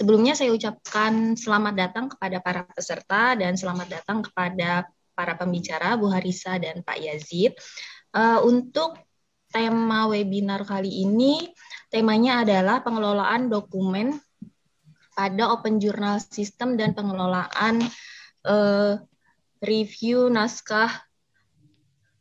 sebelumnya 0.00 0.32
saya 0.32 0.56
ucapkan 0.56 1.36
selamat 1.36 1.74
datang 1.76 2.08
kepada 2.08 2.40
para 2.40 2.64
peserta 2.72 3.36
dan 3.36 3.52
selamat 3.52 4.00
datang 4.00 4.24
kepada 4.24 4.88
para 5.12 5.36
pembicara 5.36 5.92
Bu 6.00 6.08
Harisa 6.08 6.56
dan 6.56 6.80
Pak 6.80 6.96
Yazid. 6.96 7.52
Uh, 8.16 8.40
untuk 8.48 8.96
tema 9.52 10.08
webinar 10.08 10.64
kali 10.64 11.04
ini, 11.04 11.52
temanya 11.92 12.48
adalah 12.48 12.80
pengelolaan 12.80 13.52
dokumen 13.52 14.16
pada 15.12 15.52
Open 15.52 15.76
Journal 15.76 16.16
System 16.16 16.80
dan 16.80 16.96
pengelolaan 16.96 17.84
uh, 18.48 18.96
review 19.60 20.32
naskah 20.32 20.88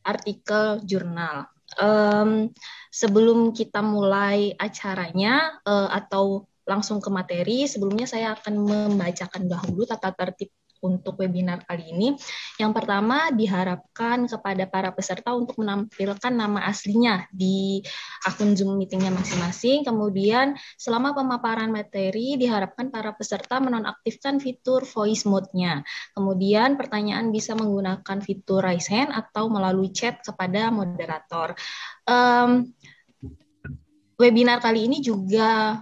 artikel 0.04 0.84
jurnal. 0.84 1.48
Um, 1.80 2.52
sebelum 2.92 3.56
kita 3.56 3.80
mulai 3.80 4.52
acaranya 4.58 5.64
uh, 5.64 5.88
atau 5.96 6.49
langsung 6.70 7.02
ke 7.02 7.10
materi, 7.10 7.66
sebelumnya 7.66 8.06
saya 8.06 8.38
akan 8.38 8.54
membacakan 8.62 9.50
dahulu 9.50 9.90
tata 9.90 10.14
tertib 10.14 10.54
untuk 10.80 11.20
webinar 11.20 11.64
kali 11.68 11.92
ini. 11.92 12.16
Yang 12.56 12.72
pertama 12.72 13.32
diharapkan 13.32 14.28
kepada 14.28 14.64
para 14.68 14.90
peserta 14.96 15.36
untuk 15.36 15.60
menampilkan 15.60 16.32
nama 16.32 16.64
aslinya 16.68 17.28
di 17.32 17.84
akun 18.24 18.56
Zoom 18.56 18.80
meetingnya 18.80 19.12
masing-masing. 19.12 19.84
Kemudian 19.84 20.56
selama 20.80 21.12
pemaparan 21.16 21.72
materi 21.72 22.40
diharapkan 22.40 22.92
para 22.92 23.12
peserta 23.16 23.60
menonaktifkan 23.60 24.40
fitur 24.40 24.88
voice 24.88 25.28
mode-nya. 25.28 25.84
Kemudian 26.16 26.80
pertanyaan 26.80 27.32
bisa 27.32 27.56
menggunakan 27.56 28.18
fitur 28.24 28.64
raise 28.64 28.88
hand 28.88 29.12
atau 29.12 29.52
melalui 29.52 29.92
chat 29.92 30.24
kepada 30.24 30.72
moderator. 30.72 31.56
Um, 32.08 32.72
webinar 34.20 34.60
kali 34.60 34.92
ini 34.92 35.00
juga 35.00 35.80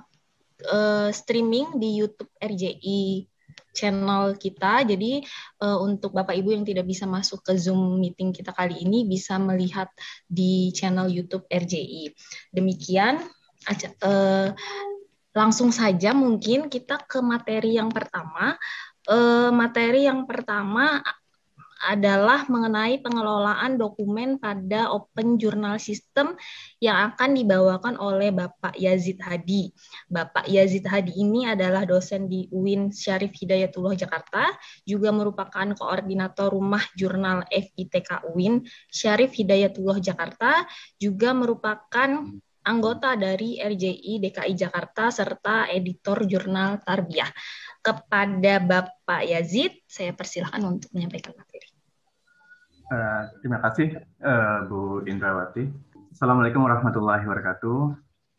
uh, 0.65 1.09
streaming 1.13 1.77
di 1.77 2.01
YouTube 2.01 2.31
RJI 2.41 3.29
channel 3.77 4.33
kita. 4.41 4.81
Jadi 4.89 5.21
uh, 5.61 5.77
untuk 5.85 6.17
Bapak 6.17 6.33
Ibu 6.33 6.57
yang 6.57 6.65
tidak 6.65 6.89
bisa 6.89 7.05
masuk 7.05 7.45
ke 7.45 7.53
Zoom 7.53 8.01
meeting 8.01 8.33
kita 8.33 8.49
kali 8.49 8.81
ini 8.81 9.05
bisa 9.05 9.37
melihat 9.37 9.93
di 10.25 10.73
channel 10.73 11.05
YouTube 11.05 11.45
RJI. 11.45 12.09
Demikian 12.49 13.21
uh, 14.01 14.49
langsung 15.37 15.69
saja 15.69 16.17
mungkin 16.17 16.73
kita 16.73 17.05
ke 17.05 17.21
materi 17.21 17.77
yang 17.77 17.93
pertama. 17.93 18.57
Uh, 19.07 19.53
materi 19.55 20.03
yang 20.09 20.27
pertama 20.27 20.99
adalah 21.85 22.49
mengenai 22.49 22.97
pengelolaan 23.03 23.77
dokumen 23.77 24.41
pada 24.41 24.89
Open 24.89 25.37
Journal 25.37 25.77
System 25.77 26.33
yang 26.81 27.13
akan 27.13 27.37
dibawakan 27.37 27.95
oleh 28.01 28.33
Bapak 28.33 28.73
Yazid 28.77 29.21
Hadi. 29.21 29.69
Bapak 30.09 30.49
Yazid 30.49 30.85
Hadi 30.89 31.13
ini 31.17 31.45
adalah 31.45 31.85
dosen 31.85 32.25
di 32.25 32.49
UIN 32.49 32.89
Syarif 32.89 33.37
Hidayatullah 33.37 33.93
Jakarta, 33.93 34.49
juga 34.87 35.13
merupakan 35.13 35.67
koordinator 35.77 36.49
rumah 36.53 36.81
jurnal 36.97 37.45
FITK 37.49 38.33
UIN 38.33 38.65
Syarif 38.89 39.37
Hidayatullah 39.37 40.01
Jakarta, 40.01 40.65
juga 40.97 41.35
merupakan 41.37 42.09
anggota 42.67 43.15
dari 43.15 43.63
RJI 43.63 44.19
DKI 44.19 44.53
Jakarta 44.59 45.07
serta 45.07 45.71
editor 45.71 46.27
jurnal 46.27 46.83
Tarbiyah 46.83 47.31
kepada 47.87 48.53
Bapak 48.59 49.23
Yazid, 49.23 49.79
saya 49.87 50.11
persilahkan 50.11 50.59
untuk 50.67 50.91
menyampaikan 50.91 51.31
materi. 51.39 51.71
Uh, 52.91 53.31
terima 53.39 53.63
kasih 53.63 53.95
uh, 54.27 54.67
Bu 54.67 55.07
Indrawati. 55.07 55.71
Assalamualaikum 56.11 56.67
warahmatullahi 56.67 57.23
wabarakatuh. 57.23 57.79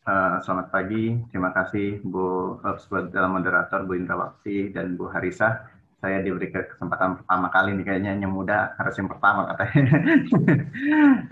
Uh, 0.04 0.37
selamat 0.44 0.69
pagi. 0.69 1.16
Terima 1.32 1.53
kasih 1.56 2.04
Bu 2.04 2.60
uh, 2.60 2.76
dalam 3.08 3.41
moderator 3.41 3.88
Bu 3.88 3.97
Indrawati 3.97 4.69
dan 4.69 5.00
Bu 5.00 5.08
Harisa. 5.08 5.64
Saya 6.04 6.20
diberi 6.20 6.53
kesempatan 6.53 7.25
pertama 7.25 7.48
kali 7.48 7.72
ini 7.72 7.82
kayaknya 7.88 8.20
yang 8.20 8.31
muda 8.31 8.76
harus 8.76 8.94
yang 9.00 9.08
pertama 9.08 9.48
katanya. 9.53 9.84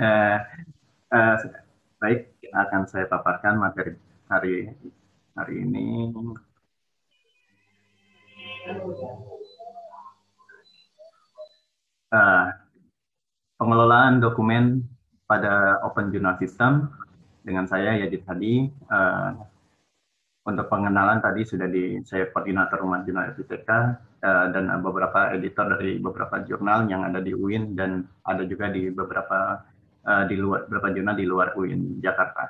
uh, 0.00 0.36
uh, 1.16 1.36
baik, 2.00 2.32
akan 2.48 2.80
saya 2.88 3.04
paparkan 3.08 3.60
materi 3.60 3.92
hari 4.28 4.72
hari 5.36 5.54
ini. 5.60 6.12
Uh, 12.06 12.50
pengelolaan 13.54 14.18
dokumen 14.18 14.82
pada 15.30 15.78
Open 15.86 16.10
Journal 16.10 16.34
System 16.42 16.90
dengan 17.46 17.70
saya 17.70 17.94
Yadid 17.94 18.26
Hadi. 18.26 18.66
Uh, 18.90 19.38
untuk 20.46 20.70
pengenalan 20.70 21.18
tadi 21.18 21.42
sudah 21.42 21.66
di 21.66 21.98
saya 22.06 22.30
koordinator 22.30 22.78
rumah 22.78 23.02
jurnal 23.02 23.34
FITK 23.34 23.70
uh, 24.22 24.46
dan 24.54 24.70
beberapa 24.78 25.34
editor 25.34 25.74
dari 25.74 25.98
beberapa 25.98 26.38
jurnal 26.46 26.86
yang 26.86 27.02
ada 27.02 27.18
di 27.18 27.34
UIN 27.34 27.74
dan 27.74 28.06
ada 28.22 28.46
juga 28.46 28.70
di 28.70 28.86
beberapa 28.94 29.58
uh, 30.06 30.24
di 30.30 30.38
luar 30.38 30.70
beberapa 30.70 30.94
jurnal 30.94 31.18
di 31.18 31.26
luar 31.26 31.58
UIN 31.58 31.98
Jakarta. 31.98 32.46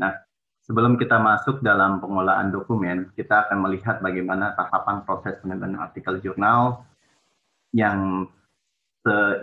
Nah, 0.00 0.12
Sebelum 0.64 0.96
kita 0.96 1.20
masuk 1.20 1.60
dalam 1.60 2.00
pengelolaan 2.00 2.48
dokumen, 2.48 3.12
kita 3.12 3.44
akan 3.44 3.68
melihat 3.68 4.00
bagaimana 4.00 4.56
tahapan 4.56 5.04
proses 5.04 5.36
penerbitan 5.44 5.76
artikel 5.76 6.24
jurnal 6.24 6.88
yang 7.76 8.24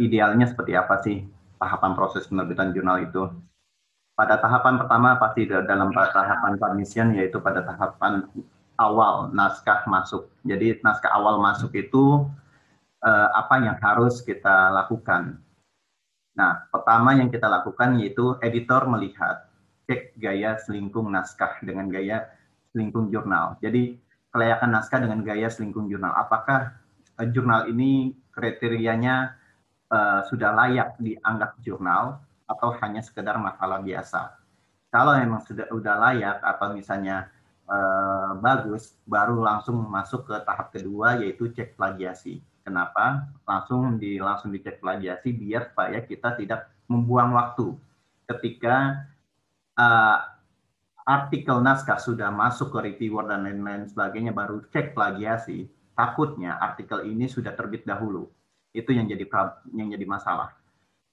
idealnya 0.01 0.49
seperti 0.49 0.73
apa 0.73 0.97
sih 1.05 1.21
tahapan 1.61 1.93
proses 1.93 2.25
penerbitan 2.25 2.73
jurnal 2.73 3.05
itu. 3.05 3.29
Pada 4.17 4.41
tahapan 4.41 4.81
pertama 4.81 5.21
pasti 5.21 5.45
dalam 5.45 5.93
tahapan 5.93 6.57
submission 6.57 7.13
yaitu 7.13 7.37
pada 7.37 7.61
tahapan 7.61 8.25
awal 8.81 9.29
naskah 9.29 9.85
masuk. 9.85 10.25
Jadi 10.41 10.81
naskah 10.81 11.13
awal 11.13 11.37
masuk 11.37 11.69
itu 11.77 12.25
eh, 13.05 13.29
apa 13.37 13.61
yang 13.61 13.77
harus 13.77 14.25
kita 14.25 14.73
lakukan. 14.73 15.37
Nah, 16.33 16.65
pertama 16.73 17.13
yang 17.13 17.29
kita 17.29 17.45
lakukan 17.45 18.01
yaitu 18.01 18.41
editor 18.41 18.89
melihat 18.89 19.50
cek 19.91 20.15
gaya 20.15 20.55
selingkung 20.55 21.11
naskah 21.11 21.59
dengan 21.59 21.91
gaya 21.91 22.31
selingkung 22.71 23.11
jurnal. 23.11 23.59
Jadi 23.59 23.99
kelayakan 24.31 24.71
naskah 24.71 25.03
dengan 25.03 25.19
gaya 25.27 25.51
selingkung 25.51 25.91
jurnal. 25.91 26.15
Apakah 26.15 26.79
uh, 27.19 27.27
jurnal 27.27 27.67
ini 27.67 28.15
kriterianya 28.31 29.35
uh, 29.91 30.23
sudah 30.31 30.55
layak 30.55 30.95
dianggap 31.03 31.59
jurnal 31.59 32.23
atau 32.47 32.71
hanya 32.79 33.03
sekedar 33.03 33.35
makalah 33.35 33.83
biasa? 33.83 34.39
Kalau 34.87 35.19
memang 35.19 35.43
sudah 35.43 35.67
sudah 35.67 35.95
layak 35.99 36.39
atau 36.39 36.71
misalnya 36.71 37.27
uh, 37.67 38.39
bagus, 38.39 38.95
baru 39.03 39.43
langsung 39.43 39.75
masuk 39.91 40.31
ke 40.31 40.35
tahap 40.47 40.71
kedua 40.71 41.19
yaitu 41.19 41.51
cek 41.51 41.75
plagiasi. 41.75 42.39
Kenapa? 42.63 43.27
Langsung 43.43 43.99
di 43.99 44.15
langsung 44.23 44.55
dicek 44.55 44.79
plagiasi 44.79 45.35
biar 45.35 45.75
supaya 45.75 45.99
kita 46.07 46.39
tidak 46.39 46.71
membuang 46.87 47.35
waktu 47.35 47.75
ketika 48.31 49.07
uh, 49.81 50.17
artikel 51.09 51.57
naskah 51.65 51.97
sudah 51.97 52.29
masuk 52.29 52.69
ke 52.69 52.79
reviewer 52.93 53.25
dan 53.25 53.41
lain-lain 53.41 53.89
sebagainya 53.89 54.31
baru 54.31 54.61
cek 54.69 54.93
plagiasi, 54.93 55.65
takutnya 55.97 56.61
artikel 56.61 57.01
ini 57.09 57.25
sudah 57.25 57.57
terbit 57.57 57.83
dahulu. 57.89 58.29
Itu 58.71 58.93
yang 58.93 59.09
jadi 59.09 59.25
yang 59.73 59.89
jadi 59.89 60.05
masalah. 60.05 60.53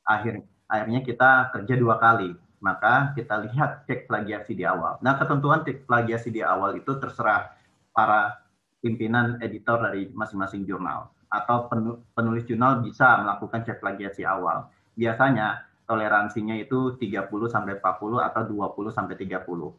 Akhir 0.04 0.44
akhirnya 0.68 1.00
kita 1.02 1.50
kerja 1.56 1.74
dua 1.80 1.96
kali. 1.96 2.36
Maka 2.58 3.14
kita 3.14 3.38
lihat 3.46 3.86
cek 3.86 4.10
plagiasi 4.10 4.58
di 4.58 4.66
awal. 4.66 4.98
Nah, 4.98 5.14
ketentuan 5.14 5.62
cek 5.62 5.86
plagiasi 5.86 6.34
di 6.34 6.42
awal 6.42 6.74
itu 6.74 6.90
terserah 6.98 7.54
para 7.94 8.34
pimpinan 8.82 9.38
editor 9.38 9.78
dari 9.78 10.10
masing-masing 10.10 10.66
jurnal 10.66 11.06
atau 11.31 11.70
penulis 12.19 12.43
jurnal 12.50 12.82
bisa 12.82 13.22
melakukan 13.22 13.62
cek 13.62 13.78
plagiasi 13.78 14.26
awal. 14.26 14.66
Biasanya 14.98 15.68
toleransinya 15.88 16.55
itu 16.61 17.00
30 17.00 17.49
sampai 17.49 17.81
40 17.81 18.20
atau 18.20 18.43
20 18.44 18.93
sampai 18.93 19.17
30. 19.17 19.73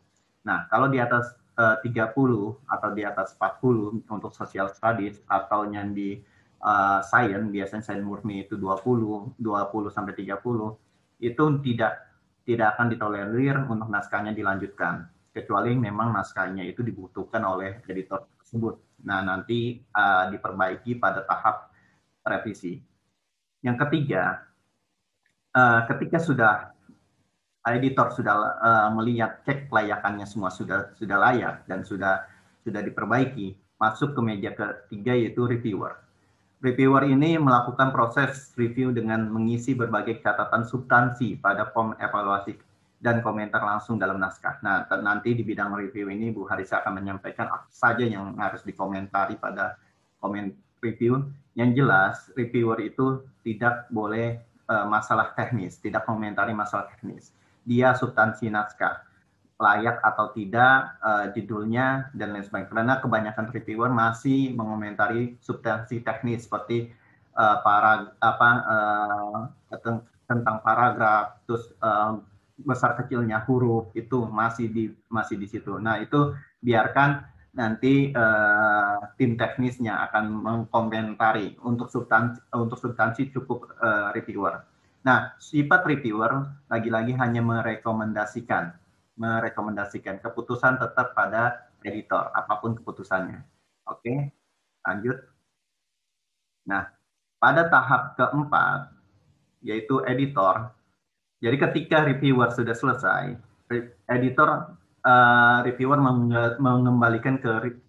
Nah, 0.50 0.66
kalau 0.68 0.90
di 0.90 0.98
atas 0.98 1.38
eh, 1.56 1.78
30 1.86 2.10
atau 2.66 2.90
di 2.98 3.04
atas 3.06 3.38
40 3.38 4.10
untuk 4.10 4.34
social 4.34 4.74
studies 4.74 5.22
atau 5.30 5.70
yang 5.70 5.94
di 5.94 6.18
uh, 6.64 7.00
science 7.04 7.48
biasanya 7.48 7.84
science 7.84 8.06
murni 8.06 8.44
itu 8.48 8.60
20, 8.60 9.40
20 9.40 9.96
sampai 9.96 10.14
30 10.16 10.36
itu 11.24 11.44
tidak 11.64 11.94
tidak 12.44 12.68
akan 12.76 12.88
ditolerir 12.90 13.56
untuk 13.70 13.88
naskahnya 13.92 14.34
dilanjutkan 14.34 15.08
kecuali 15.30 15.78
memang 15.78 16.12
naskahnya 16.12 16.66
itu 16.66 16.82
dibutuhkan 16.82 17.46
oleh 17.46 17.86
editor 17.86 18.26
tersebut. 18.42 18.82
Nah, 19.06 19.22
nanti 19.24 19.80
uh, 19.94 20.28
diperbaiki 20.34 20.98
pada 20.98 21.24
tahap 21.24 21.70
revisi. 22.26 22.82
Yang 23.62 23.78
ketiga, 23.88 24.49
uh, 25.60 25.80
ketika 25.92 26.18
sudah 26.24 26.54
editor 27.68 28.08
sudah 28.16 28.36
uh, 28.64 28.90
melihat 28.96 29.44
cek 29.44 29.68
kelayakannya 29.68 30.24
semua 30.24 30.50
sudah 30.50 30.96
sudah 30.96 31.18
layak 31.20 31.68
dan 31.68 31.84
sudah 31.84 32.24
sudah 32.64 32.82
diperbaiki, 32.84 33.56
masuk 33.80 34.16
ke 34.16 34.22
meja 34.24 34.52
ketiga 34.56 35.14
yaitu 35.16 35.44
reviewer. 35.44 36.00
Reviewer 36.60 37.08
ini 37.08 37.40
melakukan 37.40 37.96
proses 37.96 38.52
review 38.60 38.92
dengan 38.92 39.32
mengisi 39.32 39.72
berbagai 39.72 40.20
catatan 40.20 40.68
substansi 40.68 41.40
pada 41.40 41.72
form 41.72 41.96
evaluasi 41.96 42.60
dan 43.00 43.24
komentar 43.24 43.64
langsung 43.64 43.96
dalam 43.96 44.20
naskah. 44.20 44.60
Nah, 44.60 44.84
nanti 45.00 45.32
di 45.32 45.48
bidang 45.48 45.72
review 45.72 46.12
ini 46.12 46.36
Bu 46.36 46.44
Harisa 46.52 46.84
akan 46.84 47.00
menyampaikan 47.00 47.48
apa 47.48 47.72
saja 47.72 48.04
yang 48.04 48.36
harus 48.36 48.60
dikomentari 48.68 49.40
pada 49.40 49.80
komen 50.20 50.52
review. 50.84 51.32
Yang 51.56 51.70
jelas, 51.80 52.16
reviewer 52.36 52.76
itu 52.84 53.24
tidak 53.48 53.88
boleh 53.88 54.49
uh, 54.69 54.86
masalah 54.86 55.33
teknis, 55.33 55.81
tidak 55.81 56.06
komentari 56.06 56.54
masalah 56.54 56.88
teknis. 56.94 57.33
Dia 57.66 57.98
substansi 57.98 58.48
naskah, 58.54 59.04
layak 59.60 60.00
atau 60.06 60.31
tidak 60.31 60.95
uh, 61.04 61.25
judulnya 61.33 62.13
dan 62.16 62.31
lain 62.31 62.45
sebagainya. 62.45 62.69
Karena 62.71 62.95
kebanyakan 63.01 63.45
reviewer 63.51 63.92
masih 63.92 64.54
mengomentari 64.54 65.36
substansi 65.42 66.06
teknis 66.06 66.45
seperti 66.48 66.94
uh, 67.36 67.60
para 67.66 68.16
apa 68.21 68.50
uh, 68.63 69.39
tentang 70.30 70.62
paragraf, 70.62 71.42
terus 71.50 71.74
uh, 71.81 72.21
besar 72.62 72.95
kecilnya 73.00 73.44
huruf 73.48 73.89
itu 73.95 74.27
masih 74.30 74.68
di 74.69 74.83
masih 75.10 75.36
di 75.39 75.48
situ. 75.50 75.80
Nah 75.80 76.00
itu 76.00 76.36
biarkan 76.62 77.24
nanti 77.60 78.16
uh, 78.16 79.04
tim 79.20 79.36
teknisnya 79.36 80.08
akan 80.08 80.32
mengkomentari 80.32 81.60
untuk 81.68 81.92
substansi 81.92 82.40
untuk 82.56 82.80
substansi 82.80 83.36
cukup 83.36 83.76
uh, 83.84 84.16
reviewer. 84.16 84.64
Nah 85.04 85.36
sifat 85.36 85.84
reviewer 85.84 86.48
lagi-lagi 86.72 87.20
hanya 87.20 87.44
merekomendasikan 87.44 88.72
merekomendasikan 89.20 90.24
keputusan 90.24 90.80
tetap 90.80 91.12
pada 91.12 91.68
editor 91.84 92.32
apa 92.32 92.64
pun 92.64 92.80
keputusannya. 92.80 93.44
Oke 93.92 94.32
lanjut. 94.88 95.20
Nah 96.64 96.88
pada 97.44 97.68
tahap 97.68 98.16
keempat 98.16 98.96
yaitu 99.60 100.00
editor 100.08 100.72
jadi 101.40 101.56
ketika 101.56 102.04
reviewer 102.04 102.52
sudah 102.52 102.76
selesai, 102.76 103.40
editor 104.12 104.76
uh, 105.04 105.63
reviewer 105.66 106.00
mengembalikan 106.60 107.40
ke 107.40 107.80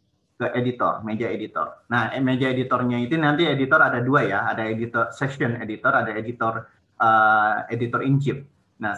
ke 0.40 0.46
editor, 0.56 1.04
meja 1.04 1.28
editor. 1.28 1.84
Nah, 1.92 2.16
eh, 2.16 2.22
meja 2.24 2.48
editornya 2.48 2.96
itu 2.96 3.20
nanti 3.20 3.44
editor 3.44 3.76
ada 3.76 4.00
dua 4.00 4.24
ya, 4.24 4.48
ada 4.48 4.64
editor 4.64 5.12
section 5.12 5.60
editor, 5.60 5.92
ada 5.92 6.16
editor 6.16 6.64
uh, 6.96 7.68
editor 7.68 8.00
in 8.00 8.16
chief. 8.16 8.40
Nah, 8.80 8.96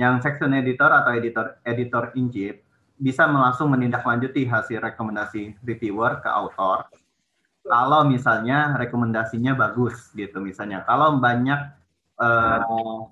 yang 0.00 0.24
section 0.24 0.56
editor 0.56 0.88
atau 0.88 1.12
editor 1.12 1.60
editor 1.68 2.16
in 2.16 2.32
chief 2.32 2.56
bisa 2.96 3.28
langsung 3.28 3.76
menindaklanjuti 3.76 4.48
hasil 4.48 4.80
rekomendasi 4.80 5.60
reviewer 5.60 6.24
ke 6.24 6.28
author. 6.32 6.88
Kalau 7.60 8.08
misalnya 8.08 8.72
rekomendasinya 8.80 9.52
bagus 9.52 10.08
gitu 10.16 10.40
misalnya. 10.40 10.80
Kalau 10.88 11.20
banyak 11.20 11.60
uh, 12.16 12.60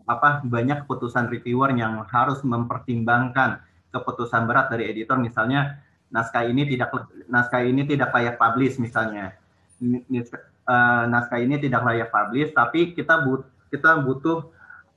apa 0.08 0.40
banyak 0.44 0.88
keputusan 0.88 1.28
reviewer 1.28 1.72
yang 1.76 2.00
harus 2.08 2.40
mempertimbangkan 2.40 3.60
keputusan 3.92 4.44
berat 4.44 4.68
dari 4.72 4.90
editor. 4.90 5.16
Misalnya 5.20 5.80
naskah 6.08 6.44
ini 6.48 6.64
tidak 6.68 6.92
naskah 7.28 7.64
ini 7.64 7.84
tidak 7.84 8.12
layak 8.12 8.36
publish 8.40 8.80
misalnya. 8.80 9.36
Uh, 10.68 11.04
naskah 11.08 11.40
ini 11.40 11.56
tidak 11.56 11.80
layak 11.86 12.12
publish 12.12 12.52
tapi 12.52 12.92
kita 12.92 13.24
but 13.24 13.48
kita 13.72 14.00
butuh 14.04 14.48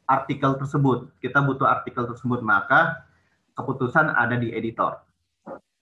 artikel 0.08 0.56
tersebut. 0.60 1.12
Kita 1.24 1.44
butuh 1.44 1.68
artikel 1.68 2.08
tersebut 2.08 2.44
maka 2.44 3.06
keputusan 3.56 4.12
ada 4.12 4.36
di 4.36 4.52
editor. 4.52 5.00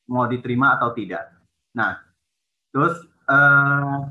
Mau 0.09 0.25
diterima 0.25 0.77
atau 0.77 0.93
tidak. 0.93 1.33
Nah 1.73 2.01
terus 2.69 3.01
uh, 3.29 4.05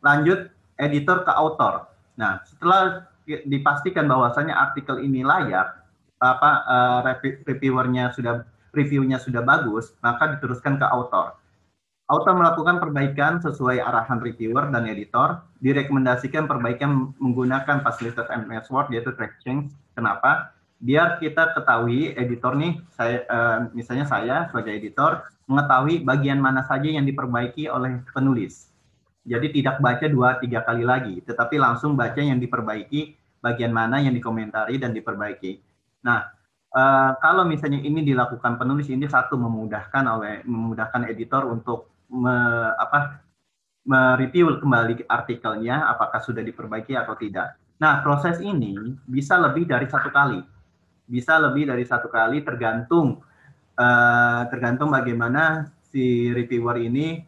lanjut 0.00 0.48
editor 0.80 1.24
ke 1.24 1.32
author. 1.32 1.88
Nah 2.16 2.40
setelah 2.48 3.08
dipastikan 3.28 4.08
bahwasannya 4.08 4.56
artikel 4.56 5.04
ini 5.04 5.20
layak, 5.20 5.77
apa 6.18 6.50
uh, 6.66 7.00
reviewernya 7.46 8.14
sudah 8.14 8.42
reviewnya 8.74 9.18
sudah 9.18 9.42
bagus, 9.42 9.94
maka 10.04 10.38
diteruskan 10.38 10.76
ke 10.76 10.86
author. 10.86 11.34
Author 12.08 12.40
melakukan 12.40 12.80
perbaikan 12.80 13.36
sesuai 13.44 13.84
arahan 13.84 14.16
reviewer 14.24 14.72
dan 14.72 14.88
editor, 14.88 15.44
direkomendasikan 15.60 16.48
perbaikan 16.48 17.12
menggunakan 17.20 17.84
fasilitas 17.84 18.24
MS 18.32 18.72
Word 18.72 18.88
yaitu 18.88 19.12
track 19.12 19.36
change. 19.44 19.76
Kenapa? 19.92 20.56
Biar 20.80 21.20
kita 21.20 21.52
ketahui 21.52 22.16
editor 22.16 22.56
nih, 22.56 22.80
saya 22.96 23.28
uh, 23.28 23.58
misalnya 23.76 24.08
saya 24.08 24.48
sebagai 24.48 24.72
editor 24.72 25.26
mengetahui 25.50 26.00
bagian 26.00 26.40
mana 26.40 26.64
saja 26.64 26.88
yang 26.88 27.04
diperbaiki 27.04 27.68
oleh 27.68 28.00
penulis. 28.16 28.72
Jadi 29.28 29.60
tidak 29.60 29.84
baca 29.84 30.08
dua 30.08 30.40
tiga 30.40 30.64
kali 30.64 30.88
lagi, 30.88 31.20
tetapi 31.20 31.60
langsung 31.60 31.92
baca 31.92 32.16
yang 32.16 32.40
diperbaiki 32.40 33.12
bagian 33.44 33.68
mana 33.68 34.00
yang 34.00 34.16
dikomentari 34.16 34.80
dan 34.80 34.96
diperbaiki. 34.96 35.67
Nah, 36.08 36.24
uh, 36.72 37.12
kalau 37.20 37.44
misalnya 37.44 37.84
ini 37.84 38.00
dilakukan 38.00 38.56
penulis 38.56 38.88
ini 38.88 39.04
satu 39.04 39.36
memudahkan 39.36 40.04
oleh 40.08 40.40
memudahkan 40.48 41.04
editor 41.04 41.44
untuk 41.44 41.92
me, 42.08 42.32
apa 42.80 43.20
mereview 43.84 44.56
kembali 44.56 45.04
artikelnya 45.04 45.84
apakah 45.92 46.20
sudah 46.24 46.40
diperbaiki 46.40 46.96
atau 46.96 47.12
tidak. 47.20 47.60
Nah, 47.78 48.00
proses 48.00 48.40
ini 48.40 48.96
bisa 49.04 49.36
lebih 49.36 49.68
dari 49.68 49.84
satu 49.84 50.08
kali. 50.08 50.40
Bisa 51.08 51.36
lebih 51.40 51.68
dari 51.68 51.84
satu 51.84 52.08
kali 52.08 52.44
tergantung 52.44 53.20
uh, 53.76 54.42
tergantung 54.48 54.92
bagaimana 54.92 55.72
si 55.88 56.28
reviewer 56.32 56.76
ini 56.80 57.20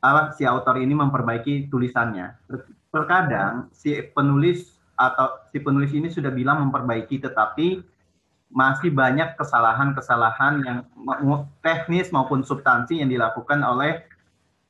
apa 0.00 0.32
si 0.32 0.46
author 0.46 0.78
ini 0.78 0.94
memperbaiki 0.94 1.66
tulisannya. 1.70 2.38
Terkadang 2.90 3.70
si 3.74 3.98
penulis 4.14 4.78
atau 5.00 5.48
si 5.48 5.58
penulis 5.64 5.90
ini 5.96 6.12
sudah 6.12 6.28
bilang 6.28 6.68
memperbaiki 6.68 7.24
tetapi 7.24 7.80
masih 8.50 8.90
banyak 8.90 9.38
kesalahan-kesalahan 9.38 10.54
yang 10.66 10.78
teknis 11.62 12.10
maupun 12.10 12.42
substansi 12.42 12.98
yang 12.98 13.08
dilakukan 13.08 13.62
oleh 13.62 14.02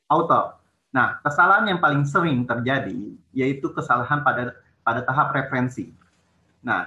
author. 0.05 0.61
Nah, 0.93 1.17
kesalahan 1.25 1.75
yang 1.75 1.79
paling 1.81 2.05
sering 2.05 2.45
terjadi 2.45 3.17
yaitu 3.33 3.73
kesalahan 3.73 4.21
pada 4.21 4.53
pada 4.85 5.01
tahap 5.01 5.33
referensi. 5.33 5.89
Nah, 6.61 6.85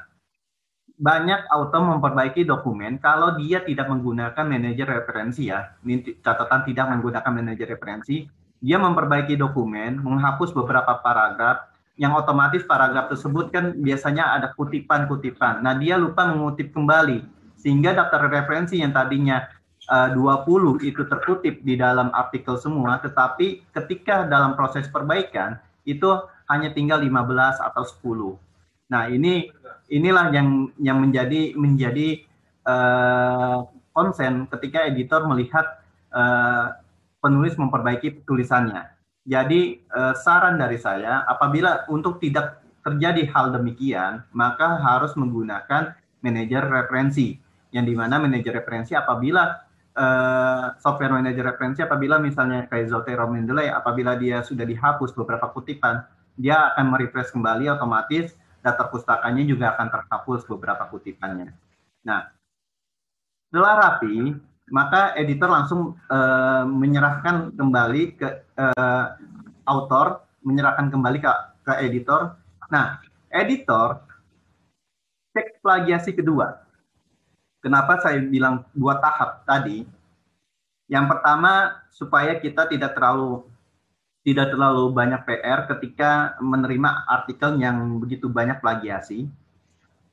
banyak 0.95 1.51
author 1.51 1.83
memperbaiki 1.83 2.47
dokumen 2.47 3.03
kalau 3.03 3.35
dia 3.35 3.67
tidak 3.67 3.91
menggunakan 3.91 4.47
manajer 4.47 4.87
referensi 4.87 5.51
ya. 5.51 5.75
Ini 5.83 6.23
catatan 6.23 6.63
tidak 6.63 6.87
menggunakan 6.95 7.33
manajer 7.35 7.75
referensi, 7.75 8.23
dia 8.63 8.79
memperbaiki 8.79 9.35
dokumen, 9.35 9.99
menghapus 9.99 10.55
beberapa 10.55 11.03
paragraf, 11.03 11.74
yang 11.95 12.15
otomatis 12.19 12.67
paragraf 12.67 13.07
tersebut 13.11 13.55
kan 13.55 13.75
biasanya 13.79 14.35
ada 14.35 14.51
kutipan-kutipan. 14.59 15.63
Nah, 15.63 15.79
dia 15.79 15.95
lupa 15.95 16.27
mengutip 16.27 16.75
kembali 16.75 17.23
sehingga 17.55 17.95
daftar 17.95 18.27
referensi 18.27 18.83
yang 18.83 18.91
tadinya 18.91 19.47
uh, 19.89 20.11
20 20.13 20.83
itu 20.83 21.03
terkutip 21.07 21.63
di 21.63 21.79
dalam 21.79 22.11
artikel 22.11 22.59
semua, 22.59 22.99
tetapi 22.99 23.63
ketika 23.71 24.27
dalam 24.27 24.59
proses 24.59 24.91
perbaikan 24.91 25.57
itu 25.87 26.19
hanya 26.51 26.75
tinggal 26.75 26.99
15 26.99 27.63
atau 27.63 27.85
10. 27.87 28.91
Nah, 28.91 29.09
ini 29.09 29.49
inilah 29.89 30.35
yang 30.35 30.75
yang 30.83 30.99
menjadi 30.99 31.55
menjadi 31.55 32.27
uh, 32.67 33.65
konsen 33.95 34.51
ketika 34.51 34.91
editor 34.91 35.25
melihat 35.31 35.79
uh, 36.11 36.75
penulis 37.23 37.55
memperbaiki 37.57 38.27
tulisannya. 38.27 38.94
Jadi 39.25 39.81
eh, 39.81 40.15
saran 40.21 40.61
dari 40.61 40.77
saya, 40.77 41.25
apabila 41.25 41.89
untuk 41.89 42.21
tidak 42.21 42.61
terjadi 42.85 43.25
hal 43.33 43.57
demikian, 43.57 44.21
maka 44.37 44.77
harus 44.77 45.17
menggunakan 45.17 45.97
manajer 46.21 46.63
referensi. 46.69 47.41
Yang 47.73 47.85
di 47.91 47.95
mana 47.97 48.21
manajer 48.21 48.55
referensi 48.61 48.93
apabila 48.93 49.43
eh, 49.97 50.67
software 50.77 51.17
manajer 51.17 51.43
referensi 51.43 51.81
apabila 51.81 52.21
misalnya 52.21 52.69
kayak 52.69 52.93
Zotero 52.93 53.25
Mendeley, 53.33 53.73
apabila 53.73 54.15
dia 54.21 54.45
sudah 54.45 54.69
dihapus 54.69 55.17
beberapa 55.17 55.49
kutipan, 55.51 56.05
dia 56.37 56.75
akan 56.75 56.93
merefresh 56.93 57.33
kembali 57.33 57.73
otomatis 57.73 58.37
daftar 58.61 58.89
pustakanya 58.93 59.45
juga 59.45 59.77
akan 59.77 59.89
terhapus 59.89 60.45
beberapa 60.49 60.89
kutipannya. 60.89 61.53
Nah, 62.05 62.29
setelah 63.49 63.75
rapi, 63.77 64.35
maka 64.73 65.13
editor 65.21 65.49
langsung 65.51 65.99
uh, 66.09 66.65
menyerahkan 66.65 67.53
kembali 67.53 68.17
ke 68.17 68.29
uh, 68.57 69.13
author, 69.69 70.25
menyerahkan 70.41 70.89
kembali 70.89 71.21
ke, 71.21 71.33
ke 71.69 71.73
editor. 71.85 72.37
Nah, 72.73 73.01
editor 73.29 74.01
cek 75.37 75.61
plagiasi 75.61 76.17
kedua. 76.17 76.65
Kenapa 77.61 78.01
saya 78.01 78.21
bilang 78.21 78.65
dua 78.77 79.01
tahap 79.01 79.45
tadi? 79.45 79.85
Yang 80.89 81.07
pertama 81.17 81.81
supaya 81.89 82.37
kita 82.37 82.69
tidak 82.69 82.93
terlalu 82.93 83.45
tidak 84.25 84.57
terlalu 84.57 84.89
banyak 84.89 85.21
PR 85.29 85.69
ketika 85.69 86.41
menerima 86.41 87.05
artikel 87.09 87.61
yang 87.61 88.01
begitu 88.01 88.25
banyak 88.33 88.57
plagiasi. 88.65 89.29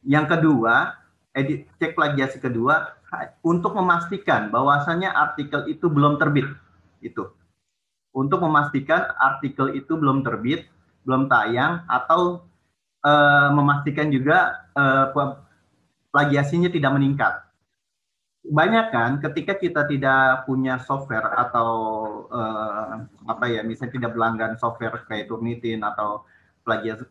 Yang 0.04 0.36
kedua, 0.36 1.00
edit 1.32 1.68
cek 1.80 1.96
plagiasi 1.96 2.44
kedua 2.44 3.01
untuk 3.44 3.76
memastikan 3.76 4.48
bahwasannya 4.50 5.12
artikel 5.12 5.68
itu 5.68 5.92
belum 5.92 6.16
terbit 6.16 6.48
itu 7.04 7.28
untuk 8.12 8.44
memastikan 8.44 9.12
artikel 9.20 9.72
itu 9.76 9.96
belum 9.96 10.24
terbit 10.24 10.68
belum 11.04 11.28
tayang 11.28 11.82
atau 11.90 12.46
uh, 13.06 13.50
memastikan 13.54 14.14
juga 14.14 14.70
uh, 14.78 15.10
plagiasinya 16.14 16.70
tidak 16.70 16.92
meningkat. 16.94 17.34
Banyak 18.42 18.90
kan 18.90 19.12
ketika 19.22 19.54
kita 19.54 19.86
tidak 19.86 20.50
punya 20.50 20.82
software 20.82 21.30
atau 21.30 21.70
uh, 22.30 23.06
apa 23.30 23.46
ya, 23.50 23.62
misalnya 23.62 24.02
tidak 24.02 24.12
berlangganan 24.18 24.58
software 24.58 25.06
kayak 25.06 25.30
Turnitin 25.30 25.86
atau 25.86 26.26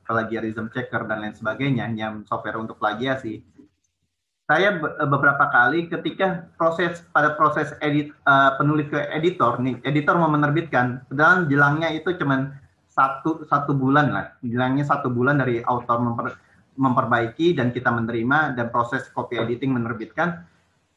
plagiarism 0.06 0.70
checker 0.70 1.06
dan 1.06 1.22
lain 1.22 1.34
sebagainya, 1.34 1.90
yang 1.94 2.22
software 2.26 2.58
untuk 2.58 2.78
plagiasi, 2.78 3.42
saya 4.50 4.82
beberapa 5.06 5.46
kali 5.46 5.86
ketika 5.86 6.50
proses 6.58 7.06
pada 7.14 7.38
proses 7.38 7.70
edit 7.78 8.10
uh, 8.26 8.58
penulis 8.58 8.90
ke 8.90 8.98
editor 9.14 9.62
nih 9.62 9.78
editor 9.86 10.18
mau 10.18 10.26
menerbitkan 10.26 11.06
dan 11.14 11.46
jelangnya 11.46 11.94
itu 11.94 12.18
cuma 12.18 12.58
satu 12.90 13.46
satu 13.46 13.70
bulan 13.78 14.10
lah. 14.10 14.26
Jelangnya 14.42 14.82
satu 14.82 15.06
bulan 15.06 15.38
dari 15.38 15.62
autor 15.62 16.02
memper, 16.02 16.34
memperbaiki 16.74 17.54
dan 17.54 17.70
kita 17.70 17.94
menerima 17.94 18.58
dan 18.58 18.74
proses 18.74 19.06
copy 19.14 19.38
editing 19.38 19.70
menerbitkan. 19.70 20.42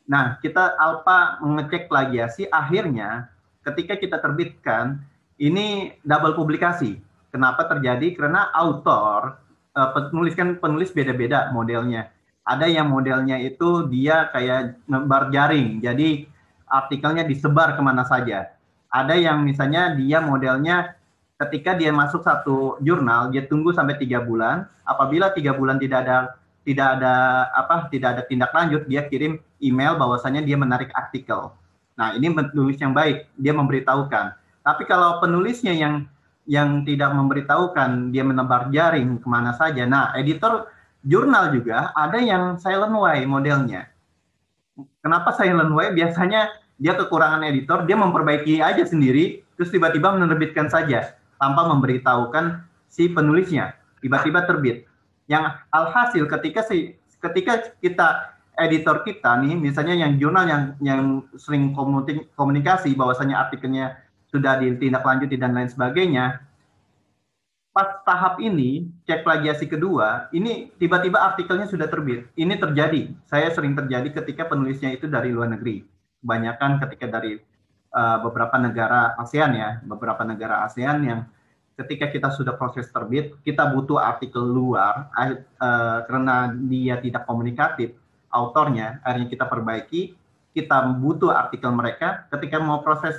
Nah 0.10 0.41
kita 0.41 0.74
alpha 0.81 1.38
mengecek 1.45 1.86
plagiasi 1.93 2.50
akhirnya 2.50 3.29
ketika 3.62 4.01
kita 4.01 4.17
terbitkan 4.17 5.05
ini 5.38 5.93
double 6.01 6.33
publikasi. 6.33 6.98
Kenapa 7.29 7.69
terjadi? 7.69 8.17
Karena 8.17 8.50
autor 8.50 9.38
uh, 9.77 9.89
penulis 9.93 10.33
kan 10.33 10.57
penulis 10.57 10.89
beda-beda 10.89 11.53
modelnya 11.53 12.10
ada 12.43 12.67
yang 12.67 12.91
modelnya 12.91 13.39
itu 13.39 13.88
dia 13.88 14.27
kayak 14.35 14.75
nebar 14.88 15.31
jaring, 15.31 15.79
jadi 15.79 16.27
artikelnya 16.67 17.23
disebar 17.23 17.79
ke 17.79 17.81
mana 17.83 18.03
saja. 18.03 18.51
Ada 18.91 19.15
yang 19.15 19.47
misalnya 19.47 19.95
dia 19.95 20.19
modelnya 20.19 21.00
ketika 21.39 21.73
dia 21.73 21.95
masuk 21.95 22.21
satu 22.21 22.77
jurnal, 22.83 23.31
dia 23.31 23.47
tunggu 23.47 23.71
sampai 23.71 23.95
tiga 23.95 24.21
bulan. 24.21 24.67
Apabila 24.83 25.31
tiga 25.31 25.55
bulan 25.55 25.79
tidak 25.79 26.03
ada 26.03 26.35
tidak 26.63 27.00
ada 27.00 27.47
apa 27.55 27.88
tidak 27.91 28.19
ada 28.19 28.23
tindak 28.27 28.51
lanjut, 28.51 28.88
dia 28.91 29.07
kirim 29.07 29.39
email 29.63 29.95
bahwasanya 29.95 30.43
dia 30.43 30.59
menarik 30.59 30.91
artikel. 30.95 31.55
Nah 31.95 32.17
ini 32.17 32.27
penulis 32.33 32.77
yang 32.81 32.91
baik, 32.91 33.29
dia 33.39 33.53
memberitahukan. 33.55 34.25
Tapi 34.63 34.83
kalau 34.88 35.19
penulisnya 35.23 35.75
yang 35.75 36.07
yang 36.43 36.83
tidak 36.83 37.15
memberitahukan, 37.15 38.12
dia 38.12 38.23
menebar 38.27 38.67
jaring 38.67 39.19
ke 39.19 39.27
mana 39.31 39.55
saja. 39.55 39.88
Nah 39.88 40.12
editor 40.15 40.67
jurnal 41.03 41.51
juga 41.51 41.91
ada 41.93 42.17
yang 42.19 42.57
silent 42.57 42.95
way 42.95 43.27
modelnya. 43.27 43.91
Kenapa 45.03 45.36
silent 45.36 45.72
way? 45.75 45.91
Biasanya 45.91 46.50
dia 46.79 46.98
kekurangan 46.98 47.43
editor, 47.45 47.86
dia 47.86 48.00
memperbaiki 48.00 48.63
aja 48.63 48.81
sendiri, 48.88 49.43
terus 49.55 49.69
tiba-tiba 49.69 50.15
menerbitkan 50.15 50.72
saja 50.72 51.13
tanpa 51.38 51.69
memberitahukan 51.69 52.63
si 52.89 53.12
penulisnya. 53.12 53.75
Tiba-tiba 54.00 54.43
terbit. 54.48 54.88
Yang 55.27 55.60
alhasil 55.72 56.24
ketika 56.27 56.65
si 56.65 56.98
ketika 57.24 57.72
kita 57.79 58.36
editor 58.60 59.03
kita 59.07 59.39
nih, 59.39 59.55
misalnya 59.55 59.95
yang 59.95 60.19
jurnal 60.19 60.45
yang 60.48 60.63
yang 60.83 61.01
sering 61.39 61.72
komunikasi 62.36 62.91
bahwasanya 62.95 63.48
artikelnya 63.48 63.95
sudah 64.27 64.60
ditindaklanjuti 64.60 65.38
dan 65.38 65.53
lain 65.55 65.69
sebagainya, 65.69 66.41
pas 67.74 68.06
tahap 68.06 68.38
ini 68.38 68.88
cek 69.10 69.25
plagiasi 69.25 69.65
kedua 69.65 70.30
ini 70.30 70.70
tiba-tiba 70.77 71.18
artikelnya 71.18 71.65
sudah 71.65 71.89
terbit. 71.89 72.30
Ini 72.38 72.56
terjadi. 72.62 73.10
Saya 73.25 73.50
sering 73.50 73.74
terjadi 73.74 74.13
ketika 74.13 74.46
penulisnya 74.46 74.94
itu 74.94 75.10
dari 75.10 75.34
luar 75.34 75.50
negeri. 75.50 75.82
Kebanyakan 76.22 76.77
ketika 76.86 77.20
dari 77.20 77.42
uh, 77.92 78.18
beberapa 78.22 78.56
negara 78.62 79.18
ASEAN 79.18 79.51
ya 79.58 79.70
beberapa 79.84 80.22
negara 80.22 80.63
ASEAN 80.70 80.98
yang 81.01 81.20
ketika 81.74 82.13
kita 82.13 82.30
sudah 82.30 82.53
proses 82.53 82.86
terbit 82.94 83.34
kita 83.42 83.65
butuh 83.74 83.98
artikel 83.98 84.46
luar 84.46 85.10
uh, 85.18 86.06
karena 86.06 86.53
dia 86.70 87.01
tidak 87.01 87.25
komunikatif 87.25 87.98
autornya 88.30 89.01
akhirnya 89.01 89.34
kita 89.34 89.46
perbaiki 89.50 90.13
kita 90.53 90.94
butuh 91.01 91.34
artikel 91.34 91.74
mereka. 91.74 92.30
Ketika 92.30 92.62
mau 92.62 92.86
proses 92.86 93.18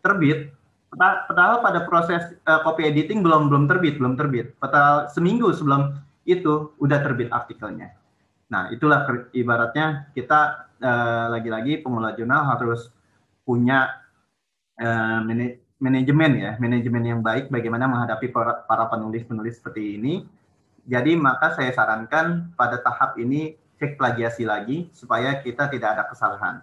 terbit 0.00 0.48
padahal 0.96 1.62
pada 1.62 1.86
proses 1.86 2.34
uh, 2.50 2.60
copy 2.66 2.90
editing 2.90 3.22
belum 3.22 3.46
belum 3.46 3.70
terbit 3.70 3.98
belum 4.02 4.18
terbit. 4.18 4.58
Padahal 4.58 5.06
seminggu 5.10 5.54
sebelum 5.54 5.94
itu 6.26 6.74
udah 6.82 6.98
terbit 7.02 7.30
artikelnya. 7.30 7.94
Nah 8.50 8.70
itulah 8.74 9.06
ibaratnya 9.30 10.10
kita 10.10 10.70
uh, 10.82 11.26
lagi-lagi 11.30 11.82
pengelola 11.86 12.18
jurnal 12.18 12.42
harus 12.50 12.90
punya 13.46 14.02
uh, 14.82 15.22
manajemen 15.80 16.32
ya 16.36 16.52
manajemen 16.58 17.02
yang 17.06 17.20
baik 17.22 17.48
bagaimana 17.48 17.86
menghadapi 17.86 18.34
para 18.66 18.84
penulis-penulis 18.90 19.62
seperti 19.62 19.96
ini. 19.98 20.26
Jadi 20.90 21.14
maka 21.14 21.54
saya 21.54 21.70
sarankan 21.70 22.50
pada 22.58 22.82
tahap 22.82 23.14
ini 23.14 23.54
cek 23.78 23.94
plagiasi 23.94 24.42
lagi 24.42 24.90
supaya 24.90 25.38
kita 25.38 25.70
tidak 25.70 25.96
ada 25.96 26.04
kesalahan. 26.10 26.54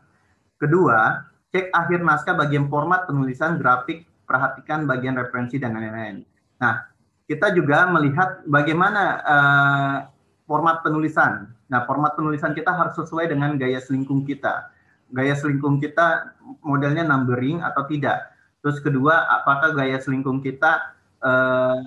Kedua 0.59 1.23
cek 1.55 1.71
akhir 1.71 2.03
naskah 2.03 2.35
bagian 2.35 2.67
format 2.67 3.07
penulisan 3.07 3.55
grafik 3.55 4.03
perhatikan 4.27 4.83
bagian 4.83 5.15
referensi 5.15 5.55
dan 5.57 5.79
lain-lain. 5.79 6.21
Nah, 6.59 6.83
kita 7.25 7.55
juga 7.55 7.87
melihat 7.87 8.43
bagaimana 8.45 9.03
uh, 9.23 9.97
format 10.45 10.83
penulisan. 10.83 11.51
Nah, 11.71 11.83
format 11.87 12.15
penulisan 12.15 12.51
kita 12.51 12.71
harus 12.71 12.95
sesuai 12.99 13.31
dengan 13.31 13.55
gaya 13.55 13.79
selingkung 13.79 14.27
kita. 14.27 14.71
Gaya 15.15 15.35
selingkung 15.35 15.79
kita 15.79 16.35
modelnya 16.63 17.07
numbering 17.07 17.63
atau 17.63 17.87
tidak. 17.87 18.35
Terus 18.59 18.83
kedua, 18.83 19.27
apakah 19.31 19.71
gaya 19.75 19.99
selingkung 19.99 20.43
kita 20.43 20.95
uh, 21.23 21.79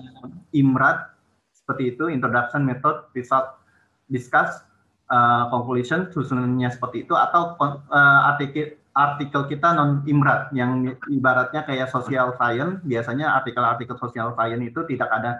imrat 0.53 1.13
seperti 1.53 1.93
itu, 1.93 2.09
introduction, 2.09 2.65
method, 2.65 3.05
result, 3.13 3.61
discuss, 4.09 4.65
uh, 5.13 5.45
conclusion, 5.53 6.09
susunannya 6.09 6.69
seperti 6.73 7.05
itu, 7.05 7.13
atau 7.13 7.53
uh, 7.61 8.29
artikel 8.33 8.80
artikel 8.91 9.47
kita 9.47 9.71
non 9.71 10.03
imrat 10.03 10.51
yang 10.51 10.95
ibaratnya 11.07 11.63
kayak 11.63 11.91
social 11.91 12.35
science. 12.35 12.83
Biasanya 12.83 13.39
artikel-artikel 13.39 13.95
social 13.95 14.35
science 14.35 14.63
itu 14.63 14.79
tidak 14.95 15.09
ada 15.11 15.31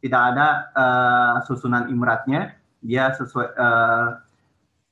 tidak 0.00 0.22
ada 0.32 0.46
uh, 0.76 1.34
susunan 1.44 1.88
imratnya. 1.88 2.56
Dia 2.80 3.12
sesuai 3.16 3.48
uh, 3.56 4.08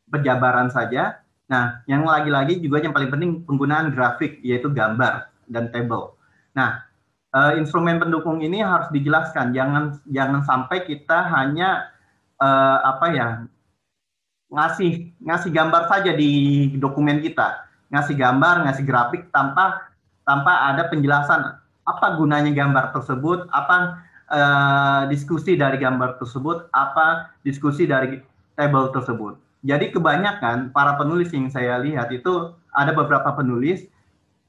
pejabaran 0.09 0.73
saja. 0.73 1.21
Nah 1.49 1.85
yang 1.88 2.05
lagi-lagi 2.05 2.61
juga 2.61 2.81
yang 2.81 2.97
paling 2.97 3.12
penting 3.12 3.31
penggunaan 3.45 3.93
grafik 3.93 4.41
yaitu 4.41 4.73
gambar 4.73 5.29
dan 5.49 5.69
table. 5.73 6.17
Nah 6.57 6.85
uh, 7.33 7.53
instrumen 7.57 8.00
pendukung 8.00 8.41
ini 8.41 8.65
harus 8.65 8.88
dijelaskan. 8.93 9.53
Jangan 9.53 10.00
jangan 10.09 10.41
sampai 10.49 10.85
kita 10.88 11.29
hanya 11.29 11.93
uh, 12.41 12.79
apa 12.88 13.07
ya 13.12 13.29
ngasih 14.49 15.12
ngasih 15.21 15.50
gambar 15.53 15.93
saja 15.93 16.17
di 16.17 16.73
dokumen 16.81 17.21
kita 17.21 17.68
ngasih 17.88 18.16
gambar, 18.16 18.68
ngasih 18.68 18.85
grafik 18.85 19.28
tanpa 19.33 19.88
tanpa 20.28 20.68
ada 20.68 20.88
penjelasan 20.92 21.57
apa 21.88 22.07
gunanya 22.21 22.52
gambar 22.52 22.92
tersebut, 22.92 23.49
apa 23.49 24.04
uh, 24.28 25.02
diskusi 25.09 25.57
dari 25.57 25.80
gambar 25.80 26.21
tersebut, 26.21 26.68
apa 26.76 27.33
diskusi 27.40 27.88
dari 27.88 28.21
table 28.61 28.92
tersebut. 28.92 29.40
Jadi 29.64 29.90
kebanyakan 29.90 30.71
para 30.71 30.95
penulis 31.00 31.33
yang 31.33 31.49
saya 31.49 31.80
lihat 31.80 32.12
itu 32.12 32.52
ada 32.76 32.92
beberapa 32.95 33.35
penulis 33.35 33.88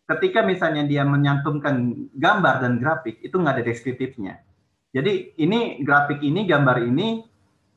ketika 0.05 0.43
misalnya 0.43 0.85
dia 0.85 1.07
menyantumkan 1.07 1.95
gambar 2.17 2.61
dan 2.61 2.77
grafik 2.77 3.17
itu 3.23 3.39
nggak 3.39 3.61
ada 3.61 3.65
deskriptifnya. 3.65 4.41
Jadi 4.89 5.37
ini 5.37 5.79
grafik 5.85 6.19
ini, 6.25 6.49
gambar 6.49 6.81
ini 6.81 7.21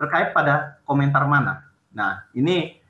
terkait 0.00 0.32
pada 0.32 0.80
komentar 0.88 1.28
mana. 1.28 1.60
Nah 1.92 2.24
ini 2.32 2.80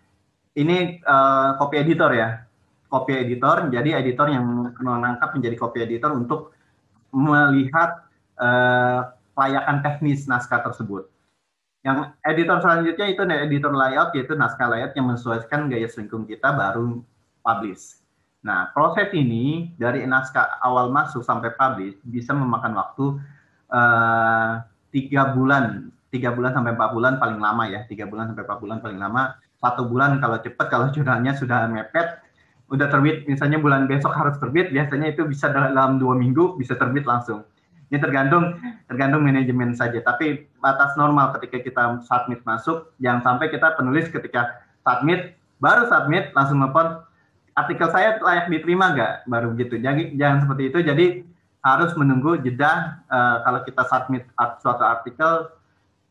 ini 0.55 1.03
uh, 1.03 1.59
copy 1.59 1.77
editor 1.83 2.15
ya 2.15 2.47
copy 2.93 3.17
editor, 3.17 3.73
jadi 3.73 4.05
editor 4.05 4.29
yang 4.29 4.45
menangkap 4.77 5.33
menjadi 5.33 5.57
copy 5.57 5.89
editor 5.89 6.13
untuk 6.13 6.53
melihat 7.09 8.05
uh, 8.37 9.17
kelayakan 9.33 9.81
teknis 9.81 10.29
naskah 10.29 10.61
tersebut. 10.61 11.09
Yang 11.83 12.15
editor 12.23 12.61
selanjutnya 12.61 13.07
itu 13.09 13.23
editor 13.25 13.73
layout, 13.73 14.13
yaitu 14.13 14.37
naskah 14.37 14.69
layout 14.69 14.93
yang 14.93 15.09
menyesuaikan 15.09 15.73
gaya 15.73 15.89
selingkung 15.89 16.29
kita 16.29 16.53
baru 16.53 17.01
publish. 17.41 17.99
Nah, 18.45 18.71
proses 18.71 19.11
ini 19.17 19.73
dari 19.81 20.05
naskah 20.07 20.63
awal 20.63 20.93
masuk 20.93 21.27
sampai 21.27 21.55
publish 21.55 21.99
bisa 22.07 22.35
memakan 22.35 22.75
waktu 22.75 23.05
eh, 23.71 24.51
tiga 24.95 25.23
uh, 25.27 25.31
bulan, 25.35 25.91
tiga 26.11 26.35
bulan 26.35 26.55
sampai 26.55 26.75
empat 26.75 26.91
bulan 26.91 27.15
paling 27.23 27.39
lama 27.39 27.65
ya, 27.71 27.83
tiga 27.87 28.07
bulan 28.07 28.31
sampai 28.31 28.47
empat 28.47 28.59
bulan 28.63 28.79
paling 28.79 28.99
lama. 28.99 29.39
Satu 29.63 29.87
bulan 29.87 30.19
kalau 30.19 30.43
cepat, 30.43 30.67
kalau 30.71 30.91
jurnalnya 30.91 31.39
sudah 31.39 31.71
mepet, 31.71 32.19
udah 32.73 32.89
terbit 32.89 33.29
misalnya 33.29 33.61
bulan 33.61 33.85
besok 33.85 34.17
harus 34.17 34.41
terbit 34.41 34.73
biasanya 34.73 35.13
itu 35.13 35.29
bisa 35.29 35.53
dalam 35.53 36.01
dua 36.01 36.17
minggu 36.17 36.57
bisa 36.57 36.73
terbit 36.75 37.05
langsung. 37.05 37.45
Ini 37.93 38.01
tergantung 38.01 38.57
tergantung 38.89 39.21
manajemen 39.21 39.77
saja 39.77 40.01
tapi 40.01 40.49
batas 40.65 40.97
normal 40.97 41.37
ketika 41.37 41.61
kita 41.61 41.83
submit 42.09 42.41
masuk 42.49 42.89
jangan 42.97 43.21
sampai 43.21 43.53
kita 43.53 43.77
penulis 43.77 44.09
ketika 44.09 44.65
submit 44.81 45.37
baru 45.61 45.85
submit 45.93 46.33
langsung 46.33 46.65
nelfon 46.65 47.05
artikel 47.53 47.89
saya 47.93 48.17
layak 48.19 48.49
diterima 48.49 48.97
nggak? 48.97 49.15
Baru 49.29 49.53
gitu. 49.61 49.77
Jadi 49.77 50.17
jangan 50.17 50.49
seperti 50.49 50.63
itu. 50.73 50.79
Jadi 50.81 51.07
harus 51.63 51.95
menunggu 51.95 52.41
jeda 52.43 53.05
uh, 53.07 53.45
kalau 53.47 53.61
kita 53.63 53.83
submit 53.87 54.27
suatu 54.59 54.83
artikel 54.83 55.53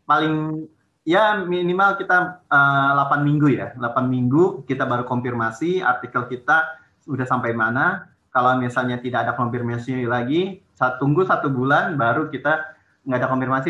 paling 0.08 0.66
ya 1.08 1.42
minimal 1.42 1.98
kita 1.98 2.46
uh, 2.48 3.08
8 3.10 3.26
minggu 3.26 3.48
ya. 3.54 3.74
8 3.78 3.82
minggu 4.06 4.66
kita 4.66 4.86
baru 4.86 5.06
konfirmasi 5.06 5.82
artikel 5.82 6.28
kita 6.30 6.78
sudah 7.02 7.26
sampai 7.26 7.54
mana. 7.58 8.10
Kalau 8.32 8.56
misalnya 8.56 8.96
tidak 9.04 9.28
ada 9.28 9.34
konfirmasi 9.36 10.08
lagi, 10.08 10.64
saat 10.72 11.04
tunggu 11.04 11.28
satu 11.28 11.52
bulan 11.52 12.00
baru 12.00 12.32
kita 12.32 12.80
nggak 13.02 13.18
ada 13.18 13.30
konfirmasi 13.34 13.70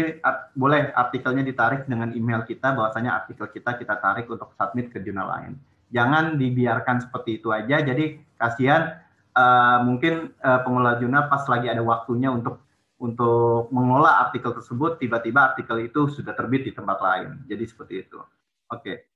boleh 0.60 0.92
artikelnya 0.92 1.44
ditarik 1.48 1.88
dengan 1.88 2.12
email 2.12 2.44
kita 2.44 2.76
bahwasanya 2.76 3.24
artikel 3.24 3.48
kita 3.48 3.80
kita 3.80 3.96
tarik 4.04 4.28
untuk 4.28 4.52
submit 4.60 4.92
ke 4.92 5.00
jurnal 5.00 5.32
lain 5.32 5.56
jangan 5.88 6.36
dibiarkan 6.36 7.00
seperti 7.08 7.40
itu 7.40 7.48
aja 7.56 7.80
jadi 7.80 8.20
kasihan 8.36 9.00
uh, 9.36 9.80
mungkin 9.88 10.36
uh, 10.44 10.60
pengelola 10.68 11.00
jurnal 11.00 11.32
pas 11.32 11.48
lagi 11.48 11.72
ada 11.72 11.80
waktunya 11.80 12.28
untuk 12.28 12.60
untuk 13.02 13.74
mengelola 13.74 14.30
artikel 14.30 14.54
tersebut 14.54 15.02
tiba-tiba 15.02 15.52
artikel 15.52 15.82
itu 15.82 16.06
sudah 16.14 16.38
terbit 16.38 16.70
di 16.70 16.72
tempat 16.72 17.02
lain 17.02 17.42
jadi 17.50 17.64
seperti 17.66 18.06
itu 18.06 18.22
oke 18.22 18.30
okay. 18.70 19.10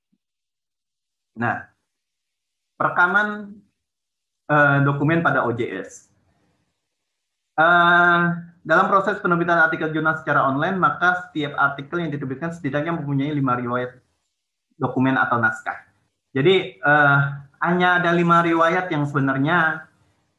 nah 1.38 1.70
perekaman 2.82 3.54
uh, 4.50 4.82
dokumen 4.82 5.22
pada 5.22 5.46
OJS 5.46 6.10
uh, 7.62 8.34
dalam 8.66 8.90
proses 8.90 9.22
penerbitan 9.22 9.62
artikel 9.62 9.94
jurnal 9.94 10.18
secara 10.18 10.42
online, 10.42 10.74
maka 10.82 11.30
setiap 11.30 11.54
artikel 11.54 12.02
yang 12.02 12.10
diterbitkan 12.10 12.50
setidaknya 12.50 12.98
mempunyai 12.98 13.30
lima 13.30 13.54
riwayat 13.62 14.02
dokumen 14.82 15.14
atau 15.22 15.38
naskah. 15.38 15.86
Jadi 16.34 16.82
uh, 16.82 17.46
hanya 17.62 18.02
ada 18.02 18.10
lima 18.10 18.42
riwayat 18.42 18.90
yang 18.90 19.06
sebenarnya 19.06 19.86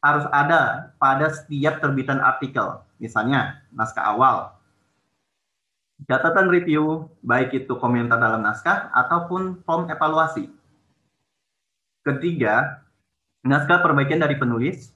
harus 0.03 0.27
ada 0.35 0.91
pada 0.99 1.31
setiap 1.31 1.79
terbitan 1.79 2.19
artikel. 2.19 2.83
Misalnya 2.97 3.61
naskah 3.73 4.17
awal, 4.17 4.57
catatan 6.05 6.53
review, 6.53 7.09
baik 7.25 7.53
itu 7.53 7.73
komentar 7.81 8.21
dalam 8.21 8.45
naskah 8.45 8.93
ataupun 8.93 9.65
form 9.65 9.89
evaluasi. 9.89 10.49
Ketiga, 12.05 12.85
naskah 13.45 13.81
perbaikan 13.81 14.21
dari 14.21 14.37
penulis. 14.37 14.93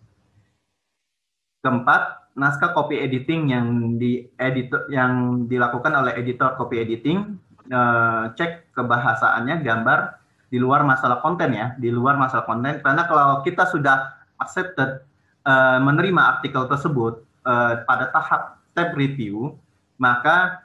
Keempat, 1.61 2.21
naskah 2.37 2.73
copy 2.73 3.01
editing 3.01 3.53
yang 3.53 3.67
di 4.01 4.25
editor 4.41 4.87
yang 4.89 5.45
dilakukan 5.51 5.93
oleh 5.93 6.15
editor 6.17 6.55
copy 6.55 6.81
editing 6.81 7.37
uh, 7.69 8.31
cek 8.33 8.73
kebahasaannya 8.73 9.61
gambar 9.61 10.21
di 10.51 10.59
luar 10.59 10.83
masalah 10.83 11.23
konten 11.23 11.55
ya 11.55 11.75
di 11.79 11.91
luar 11.91 12.19
masalah 12.19 12.47
konten 12.47 12.83
karena 12.83 13.03
kalau 13.07 13.43
kita 13.43 13.67
sudah 13.71 14.15
accepted 14.39 15.03
uh, 15.47 15.79
menerima 15.83 16.39
artikel 16.39 16.67
tersebut 16.67 17.23
uh, 17.47 17.85
pada 17.85 18.13
tahap 18.13 18.61
tab 18.73 18.93
review 18.97 19.57
maka 20.01 20.65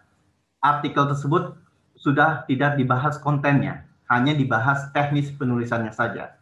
artikel 0.64 1.06
tersebut 1.12 1.56
sudah 1.96 2.44
tidak 2.48 2.80
dibahas 2.80 3.20
kontennya 3.20 3.86
hanya 4.12 4.36
dibahas 4.38 4.90
teknis 4.92 5.32
penulisannya 5.34 5.92
saja 5.92 6.36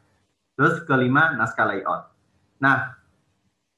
terus 0.58 0.84
kelima 0.86 1.34
naskah 1.36 1.70
layout 1.70 2.10
nah 2.58 2.98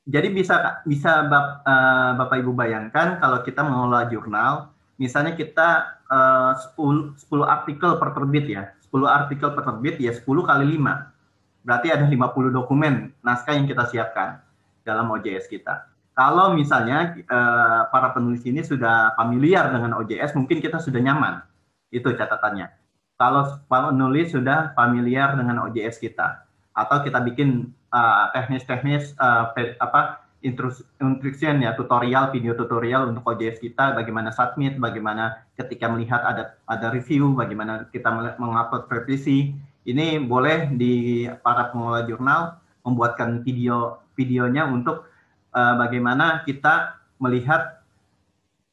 jadi 0.05 0.29
bisa 0.29 0.85
bisa 0.85 1.25
bap, 1.25 1.65
uh, 1.65 2.13
Bapak 2.13 2.38
Ibu 2.45 2.53
bayangkan 2.53 3.17
kalau 3.17 3.41
kita 3.41 3.65
mengelola 3.65 4.05
jurnal, 4.05 4.69
misalnya 5.01 5.33
kita 5.33 5.97
uh, 6.05 6.53
10, 6.77 7.17
10 7.17 7.41
artikel 7.41 7.97
per 7.97 8.13
terbit 8.13 8.45
ya, 8.45 8.69
10 8.85 9.01
artikel 9.09 9.50
per 9.57 9.65
terbit 9.65 9.97
ya 9.97 10.13
10 10.13 10.21
kali 10.21 10.65
5. 10.77 11.65
Berarti 11.65 11.88
ada 11.89 12.05
50 12.05 12.53
dokumen 12.53 13.17
naskah 13.25 13.57
yang 13.57 13.65
kita 13.65 13.89
siapkan 13.89 14.45
dalam 14.85 15.09
OJS 15.09 15.50
kita. 15.50 15.89
Kalau 16.15 16.55
misalnya 16.55 17.12
uh, 17.27 17.91
para 17.91 18.15
penulis 18.15 18.48
ini 18.48 18.63
sudah 18.63 19.12
familiar 19.19 19.67
dengan 19.69 20.00
OJS, 20.00 20.32
mungkin 20.39 20.63
kita 20.63 20.80
sudah 20.80 21.04
nyaman. 21.04 21.43
Itu 21.91 22.15
catatannya. 22.15 22.71
Kalau 23.19 23.60
penulis 23.67 24.32
sudah 24.32 24.71
familiar 24.80 25.36
dengan 25.36 25.67
OJS 25.67 25.99
kita, 25.99 26.47
atau 26.75 27.04
kita 27.04 27.23
bikin 27.23 27.71
uh, 27.95 28.32
teknis-teknis 28.36 29.15
uh, 29.19 29.56
apa 29.80 30.28
instruction 30.45 31.63
ya 31.63 31.73
tutorial 31.73 32.30
video 32.30 32.54
tutorial 32.54 33.10
untuk 33.10 33.25
OJS 33.25 33.63
kita 33.63 33.97
bagaimana 33.97 34.30
submit 34.30 34.78
bagaimana 34.78 35.41
ketika 35.58 35.89
melihat 35.89 36.21
ada 36.21 36.60
ada 36.69 36.93
review 36.93 37.34
bagaimana 37.34 37.89
kita 37.89 38.12
mengupload 38.38 38.86
revisi 38.91 39.58
ini 39.89 40.21
boleh 40.21 40.69
di 40.75 41.25
para 41.41 41.73
pengelola 41.73 42.06
jurnal 42.06 42.41
membuatkan 42.86 43.41
video 43.41 44.06
videonya 44.13 44.69
untuk 44.69 45.10
uh, 45.56 45.76
bagaimana 45.80 46.44
kita 46.44 47.00
melihat 47.18 47.80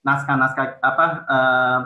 naskah-naskah 0.03 0.83
apa 0.83 1.07
uh, 1.31 1.81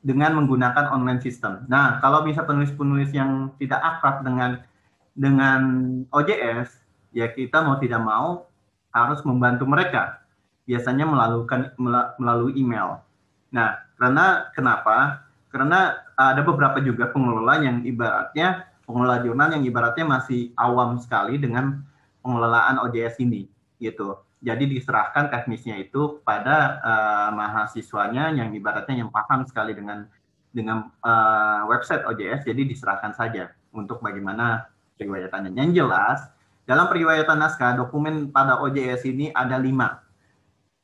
dengan 0.00 0.40
menggunakan 0.40 0.88
online 0.88 1.20
system. 1.20 1.68
Nah, 1.68 2.00
kalau 2.00 2.24
bisa 2.24 2.40
penulis-penulis 2.42 3.12
yang 3.12 3.52
tidak 3.60 3.76
akrab 3.84 4.24
dengan 4.24 4.64
dengan 5.12 5.60
OJS, 6.08 6.70
ya 7.12 7.28
kita 7.28 7.60
mau 7.60 7.76
tidak 7.76 8.00
mau 8.00 8.48
harus 8.94 9.20
membantu 9.28 9.68
mereka. 9.68 10.24
Biasanya 10.64 11.04
melalukan 11.04 11.72
melalui 12.16 12.56
email. 12.56 13.04
Nah, 13.52 13.84
karena 14.00 14.48
kenapa? 14.56 15.28
Karena 15.48 15.96
ada 16.16 16.40
beberapa 16.44 16.80
juga 16.80 17.08
pengelola 17.08 17.60
yang 17.60 17.84
ibaratnya 17.84 18.68
pengelola 18.88 19.20
jurnal 19.20 19.52
yang 19.52 19.64
ibaratnya 19.68 20.08
masih 20.08 20.48
awam 20.56 20.96
sekali 20.96 21.36
dengan 21.36 21.84
pengelolaan 22.24 22.80
OJS 22.88 23.20
ini, 23.20 23.44
gitu. 23.76 24.16
Jadi 24.38 24.70
diserahkan 24.70 25.34
teknisnya 25.34 25.82
itu 25.82 26.22
pada 26.22 26.78
uh, 26.78 27.30
mahasiswanya 27.34 28.30
yang 28.38 28.54
ibaratnya 28.54 29.02
yang 29.02 29.10
paham 29.10 29.42
sekali 29.42 29.74
dengan 29.74 30.06
dengan 30.54 30.88
uh, 31.02 31.66
website 31.68 32.06
OJS, 32.06 32.46
jadi 32.46 32.62
diserahkan 32.64 33.12
saja 33.12 33.52
untuk 33.74 34.00
bagaimana 34.00 34.70
periwayatannya. 34.96 35.52
Yang 35.58 35.70
jelas, 35.84 36.18
dalam 36.64 36.88
periwayatan 36.88 37.38
naskah, 37.38 37.76
dokumen 37.76 38.28
pada 38.28 38.60
OJS 38.60 39.08
ini 39.08 39.32
ada 39.32 39.56
lima. 39.56 40.04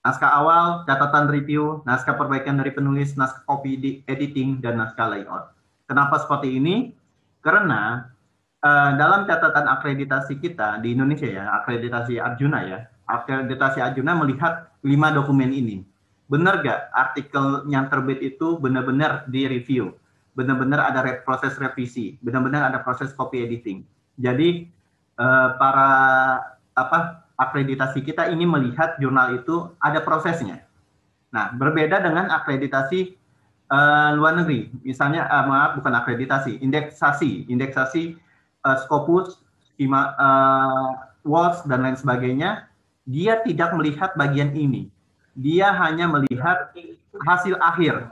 Naskah 0.05 0.37
awal, 0.37 0.85
catatan 0.85 1.33
review, 1.33 1.81
naskah 1.89 2.17
perbaikan 2.17 2.61
dari 2.61 2.77
penulis, 2.77 3.17
naskah 3.17 3.45
copy 3.49 4.05
editing, 4.05 4.61
dan 4.61 4.77
naskah 4.77 5.09
layout. 5.09 5.57
Kenapa 5.89 6.21
seperti 6.21 6.61
ini? 6.61 6.93
Karena 7.41 8.05
uh, 8.61 8.91
dalam 8.97 9.25
catatan 9.25 9.65
akreditasi 9.65 10.41
kita 10.41 10.81
di 10.85 10.93
Indonesia 10.93 11.29
ya, 11.29 11.45
akreditasi 11.61 12.21
Arjuna 12.21 12.61
ya, 12.69 12.81
akreditasi 13.07 13.81
Arjuna 13.81 14.17
melihat 14.17 14.73
lima 14.85 15.13
dokumen 15.13 15.53
ini. 15.53 15.85
Benar 16.29 16.65
gak 16.65 16.89
artikel 16.97 17.69
yang 17.69 17.93
terbit 17.93 18.21
itu 18.25 18.57
benar-benar 18.57 19.29
di 19.29 19.45
review? 19.45 19.93
Benar-benar 20.35 20.91
ada 20.91 21.01
proses 21.23 21.55
revisi? 21.61 22.17
Benar-benar 22.25 22.73
ada 22.73 22.81
proses 22.81 23.13
copy 23.13 23.45
editing? 23.45 23.85
Jadi 24.17 24.67
uh, 25.21 25.55
para 25.61 25.91
apa 26.75 27.25
akreditasi 27.39 28.03
kita 28.03 28.31
ini 28.31 28.47
melihat 28.47 28.99
jurnal 28.99 29.39
itu 29.39 29.71
ada 29.83 30.03
prosesnya. 30.03 30.63
Nah, 31.35 31.51
berbeda 31.55 31.99
dengan 31.99 32.31
akreditasi 32.31 33.19
uh, 33.71 34.15
luar 34.15 34.39
negeri. 34.39 34.71
Misalnya 34.87 35.27
uh, 35.27 35.45
maaf 35.51 35.71
bukan 35.79 35.95
akreditasi, 35.99 36.63
indeksasi, 36.63 37.51
indeksasi 37.51 38.15
uh, 38.63 38.77
Scopus, 38.87 39.43
Schema, 39.75 40.15
uh, 40.15 40.91
WALS 41.27 41.67
dan 41.67 41.83
lain 41.83 41.99
sebagainya, 41.99 42.71
dia 43.05 43.41
tidak 43.45 43.77
melihat 43.77 44.17
bagian 44.17 44.53
ini. 44.57 44.89
Dia 45.37 45.73
hanya 45.77 46.09
melihat 46.09 46.73
hasil 47.25 47.61
akhir. 47.61 48.09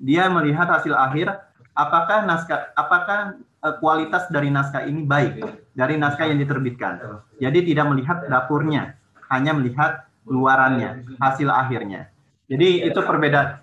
Dia 0.00 0.30
melihat 0.32 0.66
hasil 0.70 0.96
akhir 0.96 1.34
apakah 1.76 2.24
naskah 2.24 2.72
apakah 2.74 3.40
uh, 3.64 3.74
kualitas 3.78 4.26
dari 4.32 4.48
naskah 4.48 4.84
ini 4.84 5.04
baik 5.04 5.40
dari 5.76 5.96
naskah 5.96 6.28
yang 6.28 6.40
diterbitkan. 6.40 7.24
Jadi 7.40 7.72
tidak 7.72 7.86
melihat 7.92 8.24
dapurnya, 8.28 8.96
hanya 9.32 9.52
melihat 9.56 10.04
luarannya, 10.28 11.04
hasil 11.20 11.48
akhirnya. 11.48 12.08
Jadi 12.50 12.84
itu 12.86 13.00
perbedaan 13.00 13.62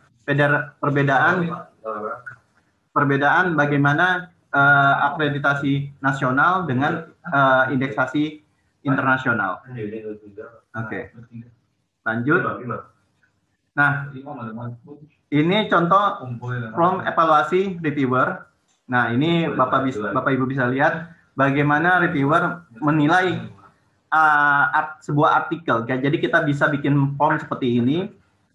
perbedaan 0.79 1.35
perbedaan 2.91 3.45
bagaimana 3.53 4.31
uh, 4.51 4.95
akreditasi 5.13 5.93
nasional 6.01 6.65
dengan 6.65 7.11
uh, 7.29 7.69
indeksasi 7.69 8.46
internasional. 8.83 9.63
Oke. 9.63 9.85
Okay. 10.73 11.03
Lanjut. 12.05 12.41
Nah, 13.77 14.09
ini 15.29 15.57
contoh 15.69 16.03
from 16.73 17.05
evaluasi 17.05 17.77
reviewer 17.81 18.47
Nah, 18.87 19.11
ini 19.11 19.51
Bapak 19.51 19.83
bisa, 19.83 20.15
Bapak 20.15 20.31
Ibu 20.31 20.47
bisa 20.47 20.63
lihat 20.71 21.11
bagaimana 21.35 21.99
reviewer 21.99 22.63
menilai 22.79 23.51
uh, 24.09 24.63
art, 24.71 25.03
sebuah 25.03 25.45
artikel. 25.45 25.83
Jadi 25.83 26.17
kita 26.23 26.41
bisa 26.47 26.71
bikin 26.71 26.95
form 27.19 27.35
seperti 27.35 27.83
ini. 27.83 28.07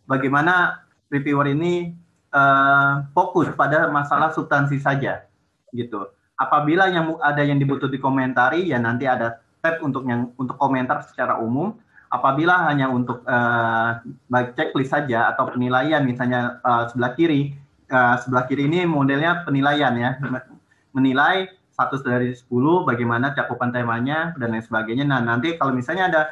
Bagaimana 0.09 0.83
reviewer 1.13 1.53
ini 1.53 1.93
uh, 2.33 3.07
fokus 3.13 3.53
pada 3.55 3.87
masalah 3.93 4.33
substansi 4.35 4.81
saja, 4.83 5.23
gitu. 5.71 6.11
Apabila 6.35 6.91
yang 6.91 7.21
ada 7.23 7.45
yang 7.45 7.61
dibutuhkan 7.61 8.03
komentari, 8.03 8.67
ya 8.67 8.83
nanti 8.83 9.07
ada 9.07 9.39
tab 9.63 9.79
untuk 9.81 10.03
yang 10.05 10.35
untuk 10.37 10.59
komentar 10.59 11.07
secara 11.07 11.39
umum. 11.39 11.79
Apabila 12.13 12.69
hanya 12.69 12.93
untuk 12.93 13.25
uh, 13.25 13.97
checklist 14.53 14.93
saja 14.93 15.33
atau 15.33 15.49
penilaian, 15.49 16.05
misalnya 16.05 16.61
uh, 16.61 16.85
sebelah 16.91 17.17
kiri 17.17 17.57
uh, 17.89 18.21
sebelah 18.21 18.45
kiri 18.45 18.69
ini 18.69 18.85
modelnya 18.85 19.47
penilaian 19.49 19.97
ya. 19.97 20.21
Menilai 20.93 21.49
satu 21.73 22.05
dari 22.05 22.37
10 22.37 22.53
bagaimana 22.85 23.33
cakupan 23.33 23.73
temanya 23.73 24.37
dan 24.37 24.53
lain 24.53 24.61
sebagainya. 24.61 25.09
Nah, 25.09 25.25
nanti 25.25 25.57
kalau 25.57 25.73
misalnya 25.73 26.13
ada 26.13 26.23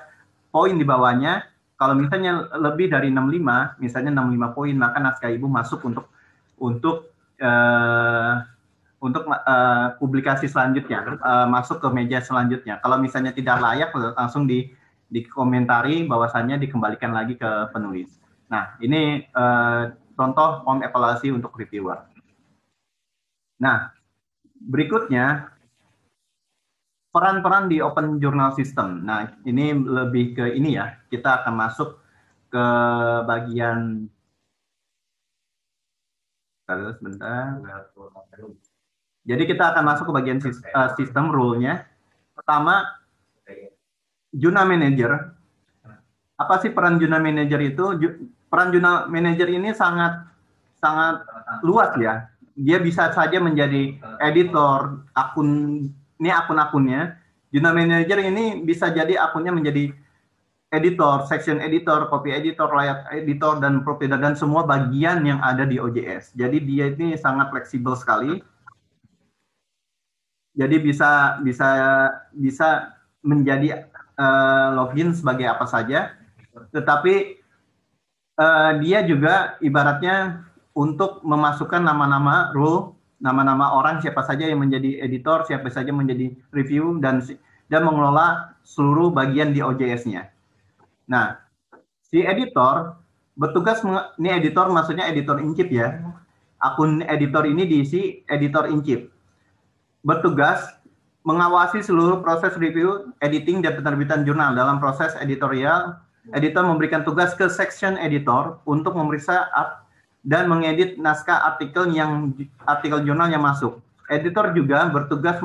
poin 0.52 0.76
di 0.76 0.84
bawahnya, 0.84 1.48
kalau 1.80 1.96
misalnya 1.96 2.44
lebih 2.60 2.92
dari 2.92 3.08
65, 3.08 3.80
misalnya 3.80 4.12
65 4.20 4.52
poin, 4.52 4.74
maka 4.76 5.00
naskah 5.00 5.32
ibu 5.32 5.48
masuk 5.48 5.80
untuk 5.88 6.12
untuk 6.60 7.16
uh, 7.40 8.44
untuk 9.00 9.24
uh, 9.24 9.96
publikasi 9.96 10.44
selanjutnya, 10.44 11.16
uh, 11.24 11.48
masuk 11.48 11.80
ke 11.80 11.88
meja 11.88 12.20
selanjutnya. 12.20 12.78
Kalau 12.84 13.00
misalnya 13.00 13.32
tidak 13.32 13.56
layak, 13.58 13.90
langsung 13.96 14.44
di 14.44 14.68
dikomentari 15.10 16.06
bahwasannya 16.06 16.60
dikembalikan 16.62 17.10
lagi 17.10 17.34
ke 17.34 17.72
penulis. 17.74 18.20
Nah, 18.46 18.78
ini 18.78 19.26
uh, 19.34 19.90
contoh 20.14 20.62
form 20.62 20.86
evaluasi 20.86 21.34
untuk 21.34 21.56
reviewer. 21.58 21.98
Nah, 23.58 23.90
berikutnya 24.54 25.50
peran-peran 27.10 27.66
di 27.66 27.82
Open 27.82 28.22
Journal 28.22 28.54
System. 28.54 29.02
Nah, 29.02 29.34
ini 29.42 29.74
lebih 29.74 30.38
ke 30.38 30.44
ini 30.54 30.78
ya. 30.78 30.94
Kita 31.10 31.42
akan 31.42 31.54
masuk 31.58 31.98
ke 32.50 32.66
bagian 33.26 34.06
sebentar. 36.70 37.58
Jadi 39.24 39.42
kita 39.44 39.74
akan 39.76 39.84
masuk 39.84 40.10
ke 40.10 40.12
bagian 40.16 40.38
uh, 40.42 40.90
sistem 40.96 41.28
rule-nya. 41.28 41.84
Pertama, 42.32 42.88
Juna 44.32 44.64
Manager. 44.64 45.36
Apa 46.40 46.60
sih 46.64 46.72
peran 46.72 46.96
Juna 46.96 47.20
Manager 47.20 47.60
itu? 47.60 47.84
Peran 48.48 48.72
Juna 48.72 49.04
Manager 49.06 49.48
ini 49.50 49.76
sangat 49.76 50.24
sangat 50.80 51.28
luas 51.60 51.92
ya 52.00 52.30
dia 52.60 52.78
bisa 52.82 53.08
saja 53.16 53.40
menjadi 53.40 53.96
editor 54.20 55.00
akun 55.16 55.48
ini 56.20 56.28
akun-akunnya. 56.28 57.16
Juna 57.50 57.74
Manager 57.74 58.20
ini 58.22 58.62
bisa 58.62 58.92
jadi 58.92 59.18
akunnya 59.18 59.50
menjadi 59.50 59.90
editor, 60.70 61.26
section 61.26 61.58
editor, 61.58 62.06
copy 62.06 62.30
editor, 62.30 62.70
layout 62.70 63.02
editor, 63.10 63.58
dan 63.58 63.82
provider, 63.82 64.20
dan 64.20 64.38
semua 64.38 64.62
bagian 64.62 65.26
yang 65.26 65.42
ada 65.42 65.66
di 65.66 65.82
OJS. 65.82 66.38
Jadi 66.38 66.62
dia 66.62 66.94
ini 66.94 67.18
sangat 67.18 67.50
fleksibel 67.50 67.98
sekali. 67.98 68.38
Jadi 70.60 70.76
bisa 70.84 71.40
bisa 71.40 71.68
bisa 72.36 72.92
menjadi 73.24 73.88
uh, 74.20 74.76
login 74.76 75.16
sebagai 75.16 75.48
apa 75.48 75.64
saja. 75.64 76.12
Tetapi 76.76 77.40
uh, 78.36 78.72
dia 78.84 79.00
juga 79.08 79.56
ibaratnya 79.64 80.44
untuk 80.76 81.24
memasukkan 81.24 81.80
nama-nama 81.80 82.52
rule, 82.52 82.92
nama-nama 83.24 83.72
orang 83.72 84.04
siapa 84.04 84.20
saja 84.20 84.44
yang 84.44 84.60
menjadi 84.60 85.00
editor, 85.00 85.48
siapa 85.48 85.72
saja 85.72 85.96
menjadi 85.96 86.36
review 86.52 87.00
dan 87.00 87.24
dan 87.72 87.80
mengelola 87.86 88.52
seluruh 88.66 89.08
bagian 89.14 89.56
di 89.56 89.64
OJS-nya. 89.64 90.28
Nah, 91.08 91.40
si 92.04 92.20
editor 92.20 93.00
bertugas 93.38 93.80
ini 94.20 94.28
editor 94.28 94.68
maksudnya 94.68 95.08
editor 95.08 95.40
incip 95.40 95.72
ya. 95.72 96.04
Akun 96.60 97.00
editor 97.08 97.48
ini 97.48 97.64
diisi 97.64 98.20
editor 98.28 98.68
incip. 98.68 99.08
Bertugas 100.00 100.80
mengawasi 101.28 101.84
seluruh 101.84 102.24
proses 102.24 102.56
review, 102.56 103.12
editing 103.20 103.60
dan 103.60 103.76
penerbitan 103.76 104.24
jurnal 104.24 104.56
dalam 104.56 104.80
proses 104.80 105.12
editorial. 105.20 106.00
Editor 106.36 106.64
memberikan 106.64 107.00
tugas 107.04 107.32
ke 107.32 107.48
section 107.48 107.96
editor 107.96 108.60
untuk 108.68 108.92
memeriksa 108.92 109.48
dan 110.24 110.52
mengedit 110.52 111.00
naskah 111.00 111.48
artikel 111.48 111.88
yang 111.92 112.36
artikel 112.68 113.00
jurnal 113.04 113.32
yang 113.32 113.40
masuk. 113.40 113.80
Editor 114.12 114.52
juga 114.52 114.90
bertugas 114.92 115.40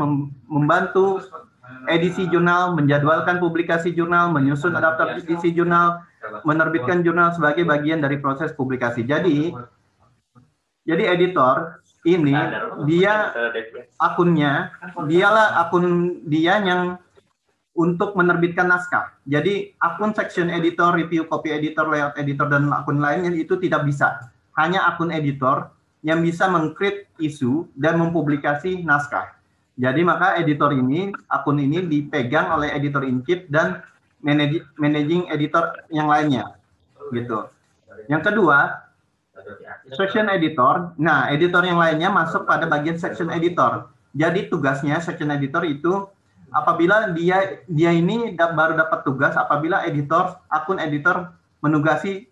membantu 0.48 1.24
edisi 1.88 2.28
jurnal, 2.28 2.76
menjadwalkan 2.76 3.39
publikasi 3.39 3.96
jurnal, 3.96 4.36
menyusun 4.36 4.76
adaptasi 4.76 5.54
jurnal, 5.54 6.04
menerbitkan 6.44 7.06
jurnal 7.06 7.32
sebagai 7.34 7.63
bagian 7.65 8.02
dari 8.04 8.20
proses 8.20 8.52
publikasi. 8.54 9.06
Jadi 9.06 9.54
jadi 10.86 11.04
editor 11.18 11.82
ini 12.06 12.32
dia 12.86 13.34
akunnya 13.98 14.72
dialah 15.10 15.65
akun 15.65 16.22
dia 16.30 16.62
yang 16.62 17.02
untuk 17.76 18.15
menerbitkan 18.15 18.72
naskah. 18.72 19.12
Jadi 19.28 19.76
akun 19.84 20.15
section 20.15 20.48
editor, 20.48 20.96
review 20.96 21.28
copy 21.28 21.52
editor, 21.52 21.84
layout 21.91 22.15
editor 22.15 22.48
dan 22.48 22.72
akun 22.72 23.04
lainnya 23.04 23.36
itu 23.36 23.60
tidak 23.60 23.84
bisa 23.84 24.32
hanya 24.56 24.88
akun 24.88 25.12
editor 25.12 25.76
yang 26.06 26.24
bisa 26.24 26.48
mengcreate 26.48 27.12
isu 27.20 27.68
dan 27.76 28.00
mempublikasi 28.00 28.86
naskah. 28.88 29.36
Jadi 29.76 30.08
maka 30.08 30.39
editor 30.39 30.72
ini, 30.72 31.12
akun 31.28 31.60
ini 31.60 31.84
dipegang 31.84 32.48
oleh 32.56 32.72
editor 32.72 33.04
in 33.04 33.20
chief 33.28 33.44
dan 33.52 33.84
managing 34.80 35.28
editor 35.28 35.76
yang 35.91 36.08
lainnya. 36.08 36.56
Gitu. 37.12 37.52
Yang 38.08 38.32
kedua, 38.32 38.85
section 39.93 40.26
editor. 40.32 40.98
Nah, 40.98 41.30
editor 41.30 41.62
yang 41.62 41.78
lainnya 41.78 42.10
masuk 42.10 42.50
pada 42.50 42.65
bagian 42.65 42.98
section 42.98 43.30
editor. 43.30 43.91
Jadi 44.15 44.50
tugasnya 44.50 44.98
section 45.04 45.30
editor 45.30 45.62
itu 45.67 46.08
apabila 46.56 47.12
dia 47.12 47.62
dia 47.67 47.91
ini 47.91 48.34
baru 48.34 48.80
dapat 48.80 49.04
tugas 49.04 49.36
apabila 49.36 49.84
editor 49.84 50.39
akun 50.48 50.80
editor 50.80 51.36
menugasi 51.60 52.32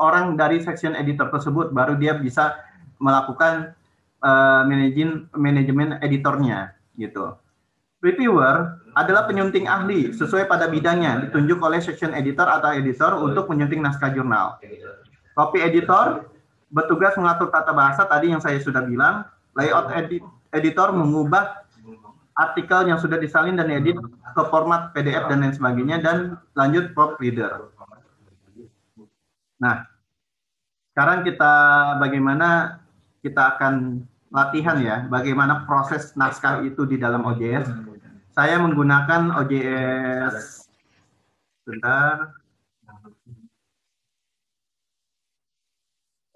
orang 0.00 0.34
dari 0.40 0.64
section 0.64 0.96
editor 0.96 1.28
tersebut 1.28 1.70
baru 1.76 2.00
dia 2.00 2.16
bisa 2.16 2.56
melakukan 2.98 3.76
uh, 4.24 4.64
manajemen 4.64 5.28
manajemen 5.36 6.00
editornya 6.00 6.72
gitu. 6.96 7.36
Reviewer 8.00 8.84
adalah 8.96 9.24
penyunting 9.24 9.64
ahli 9.64 10.12
sesuai 10.12 10.44
pada 10.44 10.68
bidangnya 10.68 11.28
ditunjuk 11.28 11.56
oleh 11.60 11.80
section 11.80 12.12
editor 12.12 12.44
atau 12.44 12.76
editor 12.76 13.16
untuk 13.16 13.48
menyunting 13.48 13.80
naskah 13.80 14.12
jurnal. 14.12 14.60
Copy 15.36 15.64
editor 15.64 16.33
bertugas 16.74 17.14
mengatur 17.14 17.54
tata 17.54 17.70
bahasa 17.70 18.02
tadi 18.04 18.34
yang 18.34 18.42
saya 18.42 18.58
sudah 18.58 18.82
bilang. 18.82 19.22
Layout 19.54 19.94
edit, 19.94 20.18
editor 20.50 20.90
mengubah 20.90 21.62
artikel 22.34 22.90
yang 22.90 22.98
sudah 22.98 23.22
disalin 23.22 23.54
dan 23.54 23.70
edit 23.70 23.94
ke 24.34 24.42
format 24.50 24.90
PDF 24.90 25.30
dan 25.30 25.46
lain 25.46 25.54
sebagainya 25.54 26.02
dan 26.02 26.16
lanjut 26.58 26.90
proofreader. 26.90 27.70
Nah, 29.62 29.86
sekarang 30.90 31.22
kita 31.22 31.54
bagaimana 32.02 32.82
kita 33.22 33.54
akan 33.54 34.02
latihan 34.34 34.82
ya, 34.82 35.06
bagaimana 35.06 35.62
proses 35.70 36.10
naskah 36.18 36.66
itu 36.66 36.82
di 36.82 36.98
dalam 36.98 37.22
OJS. 37.22 37.70
Saya 38.34 38.58
menggunakan 38.58 39.30
OJS, 39.38 40.66
sebentar. 41.62 42.34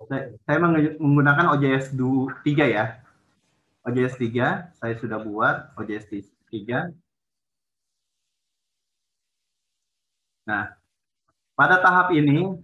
Saya 0.08 0.58
menggunakan 0.96 1.52
OJS 1.52 1.92
3 1.92 2.42
ya. 2.64 2.98
OJS 3.84 4.16
3, 4.16 4.72
saya 4.76 4.94
sudah 4.96 5.20
buat 5.20 5.72
OJS 5.76 6.08
3. 6.48 6.92
Nah, 10.48 10.72
pada 11.52 11.76
tahap 11.84 12.08
ini 12.16 12.56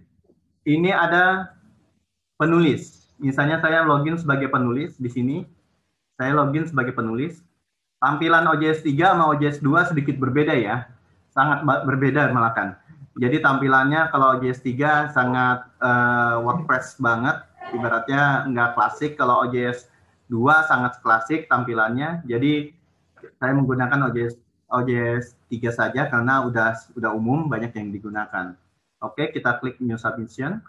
ini 0.65 0.89
ada 0.89 1.53
penulis. 2.41 3.13
Misalnya 3.21 3.61
saya 3.61 3.85
login 3.85 4.17
sebagai 4.17 4.49
penulis 4.49 4.97
di 4.97 5.07
sini. 5.07 5.37
Saya 6.17 6.33
login 6.33 6.65
sebagai 6.65 6.97
penulis. 6.97 7.45
Tampilan 8.01 8.49
OJS 8.49 8.81
3 8.81 9.13
sama 9.13 9.29
OJS 9.37 9.61
2 9.61 9.89
sedikit 9.93 10.17
berbeda 10.17 10.57
ya. 10.57 10.89
Sangat 11.29 11.61
berbeda 11.63 12.33
malah 12.33 12.53
kan. 12.57 12.69
Jadi 13.15 13.39
tampilannya 13.39 14.11
kalau 14.11 14.35
OJS 14.35 14.59
3 14.59 15.15
sangat 15.15 15.71
uh, 15.79 16.43
WordPress 16.43 16.99
banget. 16.99 17.47
Ibaratnya 17.71 18.43
nggak 18.51 18.75
klasik. 18.75 19.15
Kalau 19.15 19.47
OJS 19.47 19.87
2 20.27 20.69
sangat 20.69 20.99
klasik 20.99 21.47
tampilannya. 21.47 22.27
Jadi 22.27 22.75
saya 23.39 23.55
menggunakan 23.55 24.11
OJS 24.11 24.35
OJS 24.67 25.39
3 25.47 25.71
saja 25.71 26.01
karena 26.11 26.43
udah 26.43 26.75
udah 26.99 27.11
umum 27.15 27.47
banyak 27.47 27.71
yang 27.71 27.95
digunakan. 27.95 28.59
Oke, 28.99 29.31
kita 29.31 29.63
klik 29.63 29.79
New 29.79 29.95
Submission. 29.95 30.59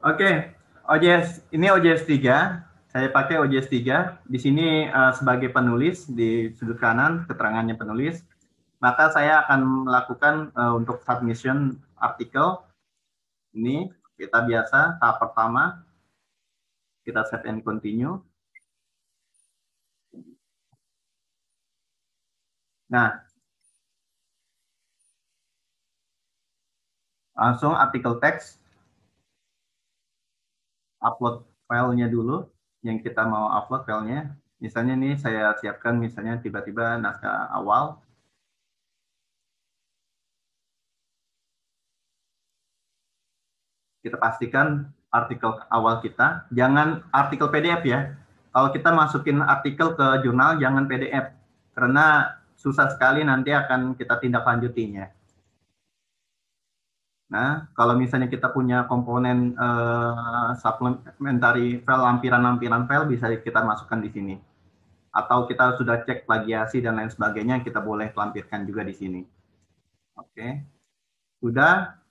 Oke, 0.00 0.56
OJS 0.88 1.52
ini 1.52 1.68
OJS 1.68 2.08
3. 2.08 2.92
Saya 2.92 3.08
pakai 3.12 3.40
OJS 3.44 3.68
3. 3.68 4.24
Di 4.24 4.38
sini 4.40 4.88
uh, 4.88 5.12
sebagai 5.12 5.52
penulis 5.52 6.08
di 6.08 6.48
sudut 6.56 6.80
kanan 6.80 7.28
keterangannya 7.28 7.76
penulis. 7.76 8.24
Maka 8.82 9.14
saya 9.14 9.46
akan 9.46 9.86
melakukan 9.86 10.50
uh, 10.58 10.74
untuk 10.74 11.06
submission 11.06 11.78
artikel. 11.94 12.58
Ini 13.54 13.86
kita 14.18 14.42
biasa 14.42 14.98
tahap 14.98 15.22
pertama. 15.22 15.86
Kita 17.06 17.22
save 17.30 17.46
and 17.46 17.62
continue. 17.62 18.18
Nah, 22.90 23.22
langsung 27.38 27.72
artikel 27.72 28.18
teks 28.20 28.60
upload 31.00 31.46
filenya 31.66 32.06
dulu 32.10 32.44
yang 32.82 32.98
kita 32.98 33.22
mau 33.24 33.46
upload 33.62 33.86
filenya. 33.86 34.34
Misalnya 34.58 34.94
nih 34.98 35.14
saya 35.18 35.54
siapkan 35.58 35.98
misalnya 35.98 36.42
tiba-tiba 36.42 36.98
naskah 36.98 37.50
awal. 37.54 38.02
Kita 44.02 44.18
pastikan 44.18 44.90
artikel 45.14 45.62
awal 45.70 46.02
kita, 46.02 46.50
jangan 46.50 47.06
artikel 47.14 47.46
PDF 47.48 47.82
ya. 47.86 48.00
Kalau 48.52 48.68
kita 48.74 48.90
masukin 48.92 49.40
artikel 49.40 49.94
ke 49.96 50.06
jurnal, 50.26 50.58
jangan 50.58 50.84
PDF. 50.90 51.32
Karena 51.72 52.36
susah 52.58 52.92
sekali 52.92 53.24
nanti 53.24 53.54
akan 53.54 53.96
kita 53.96 54.20
tindak 54.20 54.44
lanjutinya. 54.44 55.08
Nah, 57.32 57.72
kalau 57.72 57.96
misalnya 57.96 58.28
kita 58.28 58.52
punya 58.52 58.84
komponen 58.84 59.56
uh, 59.56 60.52
supplementary 60.60 61.80
file, 61.80 62.04
lampiran-lampiran 62.04 62.84
file, 62.84 63.08
bisa 63.08 63.32
kita 63.40 63.64
masukkan 63.64 64.04
di 64.04 64.12
sini. 64.12 64.34
Atau 65.16 65.48
kita 65.48 65.80
sudah 65.80 66.04
cek 66.04 66.28
plagiasi 66.28 66.84
dan 66.84 67.00
lain 67.00 67.08
sebagainya, 67.08 67.64
kita 67.64 67.80
boleh 67.80 68.12
lampirkan 68.12 68.68
juga 68.68 68.84
di 68.84 68.92
sini. 68.92 69.20
Oke. 70.20 70.28
Okay. 70.28 70.52
Sudah, 71.40 72.01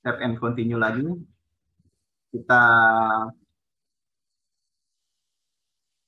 step 0.00 0.16
and 0.24 0.40
continue 0.40 0.80
lagi. 0.80 1.04
Kita 2.32 2.62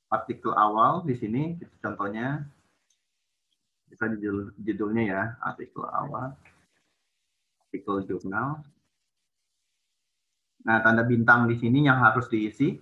artikel 0.08 0.52
awal 0.56 1.04
di 1.04 1.14
sini, 1.16 1.56
contohnya, 1.80 2.40
bisa 3.88 4.08
judul, 4.16 4.56
judulnya 4.56 5.02
ya, 5.04 5.22
artikel 5.44 5.84
awal 5.84 6.32
artikel 7.72 8.04
jurnal. 8.04 8.60
Nah, 10.68 10.76
tanda 10.84 11.08
bintang 11.08 11.48
di 11.48 11.56
sini 11.56 11.88
yang 11.88 12.04
harus 12.04 12.28
diisi. 12.28 12.76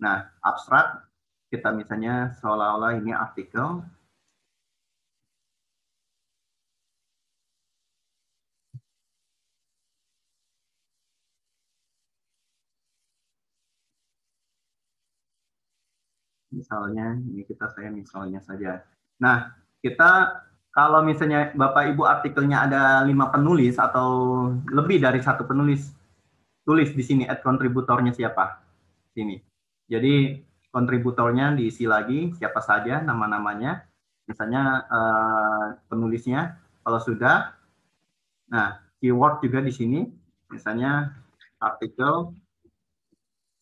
Nah, 0.00 0.32
abstrak, 0.40 1.04
kita 1.52 1.68
misalnya 1.76 2.32
seolah-olah 2.40 2.96
ini 2.96 3.12
artikel. 3.12 3.84
Misalnya, 16.74 17.14
ini 17.22 17.46
kita 17.46 17.70
saya 17.70 17.86
misalnya 17.86 18.42
saja. 18.42 18.82
Nah, 19.22 19.54
kita 19.78 20.42
kalau 20.74 21.06
misalnya 21.06 21.54
Bapak 21.54 21.94
Ibu 21.94 22.02
artikelnya 22.02 22.66
ada 22.66 22.82
lima 23.06 23.30
penulis 23.30 23.78
atau 23.78 24.50
lebih 24.74 24.98
dari 24.98 25.22
satu 25.22 25.46
penulis, 25.46 25.94
tulis 26.66 26.90
di 26.90 26.98
sini 27.06 27.30
at 27.30 27.46
kontributornya 27.46 28.10
siapa. 28.10 28.58
Sini. 29.14 29.38
Jadi 29.86 30.42
kontributornya 30.74 31.54
diisi 31.54 31.86
lagi 31.86 32.34
siapa 32.34 32.58
saja 32.58 32.98
nama-namanya, 33.06 33.86
misalnya 34.26 34.82
uh, 34.90 35.66
penulisnya. 35.86 36.58
Kalau 36.82 36.98
sudah, 36.98 37.54
nah 38.50 38.82
keyword 38.98 39.46
juga 39.46 39.62
di 39.62 39.70
sini, 39.70 40.10
misalnya 40.50 41.14
artikel. 41.62 42.34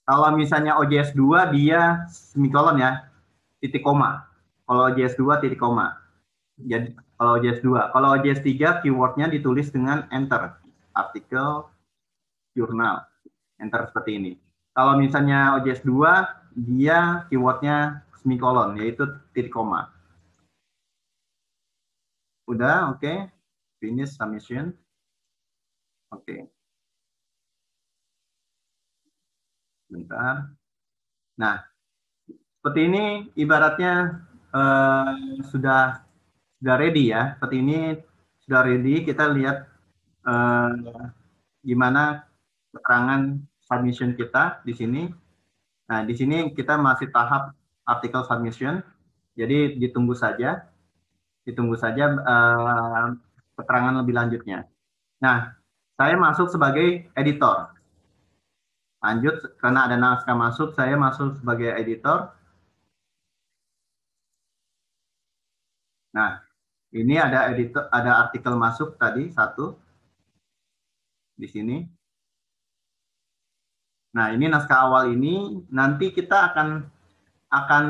Kalau 0.02 0.34
misalnya 0.34 0.76
OJS 0.82 1.14
2 1.14 1.54
dia 1.54 2.04
semikolon 2.10 2.82
ya, 2.82 3.06
titik 3.62 3.86
koma. 3.86 4.26
Kalau 4.66 4.90
OJS 4.90 5.14
2 5.14 5.42
titik 5.42 5.62
koma 5.62 6.02
jadi 6.60 6.94
kalau 7.18 7.38
OJS 7.38 7.60
2. 7.62 7.92
Kalau 7.94 8.08
OJS 8.18 8.40
3 8.42 8.82
keywordnya 8.82 9.26
ditulis 9.30 9.70
dengan 9.70 10.06
enter. 10.14 10.58
Artikel, 10.92 11.66
jurnal. 12.52 13.06
Enter 13.62 13.86
seperti 13.88 14.18
ini. 14.18 14.32
Kalau 14.74 14.98
misalnya 14.98 15.56
OJS 15.60 15.84
2, 15.84 16.58
dia 16.76 17.24
keywordnya 17.28 18.04
semikolon, 18.20 18.76
yaitu 18.80 19.08
titik 19.32 19.52
koma. 19.52 19.92
Udah, 22.48 22.92
oke. 22.92 23.00
Okay. 23.00 23.18
Finish 23.78 24.14
submission. 24.18 24.74
Oke. 26.12 26.26
Okay. 26.26 26.40
Bentar. 29.92 30.56
Nah, 31.36 31.60
seperti 32.56 32.80
ini 32.88 33.04
ibaratnya 33.36 34.24
eh, 34.48 35.12
sudah 35.52 36.00
sudah 36.62 36.76
ready 36.78 37.10
ya. 37.10 37.36
Seperti 37.36 37.56
ini 37.58 37.78
sudah 38.46 38.60
ready. 38.62 39.02
Kita 39.02 39.26
lihat 39.34 39.66
uh, 40.22 40.70
gimana 41.66 42.22
keterangan 42.70 43.42
submission 43.66 44.14
kita 44.14 44.62
di 44.62 44.70
sini. 44.70 45.02
Nah, 45.90 46.06
di 46.06 46.14
sini 46.14 46.54
kita 46.54 46.78
masih 46.78 47.10
tahap 47.10 47.58
artikel 47.82 48.22
submission. 48.30 48.78
Jadi 49.34 49.74
ditunggu 49.82 50.14
saja. 50.14 50.70
Ditunggu 51.42 51.74
saja 51.74 52.14
uh, 52.14 53.18
keterangan 53.58 53.98
lebih 53.98 54.14
lanjutnya. 54.14 54.70
Nah, 55.18 55.58
saya 55.98 56.14
masuk 56.14 56.46
sebagai 56.46 57.10
editor. 57.18 57.71
Lanjut, 59.02 59.58
karena 59.58 59.90
ada 59.90 59.96
naskah 59.98 60.38
masuk, 60.38 60.78
saya 60.78 60.94
masuk 60.94 61.42
sebagai 61.42 61.74
editor. 61.74 62.30
Nah, 66.14 66.38
ini 66.94 67.18
ada 67.18 67.50
editor, 67.50 67.90
ada 67.90 68.22
artikel 68.28 68.54
masuk 68.54 68.94
tadi 68.94 69.26
satu 69.34 69.74
di 71.34 71.48
sini. 71.50 71.76
Nah, 74.12 74.30
ini 74.30 74.46
naskah 74.46 74.86
awal 74.86 75.10
ini 75.10 75.64
nanti 75.72 76.14
kita 76.14 76.52
akan 76.52 76.84
akan 77.48 77.84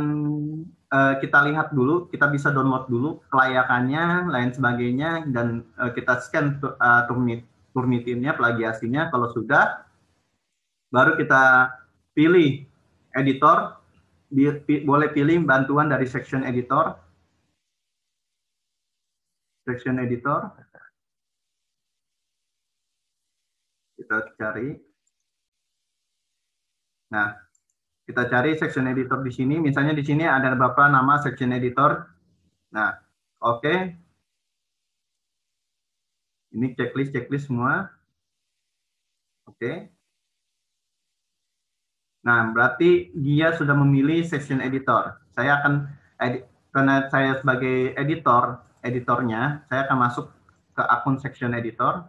uh, 0.91 1.15
kita 1.21 1.39
lihat 1.51 1.77
dulu, 1.77 2.09
kita 2.09 2.31
bisa 2.33 2.55
download 2.55 2.89
dulu 2.89 3.21
kelayakannya, 3.29 4.33
lain 4.33 4.51
sebagainya, 4.55 5.29
dan 5.29 5.67
uh, 5.77 5.93
kita 5.93 6.23
scan 6.23 6.57
uh, 6.63 7.05
turnit, 7.05 7.45
turnitinnya, 7.75 8.33
plagiasinya. 8.39 9.11
Kalau 9.13 9.29
sudah, 9.35 9.92
baru 10.93 11.17
kita 11.17 11.73
pilih 12.13 12.69
editor, 13.17 13.81
boleh 14.85 15.09
pilih 15.17 15.41
bantuan 15.49 15.89
dari 15.89 16.05
section 16.05 16.45
editor, 16.45 16.93
section 19.65 19.97
editor. 19.97 20.53
Kita 23.97 24.17
cari. 24.37 24.69
Nah, 27.13 27.29
kita 28.09 28.29
cari 28.29 28.57
section 28.61 28.89
editor 28.89 29.25
di 29.25 29.33
sini. 29.33 29.57
Misalnya 29.61 29.97
di 29.97 30.05
sini 30.05 30.29
ada 30.29 30.53
Bapak 30.53 30.93
nama 30.93 31.21
section 31.25 31.53
editor. 31.57 32.09
Nah, 32.73 32.93
oke. 33.41 33.61
Okay. 33.63 33.79
Ini 36.53 36.77
checklist 36.77 37.17
checklist 37.17 37.49
semua. 37.49 37.89
Oke. 39.49 39.57
Okay. 39.57 39.77
Nah, 42.23 42.55
berarti 42.55 43.11
dia 43.19 43.51
sudah 43.59 43.75
memilih 43.75 44.23
section 44.23 44.63
editor. 44.63 45.19
Saya 45.35 45.59
akan 45.63 45.91
edit, 46.23 46.47
karena 46.71 47.11
saya 47.11 47.39
sebagai 47.43 47.99
editor, 47.99 48.63
editornya, 48.87 49.67
saya 49.67 49.91
akan 49.91 49.99
masuk 49.99 50.27
ke 50.73 50.83
akun 50.87 51.19
section 51.19 51.53
editor. 51.53 52.07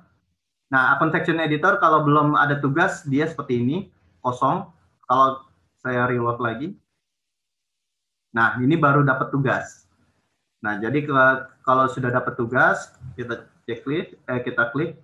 Nah, 0.69 0.93
akun 0.97 1.09
section 1.09 1.41
editor 1.41 1.81
kalau 1.81 2.05
belum 2.05 2.37
ada 2.37 2.61
tugas, 2.61 3.01
dia 3.09 3.25
seperti 3.25 3.61
ini, 3.61 3.77
kosong. 4.21 4.69
Kalau 5.09 5.43
saya 5.83 6.07
reload 6.07 6.39
lagi, 6.39 6.73
nah 8.31 8.55
ini 8.57 8.79
baru 8.79 9.03
dapat 9.03 9.29
tugas. 9.35 9.83
Nah, 10.63 10.79
jadi 10.79 11.03
kalau 11.67 11.91
sudah 11.91 12.07
dapat 12.07 12.39
tugas, 12.39 12.95
kita 13.19 13.51
checklist, 13.67 14.15
eh, 14.31 14.39
kita 14.39 14.71
klik. 14.71 14.95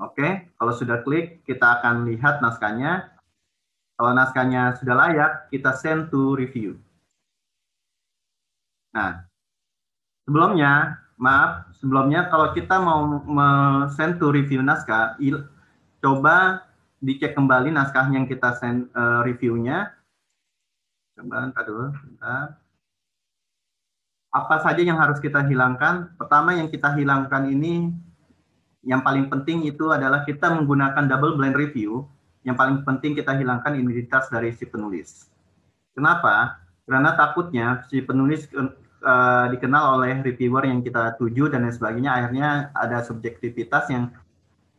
Oke, 0.00 0.48
kalau 0.56 0.72
sudah 0.72 1.04
klik, 1.04 1.44
kita 1.44 1.80
akan 1.80 2.08
lihat 2.08 2.40
naskahnya. 2.40 3.12
Kalau 4.00 4.16
naskahnya 4.16 4.72
sudah 4.80 4.96
layak, 4.96 5.52
kita 5.52 5.76
send 5.76 6.08
to 6.08 6.32
review. 6.32 6.80
Nah, 8.96 9.28
sebelumnya, 10.24 11.04
maaf, 11.20 11.68
sebelumnya 11.76 12.32
kalau 12.32 12.56
kita 12.56 12.80
mau 12.80 13.04
send 13.92 14.16
to 14.16 14.32
review 14.32 14.64
naskah, 14.64 15.20
coba 16.00 16.64
dicek 17.04 17.36
kembali 17.36 17.68
naskah 17.68 18.08
yang 18.08 18.24
kita 18.24 18.56
send 18.56 18.88
uh, 18.96 19.20
reviewnya. 19.20 19.92
Coba, 21.12 21.52
dulu, 21.60 21.92
bentar. 21.92 22.56
Apa 24.32 24.64
saja 24.64 24.80
yang 24.80 24.96
harus 24.96 25.20
kita 25.20 25.44
hilangkan? 25.44 26.16
Pertama 26.16 26.56
yang 26.56 26.72
kita 26.72 26.96
hilangkan 26.96 27.52
ini, 27.52 27.92
yang 28.80 29.04
paling 29.04 29.28
penting 29.28 29.68
itu 29.68 29.92
adalah 29.92 30.24
kita 30.24 30.48
menggunakan 30.48 31.04
double 31.04 31.36
blind 31.36 31.56
review. 31.56 32.08
Yang 32.40 32.56
paling 32.56 32.76
penting 32.88 33.12
kita 33.12 33.36
hilangkan 33.36 33.76
identitas 33.76 34.32
dari 34.32 34.56
si 34.56 34.64
penulis. 34.64 35.28
Kenapa? 35.92 36.56
Karena 36.88 37.12
takutnya 37.12 37.84
si 37.92 38.00
penulis 38.00 38.48
uh, 38.56 39.46
dikenal 39.52 40.00
oleh 40.00 40.24
reviewer 40.24 40.64
yang 40.64 40.80
kita 40.80 41.20
tuju 41.20 41.52
dan 41.52 41.68
lain 41.68 41.76
sebagainya 41.76 42.10
akhirnya 42.16 42.48
ada 42.72 43.04
subjektivitas 43.04 43.92
yang 43.92 44.08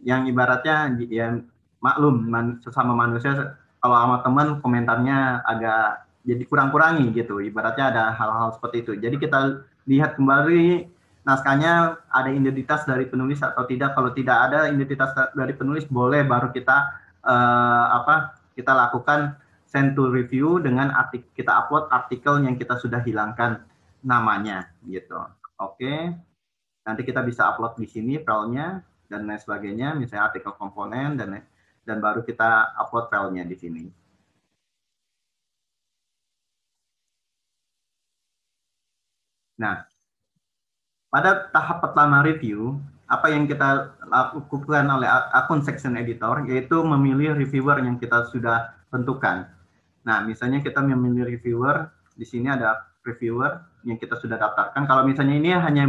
yang 0.02 0.26
ibaratnya 0.26 0.98
yang 1.14 1.46
maklum 1.78 2.26
man, 2.26 2.58
sesama 2.66 2.98
manusia 2.98 3.54
kalau 3.82 3.98
sama 3.98 4.18
teman 4.26 4.48
komentarnya 4.62 5.46
agak 5.46 6.10
jadi 6.26 6.44
kurang-kurangi 6.46 7.14
gitu. 7.14 7.42
Ibaratnya 7.42 7.86
ada 7.94 8.04
hal-hal 8.14 8.54
seperti 8.58 8.86
itu. 8.86 8.94
Jadi 8.98 9.16
kita 9.22 9.62
lihat 9.90 10.18
kembali 10.18 10.90
naskahnya 11.22 12.02
ada 12.10 12.30
identitas 12.34 12.86
dari 12.86 13.06
penulis 13.06 13.42
atau 13.42 13.64
tidak. 13.70 13.94
Kalau 13.94 14.12
tidak 14.14 14.38
ada 14.50 14.60
identitas 14.70 15.14
dari 15.38 15.54
penulis 15.54 15.86
boleh 15.86 16.26
baru 16.26 16.50
kita 16.50 16.78
uh, 17.26 17.86
apa 18.02 18.42
kita 18.58 18.74
lakukan 18.74 19.38
send 19.70 19.96
to 19.96 20.10
review 20.12 20.60
dengan 20.60 20.92
artik 20.92 21.32
kita 21.38 21.54
upload 21.66 21.88
artikel 21.94 22.42
yang 22.44 22.58
kita 22.60 22.76
sudah 22.76 23.00
hilangkan 23.06 23.64
namanya 24.04 24.74
gitu. 24.86 25.18
Oke. 25.62 26.12
Nanti 26.82 27.02
kita 27.06 27.22
bisa 27.22 27.46
upload 27.54 27.78
di 27.78 27.86
sini 27.86 28.18
filenya 28.26 28.82
dan 29.06 29.30
lain 29.30 29.38
sebagainya, 29.38 29.94
misalnya 29.94 30.34
artikel 30.34 30.58
komponen 30.58 31.14
dan 31.14 31.38
dan 31.86 31.98
baru 32.02 32.26
kita 32.26 32.74
upload 32.82 33.06
filenya 33.14 33.46
di 33.46 33.56
sini. 33.58 33.84
Nah, 39.62 39.91
pada 41.12 41.52
tahap 41.52 41.84
pertama 41.84 42.24
review, 42.24 42.80
apa 43.12 43.28
yang 43.28 43.44
kita 43.44 43.92
lakukan 44.08 44.88
oleh 44.88 45.12
akun 45.36 45.60
section 45.60 46.00
editor 46.00 46.48
yaitu 46.48 46.80
memilih 46.80 47.36
reviewer 47.36 47.76
yang 47.84 48.00
kita 48.00 48.32
sudah 48.32 48.72
tentukan. 48.88 49.52
Nah, 50.08 50.24
misalnya 50.24 50.64
kita 50.64 50.80
memilih 50.80 51.28
reviewer, 51.28 51.92
di 52.16 52.24
sini 52.24 52.48
ada 52.48 52.88
reviewer 53.04 53.60
yang 53.84 54.00
kita 54.00 54.16
sudah 54.16 54.40
daftarkan. 54.40 54.88
Kalau 54.88 55.04
misalnya 55.04 55.36
ini 55.36 55.52
hanya 55.52 55.86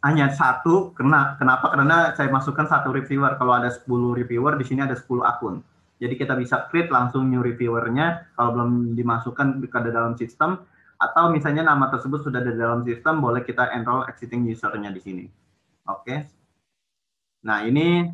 hanya 0.00 0.30
satu, 0.32 0.96
kena, 0.96 1.36
kenapa? 1.36 1.74
Karena 1.74 2.14
saya 2.16 2.30
masukkan 2.30 2.64
satu 2.70 2.94
reviewer. 2.94 3.34
Kalau 3.34 3.50
ada 3.50 3.66
10 3.68 4.14
reviewer, 4.14 4.54
di 4.54 4.64
sini 4.64 4.86
ada 4.86 4.94
10 4.94 5.26
akun. 5.26 5.60
Jadi 5.98 6.14
kita 6.14 6.38
bisa 6.38 6.70
create 6.70 6.94
langsung 6.94 7.26
new 7.26 7.42
reviewernya 7.42 8.30
kalau 8.38 8.54
belum 8.54 8.94
dimasukkan 8.94 9.58
ke 9.66 9.78
dalam 9.90 10.14
sistem 10.14 10.62
atau 10.98 11.30
misalnya 11.30 11.62
nama 11.62 11.86
tersebut 11.94 12.26
sudah 12.26 12.42
ada 12.42 12.50
dalam 12.50 12.82
sistem, 12.82 13.22
boleh 13.22 13.46
kita 13.46 13.70
enroll 13.70 14.06
existing 14.10 14.42
usernya 14.50 14.90
di 14.90 15.00
sini. 15.00 15.24
Oke. 15.86 16.02
Okay. 16.02 16.18
Nah 17.46 17.62
ini 17.62 18.10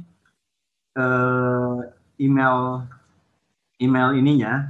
uh, 1.00 1.80
email 2.20 2.84
email 3.80 4.12
ininya, 4.12 4.68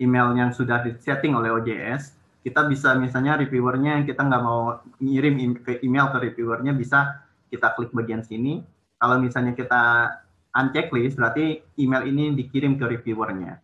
email 0.00 0.32
yang 0.34 0.50
sudah 0.56 0.82
disetting 0.82 1.36
oleh 1.36 1.52
OJS 1.52 2.18
kita 2.48 2.64
bisa 2.64 2.94
misalnya 2.96 3.36
reviewernya 3.36 4.08
kita 4.08 4.24
nggak 4.24 4.42
mau 4.42 4.80
ngirim 5.02 5.58
ke 5.60 5.84
email 5.84 6.08
ke 6.14 6.18
reviewernya 6.30 6.72
bisa 6.72 7.20
kita 7.52 7.76
klik 7.76 7.92
bagian 7.92 8.24
sini. 8.24 8.64
Kalau 8.96 9.20
misalnya 9.20 9.52
kita 9.52 10.08
unchecklist 10.56 11.20
berarti 11.20 11.60
email 11.76 12.08
ini 12.08 12.32
dikirim 12.32 12.80
ke 12.80 12.88
reviewernya 12.88 13.60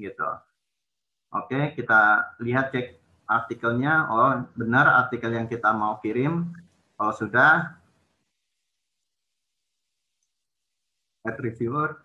gitu. 0.00 0.30
Oke, 1.32 1.76
kita 1.76 2.32
lihat 2.40 2.72
cek 2.72 3.01
artikelnya. 3.40 3.94
Oh, 4.12 4.32
benar 4.58 4.86
artikel 5.06 5.32
yang 5.32 5.46
kita 5.48 5.72
mau 5.72 5.96
kirim. 6.04 6.52
Kalau 6.96 7.14
sudah 7.16 7.72
add 11.22 11.38
reviewer 11.38 12.02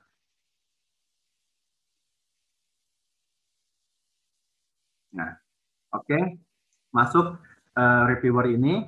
Nah, 5.18 5.34
Oke, 5.98 6.13
okay. 6.13 6.24
masuk 6.94 7.42
uh, 7.74 8.02
reviewer 8.06 8.54
ini. 8.54 8.86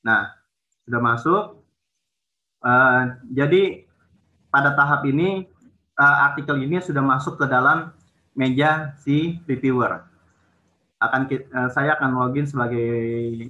Nah, 0.00 0.32
sudah 0.88 1.00
masuk. 1.04 1.42
Uh, 2.64 3.12
jadi 3.28 3.84
pada 4.48 4.72
tahap 4.72 5.04
ini 5.04 5.44
uh, 6.00 6.16
artikel 6.32 6.64
ini 6.64 6.80
sudah 6.80 7.04
masuk 7.04 7.36
ke 7.36 7.44
dalam 7.44 7.92
meja 8.32 8.96
si 9.04 9.36
reviewer. 9.44 10.07
Akan 10.98 11.30
uh, 11.30 11.70
saya 11.70 11.94
akan 11.94 12.10
login 12.18 12.46
sebagai 12.46 12.86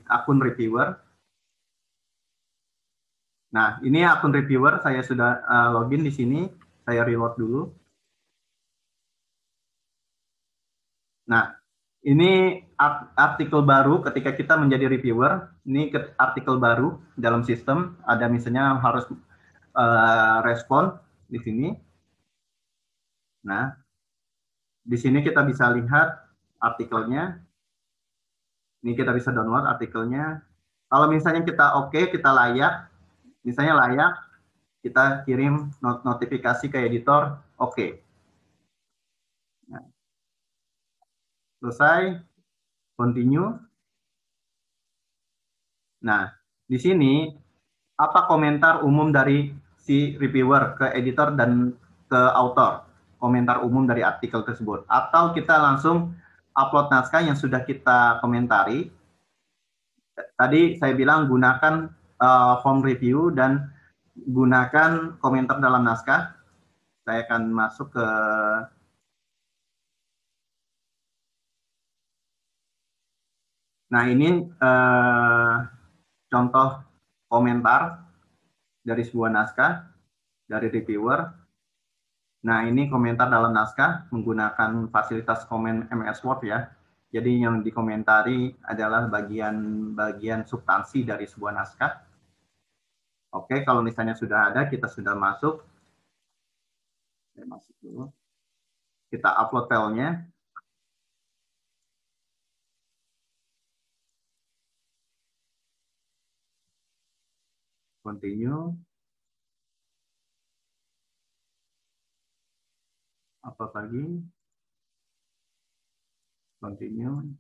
akun 0.04 0.38
reviewer. 0.40 1.00
Nah, 3.48 3.80
ini 3.80 4.04
akun 4.04 4.36
reviewer 4.36 4.80
saya 4.84 5.00
sudah 5.00 5.40
uh, 5.48 5.68
login 5.72 6.04
di 6.04 6.12
sini. 6.12 6.40
Saya 6.84 7.04
reload 7.04 7.34
dulu. 7.40 7.62
Nah, 11.28 11.56
ini 12.04 12.64
artikel 13.16 13.60
baru 13.64 14.00
ketika 14.04 14.36
kita 14.36 14.56
menjadi 14.56 14.88
reviewer. 14.88 15.52
Ini 15.64 15.92
artikel 16.16 16.60
baru 16.60 17.00
dalam 17.16 17.44
sistem. 17.44 17.96
Ada 18.04 18.28
misalnya 18.28 18.76
harus 18.80 19.08
uh, 19.76 20.40
respon 20.44 20.96
di 21.28 21.40
sini. 21.40 21.68
Nah, 23.44 23.72
di 24.84 24.96
sini 24.96 25.20
kita 25.24 25.44
bisa 25.44 25.68
lihat 25.72 26.27
artikelnya. 26.58 27.38
Ini 28.82 28.94
kita 28.94 29.10
bisa 29.10 29.34
download 29.34 29.66
artikelnya. 29.66 30.42
Kalau 30.88 31.06
misalnya 31.10 31.42
kita 31.42 31.76
oke, 31.82 31.90
okay, 31.92 32.04
kita 32.08 32.30
layak, 32.30 32.88
misalnya 33.42 33.74
layak, 33.76 34.12
kita 34.80 35.26
kirim 35.26 35.74
not 35.82 36.06
notifikasi 36.06 36.70
ke 36.70 36.78
editor, 36.86 37.42
oke. 37.58 37.74
Okay. 37.74 37.90
Selesai. 41.58 42.22
Continue. 42.94 43.54
Nah, 46.02 46.30
di 46.66 46.78
sini 46.78 47.30
apa 47.98 48.26
komentar 48.26 48.82
umum 48.86 49.10
dari 49.10 49.54
si 49.78 50.14
reviewer 50.18 50.78
ke 50.78 50.86
editor 50.94 51.34
dan 51.34 51.74
ke 52.06 52.20
author? 52.34 52.86
Komentar 53.18 53.66
umum 53.66 53.86
dari 53.86 54.06
artikel 54.06 54.46
tersebut. 54.46 54.86
Atau 54.86 55.34
kita 55.34 55.58
langsung 55.58 56.14
upload 56.58 56.90
naskah 56.90 57.22
yang 57.22 57.38
sudah 57.38 57.62
kita 57.62 58.18
komentari. 58.18 58.90
Tadi 60.34 60.74
saya 60.82 60.92
bilang 60.98 61.30
gunakan 61.30 61.86
uh, 62.18 62.58
form 62.66 62.82
review 62.82 63.30
dan 63.30 63.70
gunakan 64.26 65.14
komentar 65.22 65.62
dalam 65.62 65.86
naskah. 65.86 66.34
Saya 67.06 67.22
akan 67.24 67.42
masuk 67.54 67.94
ke 67.94 68.06
Nah, 73.88 74.04
ini 74.04 74.44
eh, 74.44 75.54
contoh 76.28 76.68
komentar 77.24 78.04
dari 78.84 79.00
sebuah 79.00 79.32
naskah 79.32 79.88
dari 80.44 80.68
reviewer. 80.68 81.47
Nah, 82.46 82.62
ini 82.70 82.86
komentar 82.86 83.26
dalam 83.26 83.50
naskah 83.50 84.06
menggunakan 84.14 84.86
fasilitas 84.94 85.42
komen 85.50 85.90
MS 85.90 86.22
Word 86.22 86.40
ya. 86.46 86.70
Jadi 87.10 87.42
yang 87.42 87.64
dikomentari 87.66 88.54
adalah 88.62 89.08
bagian-bagian 89.10 90.46
substansi 90.46 91.02
dari 91.02 91.26
sebuah 91.26 91.52
naskah. 91.56 91.92
Oke, 93.34 93.64
kalau 93.66 93.80
misalnya 93.82 94.14
sudah 94.14 94.52
ada, 94.52 94.70
kita 94.70 94.86
sudah 94.86 95.14
masuk. 95.18 95.64
Masuk 97.38 97.74
dulu. 97.82 98.04
Kita 99.10 99.30
upload 99.40 99.66
filenya. 99.70 100.28
continue 108.08 108.87
apa 113.48 113.64
lagi 113.74 114.20
continue. 116.60 117.32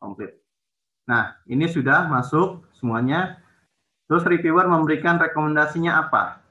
Complete 0.00 0.40
nah 1.10 1.34
ini 1.50 1.66
sudah 1.66 2.06
masuk 2.06 2.62
semuanya. 2.78 3.42
Terus 4.06 4.26
reviewer 4.26 4.66
memberikan 4.66 5.18
rekomendasinya 5.18 6.06
apa? 6.06 6.42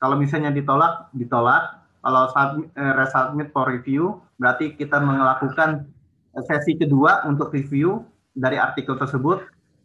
Kalau 0.00 0.16
misalnya 0.20 0.52
ditolak 0.52 1.08
ditolak. 1.16 1.80
Kalau 2.04 2.28
eh, 2.28 2.94
resubmit 3.00 3.48
for 3.48 3.64
review 3.64 4.20
berarti 4.36 4.76
kita 4.76 5.00
melakukan 5.00 5.88
sesi 6.44 6.76
kedua 6.76 7.24
untuk 7.24 7.48
review 7.48 8.04
dari 8.36 8.60
artikel 8.60 8.98
tersebut. 8.98 9.40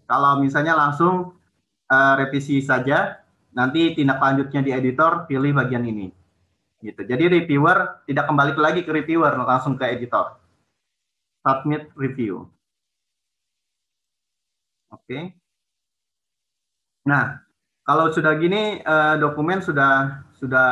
Kalau 0.09 0.41
misalnya 0.41 0.73
langsung 0.73 1.37
uh, 1.93 2.13
revisi 2.17 2.65
saja, 2.65 3.21
nanti 3.53 3.93
tindak 3.93 4.17
lanjutnya 4.17 4.65
di 4.65 4.71
editor 4.73 5.29
pilih 5.29 5.53
bagian 5.53 5.85
ini. 5.85 6.09
Gitu. 6.79 7.01
Jadi 7.03 7.27
reviewer 7.27 8.03
tidak 8.07 8.25
kembali 8.31 8.55
lagi 8.55 8.81
ke 8.87 8.91
reviewer, 8.91 9.35
langsung 9.35 9.75
ke 9.75 9.83
editor. 9.87 10.39
Submit 11.43 11.91
review. 11.99 12.47
Oke. 14.89 15.03
Okay. 15.03 15.23
Nah, 17.03 17.43
kalau 17.83 18.11
sudah 18.13 18.37
gini 18.39 18.79
uh, 18.85 19.19
dokumen 19.19 19.59
sudah 19.59 20.23
sudah 20.39 20.69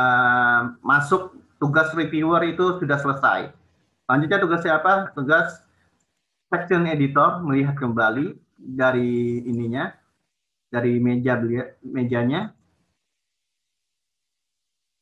masuk 0.80 1.36
tugas 1.60 1.92
reviewer 1.92 2.40
itu 2.46 2.80
sudah 2.80 2.96
selesai. 2.96 3.52
Lanjutnya 4.08 4.38
tugas 4.40 4.64
siapa? 4.64 5.12
Tugas 5.12 5.60
section 6.48 6.88
editor 6.88 7.44
melihat 7.44 7.76
kembali 7.76 8.32
dari 8.56 9.44
ininya 9.44 9.92
dari 10.72 11.00
meja 11.00 11.36
mejanya. 11.84 12.52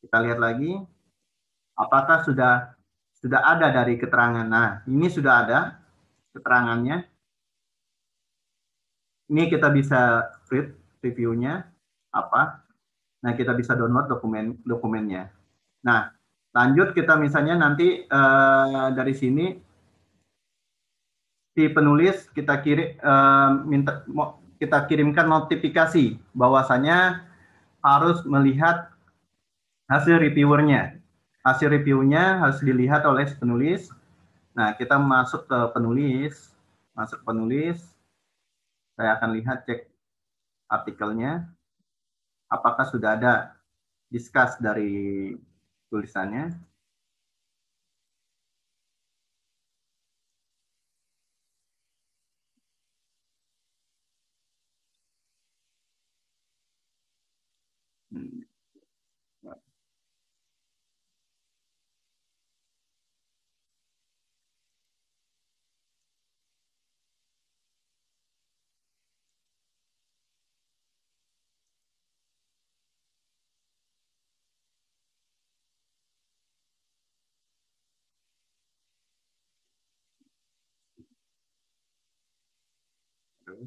Kita 0.03 0.23
lihat 0.23 0.39
lagi, 0.39 0.79
apakah 1.77 2.25
sudah 2.25 2.77
sudah 3.21 3.41
ada 3.45 3.73
dari 3.73 3.97
keterangan. 3.97 4.45
Nah, 4.45 4.85
ini 4.89 5.09
sudah 5.09 5.35
ada 5.45 5.59
keterangannya. 6.37 7.05
Ini 9.27 9.43
kita 9.51 9.73
bisa 9.73 10.31
read 10.53 10.73
reviewnya 11.03 11.67
apa. 12.13 12.63
Nah, 13.25 13.33
kita 13.35 13.57
bisa 13.57 13.75
download 13.75 14.07
dokumen 14.07 14.61
dokumennya. 14.63 15.33
Nah, 15.83 16.13
lanjut 16.55 16.95
kita 16.95 17.19
misalnya 17.19 17.59
nanti 17.59 18.07
uh, 18.07 18.93
dari 18.95 19.15
sini 19.17 19.47
si 21.57 21.73
penulis 21.73 22.29
kita 22.37 22.61
kirim 22.61 23.01
uh, 23.01 23.65
minta 23.65 24.05
kita 24.61 24.85
kirimkan 24.89 25.29
notifikasi 25.29 26.21
bahwasanya 26.37 27.27
harus 27.81 28.23
melihat 28.29 28.93
hasil 29.89 30.21
reviewernya. 30.21 31.06
Hasil 31.47 31.71
reviewnya 31.71 32.43
harus 32.43 32.59
dilihat 32.59 33.07
oleh 33.07 33.23
penulis. 33.39 33.87
Nah, 34.51 34.75
kita 34.75 34.99
masuk 34.99 35.47
ke 35.47 35.59
penulis, 35.71 36.51
masuk 36.91 37.23
penulis. 37.23 37.79
Saya 38.99 39.15
akan 39.15 39.31
lihat 39.39 39.63
cek 39.63 39.87
artikelnya. 40.67 41.47
Apakah 42.51 42.91
sudah 42.91 43.15
ada 43.15 43.55
discuss 44.11 44.59
dari 44.59 45.31
tulisannya? 45.87 46.51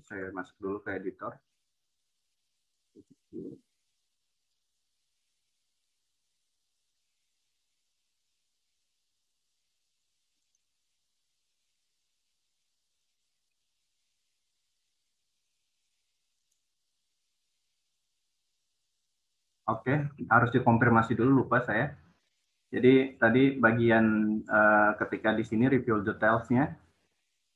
Saya 0.08 0.30
masuk 0.38 0.56
dulu 0.62 0.78
ke 0.86 0.90
editor. 1.00 1.34
Oke, 19.70 19.94
harus 20.34 20.50
dikonfirmasi 20.50 21.14
dulu 21.14 21.46
lupa 21.46 21.62
saya. 21.62 21.94
Jadi 22.74 23.18
tadi 23.22 23.54
bagian 23.58 24.06
uh, 24.50 24.98
ketika 24.98 25.30
di 25.38 25.46
sini 25.46 25.70
review 25.70 26.02
detailsnya, 26.02 26.74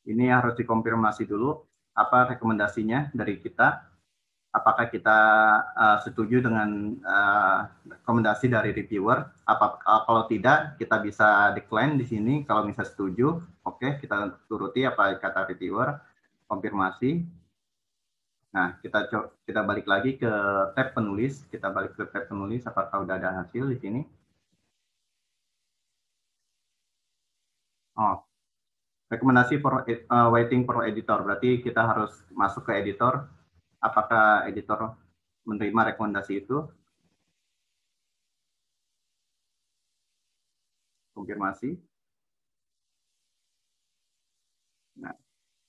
ini 0.05 0.29
harus 0.29 0.53
dikonfirmasi 0.53 1.25
dulu 1.25 1.72
apa 1.93 2.35
rekomendasinya 2.35 3.13
dari 3.13 3.37
kita? 3.37 3.89
Apakah 4.53 4.85
kita 4.93 5.17
uh, 5.73 5.97
setuju 6.05 6.45
dengan 6.45 6.93
uh, 7.01 7.65
rekomendasi 7.89 8.53
dari 8.53 8.69
reviewer? 8.69 9.25
Apa 9.49 9.81
uh, 9.81 10.01
kalau 10.05 10.29
tidak 10.29 10.77
kita 10.77 11.01
bisa 11.01 11.49
decline 11.57 11.97
di 11.97 12.05
sini. 12.05 12.45
Kalau 12.45 12.61
misalnya 12.65 12.93
setuju 12.93 13.41
oke 13.65 13.81
okay, 13.81 13.97
kita 13.97 14.37
turuti 14.45 14.85
apa 14.85 15.17
kata 15.17 15.49
reviewer 15.49 15.97
konfirmasi. 16.45 17.25
Nah 18.53 18.77
kita 18.85 19.09
kita 19.41 19.61
balik 19.65 19.89
lagi 19.89 20.21
ke 20.21 20.31
tab 20.77 20.93
penulis. 20.93 21.45
Kita 21.49 21.73
balik 21.73 21.97
ke 21.97 22.05
tab 22.13 22.29
penulis 22.29 22.61
apakah 22.69 23.01
udah 23.05 23.15
ada 23.17 23.29
hasil 23.41 23.73
di 23.73 23.77
sini? 23.81 24.01
Oh 27.97 28.32
rekomendasi 29.14 29.61
for 29.64 29.74
uh, 29.86 30.30
waiting 30.34 30.61
for 30.68 30.84
editor. 30.89 31.18
Berarti 31.26 31.61
kita 31.66 31.82
harus 31.86 32.14
masuk 32.34 32.68
ke 32.68 32.74
editor. 32.82 33.30
Apakah 33.84 34.47
editor 34.49 34.95
menerima 35.47 35.93
rekomendasi 35.93 36.34
itu? 36.43 36.57
Konfirmasi. 41.14 41.78
Nah 45.01 45.14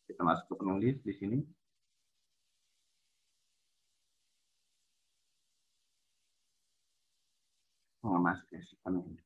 kita 0.08 0.22
masuk 0.24 0.46
ke 0.50 0.54
penulis 0.60 0.96
di 1.04 1.12
sini. 1.18 1.38
Oh, 8.04 8.20
masuk 8.20 8.44
penulis 8.84 9.23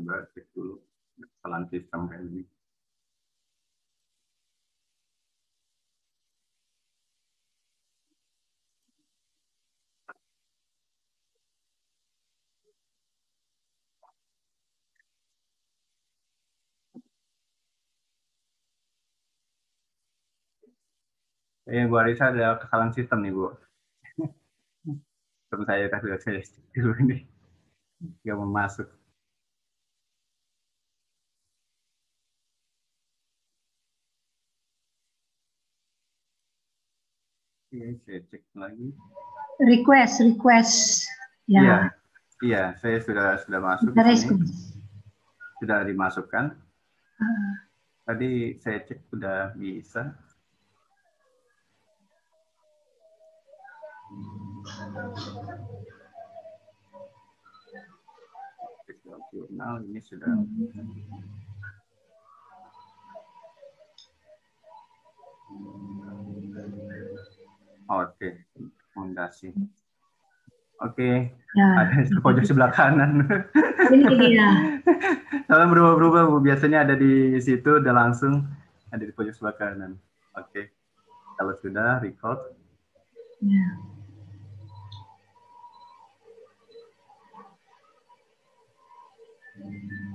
coba 0.00 0.24
cek 0.32 0.48
dulu 0.56 0.80
kesalahan 1.20 1.64
sistem 1.68 2.00
kayak 2.08 2.24
ini. 2.24 2.42
Eh, 21.70 21.84
Bu 21.86 21.94
Arisa 22.00 22.32
ada 22.32 22.56
kesalahan 22.58 22.92
sistem 22.96 23.18
nih, 23.22 23.32
Bu. 23.36 23.52
Sistem 25.44 25.60
saya 25.68 25.86
sudah 26.02 26.18
saya 26.24 26.40
dulu 26.74 26.92
ini. 27.04 27.18
Nggak 28.24 28.36
mau 28.40 28.48
masuk. 28.48 28.99
Oke, 37.80 37.96
saya 38.04 38.20
cek 38.28 38.44
lagi. 38.60 38.92
Request, 39.56 40.20
request. 40.20 41.08
Ya. 41.48 41.64
Iya, 41.64 41.78
iya, 42.44 42.64
saya 42.76 43.00
sudah 43.00 43.40
sudah 43.40 43.56
masuk. 43.56 43.96
Sudah 45.64 45.80
dimasukkan. 45.88 46.60
Uh. 47.16 47.52
Tadi 48.04 48.60
saya 48.60 48.84
cek 48.84 49.00
sudah 49.08 49.56
bisa. 49.56 50.12
Jurnal 59.32 59.88
ini 59.88 60.04
sudah. 60.04 60.28
Hmm. 65.48 66.09
Oke, 67.90 68.46
fondasi. 68.94 69.50
Oke, 70.80 71.34
ya. 71.58 71.68
ada 71.76 72.06
di 72.06 72.22
pojok 72.22 72.46
sebelah 72.46 72.70
kanan. 72.70 73.26
Ini 73.92 74.14
dia. 74.14 74.48
Berubah-berubah, 75.50 76.30
Bu. 76.30 76.38
Biasanya 76.38 76.86
ada 76.86 76.94
di 76.94 77.34
situ, 77.42 77.82
udah 77.82 77.90
langsung 77.90 78.46
ada 78.94 79.02
di 79.02 79.10
pojok 79.10 79.34
sebelah 79.34 79.58
kanan. 79.58 79.98
Oke, 80.38 80.70
kalau 81.34 81.52
sudah 81.58 81.98
record. 81.98 82.38
Ya. 83.42 83.66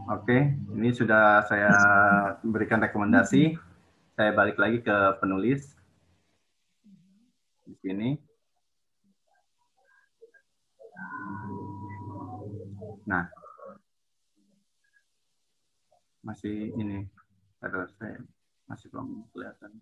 Oke, 0.05 0.53
ini 0.73 0.89
sudah 0.95 1.43
saya 1.45 1.75
berikan 2.39 2.79
rekomendasi. 2.79 3.59
Saya 4.15 4.31
balik 4.31 4.55
lagi 4.55 4.79
ke 4.79 4.95
penulis 5.19 5.75
di 7.65 7.75
sini. 7.81 8.09
Nah, 13.05 13.25
masih 16.25 16.73
ini, 16.73 17.05
aduh 17.61 17.85
saya 17.97 18.17
masih 18.65 18.89
belum 18.89 19.25
kelihatan. 19.29 19.77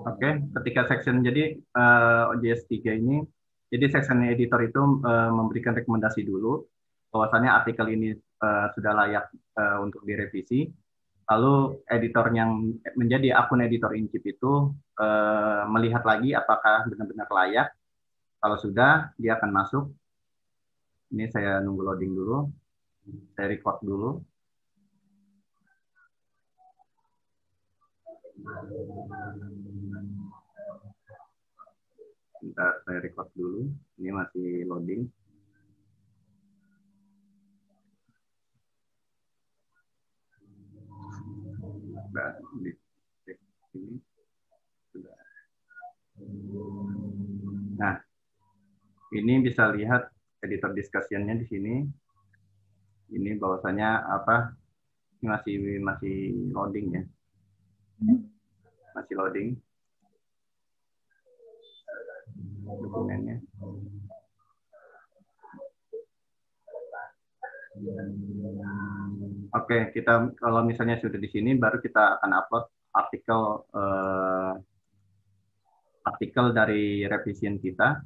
Oke, 0.00 0.16
okay, 0.16 0.32
ketika 0.60 0.88
section 0.88 1.20
jadi 1.20 1.60
uh, 1.76 2.32
OJS 2.32 2.64
3 2.72 3.00
ini, 3.04 3.20
jadi 3.68 3.84
section 3.92 4.24
editor 4.24 4.64
itu 4.64 4.80
uh, 5.04 5.28
memberikan 5.28 5.76
rekomendasi 5.76 6.24
dulu 6.24 6.64
bahwasannya 7.12 7.50
artikel 7.52 7.84
ini 7.92 8.16
uh, 8.40 8.72
sudah 8.72 8.92
layak 8.96 9.28
uh, 9.60 9.84
untuk 9.84 10.00
direvisi. 10.08 10.72
Lalu 11.30 11.84
editor 11.86 12.26
yang 12.34 12.80
menjadi 12.96 13.38
akun 13.38 13.62
editor 13.62 13.94
in 13.94 14.10
itu 14.10 14.72
uh, 14.98 15.62
melihat 15.70 16.02
lagi 16.02 16.32
apakah 16.32 16.88
benar-benar 16.88 17.28
layak. 17.30 17.68
Kalau 18.40 18.56
sudah, 18.56 19.12
dia 19.20 19.36
akan 19.36 19.50
masuk. 19.52 19.84
Ini 21.12 21.28
saya 21.28 21.60
nunggu 21.60 21.82
loading 21.84 22.12
dulu. 22.16 22.48
Saya 23.36 23.52
record 23.52 23.84
dulu. 23.84 24.10
Bentar, 32.40 32.80
saya 32.88 33.04
record 33.04 33.28
dulu. 33.36 33.68
Ini 34.00 34.16
masih 34.16 34.64
loading. 34.64 35.04
Nah, 42.16 42.32
di 42.64 42.72
ini 43.76 44.00
sudah. 44.88 45.16
Nah, 47.76 47.96
ini 49.12 49.34
bisa 49.44 49.68
lihat 49.76 50.08
editor 50.40 50.72
discussion-nya 50.72 51.36
di 51.36 51.44
sini. 51.44 51.84
Ini 53.12 53.36
bahwasanya 53.36 54.08
apa? 54.16 54.56
Ini 55.20 55.28
masih 55.28 55.54
masih 55.84 56.16
loading 56.56 56.86
ya. 56.88 57.02
Masih 58.96 59.14
loading 59.20 59.60
dokumennya. 62.78 63.36
Oke, 69.50 69.90
kita 69.96 70.34
kalau 70.38 70.62
misalnya 70.62 71.00
sudah 71.00 71.18
di 71.18 71.30
sini, 71.30 71.56
baru 71.58 71.80
kita 71.82 72.20
akan 72.20 72.30
upload 72.38 72.64
artikel 72.90 73.40
eh, 73.72 74.52
artikel 76.06 76.46
dari 76.50 77.06
revision 77.06 77.58
kita 77.62 78.02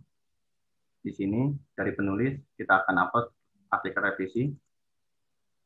di 1.05 1.13
sini 1.13 1.53
dari 1.73 1.93
penulis 1.93 2.33
kita 2.57 2.85
akan 2.85 2.97
upload 3.09 3.27
artikel 3.73 4.01
revisi. 4.05 4.45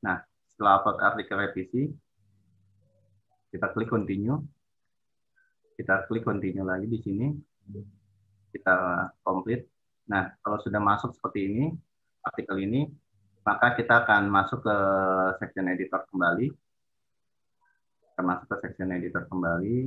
Nah, 0.02 0.18
setelah 0.50 0.82
upload 0.82 0.98
artikel 1.02 1.36
revisi, 1.38 1.82
kita 3.50 3.70
klik 3.74 3.90
continue. 3.90 4.38
Kita 5.78 6.06
klik 6.10 6.26
continue 6.26 6.66
lagi 6.66 6.86
di 6.90 6.98
sini 6.98 7.26
kita 8.58 8.76
komplit. 9.22 9.70
Nah, 10.10 10.34
kalau 10.42 10.58
sudah 10.58 10.82
masuk 10.82 11.14
seperti 11.14 11.46
ini, 11.46 11.64
artikel 12.26 12.58
ini, 12.58 12.90
maka 13.46 13.78
kita 13.78 14.04
akan 14.04 14.28
masuk 14.28 14.60
ke 14.66 14.76
section 15.38 15.70
editor 15.70 16.02
kembali. 16.10 16.50
Kita 18.02 18.22
masuk 18.26 18.46
ke 18.50 18.56
section 18.66 18.90
editor 18.90 19.24
kembali. 19.30 19.78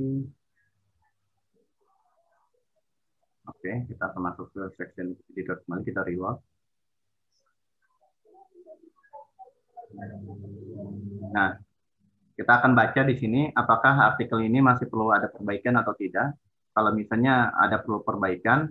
Oke, 3.52 3.72
kita 3.90 4.02
akan 4.08 4.20
masuk 4.32 4.46
ke 4.54 4.62
section 4.78 5.14
editor 5.34 5.60
kembali, 5.62 5.82
kita 5.84 6.00
reload. 6.06 6.38
Nah, 11.36 11.60
kita 12.32 12.52
akan 12.58 12.72
baca 12.72 13.00
di 13.04 13.14
sini 13.20 13.52
apakah 13.52 14.14
artikel 14.14 14.40
ini 14.40 14.64
masih 14.64 14.88
perlu 14.88 15.12
ada 15.12 15.28
perbaikan 15.28 15.76
atau 15.76 15.92
tidak 15.94 16.32
kalau 16.72 16.90
misalnya 16.96 17.52
ada 17.52 17.80
perlu 17.84 18.00
perbaikan 18.00 18.68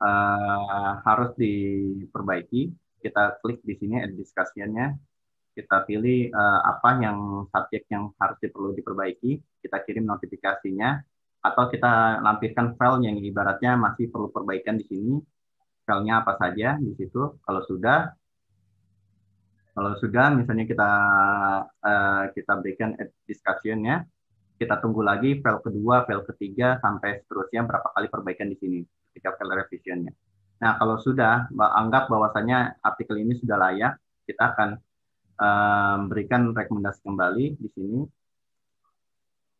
uh, 0.00 0.90
harus 1.04 1.30
diperbaiki. 1.36 2.72
Kita 2.98 3.38
klik 3.38 3.62
di 3.62 3.78
sini 3.78 4.02
edit 4.02 4.26
discussion-nya. 4.26 4.96
Kita 5.54 5.86
pilih 5.86 6.30
uh, 6.34 6.60
apa 6.66 6.98
yang 6.98 7.46
subjek 7.50 7.86
yang 7.92 8.10
harus 8.18 8.38
perlu 8.40 8.74
diperbaiki. 8.74 9.38
Kita 9.62 9.84
kirim 9.84 10.08
notifikasinya. 10.08 10.98
Atau 11.38 11.70
kita 11.70 12.18
lampirkan 12.18 12.74
file 12.74 13.06
yang 13.06 13.16
ibaratnya 13.22 13.78
masih 13.78 14.10
perlu 14.10 14.32
perbaikan 14.34 14.80
di 14.80 14.84
sini. 14.88 15.14
Filenya 15.86 16.24
apa 16.26 16.34
saja 16.40 16.80
di 16.80 16.92
situ. 16.98 17.38
Kalau 17.44 17.62
sudah 17.64 18.12
kalau 19.78 19.94
sudah 20.02 20.34
misalnya 20.34 20.66
kita 20.66 20.90
uh, 21.70 22.24
kita 22.34 22.52
berikan 22.58 22.98
discussion-nya 23.30 24.02
kita 24.58 24.82
tunggu 24.82 25.06
lagi 25.06 25.38
file 25.38 25.62
kedua, 25.62 26.02
file 26.02 26.26
ketiga, 26.26 26.82
sampai 26.82 27.22
seterusnya 27.22 27.62
berapa 27.62 27.94
kali 27.94 28.06
perbaikan 28.10 28.50
di 28.50 28.58
sini 28.58 28.78
ketika 29.10 29.38
file 29.38 29.54
revisionnya. 29.54 30.12
Nah, 30.58 30.74
kalau 30.74 30.98
sudah, 30.98 31.46
anggap 31.54 32.10
bahwasanya 32.10 32.82
artikel 32.82 33.22
ini 33.22 33.38
sudah 33.38 33.54
layak, 33.54 33.94
kita 34.26 34.42
akan 34.52 34.70
um, 35.38 36.10
rekomendasi 36.10 37.00
kembali 37.06 37.46
di 37.54 37.68
sini. 37.70 38.00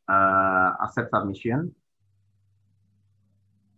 Uh, 0.09 0.72
accept 0.82 1.12
submission, 1.12 1.68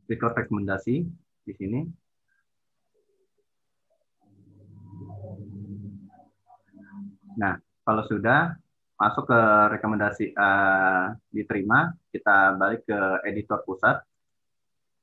record 0.07 0.31
rekomendasi 0.39 1.03
di 1.43 1.53
sini. 1.59 1.81
Nah, 7.35 7.59
kalau 7.83 8.07
sudah, 8.07 8.55
masuk 9.01 9.33
ke 9.33 9.41
rekomendasi 9.73 10.37
uh, 10.37 11.17
diterima, 11.33 11.89
kita 12.13 12.53
balik 12.61 12.85
ke 12.85 13.01
editor 13.25 13.65
pusat, 13.65 13.97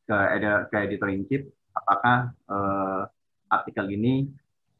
ke, 0.05 0.17
ed 0.37 0.45
ke 0.69 0.77
editor 0.85 1.09
in 1.09 1.25
chief, 1.25 1.49
apakah 1.73 2.29
uh, 2.45 3.09
artikel 3.49 3.89
ini 3.89 4.29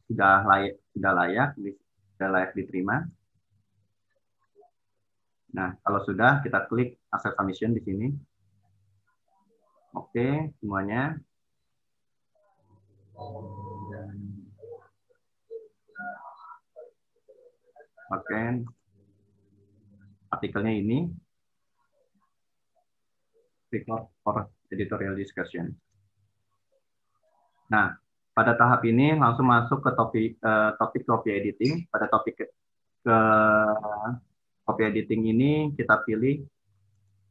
sudah 0.06 0.46
layak 0.46 0.78
sudah 0.94 1.12
layak 1.18 1.50
sudah 2.14 2.28
layak 2.30 2.50
diterima. 2.54 3.10
Nah, 5.50 5.74
kalau 5.82 6.00
sudah 6.06 6.38
kita 6.46 6.70
klik 6.70 6.94
accept 7.10 7.34
submission 7.34 7.74
di 7.74 7.82
sini. 7.82 8.08
Oke, 9.98 10.54
semuanya. 10.62 11.18
Oke, 18.08 18.40
artikelnya 20.28 20.74
ini 20.76 20.98
record 23.72 24.08
for 24.24 24.48
editorial 24.72 25.16
discussion. 25.16 25.72
Nah, 27.68 27.92
pada 28.32 28.56
tahap 28.56 28.80
ini 28.88 29.16
langsung 29.16 29.48
masuk 29.48 29.84
ke 29.84 29.90
topik 29.92 30.30
uh, 30.40 30.72
topik 30.80 31.04
copy 31.04 31.36
editing. 31.36 31.84
Pada 31.92 32.08
topik 32.08 32.40
ke, 32.40 32.46
ke 33.04 33.18
copy 34.64 34.82
editing 34.88 35.22
ini 35.28 35.52
kita 35.76 36.00
pilih 36.04 36.44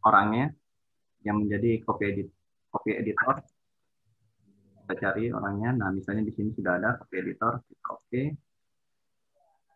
orangnya 0.06 0.54
yang 1.26 1.42
menjadi 1.42 1.82
copy 1.82 2.04
edit 2.14 2.28
copy 2.70 2.92
editor. 2.94 3.42
Kita 4.86 4.94
cari 5.00 5.34
orangnya. 5.34 5.74
Nah, 5.76 5.90
misalnya 5.92 6.24
di 6.24 6.34
sini 6.38 6.54
sudah 6.54 6.80
ada 6.80 6.96
copy 7.02 7.16
editor, 7.18 7.60
oke. 7.92 8.24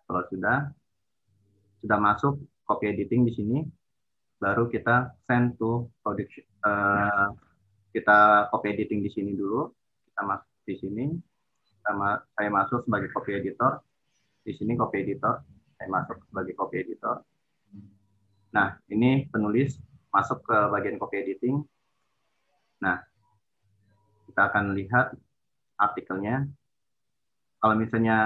Kalau 0.08 0.24
sudah 0.30 0.58
sudah 1.82 1.98
masuk 1.98 2.38
copy 2.72 2.88
editing 2.88 3.28
di 3.28 3.36
sini, 3.36 3.60
baru 4.40 4.72
kita 4.72 5.12
send 5.28 5.60
to 5.60 5.92
production. 6.00 6.48
Uh, 6.64 7.36
kita 7.92 8.48
copy 8.48 8.72
editing 8.72 9.04
di 9.04 9.12
sini 9.12 9.36
dulu, 9.36 9.68
kita 10.08 10.22
masuk 10.24 10.52
di 10.64 10.76
sini, 10.80 11.06
sama 11.84 12.24
saya 12.40 12.48
masuk 12.48 12.88
sebagai 12.88 13.12
copy 13.12 13.32
editor, 13.36 13.84
di 14.48 14.56
sini 14.56 14.80
copy 14.80 15.04
editor, 15.04 15.44
saya 15.76 15.90
masuk 15.92 16.24
sebagai 16.32 16.56
copy 16.56 16.76
editor. 16.80 17.20
Nah, 18.56 18.80
ini 18.88 19.28
penulis 19.28 19.76
masuk 20.12 20.44
ke 20.48 20.58
bagian 20.72 20.96
copy 20.96 21.20
editing. 21.20 21.64
Nah, 22.84 23.04
kita 24.32 24.48
akan 24.48 24.76
lihat 24.76 25.12
artikelnya. 25.76 26.48
Kalau 27.62 27.76
misalnya 27.78 28.18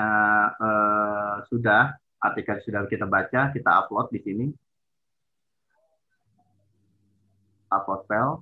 eh, 0.55 1.35
sudah, 1.51 1.97
artikel 2.21 2.57
sudah 2.63 2.87
kita 2.87 3.05
baca, 3.05 3.51
kita 3.51 3.69
upload 3.83 4.09
di 4.13 4.19
sini. 4.23 4.45
Upload 7.69 8.01
file. 8.07 8.35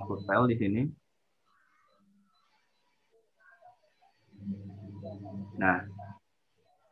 Upload 0.00 0.22
file 0.24 0.46
di 0.48 0.56
sini. 0.56 0.82
Nah, 5.60 5.84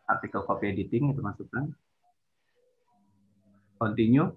artikel 0.04 0.44
copy 0.44 0.76
editing 0.76 1.16
itu 1.16 1.20
masukkan. 1.24 1.72
Continue. 3.80 4.34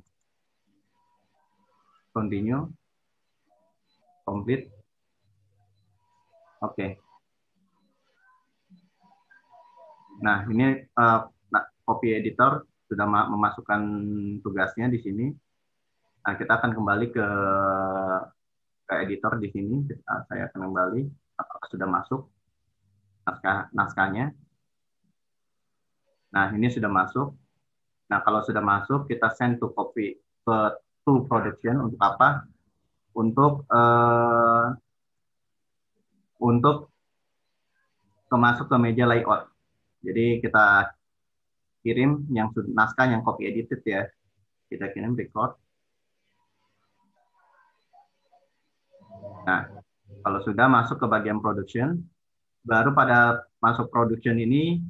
Continue. 2.16 2.70
Complete. 4.24 4.72
Oke. 6.62 6.78
Okay. 6.78 7.11
Nah, 10.22 10.46
ini 10.48 10.86
uh, 10.96 11.20
copy 11.86 12.14
editor 12.14 12.64
sudah 12.86 13.06
memasukkan 13.10 13.82
tugasnya 14.46 14.88
di 14.88 15.02
sini. 15.02 15.28
Nah, 16.22 16.34
kita 16.38 16.62
akan 16.62 16.72
kembali 16.78 17.06
ke 17.10 17.28
ke 18.86 18.94
editor 19.02 19.42
di 19.42 19.50
sini. 19.50 19.82
Saya 20.30 20.48
akan 20.52 20.70
kembali 20.70 21.02
apakah 21.42 21.68
sudah 21.74 21.88
masuk 21.90 22.22
naskah 23.26 23.68
naskahnya. 23.74 24.26
Nah, 26.32 26.48
ini 26.56 26.72
sudah 26.72 26.88
masuk. 26.88 27.36
Nah, 28.08 28.20
kalau 28.24 28.44
sudah 28.44 28.64
masuk, 28.64 29.08
kita 29.08 29.32
send 29.36 29.60
to 29.60 29.72
copy 29.76 30.20
ke 30.20 30.58
to 31.04 31.28
production 31.28 31.92
untuk 31.92 32.00
apa? 32.00 32.48
Untuk 33.12 33.68
uh, 33.68 34.72
untuk 36.40 36.88
kemasuk 38.32 38.72
ke 38.72 38.78
meja 38.80 39.04
layout. 39.04 39.51
Jadi 40.02 40.42
kita 40.42 40.90
kirim 41.86 42.26
yang 42.34 42.50
naskah 42.74 43.10
yang 43.10 43.22
copy 43.22 43.50
edited 43.50 43.82
ya. 43.86 44.06
Kita 44.70 44.90
kirim 44.90 45.14
record. 45.14 45.58
Nah, 49.46 49.68
kalau 50.22 50.40
sudah 50.46 50.70
masuk 50.70 51.02
ke 51.02 51.08
bagian 51.10 51.42
production, 51.42 52.02
baru 52.62 52.94
pada 52.94 53.42
masuk 53.58 53.90
production 53.90 54.38
ini 54.38 54.82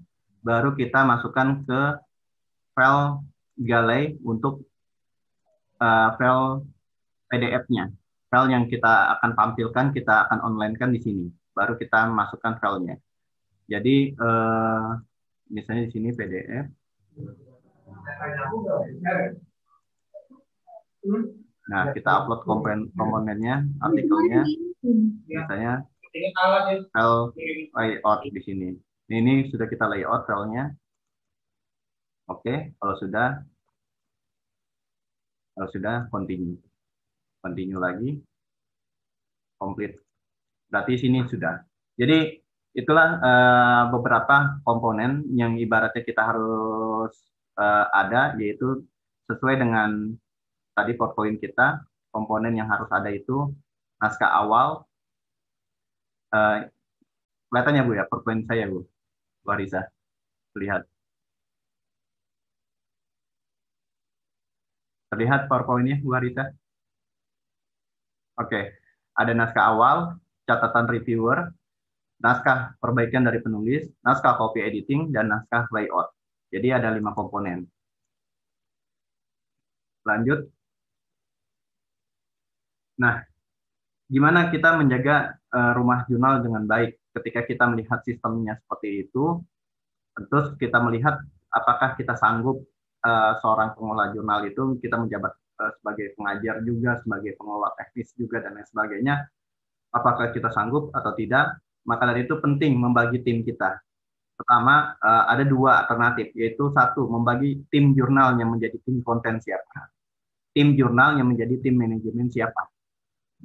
baru 0.44 0.76
kita 0.76 1.08
masukkan 1.08 1.64
ke 1.64 1.82
file 2.76 3.24
Galley 3.62 4.18
untuk 4.26 4.66
uh, 5.80 6.10
file 6.18 6.66
PDF-nya. 7.32 7.92
File 8.32 8.48
yang 8.52 8.66
kita 8.68 9.20
akan 9.20 9.32
tampilkan, 9.36 9.86
kita 9.92 10.28
akan 10.28 10.40
online-kan 10.52 10.92
di 10.92 11.00
sini. 11.04 11.26
Baru 11.52 11.76
kita 11.76 12.08
masukkan 12.08 12.60
filenya. 12.60 12.96
Jadi, 13.72 14.12
uh, 14.20 15.00
misalnya 15.48 15.88
di 15.88 15.92
sini 15.96 16.12
PDF. 16.12 16.68
Nah, 21.72 21.84
kita 21.96 22.10
upload 22.24 22.44
komponen 22.44 22.92
komponennya, 23.00 23.64
artikelnya, 23.80 24.44
misalnya 25.24 25.88
file 26.92 27.32
layout 27.72 28.20
di 28.28 28.42
sini. 28.44 28.70
Ini 29.08 29.48
sudah 29.48 29.68
kita 29.72 29.88
layout 29.88 30.28
filenya. 30.28 30.76
Oke, 32.28 32.76
kalau 32.76 32.96
sudah, 33.00 33.44
kalau 35.56 35.68
sudah 35.72 36.12
continue, 36.12 36.60
continue 37.44 37.80
lagi, 37.80 38.20
complete. 39.60 40.00
Berarti 40.72 40.96
sini 40.96 41.24
sudah. 41.28 41.60
Jadi 42.00 42.41
itulah 42.72 43.20
uh, 43.20 43.84
beberapa 43.92 44.62
komponen 44.64 45.28
yang 45.36 45.60
ibaratnya 45.60 46.04
kita 46.08 46.24
harus 46.24 47.14
uh, 47.60 47.86
ada, 47.92 48.36
yaitu 48.40 48.88
sesuai 49.28 49.60
dengan 49.60 50.16
tadi 50.76 50.96
PowerPoint 50.96 51.40
kita, 51.40 51.84
komponen 52.12 52.56
yang 52.56 52.68
harus 52.72 52.88
ada 52.92 53.12
itu 53.12 53.52
naskah 54.00 54.32
awal. 54.32 54.88
Uh, 56.32 56.68
kelihatannya 57.52 57.84
Bu 57.84 57.92
ya, 58.00 58.08
PowerPoint 58.08 58.48
saya 58.48 58.68
Bu. 58.72 58.88
Bu 59.44 59.50
Arisa. 59.52 59.92
Terlihat. 60.56 60.88
PowerPoint-nya, 65.52 66.00
Bu 66.00 66.16
Arisa? 66.16 66.56
Oke. 68.40 68.80
Ada 69.12 69.36
naskah 69.36 69.76
awal, 69.76 69.98
catatan 70.48 70.88
reviewer, 70.88 71.52
naskah 72.22 72.78
perbaikan 72.78 73.26
dari 73.28 73.42
penulis, 73.42 73.90
naskah 74.06 74.38
copy 74.38 74.62
editing, 74.62 75.10
dan 75.10 75.30
naskah 75.34 75.66
layout. 75.74 76.14
Jadi 76.54 76.68
ada 76.72 76.94
lima 76.94 77.12
komponen. 77.18 77.66
Lanjut. 80.06 80.50
Nah, 83.02 83.26
gimana 84.06 84.54
kita 84.54 84.78
menjaga 84.78 85.42
uh, 85.50 85.74
rumah 85.74 86.06
jurnal 86.06 86.46
dengan 86.46 86.66
baik? 86.70 87.02
ketika 87.16 87.44
kita 87.44 87.64
melihat 87.68 88.00
sistemnya 88.08 88.56
seperti 88.64 89.08
itu, 89.08 89.40
terus 90.28 90.56
kita 90.56 90.80
melihat 90.80 91.20
apakah 91.52 91.96
kita 92.00 92.16
sanggup 92.16 92.64
uh, 93.04 93.36
seorang 93.44 93.76
pengelola 93.76 94.16
jurnal 94.16 94.40
itu 94.48 94.80
kita 94.80 94.96
menjabat 94.96 95.36
uh, 95.60 95.72
sebagai 95.80 96.16
pengajar 96.16 96.64
juga, 96.64 97.00
sebagai 97.04 97.36
pengelola 97.36 97.72
teknis 97.76 98.16
juga 98.16 98.40
dan 98.44 98.56
lain 98.56 98.68
sebagainya, 98.68 99.16
apakah 99.92 100.32
kita 100.32 100.50
sanggup 100.52 100.92
atau 100.96 101.12
tidak? 101.16 101.60
Maka 101.88 102.14
dari 102.14 102.30
itu 102.30 102.38
penting 102.38 102.78
membagi 102.78 103.22
tim 103.26 103.42
kita. 103.42 103.82
Pertama, 104.38 104.98
uh, 104.98 105.30
ada 105.30 105.46
dua 105.46 105.86
alternatif, 105.86 106.34
yaitu 106.34 106.74
satu, 106.74 107.06
membagi 107.06 107.62
tim 107.70 107.94
jurnal 107.94 108.38
yang 108.42 108.50
menjadi 108.54 108.78
tim 108.82 109.06
konten 109.06 109.38
siapa. 109.38 109.94
Tim 110.52 110.74
jurnal 110.74 111.22
yang 111.22 111.30
menjadi 111.30 111.62
tim 111.62 111.78
manajemen 111.78 112.28
siapa. 112.34 112.70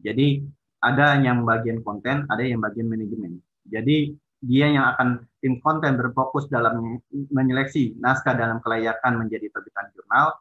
Jadi, 0.01 0.41
ada 0.81 1.17
yang 1.21 1.45
bagian 1.45 1.81
konten, 1.81 2.25
ada 2.29 2.43
yang 2.45 2.61
bagian 2.61 2.89
manajemen. 2.89 3.41
Jadi 3.67 4.15
dia 4.45 4.71
yang 4.71 4.87
akan 4.95 5.25
tim 5.41 5.59
konten 5.65 5.97
berfokus 5.97 6.47
dalam 6.47 7.01
menyeleksi 7.33 7.97
naskah 7.99 8.37
dalam 8.37 8.61
kelayakan 8.63 9.27
menjadi 9.27 9.51
terbitan 9.51 9.91
jurnal. 9.97 10.37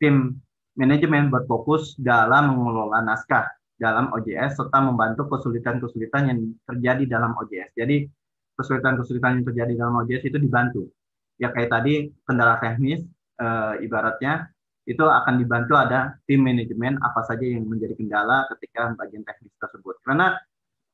Tim 0.00 0.40
manajemen 0.76 1.30
berfokus 1.30 1.96
dalam 1.96 2.56
mengelola 2.56 3.04
naskah 3.04 3.46
dalam 3.76 4.08
OJS 4.12 4.56
serta 4.56 4.78
membantu 4.80 5.28
kesulitan-kesulitan 5.28 6.32
yang 6.32 6.38
terjadi 6.64 7.20
dalam 7.20 7.36
OJS. 7.36 7.76
Jadi 7.76 8.08
kesulitan-kesulitan 8.56 9.40
yang 9.40 9.44
terjadi 9.44 9.72
dalam 9.76 10.00
OJS 10.00 10.24
itu 10.24 10.38
dibantu. 10.40 10.88
Ya 11.36 11.52
kayak 11.52 11.68
tadi 11.68 12.08
kendala 12.24 12.56
teknis 12.56 13.04
e, 13.36 13.46
ibaratnya 13.84 14.48
itu 14.88 15.04
akan 15.04 15.36
dibantu 15.36 15.76
ada 15.76 16.16
tim 16.24 16.40
manajemen 16.40 16.96
apa 17.04 17.20
saja 17.28 17.44
yang 17.44 17.68
menjadi 17.68 17.92
kendala 18.00 18.48
ketika 18.56 18.96
bagian 18.96 19.20
teknis 19.28 19.52
tersebut. 19.60 20.00
Karena 20.00 20.40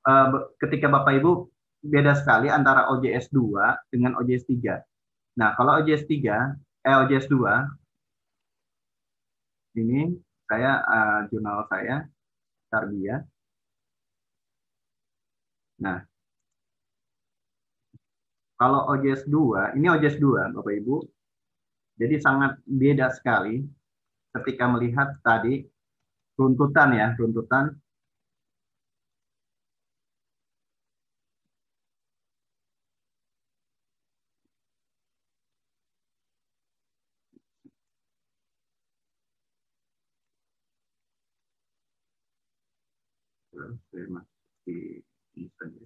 e, 0.02 0.12
ketika 0.58 0.90
Bapak 0.90 1.22
Ibu 1.22 1.46
beda 1.82 2.18
sekali 2.18 2.50
antara 2.50 2.90
OJS 2.90 3.30
2 3.30 3.94
dengan 3.94 4.18
OJS 4.18 4.50
3. 4.50 4.82
Nah, 5.38 5.54
kalau 5.58 5.82
OJS 5.82 6.06
3, 6.06 6.54
eh 6.86 6.96
OJS 6.98 7.26
2, 7.30 9.82
ini 9.82 10.14
saya 10.46 10.84
uh, 10.84 11.20
jurnal 11.32 11.64
saya, 11.72 12.04
Tarbia. 12.72 13.20
Nah, 15.84 16.00
kalau 18.56 18.88
OJS 18.96 19.28
2, 19.28 19.76
ini 19.76 19.92
OJS 19.92 20.16
2, 20.16 20.54
Bapak 20.56 20.72
Ibu. 20.80 20.96
Jadi 22.00 22.16
sangat 22.16 22.56
beda 22.64 23.12
sekali 23.12 23.60
ketika 24.32 24.64
melihat 24.72 25.12
tadi 25.20 25.60
runtutan 26.40 26.96
ya, 26.96 27.12
runtutan 27.20 27.76
saja. 45.58 45.84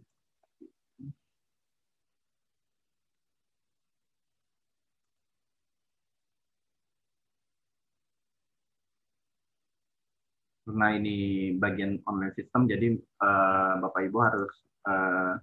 Karena 10.66 10.98
ini 10.98 11.16
bagian 11.62 12.02
online 12.10 12.34
system, 12.34 12.66
jadi 12.66 12.98
uh, 13.22 13.78
Bapak 13.86 14.02
Ibu 14.10 14.18
harus 14.18 14.50
uh, 14.90 15.38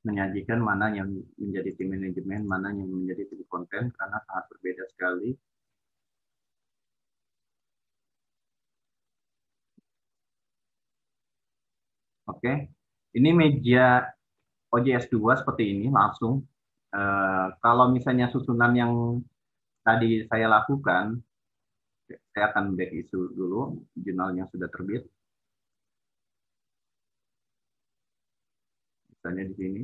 menyajikan 0.00 0.64
mana 0.64 0.88
yang 0.96 1.12
menjadi 1.36 1.76
tim 1.76 1.92
manajemen, 1.92 2.48
mana 2.48 2.72
yang 2.72 2.88
menjadi 2.88 3.28
tim 3.28 3.44
konten 3.52 3.92
karena 3.92 4.16
sangat 4.24 4.44
berbeda 4.48 4.84
sekali. 4.96 5.36
Oke, 12.30 12.70
ini 13.18 13.30
meja 13.34 14.06
OJS 14.70 15.10
2 15.10 15.40
seperti 15.42 15.74
ini 15.74 15.90
langsung. 15.90 16.46
Uh, 16.90 17.54
kalau 17.62 17.90
misalnya 17.90 18.30
susunan 18.30 18.72
yang 18.74 18.92
tadi 19.82 20.26
saya 20.30 20.46
lakukan, 20.46 21.18
saya 22.34 22.50
akan 22.50 22.74
back 22.74 22.90
isu 22.90 23.34
dulu 23.34 23.82
jurnal 23.98 24.34
yang 24.34 24.46
sudah 24.50 24.70
terbit. 24.70 25.06
Misalnya 29.10 29.44
di 29.50 29.54
sini. 29.58 29.82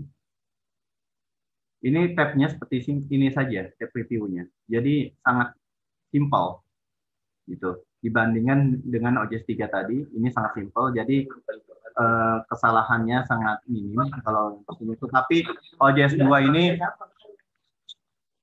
Ini 1.87 2.19
tabnya 2.19 2.51
seperti 2.51 2.99
ini 3.15 3.31
saja, 3.31 3.71
tab 3.79 3.91
reviewnya. 3.95 4.49
Jadi 4.67 5.13
sangat 5.23 5.55
simpel 6.11 6.67
gitu. 7.47 7.79
Dibandingkan 8.03 8.87
dengan 8.87 9.23
OJS 9.23 9.47
3 9.47 9.67
tadi, 9.71 9.99
ini 10.15 10.29
sangat 10.31 10.59
simpel. 10.59 10.91
Jadi 10.95 11.27
eh, 11.97 12.39
kesalahannya 12.49 13.25
sangat 13.27 13.65
minim 13.67 13.99
kalau 14.23 14.61
ini. 14.81 14.95
Tapi 15.01 15.37
OJS 15.81 16.21
2 16.21 16.49
ini 16.53 16.65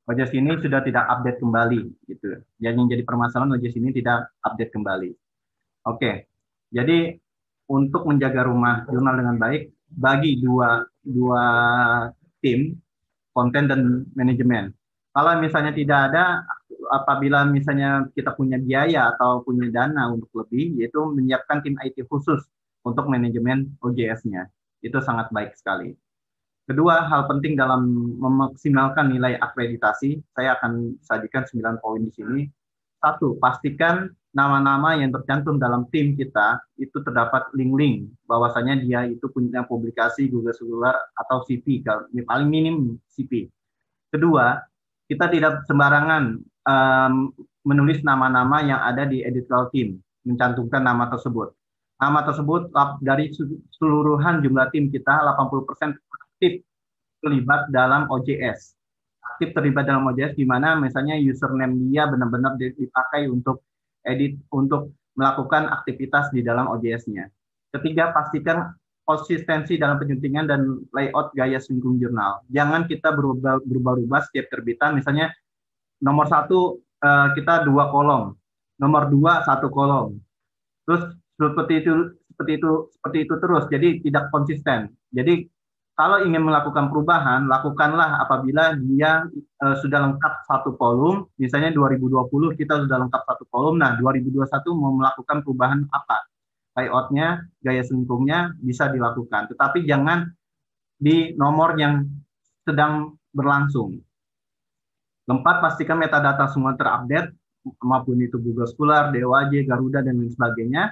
OJS 0.04 0.36
ini 0.36 0.52
sudah 0.60 0.84
tidak 0.84 1.06
update 1.08 1.40
kembali 1.40 1.82
gitu. 2.12 2.44
Jadi 2.60 2.76
yang 2.76 2.92
jadi 2.92 3.04
permasalahan 3.08 3.56
OJS 3.56 3.80
ini 3.80 3.96
tidak 3.96 4.36
update 4.44 4.76
kembali. 4.76 5.16
Oke. 5.88 6.28
Jadi 6.76 7.16
untuk 7.72 8.04
menjaga 8.04 8.44
rumah 8.44 8.84
jurnal 8.92 9.16
dengan 9.16 9.40
baik, 9.40 9.72
bagi 9.88 10.42
dua 10.42 10.84
dua 11.06 11.46
tim 12.44 12.76
konten 13.32 13.72
dan 13.72 14.04
manajemen. 14.18 14.76
Kalau 15.14 15.38
misalnya 15.40 15.72
tidak 15.72 16.00
ada, 16.12 16.42
apabila 16.90 17.46
misalnya 17.46 18.10
kita 18.18 18.34
punya 18.34 18.58
biaya 18.58 19.14
atau 19.14 19.46
punya 19.46 19.70
dana 19.70 20.10
untuk 20.10 20.30
lebih, 20.34 20.82
yaitu 20.82 21.00
menyiapkan 21.00 21.62
tim 21.62 21.78
IT 21.80 22.02
khusus 22.10 22.42
untuk 22.84 23.08
manajemen 23.10 23.74
OJS-nya. 23.80 24.48
Itu 24.84 25.00
sangat 25.00 25.32
baik 25.32 25.56
sekali. 25.56 25.96
Kedua, 26.64 27.04
hal 27.12 27.28
penting 27.28 27.60
dalam 27.60 27.84
memaksimalkan 28.24 29.12
nilai 29.12 29.36
akreditasi, 29.36 30.24
saya 30.32 30.56
akan 30.60 30.96
sajikan 31.04 31.44
9 31.44 31.84
poin 31.84 32.00
di 32.00 32.12
sini. 32.16 32.48
Satu, 33.04 33.36
pastikan 33.36 34.08
nama-nama 34.32 34.96
yang 34.96 35.12
tercantum 35.12 35.60
dalam 35.60 35.92
tim 35.92 36.16
kita 36.16 36.64
itu 36.80 37.04
terdapat 37.04 37.52
link-link 37.52 38.10
bahwasanya 38.26 38.80
dia 38.80 39.06
itu 39.06 39.28
punya 39.28 39.68
publikasi 39.68 40.32
Google 40.32 40.56
Scholar 40.56 40.96
atau 41.20 41.44
CP 41.44 41.84
paling 42.24 42.48
minim 42.48 42.96
CP. 43.12 43.52
Kedua, 44.10 44.58
kita 45.12 45.28
tidak 45.30 45.68
sembarangan 45.68 46.40
um, 46.64 47.14
menulis 47.68 48.02
nama-nama 48.02 48.64
yang 48.64 48.80
ada 48.80 49.04
di 49.04 49.22
editorial 49.22 49.68
team, 49.70 50.00
mencantumkan 50.24 50.82
nama 50.82 51.12
tersebut. 51.12 51.52
Nama 52.04 52.20
tersebut 52.28 52.68
dari 53.00 53.32
seluruhan 53.80 54.44
jumlah 54.44 54.68
tim 54.76 54.92
kita 54.92 55.24
80% 55.40 55.96
aktif 55.96 56.60
terlibat 57.24 57.72
dalam 57.72 58.12
OJS. 58.12 58.76
Aktif 59.24 59.56
terlibat 59.56 59.88
dalam 59.88 60.04
OJS 60.12 60.36
di 60.36 60.44
mana 60.44 60.76
misalnya 60.76 61.16
username 61.16 61.80
dia 61.88 62.04
benar-benar 62.12 62.60
dipakai 62.60 63.32
untuk 63.32 63.64
edit 64.04 64.36
untuk 64.52 64.92
melakukan 65.16 65.72
aktivitas 65.72 66.28
di 66.36 66.44
dalam 66.44 66.68
OJS-nya. 66.76 67.32
Ketiga, 67.72 68.12
pastikan 68.12 68.76
konsistensi 69.08 69.80
dalam 69.80 69.96
penyuntingan 69.96 70.44
dan 70.44 70.84
layout 70.92 71.32
gaya 71.32 71.64
singgung 71.64 72.04
jurnal. 72.04 72.44
Jangan 72.52 72.84
kita 72.84 73.16
berubah-ubah 73.16 74.22
setiap 74.28 74.52
terbitan. 74.52 75.00
Misalnya 75.00 75.32
nomor 76.04 76.28
satu 76.28 76.84
eh, 77.00 77.28
kita 77.40 77.64
dua 77.64 77.88
kolom, 77.96 78.36
nomor 78.76 79.08
dua 79.08 79.40
satu 79.48 79.72
kolom. 79.72 80.20
Terus 80.84 81.23
seperti 81.38 81.74
itu 81.82 81.92
seperti 82.34 82.52
itu 82.58 82.72
seperti 82.98 83.18
itu 83.26 83.34
terus. 83.38 83.64
Jadi 83.70 83.88
tidak 84.06 84.30
konsisten. 84.34 84.94
Jadi 85.14 85.48
kalau 85.94 86.26
ingin 86.26 86.42
melakukan 86.42 86.90
perubahan, 86.90 87.46
lakukanlah 87.46 88.18
apabila 88.26 88.74
dia 88.82 89.30
uh, 89.62 89.76
sudah 89.78 90.10
lengkap 90.10 90.34
satu 90.50 90.74
kolom, 90.74 91.30
misalnya 91.38 91.70
2020 91.70 92.58
kita 92.58 92.82
sudah 92.82 92.98
lengkap 93.06 93.22
satu 93.30 93.46
kolom, 93.54 93.78
nah 93.78 93.94
2021 94.02 94.42
mau 94.74 94.98
melakukan 94.98 95.46
perubahan 95.46 95.86
apa? 95.94 96.26
Layoutnya, 96.74 97.46
gaya 97.62 97.86
sengkungnya 97.86 98.58
bisa 98.58 98.90
dilakukan, 98.90 99.54
tetapi 99.54 99.86
jangan 99.86 100.34
di 100.98 101.38
nomor 101.38 101.78
yang 101.78 102.10
sedang 102.66 103.14
berlangsung. 103.30 104.02
Keempat, 105.30 105.62
pastikan 105.62 106.02
metadata 106.02 106.50
semua 106.50 106.74
terupdate, 106.74 107.38
maupun 107.86 108.18
itu 108.18 108.42
Google 108.42 108.66
Scholar, 108.66 109.14
DOAJ, 109.14 109.70
Garuda, 109.70 110.02
dan 110.02 110.20
lain 110.20 110.34
sebagainya. 110.34 110.90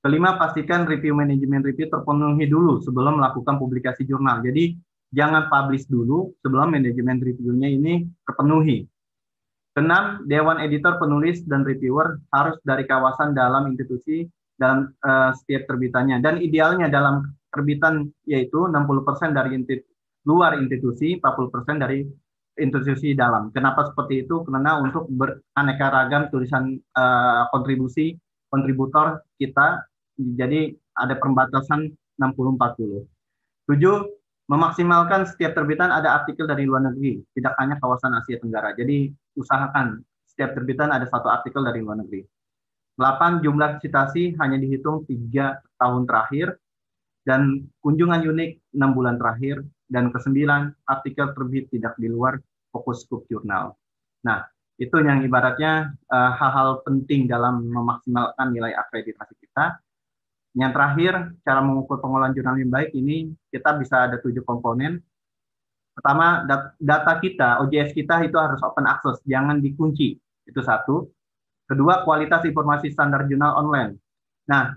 Kelima, 0.00 0.40
pastikan 0.40 0.88
review 0.88 1.12
manajemen 1.12 1.60
review 1.60 1.92
terpenuhi 1.92 2.48
dulu 2.48 2.80
sebelum 2.80 3.20
melakukan 3.20 3.60
publikasi 3.60 4.08
jurnal. 4.08 4.40
Jadi, 4.40 4.72
jangan 5.12 5.52
publish 5.52 5.84
dulu 5.92 6.32
sebelum 6.40 6.72
manajemen 6.72 7.20
reviewnya 7.20 7.68
ini 7.68 8.08
terpenuhi. 8.24 8.88
Keenam, 9.76 10.24
Dewan 10.26 10.58
Editor, 10.58 10.98
Penulis, 10.98 11.44
dan 11.46 11.62
Reviewer 11.62 12.18
harus 12.34 12.58
dari 12.66 12.88
kawasan 12.88 13.36
dalam 13.36 13.70
institusi 13.70 14.26
dalam 14.58 14.92
uh, 15.04 15.30
setiap 15.36 15.68
terbitannya. 15.70 16.18
Dan 16.20 16.42
idealnya 16.42 16.88
dalam 16.88 17.32
terbitan 17.52 18.08
yaitu 18.26 18.66
60% 18.66 19.36
dari 19.36 19.56
institusi, 19.56 19.94
luar 20.26 20.58
institusi, 20.58 21.16
40% 21.16 21.76
dari 21.80 22.04
institusi 22.60 23.16
dalam. 23.16 23.48
Kenapa 23.54 23.88
seperti 23.88 24.26
itu? 24.26 24.44
Karena 24.44 24.80
untuk 24.80 25.08
beraneka 25.08 25.86
ragam 25.92 26.28
tulisan 26.28 26.76
uh, 26.96 27.48
kontribusi 27.54 28.16
kontributor 28.50 29.22
kita 29.38 29.89
jadi 30.36 30.76
ada 31.00 31.16
perbatasan 31.16 31.88
60-40. 32.20 33.08
Tujuh, 33.72 33.96
memaksimalkan 34.50 35.24
setiap 35.24 35.56
terbitan 35.56 35.88
ada 35.88 36.20
artikel 36.20 36.44
dari 36.44 36.68
luar 36.68 36.84
negeri, 36.92 37.22
tidak 37.32 37.56
hanya 37.56 37.78
kawasan 37.80 38.12
Asia 38.18 38.36
Tenggara. 38.36 38.76
Jadi 38.76 39.08
usahakan 39.38 40.02
setiap 40.28 40.52
terbitan 40.52 40.92
ada 40.92 41.08
satu 41.08 41.30
artikel 41.30 41.64
dari 41.64 41.80
luar 41.80 42.02
negeri. 42.02 42.26
8. 42.98 43.40
Jumlah 43.40 43.80
citasi 43.80 44.36
hanya 44.36 44.60
dihitung 44.60 45.08
tiga 45.08 45.64
tahun 45.80 46.04
terakhir 46.04 46.60
dan 47.24 47.64
kunjungan 47.80 48.26
unik 48.28 48.76
enam 48.76 48.90
bulan 48.92 49.16
terakhir 49.16 49.64
dan 49.88 50.12
kesembilan 50.12 50.74
artikel 50.84 51.32
terbit 51.32 51.72
tidak 51.72 51.96
di 51.96 52.12
luar 52.12 52.36
fokus 52.68 53.06
scoop 53.06 53.24
jurnal. 53.32 53.72
Nah, 54.26 54.44
itu 54.80 54.96
yang 55.00 55.20
ibaratnya 55.24 55.92
eh, 55.92 56.32
hal-hal 56.40 56.80
uh, 56.80 56.82
penting 56.88 57.28
dalam 57.28 57.68
memaksimalkan 57.68 58.48
nilai 58.48 58.72
akreditasi 58.72 59.36
kita 59.36 59.76
yang 60.58 60.74
terakhir, 60.74 61.38
cara 61.46 61.60
mengukur 61.62 62.02
pengolahan 62.02 62.34
jurnal 62.34 62.58
yang 62.58 62.72
baik 62.74 62.90
ini 62.90 63.30
kita 63.54 63.78
bisa 63.78 64.10
ada 64.10 64.18
tujuh 64.18 64.42
komponen. 64.42 64.98
Pertama, 65.94 66.42
data 66.80 67.12
kita, 67.22 67.62
OJS 67.62 67.94
kita 67.94 68.24
itu 68.26 68.34
harus 68.34 68.58
open 68.64 68.88
access, 68.88 69.22
jangan 69.28 69.62
dikunci. 69.62 70.18
Itu 70.46 70.64
satu. 70.64 71.06
Kedua, 71.70 72.02
kualitas 72.02 72.42
informasi 72.42 72.90
standar 72.90 73.30
jurnal 73.30 73.54
online. 73.62 73.94
Nah, 74.50 74.74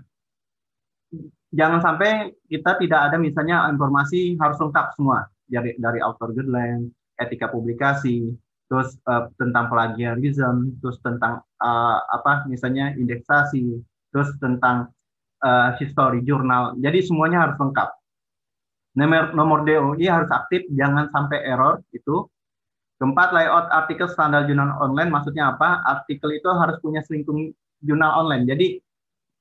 jangan 1.50 1.82
sampai 1.82 2.30
kita 2.46 2.78
tidak 2.78 3.10
ada 3.10 3.16
misalnya 3.18 3.66
informasi 3.66 4.38
harus 4.38 4.58
lengkap 4.62 4.94
semua 4.94 5.26
dari 5.50 5.74
dari 5.74 5.98
author 5.98 6.30
guideline, 6.30 6.86
etika 7.18 7.50
publikasi, 7.50 8.30
terus 8.70 8.94
uh, 9.10 9.26
tentang 9.38 9.66
plagiarism, 9.66 10.78
terus 10.78 11.02
tentang 11.02 11.42
uh, 11.58 11.98
apa 12.14 12.46
misalnya 12.46 12.94
indeksasi, 12.94 13.82
terus 14.14 14.30
tentang 14.38 14.94
uh, 15.44 15.76
history 15.76 16.24
jurnal. 16.24 16.74
Jadi 16.80 17.04
semuanya 17.04 17.46
harus 17.46 17.56
lengkap. 17.60 17.88
Nomor, 18.94 19.34
nomor 19.34 19.58
DOI 19.66 20.06
harus 20.06 20.30
aktif, 20.30 20.64
jangan 20.72 21.10
sampai 21.12 21.44
error 21.44 21.82
itu. 21.92 22.24
Keempat, 23.02 23.34
layout 23.34 23.66
artikel 23.74 24.06
standar 24.06 24.46
jurnal 24.46 24.70
online 24.78 25.10
maksudnya 25.10 25.52
apa? 25.52 25.82
Artikel 25.82 26.30
itu 26.30 26.46
harus 26.46 26.78
punya 26.78 27.02
selingkung 27.02 27.50
jurnal 27.82 28.22
online. 28.22 28.46
Jadi 28.46 28.78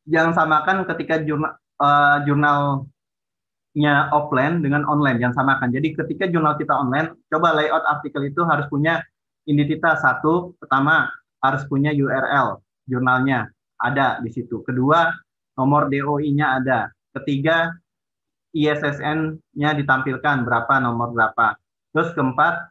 jangan 0.09 0.33
samakan 0.33 0.89
ketika 0.89 1.21
jurnal 1.21 1.53
uh, 1.79 2.17
jurnalnya 2.25 4.09
offline 4.09 4.65
dengan 4.65 4.83
online, 4.89 5.21
jangan 5.21 5.45
samakan. 5.45 5.69
Jadi 5.69 5.93
ketika 5.95 6.25
jurnal 6.27 6.57
kita 6.57 6.73
online, 6.73 7.13
coba 7.29 7.53
layout 7.53 7.85
artikel 7.85 8.25
itu 8.25 8.41
harus 8.41 8.65
punya 8.73 9.05
identitas 9.45 10.01
satu. 10.01 10.57
Pertama, 10.57 11.13
harus 11.45 11.61
punya 11.69 11.93
URL 11.93 12.57
jurnalnya 12.89 13.53
ada 13.77 14.17
di 14.23 14.33
situ. 14.33 14.65
Kedua, 14.65 15.13
nomor 15.57 15.89
DOI-nya 15.89 16.61
ada. 16.61 16.79
Ketiga, 17.13 17.69
ISSN-nya 18.53 19.69
ditampilkan 19.77 20.45
berapa, 20.45 20.73
nomor 20.81 21.13
berapa. 21.13 21.57
Terus 21.93 22.09
keempat, 22.17 22.69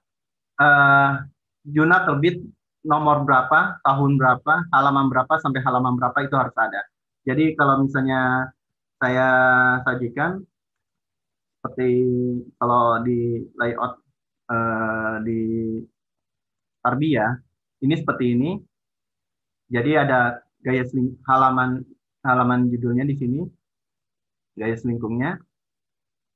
uh, 0.59 1.23
jurnal 1.67 2.07
terbit 2.07 2.43
nomor 2.83 3.23
berapa, 3.23 3.79
tahun 3.87 4.19
berapa, 4.19 4.55
halaman 4.75 5.07
berapa, 5.11 5.35
sampai 5.39 5.63
halaman 5.63 5.95
berapa 5.99 6.19
itu 6.27 6.35
harus 6.35 6.55
ada. 6.59 6.83
Jadi 7.23 7.55
kalau 7.55 7.87
misalnya 7.87 8.51
saya 8.99 9.29
sajikan, 9.87 10.43
seperti 11.63 11.91
kalau 12.59 12.99
di 13.07 13.47
layout 13.55 14.03
uh, 14.51 15.23
di 15.23 15.79
Tarbiyah 16.83 17.39
ini 17.87 17.95
seperti 17.95 18.35
ini. 18.35 18.51
Jadi 19.71 19.95
ada 19.95 20.43
gaya 20.61 20.85
halaman 21.31 21.87
halaman 22.23 22.71
judulnya 22.71 23.05
di 23.07 23.15
sini, 23.19 23.41
gaya 24.59 24.77
selingkungnya. 24.79 25.39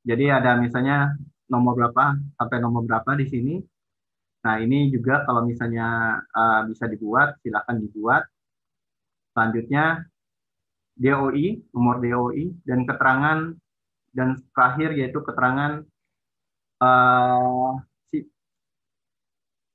Jadi 0.06 0.24
ada 0.30 0.54
misalnya 0.58 1.14
nomor 1.50 1.78
berapa 1.78 2.14
sampai 2.38 2.58
nomor 2.62 2.82
berapa 2.86 3.14
di 3.18 3.26
sini. 3.26 3.54
Nah 4.46 4.62
ini 4.62 4.90
juga 4.94 5.26
kalau 5.26 5.42
misalnya 5.42 6.18
uh, 6.30 6.62
bisa 6.70 6.86
dibuat, 6.86 7.38
silakan 7.42 7.82
dibuat. 7.82 8.22
Selanjutnya 9.34 10.06
DOI, 10.96 11.66
nomor 11.74 11.98
DOI, 11.98 12.54
dan 12.62 12.86
keterangan 12.86 13.38
dan 14.16 14.28
terakhir 14.54 14.96
yaitu 14.96 15.20
keterangan 15.20 15.84
uh, 16.80 17.76
si, 18.08 18.24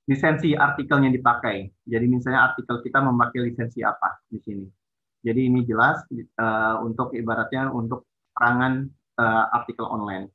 lisensi 0.09 0.57
artikelnya 0.57 1.13
dipakai. 1.13 1.69
Jadi 1.85 2.05
misalnya 2.09 2.51
artikel 2.51 2.81
kita 2.81 3.03
memakai 3.03 3.51
lisensi 3.51 3.83
apa 3.85 4.23
di 4.31 4.39
sini. 4.41 4.80
Jadi 5.21 5.41
ini 5.49 5.61
jelas 5.69 6.01
uh, 6.41 6.81
untuk 6.81 7.13
ibaratnya 7.13 7.69
untuk 7.69 8.09
keterangan 8.33 8.89
uh, 9.21 9.45
artikel 9.53 9.85
online. 9.85 10.25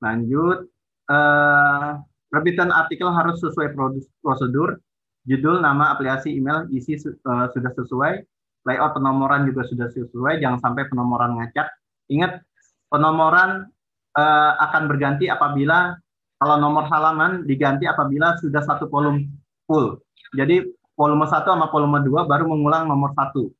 Lanjut, 0.00 0.66
uh, 1.12 2.00
rebitan 2.32 2.72
artikel 2.72 3.12
harus 3.12 3.38
sesuai 3.44 3.76
prosedur 4.24 4.80
judul, 5.28 5.62
nama, 5.62 5.94
aplikasi, 5.94 6.34
email, 6.34 6.66
isi 6.74 6.98
uh, 6.98 7.46
sudah 7.54 7.72
sesuai, 7.78 8.26
layout 8.66 8.92
penomoran 8.98 9.46
juga 9.46 9.62
sudah 9.66 9.88
sesuai, 9.94 10.42
jangan 10.42 10.58
sampai 10.58 10.90
penomoran 10.90 11.38
ngacak. 11.38 11.70
Ingat, 12.10 12.42
penomoran 12.90 13.70
uh, 14.18 14.52
akan 14.58 14.90
berganti 14.90 15.30
apabila 15.30 15.94
kalau 16.42 16.56
nomor 16.58 16.90
halaman 16.90 17.46
diganti 17.46 17.86
apabila 17.86 18.34
sudah 18.42 18.66
satu 18.66 18.90
volume 18.90 19.30
full. 19.70 20.02
Jadi 20.34 20.66
volume 21.02 21.26
1 21.26 21.42
sama 21.42 21.66
volume 21.66 21.98
2 22.06 22.30
baru 22.30 22.46
mengulang 22.46 22.86
nomor 22.86 23.10
satu. 23.18 23.50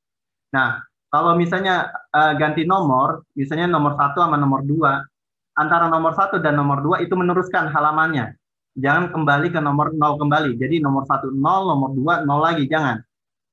Nah, 0.55 0.78
kalau 1.11 1.34
misalnya 1.34 1.90
uh, 2.14 2.38
ganti 2.38 2.62
nomor, 2.62 3.26
misalnya 3.34 3.66
nomor 3.66 3.99
satu 3.99 4.22
sama 4.22 4.38
nomor 4.38 4.62
2, 4.62 5.59
antara 5.59 5.90
nomor 5.90 6.14
satu 6.14 6.38
dan 6.38 6.55
nomor 6.55 6.78
2 6.86 7.03
itu 7.03 7.18
meneruskan 7.18 7.66
halamannya 7.74 8.38
jangan 8.78 9.12
kembali 9.12 9.53
ke 9.53 9.61
nomor 9.61 9.93
0 9.93 10.20
kembali. 10.20 10.57
Jadi 10.57 10.80
nomor 10.80 11.05
1 11.05 11.32
0, 11.32 11.40
nomor 11.43 11.90
2 11.93 12.24
0 12.24 12.40
lagi, 12.40 12.64
jangan. 12.68 13.01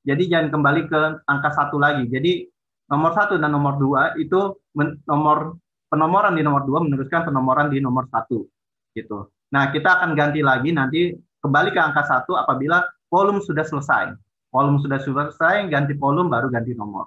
Jadi 0.07 0.23
jangan 0.31 0.47
kembali 0.53 0.81
ke 0.87 0.99
angka 1.27 1.49
satu 1.51 1.75
lagi. 1.75 2.07
Jadi 2.07 2.47
nomor 2.87 3.11
1 3.11 3.35
dan 3.41 3.51
nomor 3.51 3.75
2 3.75 4.21
itu 4.23 4.39
nomor 5.07 5.59
penomoran 5.91 6.37
di 6.37 6.43
nomor 6.45 6.63
2 6.63 6.87
meneruskan 6.87 7.27
penomoran 7.27 7.67
di 7.67 7.83
nomor 7.83 8.07
1 8.07 8.95
gitu. 8.95 9.27
Nah, 9.49 9.73
kita 9.73 9.99
akan 9.99 10.13
ganti 10.15 10.39
lagi 10.45 10.69
nanti 10.71 11.13
kembali 11.43 11.69
ke 11.73 11.79
angka 11.81 12.03
1 12.05 12.29
apabila 12.37 12.85
volume 13.09 13.41
sudah 13.43 13.65
selesai. 13.65 14.13
Volume 14.49 14.81
sudah 14.81 14.97
selesai, 15.01 15.69
ganti 15.69 15.93
volume 15.93 16.29
baru 16.29 16.49
ganti 16.49 16.73
nomor. 16.73 17.05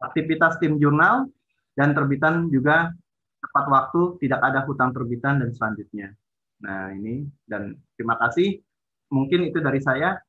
Aktivitas 0.00 0.60
tim 0.60 0.76
jurnal 0.76 1.28
dan 1.76 1.96
terbitan 1.96 2.48
juga 2.52 2.92
tepat 3.40 3.64
waktu, 3.72 4.20
tidak 4.20 4.40
ada 4.44 4.64
hutang 4.68 4.92
terbitan 4.92 5.40
dan 5.40 5.52
selanjutnya. 5.56 6.12
Nah, 6.60 6.92
ini 6.92 7.24
dan 7.48 7.76
terima 7.96 8.20
kasih. 8.20 8.60
Mungkin 9.08 9.48
itu 9.48 9.60
dari 9.60 9.80
saya. 9.80 10.20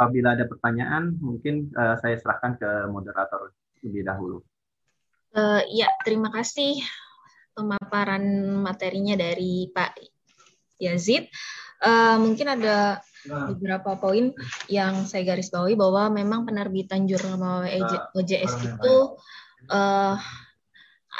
Apabila 0.00 0.32
ada 0.32 0.48
pertanyaan, 0.48 1.12
mungkin 1.20 1.68
uh, 1.76 1.92
saya 2.00 2.16
serahkan 2.16 2.56
ke 2.56 2.88
moderator 2.88 3.52
lebih 3.84 4.00
dahulu. 4.00 4.40
Uh, 5.36 5.60
ya, 5.68 5.92
terima 6.08 6.32
kasih 6.32 6.80
pemaparan 7.52 8.24
materinya 8.64 9.12
dari 9.20 9.68
Pak 9.68 10.00
Yazid. 10.80 11.28
Uh, 11.84 12.16
mungkin 12.16 12.48
ada 12.48 13.04
beberapa 13.30 13.96
poin 13.96 14.34
yang 14.66 15.06
saya 15.06 15.22
garis 15.22 15.48
bawahi 15.48 15.78
bahwa 15.78 16.10
memang 16.10 16.44
penerbitan 16.44 17.06
jurnal 17.06 17.64
OJS 18.16 18.54
itu 18.66 18.96
uh, 19.70 20.16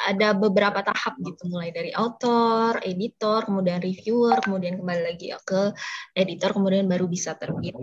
ada 0.07 0.33
beberapa 0.33 0.81
tahap 0.81 1.19
gitu. 1.21 1.51
Mulai 1.51 1.69
dari 1.75 1.91
author, 1.93 2.79
editor, 2.81 3.45
kemudian 3.45 3.83
reviewer, 3.83 4.39
kemudian 4.41 4.79
kembali 4.79 5.01
lagi 5.13 5.35
ke 5.43 5.75
editor, 6.15 6.55
kemudian 6.55 6.87
baru 6.87 7.05
bisa 7.05 7.35
terbit. 7.37 7.75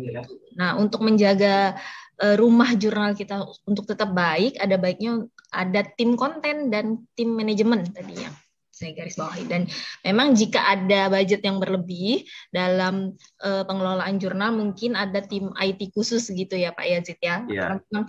Nah, 0.56 0.74
untuk 0.80 1.04
menjaga 1.04 1.78
uh, 2.18 2.34
rumah 2.34 2.74
jurnal 2.74 3.14
kita 3.14 3.44
untuk 3.68 3.86
tetap 3.86 4.10
baik, 4.10 4.58
ada 4.58 4.74
baiknya 4.80 5.28
ada 5.54 5.80
tim 5.96 6.16
konten 6.18 6.68
dan 6.68 7.08
tim 7.16 7.32
manajemen 7.32 7.88
tadi 7.88 8.24
yang 8.26 8.34
saya 8.78 8.94
garis 8.94 9.18
bawahi 9.18 9.44
dan 9.50 9.66
memang 10.06 10.38
jika 10.38 10.62
ada 10.62 11.10
budget 11.10 11.42
yang 11.42 11.58
berlebih 11.58 12.22
dalam 12.54 13.18
uh, 13.42 13.66
pengelolaan 13.66 14.22
jurnal 14.22 14.54
mungkin 14.54 14.94
ada 14.94 15.18
tim 15.18 15.50
IT 15.58 15.90
khusus 15.90 16.30
gitu 16.30 16.54
ya 16.54 16.70
Pak 16.70 16.86
Yazid 16.86 17.18
ya 17.18 17.42
yeah. 17.50 17.74
karena 17.74 17.76
memang 17.90 18.04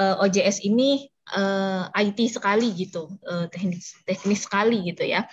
uh, 0.00 0.24
OJS 0.24 0.64
ini 0.64 1.12
uh, 1.32 1.88
eh, 1.88 2.12
IT 2.12 2.36
sekali 2.36 2.68
gitu, 2.76 3.08
uh, 3.24 3.48
teknis 3.48 3.96
teknis 4.04 4.44
sekali 4.44 4.84
gitu 4.92 5.08
ya. 5.08 5.24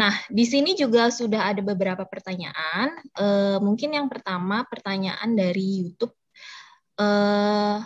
Nah, 0.00 0.12
di 0.32 0.44
sini 0.48 0.72
juga 0.72 1.12
sudah 1.12 1.52
ada 1.52 1.60
beberapa 1.60 2.08
pertanyaan. 2.08 2.96
Uh, 3.12 3.58
mungkin 3.60 3.92
yang 3.92 4.08
pertama 4.08 4.64
pertanyaan 4.64 5.36
dari 5.36 5.84
YouTube. 5.84 6.14
Uh, 6.94 7.82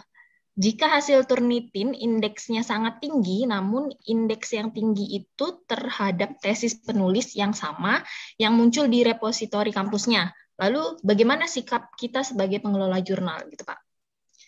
jika 0.58 0.90
hasil 0.90 1.22
Turnitin 1.30 1.94
indeksnya 1.94 2.66
sangat 2.66 2.98
tinggi, 2.98 3.46
namun 3.46 3.94
indeks 4.10 4.50
yang 4.58 4.74
tinggi 4.74 5.22
itu 5.22 5.62
terhadap 5.70 6.42
tesis 6.42 6.82
penulis 6.82 7.38
yang 7.38 7.54
sama 7.54 8.02
yang 8.42 8.58
muncul 8.58 8.90
di 8.90 9.06
repositori 9.06 9.70
kampusnya. 9.70 10.34
Lalu 10.58 10.98
bagaimana 11.06 11.46
sikap 11.46 11.94
kita 11.94 12.26
sebagai 12.26 12.58
pengelola 12.58 12.98
jurnal 12.98 13.46
gitu 13.46 13.62
Pak? 13.62 13.78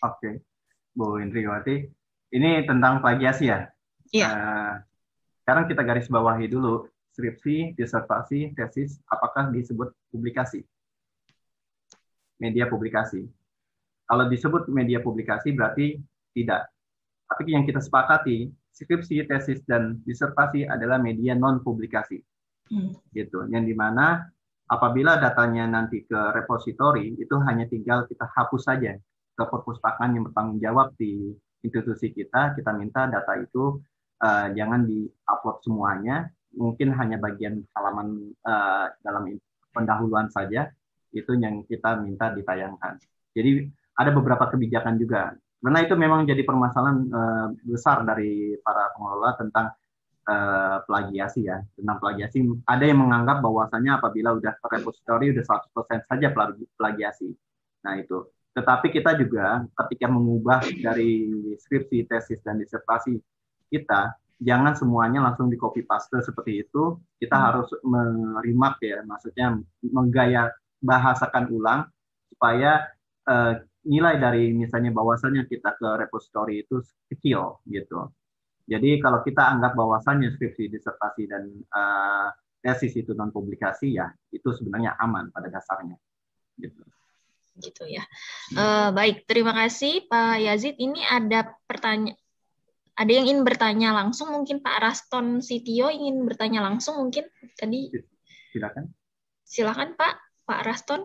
Oke, 0.03 0.43
Bu 0.91 1.23
Indriwati 1.23 1.87
ini 2.35 2.67
tentang 2.67 2.99
plagiasi 2.99 3.47
ya. 3.47 3.71
Iya. 4.11 4.27
Uh, 4.27 4.73
sekarang 5.47 5.71
kita 5.71 5.81
garis 5.87 6.11
bawahi 6.11 6.51
dulu 6.51 6.91
skripsi, 7.15 7.79
disertasi, 7.79 8.51
tesis, 8.51 8.99
apakah 9.07 9.47
disebut 9.55 9.95
publikasi? 10.11 10.67
Media 12.35 12.67
publikasi. 12.67 13.31
Kalau 14.11 14.27
disebut 14.27 14.67
media 14.67 14.99
publikasi 14.99 15.55
berarti 15.55 15.95
tidak. 16.35 16.67
Tapi 17.31 17.55
yang 17.55 17.63
kita 17.63 17.79
sepakati, 17.79 18.51
skripsi, 18.75 19.23
tesis, 19.23 19.63
dan 19.63 20.03
disertasi 20.03 20.67
adalah 20.67 20.99
media 20.99 21.31
non 21.31 21.63
publikasi. 21.63 22.19
Hmm. 22.67 22.91
Gitu. 23.15 23.47
Yang 23.47 23.71
di 23.71 23.75
mana 23.79 24.27
apabila 24.67 25.15
datanya 25.15 25.63
nanti 25.63 26.03
ke 26.03 26.19
repositori, 26.35 27.15
itu 27.15 27.39
hanya 27.47 27.71
tinggal 27.71 28.03
kita 28.03 28.27
hapus 28.35 28.67
saja 28.67 28.99
ke 29.31 29.43
perpustakaan 29.47 30.11
yang 30.11 30.27
bertanggung 30.27 30.59
jawab 30.59 30.91
di 30.99 31.31
institusi 31.63 32.11
kita, 32.11 32.51
kita 32.51 32.75
minta 32.75 33.07
data 33.07 33.39
itu 33.39 33.79
uh, 34.19 34.51
jangan 34.51 34.83
di-upload 34.83 35.63
semuanya, 35.63 36.27
mungkin 36.51 36.91
hanya 36.99 37.15
bagian 37.15 37.63
halaman 37.71 38.35
uh, 38.43 38.91
dalam 39.07 39.39
pendahuluan 39.71 40.27
saja, 40.27 40.67
itu 41.15 41.31
yang 41.39 41.63
kita 41.63 41.95
minta 42.03 42.35
ditayangkan. 42.35 42.99
Jadi 43.31 43.71
ada 44.01 44.11
beberapa 44.11 44.49
kebijakan 44.49 44.97
juga. 44.97 45.37
Karena 45.61 45.79
itu 45.85 45.93
memang 45.93 46.25
jadi 46.25 46.41
permasalahan 46.41 46.97
uh, 47.13 47.47
besar 47.61 48.01
dari 48.01 48.57
para 48.65 48.89
pengelola 48.97 49.37
tentang 49.37 49.67
uh, 50.25 50.81
plagiasi 50.89 51.45
ya. 51.45 51.61
Tentang 51.77 52.01
plagiasi, 52.01 52.41
ada 52.65 52.81
yang 52.81 53.05
menganggap 53.05 53.45
bahwasanya 53.45 54.01
apabila 54.01 54.33
udah 54.33 54.57
repository 54.65 55.37
udah 55.37 55.45
100% 55.45 56.09
saja 56.09 56.27
plagiasi. 56.77 57.29
Nah 57.85 57.93
itu 58.01 58.25
tetapi 58.51 58.91
kita 58.91 59.15
juga 59.15 59.63
ketika 59.83 60.11
mengubah 60.11 60.59
dari 60.83 61.23
skripsi, 61.55 62.03
tesis, 62.03 62.39
dan 62.43 62.59
disertasi 62.59 63.15
kita, 63.71 64.11
jangan 64.43 64.75
semuanya 64.75 65.23
langsung 65.23 65.47
di 65.47 65.55
copy 65.55 65.87
paste 65.87 66.19
seperti 66.19 66.67
itu. 66.67 66.99
Kita 67.15 67.35
hmm. 67.39 67.45
harus 67.47 67.69
merimak 67.87 68.75
ya, 68.83 68.99
maksudnya 69.07 69.55
menggaya 69.87 70.51
bahasakan 70.83 71.47
ulang 71.47 71.87
supaya 72.27 72.91
uh, 73.23 73.55
nilai 73.87 74.21
dari 74.21 74.53
misalnya 74.53 74.93
bahwasannya 74.93 75.49
kita 75.49 75.77
ke 75.77 75.87
repository 76.05 76.65
itu 76.65 76.81
kecil 77.09 77.61
gitu. 77.65 78.09
Jadi 78.69 79.01
kalau 79.01 79.25
kita 79.25 79.41
anggap 79.57 79.73
bahwasannya 79.73 80.31
skripsi, 80.37 80.69
disertasi, 80.69 81.23
dan 81.27 81.49
uh, 81.73 82.29
tesis 82.61 82.93
itu 82.93 83.11
non 83.17 83.33
publikasi 83.33 83.97
ya 83.97 84.07
itu 84.29 84.53
sebenarnya 84.53 84.95
aman 85.01 85.33
pada 85.33 85.49
dasarnya. 85.49 85.97
Gitu 86.57 86.81
gitu 87.59 87.83
ya. 87.83 88.01
Uh, 88.55 88.95
baik, 88.95 89.27
terima 89.27 89.51
kasih 89.51 90.07
Pak 90.07 90.39
Yazid. 90.39 90.79
Ini 90.79 91.03
ada 91.03 91.51
pertanyaan 91.67 92.15
ada 93.01 93.11
yang 93.11 93.25
ingin 93.25 93.41
bertanya 93.47 93.89
langsung 93.95 94.29
mungkin 94.35 94.59
Pak 94.59 94.77
Raston 94.77 95.39
Sitio 95.39 95.87
ingin 95.87 96.21
bertanya 96.27 96.61
langsung 96.61 96.99
mungkin 96.99 97.25
tadi 97.55 97.89
silakan 98.51 98.91
silakan 99.47 99.95
Pak 99.95 100.13
Pak 100.45 100.61
Raston 100.67 101.01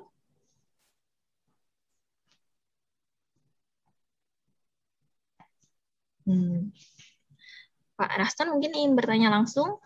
hmm. 6.26 6.74
Pak 7.96 8.12
Raston 8.20 8.52
mungkin 8.52 8.76
ingin 8.76 8.92
bertanya 8.92 9.32
langsung. 9.32 9.80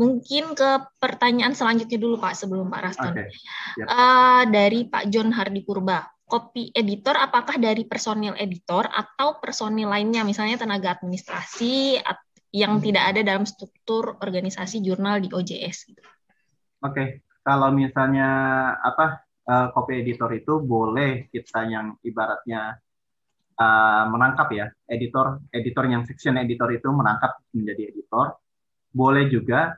Mungkin 0.00 0.56
ke 0.56 0.70
pertanyaan 0.96 1.52
selanjutnya 1.52 2.00
dulu 2.00 2.16
Pak 2.16 2.32
sebelum 2.32 2.72
Pak 2.72 2.80
Raston. 2.80 3.12
Okay. 3.12 3.28
Yep. 3.76 3.86
Uh, 3.90 4.42
dari 4.48 4.80
Pak 4.88 5.04
John 5.12 5.28
Hardi 5.34 5.60
Purba. 5.66 6.06
Copy 6.30 6.70
editor 6.70 7.18
apakah 7.18 7.58
dari 7.58 7.82
personil 7.90 8.38
editor 8.38 8.86
atau 8.86 9.42
personil 9.42 9.90
lainnya 9.90 10.22
misalnya 10.22 10.62
tenaga 10.62 10.94
administrasi 10.94 11.98
yang 12.54 12.78
hmm. 12.78 12.84
tidak 12.86 13.04
ada 13.10 13.20
dalam 13.26 13.42
struktur 13.42 14.14
organisasi 14.22 14.78
jurnal 14.78 15.18
di 15.18 15.28
OJS 15.34 15.90
gitu. 15.90 16.02
Oke, 16.80 16.94
okay. 16.94 17.08
kalau 17.42 17.74
misalnya 17.74 18.30
apa 18.78 19.26
uh, 19.50 19.66
copy 19.74 20.06
editor 20.06 20.30
itu 20.34 20.62
boleh 20.62 21.26
kita 21.34 21.66
yang 21.66 21.98
ibaratnya 22.06 22.78
uh, 23.60 24.04
menangkap 24.08 24.48
ya 24.56 24.66
editor 24.88 25.44
editor 25.52 25.84
yang 25.84 26.02
section 26.08 26.40
editor 26.40 26.72
itu 26.72 26.88
menangkap 26.88 27.36
menjadi 27.52 27.92
editor. 27.92 28.40
Boleh 28.90 29.28
juga 29.28 29.76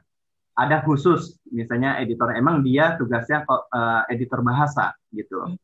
ada 0.55 0.85
khusus 0.87 1.43
misalnya 1.51 1.99
editor 1.99 2.33
emang 2.37 2.63
dia 2.63 2.95
tugasnya 2.97 3.43
uh, 3.49 4.07
editor 4.09 4.41
bahasa 4.47 4.95
gitu. 5.11 5.59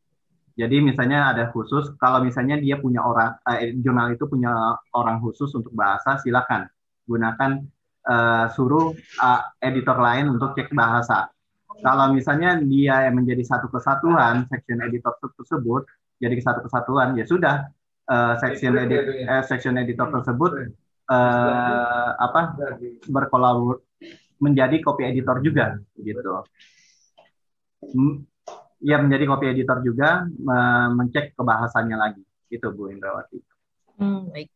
Jadi 0.58 0.82
misalnya 0.82 1.30
ada 1.30 1.54
khusus 1.54 1.94
kalau 2.02 2.18
misalnya 2.18 2.58
dia 2.58 2.82
punya 2.82 3.06
orang 3.06 3.38
uh, 3.46 3.58
jurnal 3.78 4.10
itu 4.10 4.26
punya 4.26 4.50
orang 4.90 5.22
khusus 5.22 5.54
untuk 5.54 5.70
bahasa 5.70 6.18
silakan 6.18 6.66
gunakan 7.06 7.62
uh, 8.04 8.46
suruh 8.52 8.92
uh, 9.22 9.42
editor 9.62 9.96
lain 9.96 10.34
untuk 10.34 10.58
cek 10.58 10.74
bahasa. 10.74 11.30
Kalau 11.78 12.10
misalnya 12.10 12.58
dia 12.58 13.06
menjadi 13.14 13.38
satu 13.46 13.70
kesatuan 13.70 14.50
section 14.50 14.82
editor 14.82 15.14
tersebut 15.38 15.86
jadi 16.18 16.34
satu 16.42 16.66
kesatuan 16.66 17.14
ya 17.14 17.22
sudah 17.22 17.70
uh, 18.08 18.34
section 18.40 18.74
edit 18.80 19.28
uh, 19.28 19.44
section 19.44 19.76
editor 19.76 20.08
tersebut 20.10 20.72
uh, 21.12 22.10
apa 22.16 22.56
berkolabor 23.06 23.84
menjadi 24.42 24.80
copy 24.82 25.06
editor 25.06 25.38
juga 25.44 25.78
gitu. 26.00 26.42
Ya 28.82 28.98
menjadi 29.02 29.24
copy 29.26 29.46
editor 29.54 29.82
juga 29.84 30.26
mencek 30.94 31.38
kebahasannya 31.38 31.96
lagi 31.98 32.22
itu 32.48 32.66
Bu 32.72 32.88
Indrawati. 32.90 33.38
Hmm, 33.98 34.30
baik. 34.30 34.48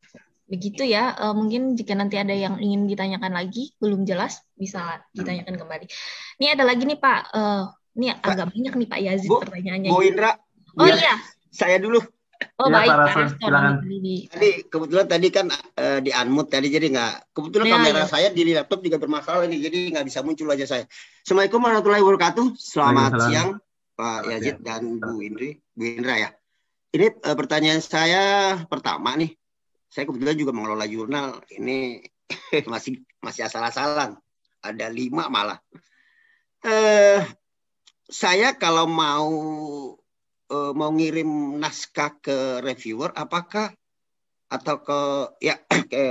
Begitu 0.49 0.85
ya. 0.85 1.17
Uh, 1.17 1.35
mungkin 1.35 1.75
jika 1.75 1.97
nanti 1.97 2.21
ada 2.21 2.33
yang 2.33 2.61
ingin 2.61 2.85
ditanyakan 2.85 3.33
lagi 3.33 3.73
belum 3.81 4.05
jelas 4.05 4.45
bisa 4.55 5.01
ditanyakan 5.17 5.57
kembali. 5.57 5.87
Ini 6.41 6.47
ada 6.53 6.65
lagi 6.69 6.85
nih 6.85 6.99
Pak. 7.01 7.21
Uh, 7.33 7.65
ini 7.97 8.13
agak 8.13 8.53
banyak 8.53 8.73
nih 8.77 8.89
Pak 8.89 9.01
Yazid 9.01 9.31
Bu, 9.33 9.41
pertanyaannya. 9.41 9.91
Bu 9.91 10.01
Indra. 10.05 10.37
Oh 10.77 10.87
ya. 10.89 10.97
iya. 10.97 11.15
Saya 11.53 11.77
dulu. 11.81 12.01
Oh 12.61 12.69
ya, 12.69 12.75
baik, 12.75 12.89
Pak 12.91 13.09
silakan. 13.39 13.75
Tadi 14.31 14.51
kebetulan 14.69 15.07
tadi 15.09 15.29
kan 15.29 15.47
uh, 15.53 15.99
di 16.01 16.11
unmute 16.11 16.51
tadi 16.51 16.69
jadi 16.71 16.87
nggak. 16.93 17.15
Kebetulan 17.35 17.67
ya, 17.67 17.73
kamera 17.79 18.03
ya. 18.03 18.07
saya 18.09 18.29
di 18.31 18.43
laptop 18.53 18.81
juga 18.83 18.97
bermasalah 18.99 19.45
ini, 19.47 19.59
jadi 19.63 19.79
nggak 19.97 20.07
bisa 20.07 20.21
muncul 20.23 20.49
aja 20.51 20.67
saya. 20.67 20.85
Assalamualaikum 21.23 21.61
warahmatullahi 21.63 22.03
wabarakatuh. 22.03 22.47
Selamat 22.59 23.11
siang 23.29 23.51
Pak 23.95 24.21
Yazid 24.29 24.57
dan 24.65 24.99
Bu 24.99 25.23
Indri, 25.23 25.61
Bu 25.73 25.83
Indra 25.87 26.15
ya. 26.19 26.31
Ini 26.93 27.07
uh, 27.25 27.37
pertanyaan 27.37 27.81
saya 27.81 28.25
pertama 28.69 29.17
nih. 29.17 29.33
Saya 29.89 30.09
kebetulan 30.09 30.37
juga 30.37 30.53
mengelola 30.53 30.85
jurnal. 30.89 31.41
Ini 31.49 32.05
masih 32.73 33.01
masih 33.25 33.49
asal-asalan. 33.49 34.17
Ada 34.63 34.93
lima 34.93 35.27
malah. 35.33 35.59
Uh, 36.63 37.25
saya 38.13 38.55
kalau 38.55 38.85
mau 38.87 39.33
uh, 40.53 40.73
mau 40.77 40.93
ngirim 40.93 41.57
naskah 41.57 42.21
ke 42.21 42.61
reviewer 42.61 43.11
apakah 43.17 43.73
atau 44.53 44.77
ke 44.85 45.01
ya 45.41 45.57
ke 45.93 46.05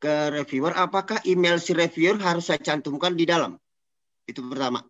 ke 0.00 0.14
reviewer 0.32 0.72
apakah 0.78 1.18
email 1.26 1.58
si 1.58 1.74
reviewer 1.74 2.16
harus 2.22 2.46
saya 2.46 2.62
cantumkan 2.62 3.18
di 3.18 3.26
dalam 3.26 3.58
itu 4.30 4.40
pertama 4.46 4.86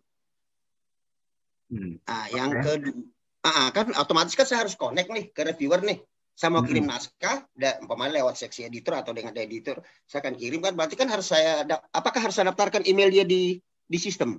hmm. 1.73 2.05
nah 2.05 2.25
yang 2.29 2.53
okay. 2.53 2.61
kedua 2.61 3.49
ah, 3.49 3.73
kan 3.73 3.89
otomatis 3.97 4.37
kan 4.37 4.45
saya 4.45 4.69
harus 4.69 4.77
connect 4.77 5.09
nih 5.09 5.33
ke 5.33 5.41
reviewer 5.41 5.81
nih 5.81 5.99
saya 6.37 6.53
mau 6.53 6.63
kirim 6.63 6.85
hmm. 6.85 6.93
naskah 6.93 7.43
dan 7.57 7.81
umpamanya 7.83 8.21
lewat 8.21 8.39
seksi 8.39 8.69
editor 8.69 9.01
atau 9.01 9.11
dengan 9.11 9.33
editor 9.35 9.81
saya 10.05 10.21
akan 10.23 10.37
kirim 10.37 10.61
kan 10.61 10.77
berarti 10.77 10.95
kan 10.95 11.09
harus 11.09 11.27
saya 11.33 11.65
apakah 11.91 12.21
harus 12.21 12.37
saya 12.37 12.53
daftarkan 12.53 12.85
email 12.85 13.09
dia 13.09 13.25
di 13.25 13.57
di 13.85 13.97
sistem 13.99 14.37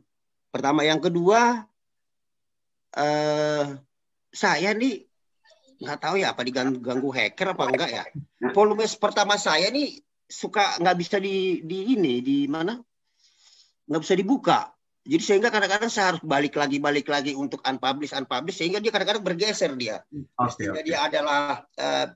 pertama 0.49 0.87
yang 0.87 1.03
kedua 1.03 1.67
uh, 2.97 3.65
saya 4.33 4.71
nih 4.73 5.05
nggak 5.83 5.99
tahu 5.99 6.15
ya 6.23 6.31
apa 6.31 6.47
diganggu 6.47 7.11
hacker 7.11 7.53
apa 7.53 7.65
enggak 7.67 7.91
ya. 7.91 8.05
Volume 8.55 8.87
pertama 8.97 9.35
saya 9.35 9.69
nih 9.69 9.99
suka 10.31 10.79
nggak 10.81 10.97
bisa 10.97 11.17
di 11.19 11.61
di 11.67 11.99
ini 11.99 12.23
di 12.23 12.39
mana 12.47 12.79
nggak 13.91 14.03
bisa 14.03 14.15
dibuka. 14.15 14.71
Jadi 15.03 15.19
sehingga 15.19 15.51
kadang-kadang 15.51 15.91
saya 15.91 16.15
harus 16.15 16.23
balik 16.23 16.55
lagi 16.55 16.79
balik 16.79 17.11
lagi 17.11 17.35
untuk 17.35 17.59
unpublish 17.67 18.15
unpublish 18.15 18.63
sehingga 18.63 18.79
dia 18.79 18.95
kadang-kadang 18.95 19.27
bergeser 19.27 19.75
dia. 19.75 20.07
Okay, 20.39 20.71
okay. 20.71 20.87
dia 20.87 21.03
adalah 21.03 21.67
uh, 21.75 22.07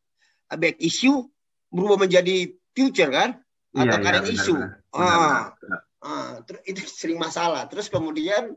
back 0.55 0.79
issue 0.79 1.27
berubah 1.75 2.07
menjadi 2.07 2.55
future 2.71 3.11
kan 3.11 3.43
atau 3.75 3.97
iya, 3.99 4.05
current 4.07 4.27
iya, 4.31 4.35
issue. 4.39 4.55
Benar, 4.55 4.79
benar, 4.95 5.19
ah, 5.19 5.45
benar. 5.59 5.81
ah, 6.07 6.33
terus 6.47 6.63
itu 6.71 6.81
sering 6.87 7.19
masalah. 7.19 7.67
Terus 7.67 7.91
kemudian 7.91 8.55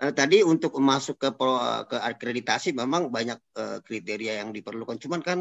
uh, 0.00 0.12
tadi 0.16 0.40
untuk 0.40 0.72
masuk 0.80 1.20
ke 1.20 1.28
ke 1.86 1.96
akreditasi 2.00 2.72
memang 2.72 3.12
banyak 3.12 3.38
uh, 3.56 3.78
kriteria 3.84 4.40
yang 4.40 4.50
diperlukan. 4.50 4.96
Cuman 4.96 5.20
kan 5.20 5.38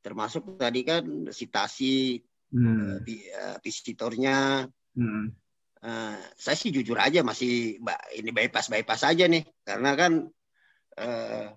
termasuk 0.00 0.56
tadi 0.56 0.84
kan 0.84 1.04
citasi 1.28 2.20
hmm. 2.52 3.04
uh, 3.04 3.56
visitornya. 3.60 4.68
Hmm. 4.96 5.32
Uh, 5.84 6.16
saya 6.40 6.56
sih 6.56 6.72
jujur 6.72 6.96
aja 6.96 7.20
masih 7.20 7.76
ini 8.16 8.30
bypass 8.32 8.72
bypass 8.72 9.04
aja 9.04 9.28
nih 9.28 9.44
karena 9.68 9.92
kan 9.92 10.12
uh, 10.96 11.52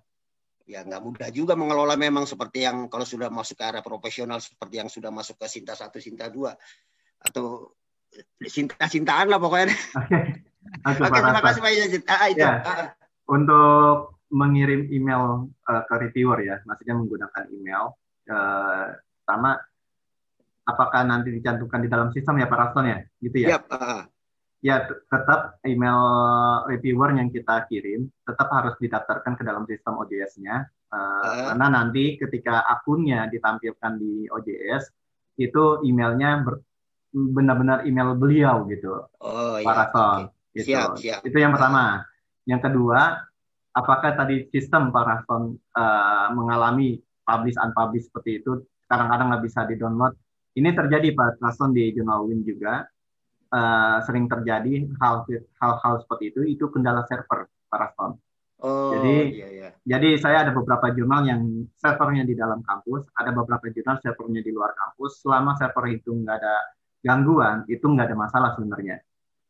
ya 0.68 0.84
nggak 0.84 1.00
mudah 1.00 1.32
juga 1.32 1.56
mengelola 1.56 1.96
memang 1.96 2.28
seperti 2.28 2.68
yang 2.68 2.92
kalau 2.92 3.08
sudah 3.08 3.32
masuk 3.32 3.56
ke 3.56 3.64
arah 3.64 3.80
profesional 3.80 4.36
seperti 4.36 4.84
yang 4.84 4.92
sudah 4.92 5.08
masuk 5.08 5.40
ke 5.40 5.48
Sinta 5.48 5.72
satu 5.72 5.96
Sinta 5.96 6.28
dua 6.28 6.52
atau 7.24 7.72
Sinta 8.44 8.84
Sintaan 8.84 9.32
lah 9.32 9.40
pokoknya. 9.40 9.72
Oke, 10.86 11.02
terima 11.04 11.42
kasih 11.42 11.60
Pak 11.60 11.72
Yazid. 11.72 12.02
Ah, 12.08 12.26
itu. 12.30 12.40
Ya, 12.42 12.62
ah. 12.62 12.86
Untuk 13.28 14.18
mengirim 14.28 14.88
email 14.92 15.48
uh, 15.68 15.82
ke 15.88 15.94
reviewer 16.08 16.38
ya, 16.44 16.56
maksudnya 16.68 16.96
menggunakan 16.96 17.44
email. 17.52 17.96
Uh, 18.28 18.92
pertama, 19.24 19.56
apakah 20.68 21.00
nanti 21.08 21.32
dicantumkan 21.32 21.80
di 21.80 21.88
dalam 21.88 22.12
sistem 22.12 22.40
ya 22.40 22.46
Pak 22.48 22.58
Raston 22.60 22.86
ya, 22.88 22.98
gitu 23.24 23.36
ya? 23.44 23.48
Yep. 23.56 23.62
Uh. 23.72 24.02
Ya, 24.58 24.90
tetap 24.90 25.62
email 25.62 26.02
reviewer 26.66 27.14
yang 27.14 27.30
kita 27.30 27.70
kirim 27.70 28.10
tetap 28.26 28.50
harus 28.50 28.74
didaftarkan 28.82 29.38
ke 29.38 29.42
dalam 29.46 29.62
sistem 29.70 29.96
OJS-nya. 30.02 30.66
Uh, 30.90 30.98
uh. 30.98 31.46
Karena 31.54 31.66
nanti 31.72 32.18
ketika 32.18 32.66
akunnya 32.66 33.30
ditampilkan 33.30 33.92
di 33.96 34.26
OJS, 34.28 34.84
itu 35.38 35.86
emailnya 35.86 36.42
benar-benar 37.14 37.86
email 37.88 38.12
beliau 38.18 38.68
gitu, 38.68 39.08
oh, 39.22 39.56
Pak 39.62 39.64
ya, 39.64 39.72
Raston. 39.72 40.20
Okay. 40.28 40.37
Gitu. 40.58 40.74
Siap, 40.74 40.98
siap. 40.98 41.20
Itu 41.22 41.38
yang 41.38 41.54
pertama. 41.54 42.02
Yang 42.48 42.60
kedua, 42.66 43.22
apakah 43.76 44.10
tadi 44.18 44.50
sistem 44.50 44.90
Pak 44.90 45.04
Raston 45.06 45.54
uh, 45.78 46.28
mengalami 46.34 46.98
publish 47.22 47.54
unpublish 47.60 48.08
seperti 48.10 48.42
itu 48.42 48.64
kadang-kadang 48.88 49.30
nggak 49.30 49.44
bisa 49.44 49.68
di-download. 49.68 50.16
Ini 50.56 50.74
terjadi 50.74 51.14
Pak 51.14 51.38
Raston 51.38 51.70
di 51.76 51.92
Jurnal 51.94 52.26
Win 52.26 52.42
juga. 52.42 52.82
Uh, 53.48 54.04
sering 54.04 54.28
terjadi 54.28 54.84
hal 55.00 55.24
hal 55.56 55.94
seperti 56.04 56.36
itu 56.36 56.44
itu 56.44 56.68
kendala 56.68 57.00
server 57.08 57.48
Pak 57.72 57.78
Raston. 57.80 58.12
Oh, 58.58 58.90
jadi, 58.90 59.16
iya, 59.38 59.48
iya. 59.54 59.68
jadi 59.86 60.18
saya 60.18 60.42
ada 60.42 60.50
beberapa 60.50 60.90
jurnal 60.90 61.22
yang 61.30 61.62
servernya 61.78 62.26
di 62.26 62.34
dalam 62.34 62.58
kampus, 62.66 63.06
ada 63.14 63.30
beberapa 63.30 63.70
jurnal 63.70 64.02
servernya 64.02 64.42
di 64.42 64.50
luar 64.50 64.74
kampus. 64.74 65.22
Selama 65.22 65.54
server 65.54 65.86
itu 65.94 66.10
nggak 66.10 66.36
ada 66.42 66.54
gangguan, 66.98 67.62
itu 67.70 67.86
nggak 67.86 68.10
ada 68.10 68.18
masalah 68.18 68.50
sebenarnya. 68.58 68.98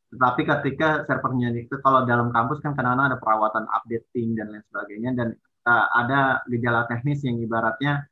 Tetapi 0.09 0.41
ketika 0.49 1.05
servernya 1.05 1.53
itu 1.53 1.77
kalau 1.85 2.09
dalam 2.09 2.33
kampus 2.33 2.65
kan 2.65 2.73
kadang-kadang 2.73 3.13
ada 3.13 3.19
perawatan 3.21 3.65
updating 3.69 4.37
dan 4.41 4.49
lain 4.49 4.65
sebagainya 4.73 5.11
dan 5.13 5.29
uh, 5.69 5.87
ada 5.93 6.41
gejala 6.49 6.89
teknis 6.89 7.21
yang 7.29 7.37
ibaratnya 7.45 8.09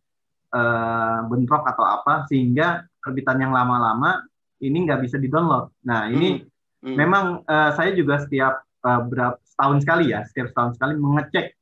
uh, 0.52 1.24
bentrok 1.24 1.64
atau 1.64 1.84
apa 1.88 2.28
sehingga 2.28 2.84
terbitan 3.00 3.40
yang 3.40 3.56
lama-lama 3.56 4.20
ini 4.60 4.84
nggak 4.84 5.00
bisa 5.04 5.16
di-download. 5.16 5.72
Nah, 5.88 6.08
ini 6.12 6.40
hmm. 6.40 6.84
Hmm. 6.84 6.96
memang 6.96 7.24
uh, 7.48 7.70
saya 7.72 7.96
juga 7.96 8.20
setiap 8.20 8.60
uh, 8.84 9.00
berapa 9.08 9.40
setahun 9.44 9.78
sekali 9.84 10.12
ya, 10.12 10.20
setiap 10.28 10.52
setahun 10.52 10.76
sekali 10.76 11.00
mengecek 11.00 11.56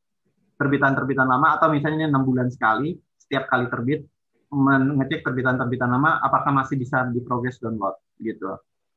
terbitan-terbitan 0.58 1.26
lama 1.26 1.58
atau 1.58 1.70
misalnya 1.70 2.06
enam 2.06 2.22
bulan 2.22 2.46
sekali 2.50 2.94
setiap 3.18 3.50
kali 3.50 3.66
terbit 3.66 4.06
mengecek 4.54 5.26
terbitan-terbitan 5.26 5.90
lama 5.90 6.22
apakah 6.22 6.54
masih 6.54 6.78
bisa 6.78 7.02
di 7.10 7.18
progress 7.22 7.58
download 7.58 7.98
gitu. 8.22 8.54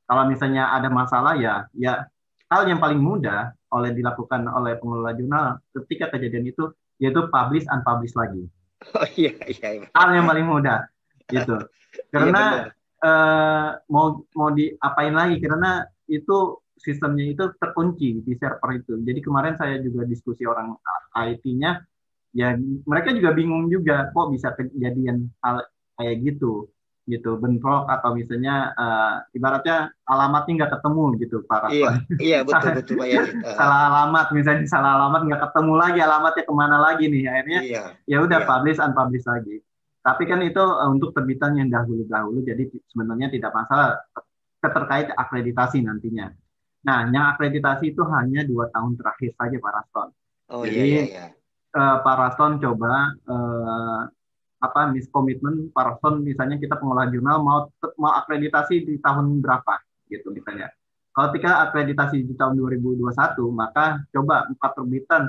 Kalau 0.07 0.23
misalnya 0.25 0.71
ada 0.71 0.87
masalah 0.87 1.35
ya, 1.35 1.67
ya 1.75 2.07
hal 2.47 2.63
yang 2.63 2.79
paling 2.79 2.99
mudah 2.99 3.51
oleh 3.75 3.91
dilakukan 3.91 4.47
oleh 4.47 4.79
pengelola 4.79 5.11
jurnal 5.11 5.59
ketika 5.75 6.15
kejadian 6.15 6.47
itu 6.47 6.71
yaitu 6.97 7.27
publish 7.27 7.67
unpublish 7.67 8.15
lagi. 8.15 8.47
Oh 8.95 9.07
iya 9.19 9.35
iya. 9.51 9.83
iya. 9.83 9.87
Hal 9.91 10.15
yang 10.15 10.25
paling 10.25 10.47
mudah. 10.47 10.87
gitu. 11.27 11.59
Karena 12.13 12.71
uh, 13.03 13.75
mau 13.91 14.23
mau 14.31 14.49
diapain 14.53 15.11
lagi 15.11 15.43
karena 15.43 15.83
itu 16.07 16.61
sistemnya 16.77 17.25
itu 17.27 17.51
terkunci 17.57 18.21
di 18.23 18.33
server 18.37 18.79
itu. 18.79 19.01
Jadi 19.01 19.19
kemarin 19.19 19.59
saya 19.59 19.81
juga 19.81 20.05
diskusi 20.07 20.45
orang 20.47 20.77
IT-nya, 21.17 21.83
ya 22.37 22.53
mereka 22.85 23.11
juga 23.11 23.33
bingung 23.33 23.67
juga 23.67 24.07
kok 24.13 24.29
bisa 24.31 24.53
kejadian 24.55 25.27
hal 25.41 25.65
kayak 25.97 26.15
gitu 26.21 26.69
gitu 27.07 27.39
bentrok 27.39 27.87
atau 27.87 28.11
misalnya 28.11 28.75
uh, 28.75 29.23
ibaratnya 29.31 29.95
alamatnya 30.03 30.53
nggak 30.63 30.71
ketemu 30.75 31.03
gitu 31.23 31.37
para 31.47 31.71
iya 31.71 31.91
iya 32.19 32.39
betul 32.47 32.75
betul 32.75 32.95
pak 32.99 33.07
ya 33.07 33.23
salah 33.59 33.79
alamat 33.87 34.27
misalnya 34.35 34.67
salah 34.67 34.99
alamat 34.99 35.21
nggak 35.23 35.41
ketemu 35.47 35.73
lagi 35.79 35.99
alamatnya 36.03 36.43
ke 36.43 36.53
mana 36.53 36.77
lagi 36.77 37.05
nih? 37.07 37.23
Akhirnya 37.31 37.59
iya, 37.63 37.83
ya 38.03 38.17
udah 38.23 38.39
iya. 38.43 38.47
publish 38.47 38.79
unpublish 38.83 39.25
lagi. 39.27 39.57
Tapi 40.03 40.23
kan 40.23 40.39
itu 40.43 40.59
uh, 40.59 40.89
untuk 40.91 41.11
terbitan 41.15 41.55
yang 41.55 41.71
dahulu 41.71 42.03
dahulu 42.07 42.39
jadi 42.43 42.67
sebenarnya 42.91 43.27
tidak 43.31 43.51
masalah 43.55 43.99
terkait 44.59 45.07
akreditasi 45.13 45.83
nantinya. 45.83 46.31
Nah 46.87 47.07
yang 47.07 47.35
akreditasi 47.35 47.95
itu 47.95 48.03
hanya 48.11 48.43
dua 48.43 48.67
tahun 48.71 48.99
terakhir 48.99 49.31
saja 49.35 49.55
Pak 49.59 49.71
Raston. 49.71 50.07
Oh, 50.47 50.63
jadi 50.63 50.75
iya, 50.75 50.83
iya, 50.83 51.03
iya. 51.07 51.25
Uh, 51.75 51.97
Pak 52.03 52.15
Raston 52.15 52.59
coba 52.63 53.11
uh, 53.27 54.01
apa 54.57 54.89
miskomitmen 54.89 55.69
person 55.69 56.25
misalnya 56.25 56.57
kita 56.57 56.81
pengelola 56.81 57.09
jurnal 57.13 57.37
mau 57.45 57.59
mau 58.01 58.11
akreditasi 58.17 58.85
di 58.85 58.95
tahun 58.97 59.41
berapa 59.41 59.81
gitu 60.09 60.33
misalnya. 60.33 60.73
Kalau 61.13 61.33
ketika 61.33 61.65
akreditasi 61.69 62.25
di 62.25 62.33
tahun 62.37 62.57
2021 62.61 63.05
maka 63.53 64.01
coba 64.13 64.45
empat 64.49 64.71
terbitan 64.77 65.23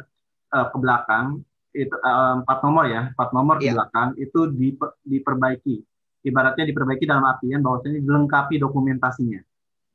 uh, 0.52 0.66
ke 0.68 0.76
belakang 0.76 1.40
itu 1.76 1.96
uh, 2.00 2.40
empat 2.42 2.58
nomor 2.64 2.84
ya 2.88 3.12
empat 3.12 3.28
nomor 3.36 3.56
yeah. 3.56 3.62
di 3.62 3.66
iya. 3.68 3.74
belakang 3.76 4.08
itu 4.16 4.40
diper, 4.56 4.90
diperbaiki 5.04 5.76
ibaratnya 6.24 6.64
diperbaiki 6.66 7.04
dalam 7.04 7.24
artian 7.28 7.60
bahwasanya 7.60 8.00
dilengkapi 8.00 8.54
dokumentasinya 8.56 9.40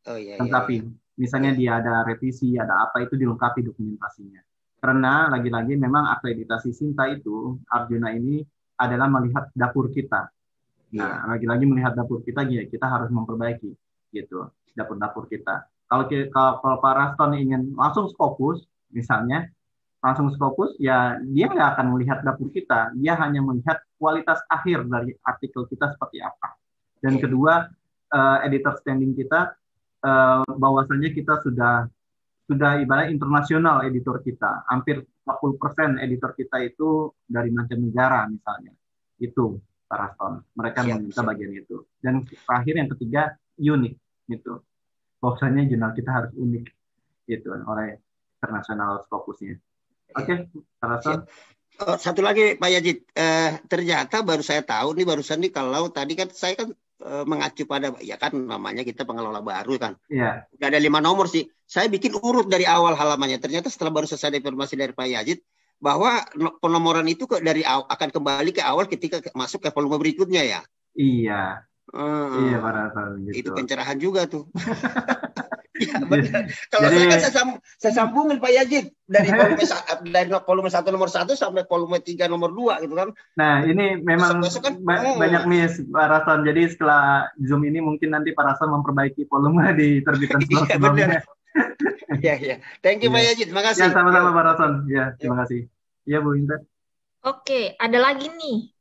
oh, 0.08 0.18
iya, 0.18 0.38
lengkapi 0.38 0.76
iya, 0.80 0.86
iya. 0.86 1.18
misalnya 1.18 1.52
iya. 1.54 1.60
dia 1.60 1.72
ada 1.82 1.94
revisi 2.06 2.56
ada 2.56 2.88
apa 2.88 3.04
itu 3.04 3.18
dilengkapi 3.18 3.66
dokumentasinya 3.66 4.42
karena 4.84 5.32
lagi-lagi 5.32 5.80
memang 5.80 6.12
akreditasi 6.20 6.76
Sinta 6.76 7.08
itu 7.08 7.56
Arjuna 7.72 8.12
ini 8.12 8.44
adalah 8.84 9.08
melihat 9.08 9.48
dapur 9.56 9.88
kita. 9.90 10.28
Nah, 10.94 11.26
iya. 11.26 11.30
lagi-lagi 11.36 11.66
melihat 11.66 11.98
dapur 11.98 12.22
kita, 12.22 12.46
ya 12.46 12.68
kita 12.70 12.86
harus 12.86 13.10
memperbaiki 13.10 13.72
gitu 14.14 14.46
dapur-dapur 14.78 15.26
kita. 15.26 15.66
Kalau 15.90 16.06
kalau, 16.10 16.54
kalau 16.62 16.78
Pak 16.82 16.94
Raston 16.94 17.32
ingin 17.38 17.74
langsung 17.74 18.10
fokus, 18.14 18.66
misalnya 18.94 19.50
langsung 20.04 20.30
fokus, 20.36 20.76
ya 20.78 21.18
dia 21.22 21.50
nggak 21.50 21.78
akan 21.78 21.98
melihat 21.98 22.20
dapur 22.22 22.50
kita, 22.54 22.94
dia 22.98 23.18
hanya 23.18 23.42
melihat 23.42 23.82
kualitas 23.98 24.42
akhir 24.52 24.86
dari 24.86 25.16
artikel 25.26 25.66
kita 25.70 25.94
seperti 25.96 26.22
apa. 26.22 26.58
Dan 27.02 27.18
iya. 27.18 27.22
kedua, 27.26 27.54
uh, 28.14 28.38
editor 28.46 28.78
standing 28.82 29.18
kita 29.18 29.54
uh, 30.06 30.46
bahwasanya 30.46 31.10
kita 31.14 31.42
sudah 31.42 31.90
sudah 32.44 32.84
ibarat 32.84 33.08
internasional 33.08 33.88
editor 33.88 34.20
kita, 34.20 34.68
hampir 34.68 35.00
40% 35.24 36.04
editor 36.04 36.36
kita 36.36 36.60
itu 36.60 37.12
dari 37.24 37.50
mancanegara 37.50 38.28
misalnya. 38.28 38.76
Itu 39.16 39.64
para 39.88 40.12
Raston. 40.12 40.44
Mereka 40.58 40.80
siap, 40.84 40.96
meminta 41.00 41.22
siap. 41.24 41.30
bagian 41.32 41.52
itu. 41.56 41.76
Dan 42.04 42.14
terakhir 42.28 42.74
yang 42.76 42.90
ketiga 42.92 43.22
unik 43.56 43.94
gitu. 44.28 44.54
Bahwasanya 45.24 45.64
jurnal 45.72 45.92
kita 45.96 46.12
harus 46.12 46.32
unik 46.36 46.66
gitu 47.32 47.48
oleh 47.56 47.96
internasional 48.44 49.08
fokusnya. 49.08 49.56
Oke, 50.20 50.26
okay, 50.28 50.38
Raston. 50.84 51.24
Oh, 51.82 51.98
satu 51.98 52.22
lagi 52.22 52.54
Pak 52.54 52.70
Yajid, 52.70 52.98
eh, 53.18 53.52
ternyata 53.66 54.22
baru 54.22 54.46
saya 54.46 54.62
tahu 54.62 54.94
nih 54.94 55.10
barusan 55.10 55.42
nih 55.42 55.50
kalau 55.50 55.90
tadi 55.90 56.14
kan 56.14 56.30
saya 56.30 56.54
kan 56.54 56.70
mengacu 57.02 57.68
pada 57.68 57.96
ya 58.00 58.16
kan 58.16 58.32
namanya 58.32 58.86
kita 58.86 59.04
pengelola 59.04 59.42
baru 59.44 59.76
kan. 59.76 59.94
Iya. 60.08 60.48
Udah 60.56 60.68
ada 60.70 60.80
lima 60.80 61.04
nomor 61.04 61.28
sih. 61.28 61.50
Saya 61.66 61.90
bikin 61.90 62.16
urut 62.16 62.48
dari 62.48 62.64
awal 62.64 62.94
halamannya. 62.96 63.42
Ternyata 63.42 63.68
setelah 63.68 63.92
baru 63.92 64.08
selesai 64.08 64.40
informasi 64.40 64.80
dari 64.80 64.94
Pak 64.96 65.08
Yajid 65.10 65.40
bahwa 65.84 66.24
penomoran 66.64 67.04
itu 67.12 67.28
ke, 67.28 67.44
dari 67.44 67.68
akan 67.68 68.10
kembali 68.14 68.56
ke 68.56 68.64
awal 68.64 68.88
ketika 68.88 69.20
masuk 69.36 69.68
ke 69.68 69.70
volume 69.76 70.00
berikutnya 70.00 70.44
ya. 70.48 70.62
Iya. 70.96 71.68
Hmm. 71.92 72.48
Iya 72.48 72.58
pada 72.64 72.82
gitu. 73.30 73.36
Itu 73.36 73.50
pencerahan 73.52 74.00
juga 74.00 74.26
tuh. 74.26 74.48
ya, 75.82 75.98
Kalau 76.70 76.88
Jadi, 76.90 76.98
saya 76.98 77.10
kan 77.10 77.20
saya, 77.20 77.34
sambung, 77.34 77.60
saya 77.82 77.94
sambungin 77.98 78.38
Pak 78.38 78.52
Yajid 78.54 78.86
dari 79.10 79.30
volume 79.38 79.66
dari 80.06 80.30
volume 80.30 80.70
satu 80.70 80.94
nomor 80.94 81.10
satu 81.10 81.34
sampai 81.34 81.66
volume 81.66 81.98
tiga 82.06 82.30
nomor 82.30 82.54
dua 82.54 82.78
gitu 82.86 82.94
kan. 82.94 83.10
Nah 83.34 83.66
ini 83.66 83.98
memang 83.98 84.38
besok, 84.38 84.70
kan, 84.70 84.74
ba 84.86 85.02
oh. 85.02 85.18
banyak 85.18 85.44
miss 85.50 85.82
Pak 85.90 86.06
Rason. 86.10 86.46
Jadi 86.46 86.62
setelah 86.70 87.26
zoom 87.42 87.66
ini 87.66 87.82
mungkin 87.82 88.14
nanti 88.14 88.38
Pak 88.38 88.46
Rason 88.54 88.70
memperbaiki 88.70 89.26
volume 89.26 89.74
di 89.80 90.06
terbitan 90.06 90.40
iya, 90.46 90.78
sebelumnya. 90.78 91.08
Iya 92.22 92.34
iya. 92.38 92.56
Thank 92.86 93.02
you 93.02 93.10
Pak 93.10 93.22
iya. 93.26 93.30
Yajid. 93.34 93.48
Terima 93.50 93.64
kasih. 93.66 93.82
Ya 93.86 93.90
sama-sama 93.90 94.30
Pak 94.30 94.44
Rason. 94.54 94.72
Ya 94.86 95.04
terima 95.18 95.42
kasih. 95.42 95.66
Iya 96.06 96.22
Bu 96.22 96.38
Intan. 96.38 96.62
Oke, 97.24 97.74
ada 97.80 97.98
lagi 97.98 98.28
nih. 98.30 98.74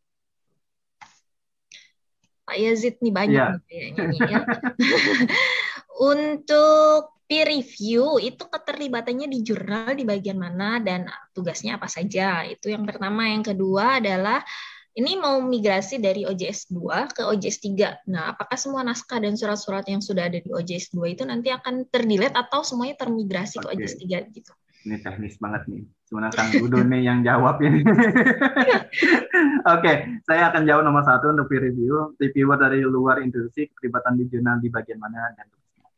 Pak 2.43 2.57
Yazid 2.59 2.99
nih 3.01 3.15
banyak 3.15 3.39
ya. 3.39 3.57
nih 3.57 3.65
kayaknya 3.65 4.27
ya. 4.29 4.41
Untuk 6.03 7.23
peer 7.31 7.47
review 7.47 8.19
itu 8.19 8.43
keterlibatannya 8.43 9.31
di 9.31 9.39
jurnal 9.47 9.95
di 9.95 10.03
bagian 10.03 10.37
mana 10.37 10.83
dan 10.83 11.07
tugasnya 11.31 11.79
apa 11.79 11.87
saja. 11.87 12.43
Itu 12.43 12.75
yang 12.75 12.83
pertama. 12.83 13.31
Yang 13.31 13.55
kedua 13.55 14.03
adalah 14.03 14.43
ini 14.93 15.17
mau 15.17 15.41
migrasi 15.41 15.97
dari 16.03 16.29
OJS 16.29 16.69
2 16.69 17.17
ke 17.17 17.23
OJS 17.25 17.59
3. 17.65 18.13
Nah, 18.13 18.37
apakah 18.37 18.59
semua 18.61 18.85
naskah 18.85 19.23
dan 19.23 19.39
surat-surat 19.39 19.89
yang 19.89 20.05
sudah 20.05 20.29
ada 20.29 20.37
di 20.37 20.51
OJS 20.53 20.93
2 20.93 21.15
itu 21.17 21.23
nanti 21.25 21.49
akan 21.49 21.89
terdelete 21.89 22.37
atau 22.37 22.61
semuanya 22.61 23.01
termigrasi 23.01 23.63
okay. 23.63 23.65
ke 23.65 23.81
OJS 23.81 23.95
3 24.05 24.37
gitu? 24.37 24.53
Ini 24.83 24.99
teknis 24.99 25.39
banget 25.39 25.63
nih. 25.71 25.87
Sebenarnya 26.11 26.35
Kang 26.35 26.51
Gudo 26.59 26.83
nih 26.85 27.01
yang 27.07 27.19
jawab 27.23 27.63
ini. 27.63 27.81
Oke, 27.87 28.83
okay, 29.65 29.95
saya 30.27 30.51
akan 30.51 30.67
jawab 30.67 30.83
nomor 30.85 31.07
satu 31.07 31.33
untuk 31.33 31.49
peer 31.49 31.65
review. 31.71 32.19
Reviewer 32.19 32.59
dari 32.59 32.83
luar 32.85 33.23
institusi, 33.23 33.71
keterlibatan 33.71 34.19
di 34.21 34.25
jurnal 34.29 34.59
di 34.61 34.69
bagian 34.69 34.99
mana, 34.99 35.33
dan 35.39 35.47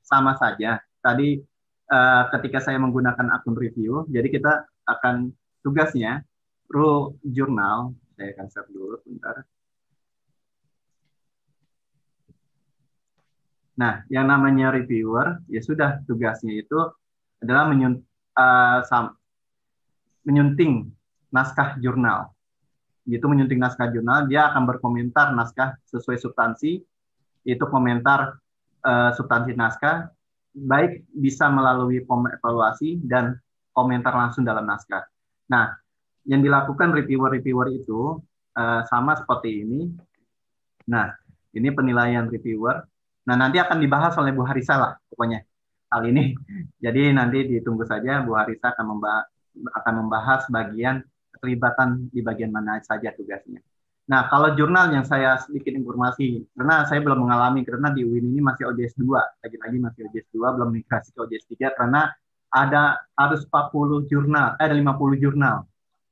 sama 0.05 0.37
saja. 0.37 0.79
Tadi 1.01 1.41
uh, 1.89 2.23
ketika 2.37 2.61
saya 2.61 2.77
menggunakan 2.77 3.33
akun 3.33 3.57
review, 3.57 4.05
jadi 4.13 4.29
kita 4.29 4.53
akan 4.85 5.33
tugasnya, 5.65 6.21
rule 6.69 7.17
jurnal, 7.25 7.97
saya 8.15 8.37
akan 8.37 8.47
share 8.53 8.69
dulu, 8.69 9.01
bentar. 9.09 9.49
Nah, 13.75 14.07
yang 14.07 14.31
namanya 14.31 14.71
reviewer, 14.71 15.43
ya 15.51 15.59
sudah 15.59 15.99
tugasnya 16.07 16.63
itu 16.63 16.79
adalah 17.43 17.67
menyun, 17.67 17.99
uh, 18.39 19.11
menyunting 20.23 20.95
naskah 21.35 21.75
jurnal. 21.83 22.31
Gitu 23.05 23.27
menyunting 23.27 23.59
naskah 23.59 23.91
jurnal, 23.91 24.31
dia 24.31 24.47
akan 24.53 24.63
berkomentar 24.65 25.35
naskah 25.35 25.75
sesuai 25.91 26.23
substansi. 26.23 26.81
Itu 27.45 27.69
komentar 27.69 28.39
uh, 28.85 29.11
substansi 29.17 29.57
naskah, 29.57 30.13
baik 30.55 31.09
bisa 31.11 31.51
melalui 31.51 32.05
evaluasi 32.05 33.03
dan 33.03 33.35
komentar 33.75 34.15
langsung 34.15 34.47
dalam 34.47 34.69
naskah. 34.69 35.03
Nah, 35.51 35.75
yang 36.25 36.41
dilakukan 36.41 36.95
reviewer-reviewer 36.95 37.75
itu 37.75 38.23
uh, 38.55 38.81
sama 38.87 39.19
seperti 39.19 39.67
ini. 39.67 39.91
Nah, 40.89 41.11
ini 41.53 41.69
penilaian 41.75 42.31
reviewer. 42.31 42.87
Nah, 43.25 43.37
nanti 43.37 43.59
akan 43.59 43.83
dibahas 43.83 44.15
oleh 44.21 44.31
Bu 44.31 44.47
Harisa 44.47 44.79
lah, 44.79 44.93
pokoknya 45.11 45.43
hal 45.91 46.03
ini. 46.07 46.33
Jadi 46.85 47.11
nanti 47.11 47.45
ditunggu 47.51 47.85
saja 47.85 48.23
Bu 48.23 48.39
Harisa 48.39 48.73
akan 48.73 48.87
membahas, 48.97 49.27
akan 49.83 49.95
membahas 50.07 50.43
bagian 50.49 51.03
keterlibatan 51.35 52.09
di 52.15 52.21
bagian 52.23 52.55
mana 52.55 52.79
saja 52.81 53.11
tugasnya. 53.11 53.61
Nah, 54.05 54.29
kalau 54.29 54.53
jurnal 54.53 54.93
yang 54.93 55.05
saya 55.09 55.41
sedikit 55.41 55.73
informasi, 55.73 56.45
karena 56.53 56.85
saya 56.85 57.01
belum 57.01 57.25
mengalami, 57.25 57.65
karena 57.65 57.89
di 57.89 58.05
UIN 58.05 58.37
ini 58.37 58.45
masih 58.45 58.69
OJS 58.69 59.01
2, 59.01 59.41
lagi-lagi 59.41 59.79
masih 59.81 60.01
OJS 60.13 60.29
2, 60.29 60.57
belum 60.61 60.71
migrasi 60.77 61.09
ke 61.17 61.19
OJS 61.25 61.45
3, 61.57 61.73
karena 61.73 62.13
ada 62.53 63.01
harus 63.17 63.49
40 63.49 64.05
jurnal, 64.05 64.61
eh, 64.61 64.65
ada 64.69 64.77
50 64.77 65.17
jurnal 65.17 65.65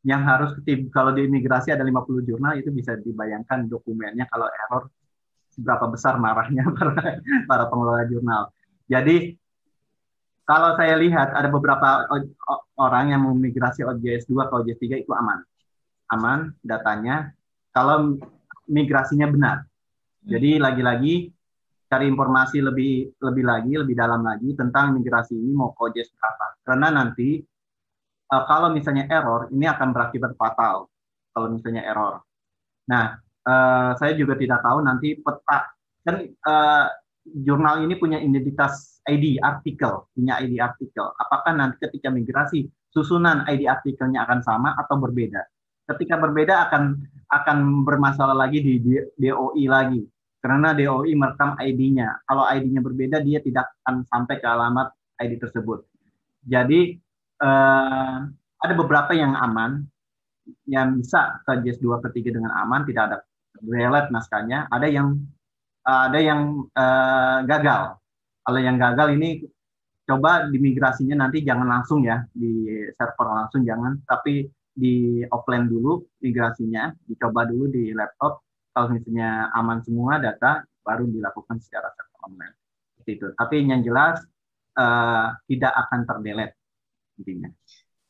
yang 0.02 0.26
harus 0.26 0.58
kalau 0.90 1.14
di 1.14 1.30
imigrasi 1.30 1.70
ada 1.70 1.86
50 1.86 2.26
jurnal 2.26 2.58
itu 2.58 2.74
bisa 2.74 2.98
dibayangkan 2.98 3.70
dokumennya 3.70 4.26
kalau 4.26 4.50
error 4.50 4.90
seberapa 5.54 5.86
besar 5.86 6.18
marahnya 6.18 6.66
para, 6.74 7.22
para 7.46 7.64
pengelola 7.70 8.02
jurnal. 8.10 8.50
Jadi 8.90 9.38
kalau 10.42 10.74
saya 10.74 10.98
lihat 10.98 11.30
ada 11.38 11.46
beberapa 11.46 12.02
orang 12.74 13.14
yang 13.14 13.22
memigrasi 13.30 13.86
OJS 13.86 14.26
2 14.26 14.50
ke 14.50 14.52
OJS 14.58 14.80
3 14.82 15.04
itu 15.06 15.12
aman. 15.14 15.38
Aman 16.10 16.58
datanya 16.66 17.30
kalau 17.72 18.20
migrasinya 18.68 19.26
benar. 19.26 19.56
Jadi 20.22 20.60
lagi-lagi 20.62 21.32
cari 21.92 22.08
informasi 22.08 22.62
lebih 22.64 23.20
lebih 23.20 23.44
lagi, 23.44 23.72
lebih 23.76 23.92
dalam 23.92 24.24
lagi 24.24 24.54
tentang 24.56 24.96
migrasi 24.96 25.36
ini 25.36 25.52
mau 25.52 25.76
ke 25.76 25.80
OJS 25.92 26.14
berapa. 26.16 26.46
Karena 26.64 26.88
nanti 26.88 27.42
uh, 28.32 28.44
kalau 28.48 28.72
misalnya 28.72 29.10
error, 29.12 29.52
ini 29.52 29.68
akan 29.68 29.92
berakibat 29.92 30.32
fatal 30.38 30.88
kalau 31.36 31.48
misalnya 31.52 31.84
error. 31.84 32.24
Nah, 32.88 33.18
uh, 33.44 33.92
saya 34.00 34.16
juga 34.16 34.38
tidak 34.40 34.64
tahu 34.64 34.78
nanti 34.80 35.20
peta 35.20 35.68
kan 36.02 36.16
uh, 36.48 36.86
jurnal 37.22 37.84
ini 37.86 37.94
punya 38.00 38.18
identitas 38.18 39.02
ID 39.06 39.38
artikel, 39.42 40.06
punya 40.16 40.38
ID 40.40 40.58
artikel. 40.58 41.12
Apakah 41.18 41.52
nanti 41.54 41.76
ketika 41.82 42.10
migrasi 42.10 42.66
susunan 42.90 43.44
ID 43.46 43.66
artikelnya 43.66 44.24
akan 44.26 44.40
sama 44.42 44.70
atau 44.78 44.98
berbeda? 44.98 45.42
Ketika 45.92 46.18
berbeda 46.18 46.70
akan 46.70 47.04
akan 47.32 47.88
bermasalah 47.88 48.36
lagi 48.36 48.60
di 48.60 48.76
DOI 49.16 49.64
lagi 49.64 50.04
karena 50.44 50.76
DOI 50.76 51.16
merekam 51.16 51.56
ID-nya. 51.56 52.28
Kalau 52.28 52.44
ID-nya 52.44 52.84
berbeda 52.84 53.24
dia 53.24 53.40
tidak 53.40 53.72
akan 53.82 54.04
sampai 54.04 54.36
ke 54.36 54.46
alamat 54.46 54.92
ID 55.16 55.40
tersebut. 55.40 55.86
Jadi 56.44 56.98
eh, 57.40 58.18
ada 58.62 58.74
beberapa 58.76 59.16
yang 59.16 59.32
aman 59.32 59.86
yang 60.66 60.98
bisa 60.98 61.42
ke 61.46 61.62
JS2 61.62 62.02
ketiga 62.10 62.38
dengan 62.38 62.52
aman, 62.62 62.82
tidak 62.86 63.02
ada 63.10 63.18
relate 63.62 64.10
naskahnya. 64.10 64.66
Ada 64.70 64.86
yang 64.90 65.18
ada 65.82 66.18
yang 66.18 66.66
uh, 66.78 67.42
gagal. 67.46 67.98
Kalau 68.42 68.58
yang 68.58 68.78
gagal 68.78 69.18
ini 69.18 69.42
coba 70.02 70.50
dimigrasinya 70.50 71.26
nanti 71.26 71.46
jangan 71.46 71.66
langsung 71.66 72.02
ya 72.02 72.26
di 72.34 72.66
server 72.94 73.26
langsung 73.30 73.62
jangan, 73.62 74.02
tapi 74.06 74.46
di 74.72 75.20
offline 75.28 75.68
dulu 75.68 76.00
migrasinya, 76.24 76.92
dicoba 77.04 77.44
dulu 77.44 77.68
di 77.68 77.92
laptop. 77.92 78.40
Kalau 78.72 78.88
misalnya 78.88 79.52
aman 79.52 79.84
semua 79.84 80.16
data, 80.16 80.64
baru 80.80 81.04
dilakukan 81.06 81.60
secara 81.60 81.92
online. 82.24 82.56
Itu. 83.04 83.34
Tapi 83.36 83.66
yang 83.66 83.84
jelas 83.84 84.22
uh, 84.78 85.34
tidak 85.44 85.72
akan 85.86 86.00
terdelete 86.08 86.56
intinya. 87.20 87.50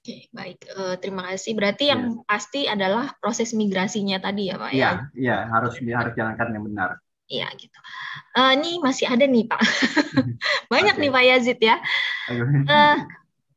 Oke, 0.03 0.27
baik. 0.35 0.59
Uh, 0.75 0.95
terima 0.99 1.31
kasih. 1.31 1.55
Berarti 1.55 1.85
yang 1.91 2.03
yeah. 2.19 2.27
pasti 2.27 2.61
adalah 2.67 3.15
proses 3.23 3.55
migrasinya 3.55 4.19
tadi 4.19 4.51
ya, 4.51 4.59
Pak? 4.59 4.71
Iya, 4.75 4.83
yeah, 4.83 4.95
iya 5.15 5.31
yeah, 5.31 5.41
harus 5.51 5.79
harus 5.79 6.13
jalankan 6.19 6.49
yang 6.51 6.65
benar. 6.67 6.99
Iya 7.31 7.49
gitu. 7.57 7.79
Uh, 8.35 8.53
ini 8.59 8.83
masih 8.83 9.07
ada 9.09 9.25
nih 9.25 9.47
Pak. 9.47 9.63
Banyak 10.73 10.99
okay. 10.99 11.03
nih 11.07 11.11
Pak 11.15 11.25
Yazid 11.25 11.59
ya. 11.63 11.77
Uh, 12.67 12.97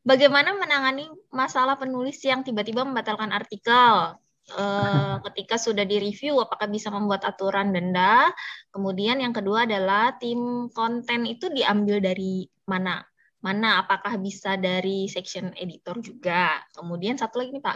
bagaimana 0.05 0.53
menangani 0.55 1.09
masalah 1.35 1.75
penulis 1.75 2.23
yang 2.23 2.41
tiba-tiba 2.41 2.87
membatalkan 2.87 3.29
artikel? 3.35 4.15
Uh, 4.55 5.19
ketika 5.29 5.59
sudah 5.59 5.83
direview, 5.83 6.39
apakah 6.39 6.71
bisa 6.71 6.87
membuat 6.89 7.27
aturan 7.27 7.75
denda? 7.75 8.31
Kemudian 8.71 9.19
yang 9.19 9.35
kedua 9.35 9.67
adalah 9.67 10.15
tim 10.15 10.71
konten 10.71 11.27
itu 11.27 11.51
diambil 11.51 11.99
dari 11.99 12.47
mana? 12.65 13.03
Mana? 13.43 13.83
Apakah 13.83 14.17
bisa 14.17 14.57
dari 14.57 15.05
section 15.11 15.53
editor 15.59 16.01
juga? 16.01 16.63
Kemudian 16.73 17.19
satu 17.19 17.43
lagi 17.43 17.53
nih 17.53 17.61
Pak, 17.61 17.75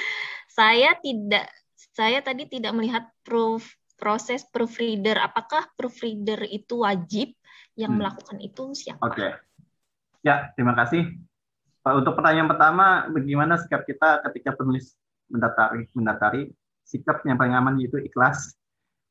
saya 0.58 0.96
tidak, 0.98 1.46
saya 1.94 2.18
tadi 2.24 2.48
tidak 2.48 2.72
melihat 2.74 3.06
proof 3.22 3.62
proses 3.94 4.42
proofreader. 4.50 5.20
Apakah 5.22 5.70
proofreader 5.78 6.42
itu 6.48 6.82
wajib? 6.82 7.36
Yang 7.74 7.90
hmm. 7.90 7.98
melakukan 7.98 8.38
itu 8.38 8.64
siapa? 8.74 9.02
Oke. 9.02 9.18
Okay. 9.18 9.30
Ya, 10.24 10.54
terima 10.56 10.78
kasih. 10.78 11.10
Untuk 11.84 12.16
pertanyaan 12.16 12.48
pertama, 12.48 13.04
bagaimana 13.12 13.60
sikap 13.60 13.84
kita 13.84 14.24
ketika 14.30 14.56
penulis 14.56 14.96
mendatari, 15.28 15.84
mendatari 15.92 16.42
sikap 16.84 17.20
yang 17.28 17.36
paling 17.36 17.52
aman 17.52 17.76
itu 17.76 18.00
ikhlas. 18.00 18.56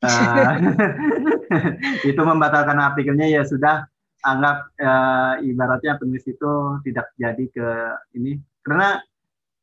uh, 0.01 0.57
itu 2.09 2.21
membatalkan 2.21 2.75
artikelnya 2.81 3.29
ya 3.29 3.45
sudah 3.45 3.85
anggap 4.23 4.73
uh, 4.79 5.35
ibaratnya 5.43 5.99
penulis 5.99 6.23
itu 6.25 6.51
tidak 6.87 7.11
jadi 7.19 7.45
ke 7.51 7.67
ini 8.15 8.39
karena 8.63 8.99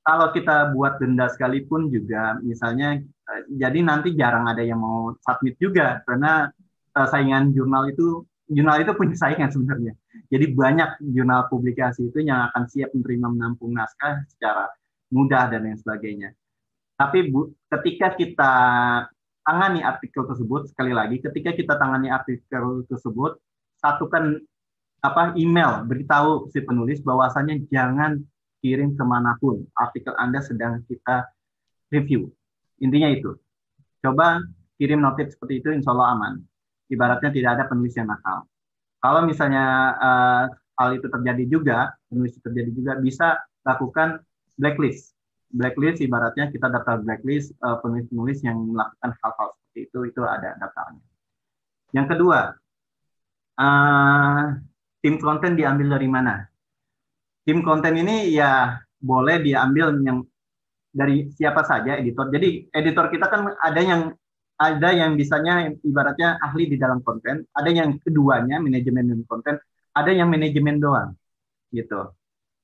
kalau 0.05 0.33
kita 0.33 0.73
buat 0.77 1.01
denda 1.01 1.29
sekalipun 1.33 1.89
juga 1.89 2.37
misalnya 2.45 3.01
jadi 3.49 3.79
nanti 3.81 4.13
jarang 4.17 4.49
ada 4.49 4.61
yang 4.61 4.81
mau 4.81 5.17
submit 5.25 5.57
juga 5.57 6.05
karena 6.05 6.53
uh, 6.97 7.09
saingan 7.09 7.55
jurnal 7.55 7.89
itu 7.91 8.25
jurnal 8.51 8.83
itu 8.83 8.93
punya 8.99 9.15
saingan 9.15 9.51
sebenarnya. 9.51 9.95
Jadi 10.31 10.47
banyak 10.55 11.03
jurnal 11.11 11.51
publikasi 11.51 12.07
itu 12.07 12.23
yang 12.23 12.51
akan 12.51 12.71
siap 12.71 12.95
menerima 12.95 13.29
menampung 13.35 13.75
naskah 13.75 14.23
secara 14.31 14.71
mudah 15.11 15.51
dan 15.51 15.67
lain 15.67 15.75
sebagainya. 15.75 16.31
Tapi 16.95 17.35
bu, 17.35 17.51
ketika 17.67 18.15
kita 18.15 18.53
tangani 19.43 19.83
artikel 19.83 20.23
tersebut 20.31 20.71
sekali 20.71 20.95
lagi, 20.95 21.19
ketika 21.19 21.51
kita 21.51 21.75
tangani 21.75 22.15
artikel 22.15 22.87
tersebut, 22.87 23.43
satukan 23.83 24.39
apa 25.03 25.35
email 25.35 25.83
beritahu 25.89 26.47
si 26.53 26.63
penulis 26.63 27.03
bahwasanya 27.03 27.59
jangan 27.73 28.21
kirim 28.61 28.95
ke 28.95 29.03
mana 29.03 29.35
pun 29.41 29.65
artikel 29.73 30.13
Anda 30.21 30.45
sedang 30.45 30.85
kita 30.85 31.27
review 31.89 32.29
Intinya 32.81 33.13
itu. 33.13 33.37
Coba 34.01 34.41
kirim 34.81 35.05
notif 35.05 35.37
seperti 35.37 35.61
itu, 35.61 35.69
insya 35.71 35.93
Allah 35.93 36.17
aman. 36.17 36.35
Ibaratnya 36.89 37.31
tidak 37.31 37.51
ada 37.61 37.65
penulis 37.69 37.93
yang 37.95 38.09
nakal. 38.09 38.49
Kalau 39.01 39.25
misalnya 39.25 39.97
uh, 39.97 40.45
hal 40.81 40.97
itu 40.97 41.09
terjadi 41.09 41.45
juga, 41.49 41.79
penulis 42.09 42.37
itu 42.37 42.41
terjadi 42.45 42.71
juga, 42.73 42.93
bisa 43.01 43.37
lakukan 43.65 44.21
blacklist. 44.57 45.13
Blacklist 45.53 46.01
ibaratnya 46.01 46.49
kita 46.49 46.71
daftar 46.71 47.03
blacklist 47.03 47.51
eh, 47.59 47.77
penulis-penulis 47.83 48.39
yang 48.47 48.71
melakukan 48.71 49.11
hal-hal 49.19 49.49
seperti 49.51 49.81
itu, 49.91 49.99
itu 50.07 50.23
ada 50.23 50.55
daftarnya. 50.63 51.03
Yang 51.91 52.07
kedua, 52.15 52.41
uh, 53.59 54.45
tim 55.03 55.19
konten 55.19 55.59
diambil 55.59 55.99
dari 55.99 56.07
mana? 56.07 56.47
Tim 57.43 57.67
konten 57.67 57.99
ini 57.99 58.31
ya 58.31 58.79
boleh 59.03 59.43
diambil 59.43 59.99
yang 60.07 60.23
dari 60.95 61.27
siapa 61.35 61.67
saja 61.67 61.99
editor. 61.99 62.31
Jadi 62.31 62.71
editor 62.71 63.11
kita 63.11 63.27
kan 63.27 63.51
ada 63.59 63.81
yang 63.83 64.15
ada 64.61 64.93
yang 64.93 65.17
bisanya 65.17 65.73
ibaratnya 65.81 66.37
ahli 66.45 66.69
di 66.69 66.77
dalam 66.77 67.01
konten, 67.01 67.49
ada 67.57 67.71
yang 67.73 67.97
keduanya 68.05 68.61
manajemen 68.61 69.09
dan 69.09 69.21
konten, 69.25 69.57
ada 69.97 70.13
yang 70.13 70.29
manajemen 70.29 70.77
doang, 70.77 71.17
gitu. 71.73 72.13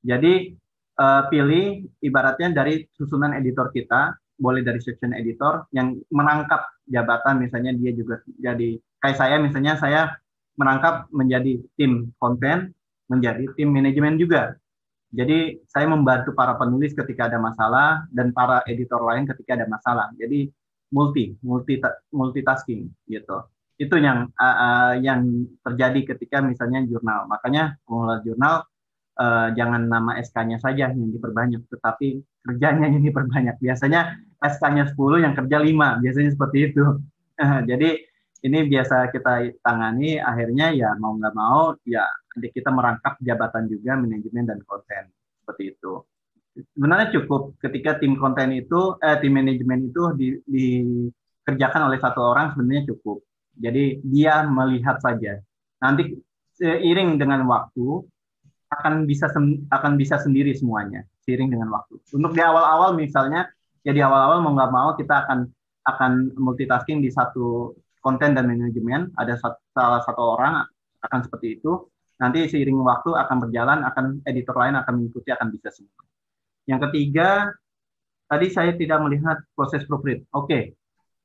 Jadi 0.05 0.53
uh, 1.01 1.25
pilih 1.33 1.89
ibaratnya 2.05 2.53
dari 2.53 2.85
susunan 2.93 3.33
editor 3.33 3.73
kita, 3.73 4.13
boleh 4.37 4.61
dari 4.61 4.77
section 4.85 5.17
editor 5.17 5.65
yang 5.73 5.97
menangkap 6.13 6.69
jabatan, 6.85 7.41
misalnya 7.41 7.73
dia 7.73 7.97
juga 7.97 8.21
jadi 8.37 8.77
kayak 9.01 9.17
saya 9.17 9.41
misalnya 9.41 9.81
saya 9.81 10.03
menangkap 10.61 11.09
menjadi 11.09 11.65
tim 11.81 12.13
konten, 12.21 12.77
menjadi 13.09 13.49
tim 13.57 13.73
manajemen 13.73 14.21
juga. 14.21 14.61
Jadi 15.17 15.65
saya 15.65 15.89
membantu 15.89 16.37
para 16.37 16.61
penulis 16.61 16.93
ketika 16.93 17.33
ada 17.33 17.41
masalah 17.41 18.05
dan 18.13 18.37
para 18.37 18.61
editor 18.69 19.01
lain 19.01 19.25
ketika 19.25 19.57
ada 19.57 19.65
masalah. 19.65 20.13
Jadi 20.21 20.53
multi, 20.97 21.37
multi 21.45 21.77
multitasking 22.17 22.89
gitu. 23.05 23.45
Itu 23.77 24.01
yang 24.01 24.33
uh, 24.33 24.57
uh, 24.57 24.93
yang 24.97 25.45
terjadi 25.61 26.17
ketika 26.17 26.41
misalnya 26.41 26.81
jurnal. 26.89 27.29
Makanya 27.29 27.77
pengelola 27.85 28.25
jurnal 28.25 28.55
uh, 29.21 29.53
jangan 29.53 29.85
nama 29.93 30.17
SK-nya 30.25 30.57
saja 30.57 30.89
yang 30.89 31.13
diperbanyak, 31.13 31.69
tetapi 31.69 32.25
kerjanya 32.49 32.89
yang 32.89 33.05
diperbanyak. 33.05 33.61
Biasanya 33.61 34.17
SK-nya 34.41 34.97
10 34.97 35.25
yang 35.29 35.35
kerja 35.37 35.61
5, 35.61 36.01
biasanya 36.01 36.31
seperti 36.33 36.59
itu. 36.73 36.85
Jadi 37.69 37.91
ini 38.47 38.59
biasa 38.69 39.13
kita 39.13 39.61
tangani 39.61 40.23
akhirnya 40.23 40.73
ya 40.73 40.95
mau 41.01 41.17
nggak 41.19 41.35
mau 41.35 41.75
ya 41.89 42.05
kita 42.37 42.69
merangkap 42.71 43.19
jabatan 43.19 43.67
juga 43.67 43.97
manajemen 43.97 44.45
dan 44.47 44.61
konten 44.63 45.09
seperti 45.43 45.75
itu 45.75 46.05
sebenarnya 46.57 47.09
cukup 47.21 47.57
ketika 47.61 48.01
tim 48.01 48.17
konten 48.17 48.53
itu 48.57 48.97
eh 49.05 49.17
tim 49.21 49.33
manajemen 49.37 49.93
itu 49.93 50.03
di, 50.17 50.29
dikerjakan 50.49 51.93
oleh 51.93 51.99
satu 52.01 52.21
orang 52.25 52.57
sebenarnya 52.57 52.89
cukup. 52.95 53.21
Jadi 53.57 54.01
dia 54.05 54.45
melihat 54.45 55.01
saja. 55.01 55.41
Nanti 55.81 56.17
seiring 56.57 57.21
dengan 57.21 57.45
waktu 57.49 58.05
akan 58.73 59.07
bisa 59.07 59.31
akan 59.71 59.93
bisa 59.95 60.17
sendiri 60.19 60.53
semuanya 60.57 61.05
seiring 61.25 61.53
dengan 61.53 61.69
waktu. 61.73 62.01
Untuk 62.17 62.33
di 62.33 62.43
awal-awal 62.43 62.97
misalnya 62.97 63.49
ya 63.85 63.93
di 63.93 64.03
awal-awal 64.03 64.43
mau 64.43 64.53
nggak 64.57 64.73
mau 64.73 64.89
kita 64.97 65.29
akan 65.29 65.39
akan 65.87 66.13
multitasking 66.35 66.99
di 67.05 67.13
satu 67.13 67.77
konten 68.01 68.35
dan 68.35 68.49
manajemen. 68.49 69.13
Ada 69.15 69.39
satu, 69.39 69.59
salah 69.77 70.01
satu 70.03 70.23
orang 70.37 70.65
akan 71.05 71.21
seperti 71.23 71.61
itu. 71.61 71.87
Nanti 72.17 72.49
seiring 72.49 72.81
waktu 72.81 73.13
akan 73.13 73.37
berjalan 73.45 73.85
akan 73.85 74.25
editor 74.25 74.57
lain 74.57 74.73
akan 74.81 74.93
mengikuti 74.97 75.29
akan 75.37 75.53
bisa 75.53 75.69
semua 75.69 76.07
yang 76.67 76.83
ketiga 76.91 77.51
tadi 78.27 78.51
saya 78.51 78.75
tidak 78.75 78.99
melihat 79.03 79.39
proses 79.55 79.87
proofread 79.87 80.23
oke. 80.35 80.51
Okay. 80.51 80.75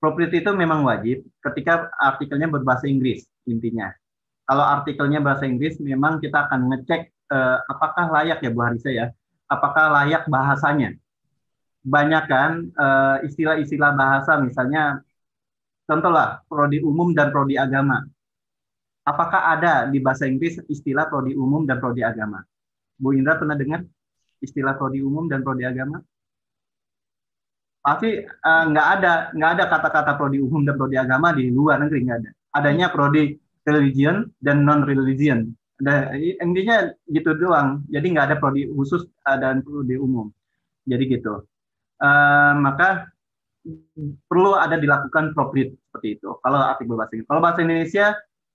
proofread 0.01 0.33
itu 0.33 0.49
memang 0.57 0.81
wajib 0.81 1.21
ketika 1.45 1.89
artikelnya 2.01 2.49
berbahasa 2.49 2.89
Inggris 2.89 3.21
intinya. 3.45 3.93
Kalau 4.49 4.65
artikelnya 4.65 5.21
bahasa 5.21 5.45
Inggris 5.45 5.77
memang 5.77 6.17
kita 6.17 6.49
akan 6.49 6.73
ngecek 6.73 7.01
eh, 7.29 7.57
apakah 7.69 8.09
layak 8.09 8.41
ya 8.41 8.49
Bu 8.49 8.65
Harisa 8.65 8.89
ya? 8.89 9.13
Apakah 9.45 9.93
layak 9.93 10.25
bahasanya? 10.25 10.97
Banyak 11.85 12.23
kan 12.25 12.51
eh, 12.73 13.17
istilah-istilah 13.29 13.93
bahasa 13.93 14.41
misalnya 14.41 15.05
Contohlah, 15.91 16.39
prodi 16.47 16.79
umum 16.79 17.11
dan 17.11 17.35
prodi 17.35 17.59
agama. 17.59 17.99
Apakah 19.03 19.59
ada 19.59 19.91
di 19.91 19.99
bahasa 19.99 20.23
Inggris 20.23 20.55
istilah 20.71 21.11
prodi 21.11 21.35
umum 21.35 21.67
dan 21.67 21.83
prodi 21.83 21.99
agama? 21.99 22.39
Bu 22.95 23.11
Indra 23.11 23.35
pernah 23.35 23.59
dengar 23.59 23.83
istilah 24.41 24.75
prodi 24.75 24.99
umum 24.99 25.29
dan 25.29 25.45
prodi 25.45 25.63
agama? 25.63 26.01
pasti 27.81 28.21
uh, 28.21 28.63
nggak 28.69 28.87
ada 28.97 29.13
nggak 29.33 29.51
ada 29.57 29.65
kata-kata 29.65 30.11
prodi 30.13 30.37
umum 30.37 30.61
dan 30.61 30.77
prodi 30.77 31.01
agama 31.01 31.33
di 31.33 31.49
luar 31.49 31.81
negeri 31.81 32.05
nggak 32.05 32.19
ada. 32.21 32.31
Adanya 32.61 32.93
prodi 32.93 33.33
religion 33.65 34.29
dan 34.37 34.61
non 34.61 34.85
religion. 34.85 35.49
Ada 35.81 36.13
intinya 36.45 36.93
gitu 37.09 37.33
doang. 37.41 37.81
Jadi 37.89 38.13
nggak 38.13 38.25
ada 38.31 38.37
prodi 38.37 38.69
khusus 38.69 39.09
uh, 39.25 39.37
dan 39.41 39.65
prodi 39.65 39.97
umum. 39.97 40.29
Jadi 40.85 41.03
gitu. 41.09 41.41
Uh, 42.01 42.53
maka 42.61 43.09
perlu 44.25 44.57
ada 44.57 44.77
dilakukan 44.77 45.33
appropriate 45.33 45.77
seperti 45.89 46.17
itu. 46.21 46.29
Kalau 46.41 46.57
artikel 46.61 46.97
bahasa 46.97 47.13
Inggris. 47.17 47.29
Kalau 47.29 47.41
bahasa 47.41 47.59
Indonesia 47.61 48.05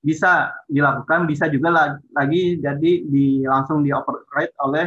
bisa 0.02 0.54
dilakukan, 0.70 1.26
bisa 1.26 1.50
juga 1.50 1.90
lagi 2.14 2.62
jadi 2.62 2.92
di 3.06 3.42
langsung 3.42 3.82
dioperate 3.82 4.54
oleh 4.62 4.86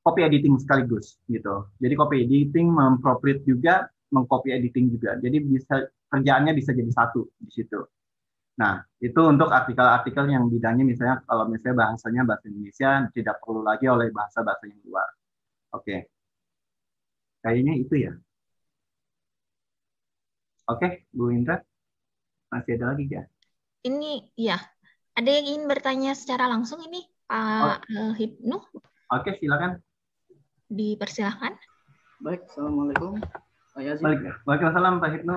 copy 0.00 0.20
editing 0.24 0.56
sekaligus 0.56 1.20
gitu. 1.28 1.68
Jadi 1.76 1.94
copy 1.96 2.16
editing 2.24 2.72
mempropriate 2.72 3.44
juga, 3.44 3.88
mengcopy 4.12 4.52
editing 4.52 4.88
juga. 4.88 5.20
Jadi 5.20 5.36
bisa 5.44 5.86
kerjaannya 6.10 6.52
bisa 6.56 6.72
jadi 6.72 6.90
satu 6.90 7.28
di 7.38 7.50
situ. 7.52 7.80
Nah, 8.60 8.82
itu 9.00 9.20
untuk 9.24 9.48
artikel-artikel 9.48 10.28
yang 10.28 10.44
bidangnya 10.52 10.84
misalnya 10.84 11.16
kalau 11.24 11.48
misalnya 11.48 11.88
bahasanya 11.88 12.22
bahasa 12.28 12.44
Indonesia 12.50 13.08
tidak 13.16 13.36
perlu 13.40 13.64
lagi 13.64 13.88
oleh 13.88 14.12
bahasa-bahasa 14.12 14.68
yang 14.68 14.80
luar. 14.84 15.08
Oke. 15.72 15.96
Kayaknya 17.40 17.72
itu 17.80 17.94
ya. 17.96 18.12
Oke, 20.68 21.08
Bu 21.08 21.32
Indra. 21.32 21.56
Masih 22.52 22.76
ada 22.76 22.92
lagi 22.92 23.08
ya? 23.08 23.24
Ini 23.86 24.28
ya. 24.36 24.58
Ada 25.16 25.30
yang 25.40 25.46
ingin 25.56 25.64
bertanya 25.66 26.12
secara 26.12 26.46
langsung 26.50 26.84
ini 26.84 27.00
Pak 27.30 27.88
oh. 27.96 28.12
Hipnu? 28.12 28.58
Oke, 29.10 29.40
silakan 29.40 29.80
dipersilahkan. 30.70 31.58
Baik, 32.22 32.46
Assalamualaikum. 32.46 33.18
Pak 33.74 33.82
Yazid. 33.82 34.04
Baik, 34.06 34.18
Waalaikumsalam 34.46 34.94
Pak 35.02 35.10
Hipno. 35.12 35.36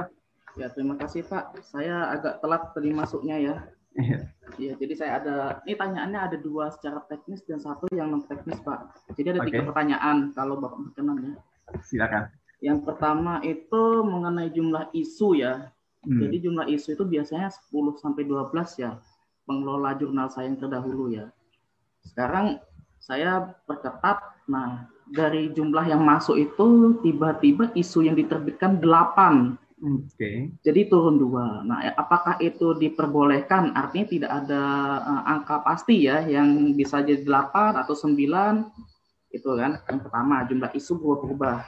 Ya, 0.53 0.67
terima 0.69 0.95
kasih 1.01 1.25
Pak. 1.25 1.57
Saya 1.65 2.13
agak 2.13 2.39
telat 2.45 2.69
tadi 2.77 2.93
masuknya 2.93 3.41
ya. 3.41 3.55
Iya. 3.93 4.17
iya, 4.57 4.73
jadi 4.73 4.93
saya 4.97 5.11
ada, 5.21 5.35
ini 5.69 5.77
tanyaannya 5.77 6.17
ada 6.17 6.37
dua 6.41 6.73
secara 6.73 7.05
teknis 7.05 7.45
dan 7.45 7.61
satu 7.61 7.85
yang 7.93 8.09
non 8.09 8.25
teknis 8.25 8.57
Pak. 8.61 8.89
Jadi 9.13 9.37
ada 9.37 9.41
okay. 9.45 9.53
tiga 9.53 9.69
pertanyaan 9.69 10.33
kalau 10.33 10.57
Bapak 10.57 10.93
berkenan 10.93 11.17
ya. 11.21 11.33
Silakan. 11.81 12.29
Yang 12.61 12.79
pertama 12.89 13.43
itu 13.45 13.83
mengenai 14.01 14.49
jumlah 14.49 14.89
isu 14.93 15.37
ya. 15.37 15.73
Hmm. 16.05 16.19
Jadi 16.19 16.35
jumlah 16.45 16.65
isu 16.73 16.97
itu 16.97 17.03
biasanya 17.05 17.53
10 17.53 18.01
sampai 18.01 18.23
12 18.27 18.81
ya 18.81 18.97
pengelola 19.43 19.95
jurnal 19.99 20.27
saya 20.31 20.51
yang 20.51 20.59
terdahulu 20.59 21.11
ya. 21.11 21.31
Sekarang 22.03 22.59
saya 22.99 23.55
perketat. 23.67 24.19
Nah, 24.47 24.91
dari 25.13 25.53
jumlah 25.53 25.85
yang 25.85 26.01
masuk 26.01 26.41
itu 26.41 26.97
tiba-tiba 27.05 27.69
isu 27.77 28.09
yang 28.09 28.17
diterbitkan 28.17 28.81
delapan. 28.81 29.53
Oke. 29.77 30.17
Okay. 30.17 30.37
Jadi 30.65 30.89
turun 30.89 31.21
dua. 31.21 31.61
Nah, 31.61 31.85
apakah 31.93 32.41
itu 32.41 32.73
diperbolehkan? 32.73 33.77
Artinya 33.77 34.07
tidak 34.09 34.31
ada 34.43 34.63
uh, 35.05 35.23
angka 35.29 35.61
pasti 35.61 36.09
ya 36.09 36.25
yang 36.25 36.73
bisa 36.73 37.05
jadi 37.05 37.21
delapan 37.21 37.77
atau 37.77 37.93
sembilan 37.93 38.65
itu 39.29 39.49
kan. 39.53 39.85
Yang 39.85 39.99
pertama 40.09 40.35
jumlah 40.49 40.71
isu 40.73 40.93
berubah-ubah. 40.97 41.59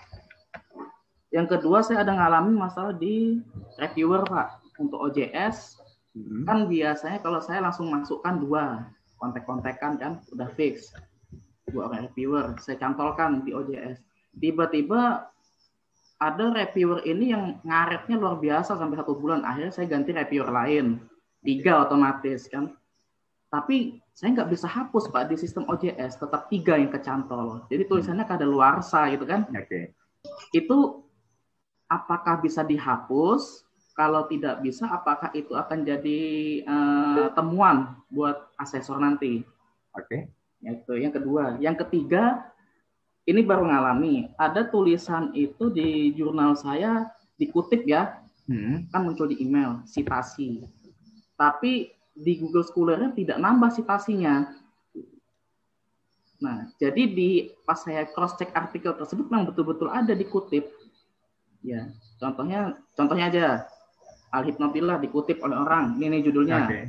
Yang 1.30 1.48
kedua 1.60 1.84
saya 1.86 2.02
ada 2.02 2.18
ngalamin 2.18 2.56
masalah 2.56 2.96
di 2.96 3.38
reviewer 3.78 4.24
Pak 4.26 4.80
untuk 4.80 5.00
OJS 5.12 5.80
hmm. 6.16 6.48
kan 6.48 6.68
biasanya 6.68 7.20
kalau 7.20 7.40
saya 7.44 7.64
langsung 7.64 7.92
masukkan 7.92 8.40
dua 8.40 8.64
kontak-kontakan 9.20 10.00
kan 10.00 10.12
udah 10.32 10.48
fix 10.56 10.96
orang 11.82 12.08
reviewer. 12.12 12.56
Saya 12.62 12.80
cantolkan 12.80 13.44
di 13.44 13.52
OJS 13.52 14.00
tiba-tiba 14.40 15.32
ada 16.16 16.46
reviewer 16.48 17.04
ini 17.04 17.36
yang 17.36 17.60
ngaretnya 17.68 18.16
luar 18.16 18.40
biasa 18.40 18.80
sampai 18.80 18.96
satu 18.96 19.20
bulan. 19.20 19.44
Akhirnya 19.44 19.74
saya 19.76 19.88
ganti 19.92 20.16
reviewer 20.16 20.48
lain. 20.48 21.04
Tiga 21.44 21.84
otomatis 21.84 22.48
kan? 22.48 22.72
Tapi 23.52 24.00
saya 24.16 24.32
nggak 24.32 24.52
bisa 24.52 24.68
hapus 24.68 25.12
pak 25.12 25.28
di 25.32 25.36
sistem 25.36 25.68
OJS 25.68 26.20
tetap 26.20 26.48
tiga 26.48 26.80
yang 26.80 26.92
kecantol. 26.92 27.68
Jadi 27.68 27.84
tulisannya 27.88 28.26
kada 28.26 28.48
luarsa 28.48 29.12
gitu 29.12 29.28
kan? 29.28 29.48
Oke. 29.52 29.68
Okay. 29.68 29.86
itu 30.58 31.06
apakah 31.92 32.42
bisa 32.42 32.66
dihapus? 32.66 33.68
Kalau 33.96 34.28
tidak 34.28 34.60
bisa 34.60 34.92
apakah 34.92 35.32
itu 35.32 35.56
akan 35.56 35.88
jadi 35.88 36.24
uh, 36.68 37.32
temuan 37.32 37.96
buat 38.12 38.52
asesor 38.60 39.00
nanti? 39.00 39.40
Oke. 39.96 40.04
okay. 40.04 40.22
Itu 40.66 40.98
yang 40.98 41.14
kedua. 41.14 41.62
Yang 41.62 41.86
ketiga, 41.86 42.50
ini 43.30 43.46
baru 43.46 43.70
ngalami. 43.70 44.34
Ada 44.38 44.70
tulisan 44.70 45.30
itu 45.38 45.70
di 45.70 46.14
jurnal 46.18 46.58
saya 46.58 47.10
dikutip 47.38 47.86
ya, 47.86 48.22
hmm. 48.50 48.90
kan 48.90 49.02
muncul 49.06 49.30
di 49.30 49.38
email 49.42 49.86
citasi. 49.86 50.66
Tapi 51.38 51.94
di 52.16 52.34
Google 52.40 52.66
Scholar 52.66 53.12
tidak 53.14 53.38
nambah 53.38 53.76
citasinya. 53.76 54.56
Nah, 56.40 56.70
jadi 56.78 57.04
di 57.10 57.50
pas 57.64 57.80
saya 57.80 58.08
cross 58.08 58.36
check 58.36 58.52
artikel 58.56 58.96
tersebut 58.96 59.28
memang 59.28 59.52
betul-betul 59.52 59.92
ada 59.92 60.12
dikutip. 60.14 60.68
Ya, 61.66 61.90
contohnya 62.22 62.78
contohnya 62.94 63.26
aja 63.32 63.46
Al 64.30 64.46
Hipnotillah 64.46 65.02
dikutip 65.02 65.42
oleh 65.42 65.58
orang. 65.58 65.98
Ini, 65.98 66.06
ini 66.12 66.20
judulnya. 66.22 66.58
Okay. 66.68 66.84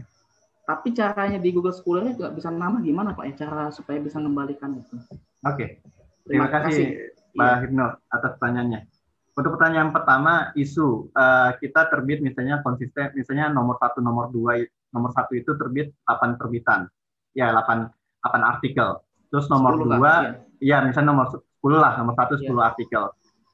Tapi 0.67 0.91
caranya 0.91 1.39
di 1.39 1.55
Google 1.55 1.71
Scholar 1.71 2.11
juga 2.11 2.35
bisa 2.35 2.51
nama 2.51 2.83
gimana 2.83 3.15
Pak 3.15 3.25
ya 3.31 3.47
cara 3.47 3.71
supaya 3.71 4.03
bisa 4.03 4.19
mengembalikan 4.19 4.75
itu? 4.75 4.99
Oke. 4.99 5.15
Okay. 5.47 5.69
Terima, 6.27 6.51
Terima 6.51 6.59
kasih, 6.59 6.67
kasih 6.67 6.87
Pak 7.39 7.47
iya. 7.47 7.57
Hipno 7.63 7.87
atas 8.11 8.31
pertanyaannya. 8.35 8.81
Untuk 9.37 9.51
pertanyaan 9.55 9.91
pertama, 9.95 10.51
isu 10.59 11.13
uh, 11.15 11.55
kita 11.63 11.87
terbit 11.93 12.19
misalnya 12.19 12.65
konsisten, 12.67 13.15
misalnya 13.15 13.53
nomor 13.53 13.79
satu, 13.79 14.03
nomor 14.03 14.33
dua, 14.33 14.59
nomor 14.91 15.13
satu 15.13 15.37
itu 15.37 15.53
terbit 15.61 15.93
8 16.09 16.41
terbitan, 16.41 16.89
ya 17.37 17.53
8, 17.53 18.25
8 18.25 18.33
artikel. 18.43 18.97
Terus 19.29 19.47
nomor 19.53 19.77
dua, 19.77 20.41
ya. 20.59 20.81
ya 20.81 20.89
misalnya 20.89 21.13
nomor 21.13 21.29
10 21.31 21.45
lah, 21.77 22.01
nomor 22.01 22.17
satu 22.17 22.41
10 22.41 22.49
ya. 22.49 22.65
artikel. 22.65 23.05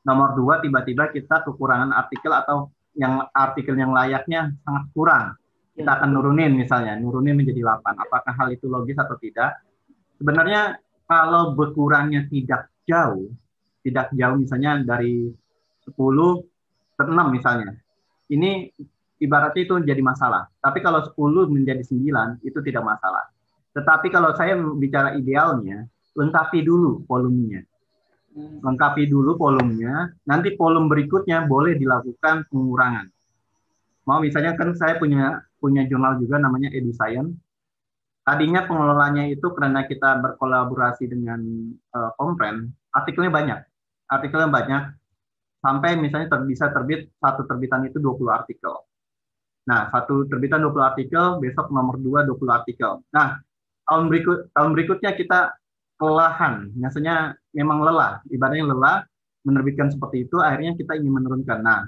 Nomor 0.07 0.39
dua 0.39 0.63
tiba-tiba 0.63 1.11
kita 1.11 1.43
kekurangan 1.45 1.91
artikel 1.91 2.31
atau 2.31 2.71
yang 2.95 3.27
artikel 3.35 3.75
yang 3.75 3.91
layaknya 3.91 4.55
sangat 4.63 4.85
kurang 4.95 5.35
kita 5.73 5.91
akan 6.01 6.09
nurunin 6.13 6.53
misalnya, 6.53 7.01
nurunin 7.01 7.33
menjadi 7.33 7.65
8. 7.65 8.05
Apakah 8.05 8.33
hal 8.37 8.49
itu 8.53 8.69
logis 8.69 8.97
atau 9.01 9.17
tidak? 9.17 9.65
Sebenarnya 10.21 10.77
kalau 11.09 11.57
berkurangnya 11.57 12.29
tidak 12.29 12.69
jauh, 12.85 13.33
tidak 13.81 14.13
jauh 14.13 14.37
misalnya 14.37 14.85
dari 14.85 15.33
10 15.89 15.97
ke 16.97 17.03
6 17.09 17.37
misalnya. 17.37 17.73
Ini 18.29 18.69
ibaratnya 19.19 19.63
itu 19.65 19.75
jadi 19.81 20.03
masalah. 20.05 20.49
Tapi 20.61 20.79
kalau 20.85 21.01
10 21.03 21.49
menjadi 21.49 21.83
9 21.83 22.45
itu 22.45 22.59
tidak 22.61 22.85
masalah. 22.85 23.25
Tetapi 23.73 24.13
kalau 24.13 24.37
saya 24.37 24.59
bicara 24.77 25.17
idealnya, 25.17 25.89
lengkapi 26.13 26.61
dulu 26.61 27.09
volumenya. 27.09 27.65
Lengkapi 28.37 29.09
dulu 29.09 29.37
volumenya, 29.37 30.13
nanti 30.29 30.57
volume 30.57 30.89
berikutnya 30.89 31.45
boleh 31.49 31.77
dilakukan 31.77 32.49
pengurangan. 32.49 33.09
Mau 34.09 34.19
misalnya 34.21 34.57
kan 34.57 34.73
saya 34.77 34.97
punya 34.97 35.41
punya 35.63 35.87
jurnal 35.87 36.19
juga 36.19 36.43
namanya 36.43 36.75
EduScience. 36.75 37.39
Tadinya 38.27 38.67
pengelolanya 38.67 39.31
itu 39.31 39.47
karena 39.55 39.87
kita 39.87 40.19
berkolaborasi 40.19 41.07
dengan 41.11 41.43
uh, 41.95 42.11
Kompren, 42.19 42.71
artikelnya 42.95 43.31
banyak. 43.31 43.61
Artikelnya 44.11 44.51
banyak, 44.51 44.83
sampai 45.63 45.95
misalnya 45.99 46.29
ter 46.31 46.43
bisa 46.47 46.71
terbit, 46.75 47.11
satu 47.23 47.47
terbitan 47.47 47.87
itu 47.87 48.03
20 48.03 48.27
artikel. 48.31 48.75
Nah, 49.71 49.91
satu 49.95 50.27
terbitan 50.27 50.59
20 50.67 50.83
artikel, 50.83 51.25
besok 51.39 51.71
nomor 51.71 51.99
2 52.03 52.27
20 52.27 52.51
artikel. 52.51 52.99
Nah, 53.15 53.39
tahun 53.87 54.11
berikut 54.11 54.51
tahun 54.55 54.71
berikutnya 54.75 55.15
kita 55.15 55.55
kelelahan, 56.03 56.75
biasanya 56.75 57.39
memang 57.55 57.79
lelah, 57.87 58.19
ibaratnya 58.27 58.67
lelah 58.75 59.07
menerbitkan 59.47 59.91
seperti 59.95 60.27
itu, 60.27 60.43
akhirnya 60.43 60.75
kita 60.75 60.99
ingin 60.99 61.15
menurunkan. 61.15 61.63
Nah, 61.63 61.87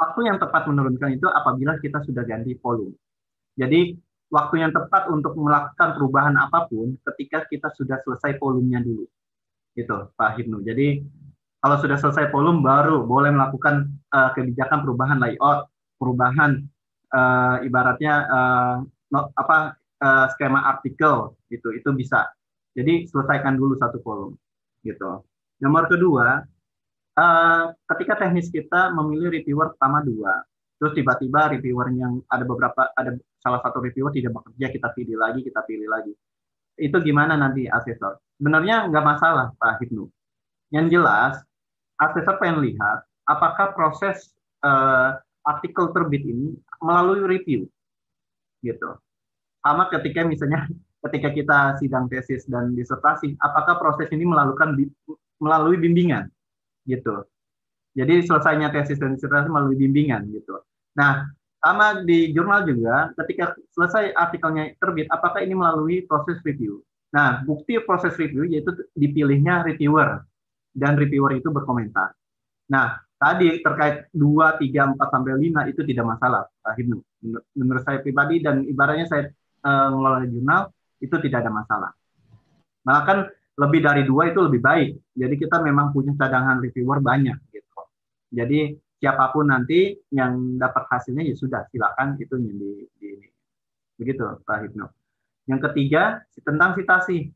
waktu 0.00 0.20
yang 0.32 0.40
tepat 0.40 0.64
menurunkan 0.64 1.12
itu 1.12 1.28
apabila 1.28 1.76
kita 1.76 2.00
sudah 2.04 2.24
ganti 2.24 2.56
volume. 2.56 2.96
Jadi 3.60 3.92
waktu 4.32 4.64
yang 4.64 4.72
tepat 4.72 5.12
untuk 5.12 5.36
melakukan 5.36 6.00
perubahan 6.00 6.34
apa 6.40 6.64
pun 6.70 6.96
ketika 7.12 7.44
kita 7.52 7.68
sudah 7.76 8.00
selesai 8.00 8.40
volumenya 8.40 8.80
dulu. 8.80 9.04
Gitu, 9.76 9.96
Pak 10.16 10.40
Hibnu. 10.40 10.64
Jadi 10.64 11.04
kalau 11.60 11.76
sudah 11.76 12.00
selesai 12.00 12.32
volume 12.32 12.64
baru 12.64 13.04
boleh 13.04 13.28
melakukan 13.36 13.92
uh, 14.16 14.32
kebijakan 14.32 14.80
perubahan 14.80 15.20
layout, 15.20 15.68
perubahan 16.00 16.64
uh, 17.12 17.60
ibaratnya 17.60 18.14
uh, 18.32 18.76
no, 19.12 19.28
apa 19.36 19.76
uh, 20.00 20.26
skema 20.32 20.64
artikel 20.64 21.36
gitu. 21.52 21.68
Itu 21.76 21.92
bisa. 21.92 22.32
Jadi 22.72 23.04
selesaikan 23.04 23.60
dulu 23.60 23.76
satu 23.76 24.00
volume 24.00 24.40
gitu. 24.80 25.20
Nomor 25.60 25.92
kedua, 25.92 26.40
uh, 27.20 27.64
ketika 27.92 28.16
teknis 28.16 28.48
kita 28.48 28.96
memilih 28.96 29.28
reviewer 29.28 29.76
pertama 29.76 30.00
dua, 30.00 30.40
terus 30.80 30.96
tiba-tiba 30.96 31.52
reviewer 31.52 31.92
yang 31.92 32.24
ada 32.32 32.44
beberapa 32.48 32.88
ada 32.96 33.20
salah 33.40 33.60
satu 33.64 33.80
reviewer 33.80 34.12
tidak 34.12 34.36
bekerja 34.36 34.66
kita 34.68 34.88
pilih 34.92 35.16
lagi 35.16 35.40
kita 35.40 35.60
pilih 35.64 35.88
lagi. 35.88 36.12
Itu 36.80 36.96
gimana 37.00 37.36
nanti 37.36 37.66
asesor? 37.66 38.20
Sebenarnya 38.40 38.88
nggak 38.88 39.04
masalah 39.04 39.52
Pak 39.56 39.84
Hibnu 39.84 40.08
yang 40.70 40.86
jelas 40.88 41.40
asesor 42.00 42.40
pengen 42.40 42.64
lihat 42.64 43.04
apakah 43.28 43.76
proses 43.76 44.32
uh, 44.64 45.18
artikel 45.44 45.92
terbit 45.92 46.24
ini 46.24 46.56
melalui 46.80 47.24
review. 47.24 47.68
Gitu. 48.60 48.90
Sama 49.60 49.88
ketika 49.92 50.24
misalnya 50.24 50.68
ketika 51.08 51.28
kita 51.32 51.58
sidang 51.80 52.08
tesis 52.12 52.44
dan 52.48 52.76
disertasi 52.76 53.36
apakah 53.40 53.80
proses 53.80 54.08
ini 54.12 54.24
melakukan 54.28 54.76
melalui 55.40 55.80
bimbingan? 55.80 56.28
Gitu. 56.84 57.24
Jadi 57.96 58.24
selesainya 58.24 58.70
tesis 58.70 59.00
dan 59.00 59.16
disertasi 59.16 59.48
melalui 59.50 59.76
bimbingan 59.76 60.28
gitu. 60.30 60.60
Nah 60.96 61.28
sama 61.60 62.00
di 62.02 62.32
jurnal 62.32 62.64
juga 62.64 63.12
ketika 63.20 63.52
selesai 63.76 64.16
artikelnya 64.16 64.74
terbit 64.80 65.06
apakah 65.12 65.44
ini 65.44 65.52
melalui 65.52 66.02
proses 66.08 66.40
review 66.42 66.80
nah 67.12 67.44
bukti 67.44 67.76
proses 67.84 68.16
review 68.16 68.48
yaitu 68.48 68.72
dipilihnya 68.96 69.66
reviewer 69.66 70.24
dan 70.72 70.96
reviewer 70.96 71.36
itu 71.36 71.52
berkomentar 71.52 72.16
nah 72.70 72.98
tadi 73.20 73.60
terkait 73.60 74.08
2, 74.16 74.24
3, 74.56 74.96
4 74.96 75.12
sampai 75.12 75.32
5 75.36 75.70
itu 75.76 75.80
tidak 75.84 76.16
masalah 76.16 76.48
Pak 76.64 76.72
Hibnu. 76.80 77.04
Menurut 77.52 77.84
saya 77.84 78.00
pribadi 78.00 78.40
dan 78.40 78.64
ibaratnya 78.64 79.04
saya 79.04 79.28
uh, 79.60 79.92
ngelola 79.92 80.24
jurnal 80.24 80.62
itu 81.04 81.16
tidak 81.20 81.44
ada 81.44 81.52
masalah. 81.52 81.92
Malah 82.88 83.04
kan 83.04 83.18
lebih 83.60 83.80
dari 83.84 84.08
dua 84.08 84.32
itu 84.32 84.40
lebih 84.40 84.64
baik. 84.64 84.90
Jadi 85.12 85.34
kita 85.36 85.60
memang 85.60 85.92
punya 85.92 86.16
cadangan 86.16 86.64
reviewer 86.64 87.04
banyak 87.04 87.36
gitu. 87.52 87.80
Jadi 88.32 88.72
siapa 89.00 89.32
pun 89.32 89.48
nanti 89.48 89.96
yang 90.12 90.60
dapat 90.60 90.84
hasilnya 90.92 91.24
ya 91.24 91.34
sudah 91.34 91.64
silakan 91.72 92.20
itu 92.20 92.36
di, 92.36 92.84
di 93.00 93.10
begitu 93.96 94.22
Pak 94.44 94.56
Hibnu. 94.68 94.86
Yang 95.48 95.60
ketiga 95.72 96.20
tentang 96.44 96.76
citasi. 96.76 97.32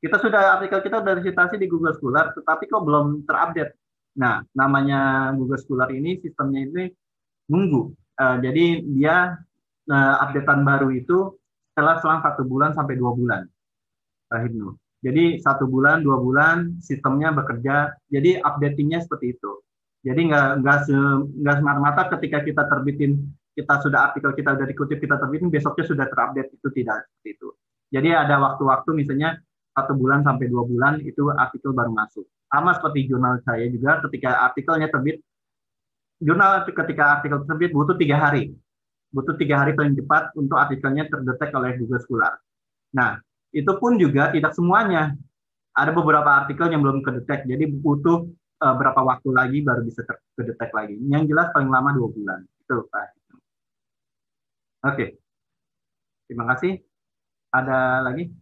Kita 0.00 0.16
sudah 0.16 0.56
artikel 0.56 0.80
kita 0.80 1.04
dari 1.04 1.20
citasi 1.20 1.60
di 1.60 1.68
Google 1.68 1.92
Scholar, 1.92 2.32
tetapi 2.32 2.68
kok 2.72 2.84
belum 2.88 3.28
terupdate 3.28 3.80
Nah, 4.18 4.42
namanya 4.58 5.30
Google 5.38 5.60
Scholar 5.60 5.88
ini 5.94 6.18
sistemnya 6.18 6.66
ini 6.66 6.84
nunggu. 7.46 7.94
Uh, 8.18 8.36
jadi 8.42 8.82
dia 8.84 9.38
uh, 9.86 10.14
updatean 10.26 10.66
baru 10.66 10.90
itu 10.90 11.38
setelah 11.70 12.02
selang 12.02 12.20
satu 12.24 12.42
bulan 12.42 12.74
sampai 12.74 12.98
dua 12.98 13.14
bulan. 13.14 13.42
Rahimnu. 14.30 14.74
Jadi 15.00 15.40
satu 15.40 15.64
bulan, 15.64 16.04
dua 16.04 16.18
bulan 16.20 16.76
sistemnya 16.82 17.32
bekerja. 17.32 17.94
Jadi 18.10 18.42
updatingnya 18.42 19.00
seperti 19.00 19.38
itu. 19.38 19.52
Jadi 20.00 20.20
nggak 20.32 20.64
nggak 20.64 20.78
nggak 21.44 21.56
semata-mata 21.60 22.02
ketika 22.16 22.38
kita 22.40 22.62
terbitin 22.66 23.20
kita 23.52 23.74
sudah 23.84 24.10
artikel 24.10 24.32
kita 24.32 24.56
sudah 24.56 24.68
dikutip 24.68 24.98
kita 25.02 25.16
terbitin 25.20 25.52
besoknya 25.52 25.84
sudah 25.84 26.06
terupdate 26.08 26.50
itu 26.56 26.68
tidak 26.72 27.04
seperti 27.04 27.28
itu. 27.36 27.48
Jadi 27.90 28.08
ada 28.14 28.36
waktu-waktu 28.40 28.90
misalnya 28.96 29.36
satu 29.76 29.92
bulan 29.94 30.24
sampai 30.24 30.46
dua 30.48 30.64
bulan 30.64 30.98
itu 31.04 31.28
artikel 31.34 31.76
baru 31.76 31.92
masuk 31.92 32.24
sama 32.50 32.74
seperti 32.74 33.06
jurnal 33.06 33.38
saya 33.46 33.70
juga 33.70 34.02
ketika 34.08 34.50
artikelnya 34.50 34.90
terbit 34.90 35.22
jurnal 36.18 36.66
ketika 36.66 37.04
artikel 37.18 37.46
terbit 37.46 37.70
butuh 37.70 37.94
tiga 37.94 38.18
hari 38.18 38.50
butuh 39.14 39.38
tiga 39.38 39.62
hari 39.62 39.78
paling 39.78 39.94
cepat 39.94 40.34
untuk 40.34 40.58
artikelnya 40.58 41.06
terdetek 41.10 41.50
oleh 41.54 41.74
Google 41.78 42.02
Scholar. 42.02 42.38
Nah, 42.94 43.18
itu 43.50 43.70
pun 43.78 43.98
juga 43.98 44.30
tidak 44.30 44.54
semuanya. 44.54 45.14
Ada 45.74 45.94
beberapa 45.94 46.26
artikel 46.26 46.66
yang 46.70 46.82
belum 46.82 47.02
kedetek, 47.02 47.46
jadi 47.46 47.66
butuh 47.70 48.26
uh, 48.60 48.74
berapa 48.76 49.00
waktu 49.00 49.28
lagi 49.32 49.58
baru 49.64 49.82
bisa 49.84 50.04
kedetek 50.36 50.70
lagi. 50.76 50.96
Yang 51.08 51.34
jelas 51.34 51.48
paling 51.56 51.72
lama 51.72 51.90
dua 51.96 52.08
bulan. 52.12 52.40
Itu 52.64 52.86
Pak. 52.88 53.08
Oke, 54.80 54.96
okay. 54.96 55.08
terima 56.24 56.48
kasih. 56.54 56.80
Ada 57.52 58.00
lagi? 58.06 58.32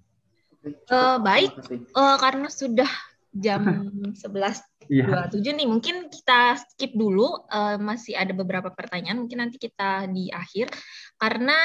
Uh, 0.91 1.17
baik, 1.23 1.55
uh, 1.97 2.15
karena 2.21 2.47
sudah 2.47 2.91
jam 3.35 3.63
11.27 4.23 4.87
yeah. 4.91 5.27
nih. 5.33 5.67
Mungkin 5.67 6.13
kita 6.13 6.59
skip 6.63 6.95
dulu, 6.95 7.27
uh, 7.51 7.79
masih 7.81 8.15
ada 8.15 8.31
beberapa 8.37 8.71
pertanyaan, 8.71 9.25
mungkin 9.25 9.43
nanti 9.43 9.59
kita 9.59 10.07
di 10.11 10.31
akhir. 10.31 10.71
Karena 11.19 11.57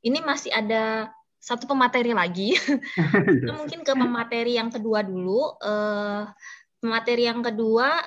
ini 0.00 0.24
masih 0.24 0.54
ada 0.54 1.10
satu 1.42 1.66
pemateri 1.66 2.14
lagi. 2.14 2.54
mungkin 3.58 3.82
ke 3.82 3.92
pemateri 3.92 4.56
yang 4.56 4.70
kedua 4.70 5.02
dulu. 5.02 5.58
Uh, 5.58 6.24
pemateri 6.82 7.30
yang 7.30 7.40
kedua, 7.46 8.02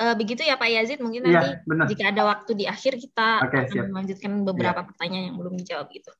uh, 0.00 0.14
begitu 0.16 0.48
ya 0.48 0.56
Pak 0.56 0.70
Yazid, 0.72 0.98
mungkin 1.04 1.28
iya, 1.28 1.32
nanti 1.36 1.48
yeah, 1.68 1.86
jika 1.92 2.04
ada 2.08 2.22
waktu 2.24 2.56
di 2.56 2.64
akhir 2.64 2.96
kita 2.96 3.44
okay, 3.44 3.68
akan 3.68 3.92
melanjutkan 3.92 4.32
beberapa 4.48 4.80
yeah. 4.80 4.88
pertanyaan 4.88 5.24
yang 5.28 5.36
belum 5.36 5.54
dijawab 5.60 5.86
gitu. 5.92 6.12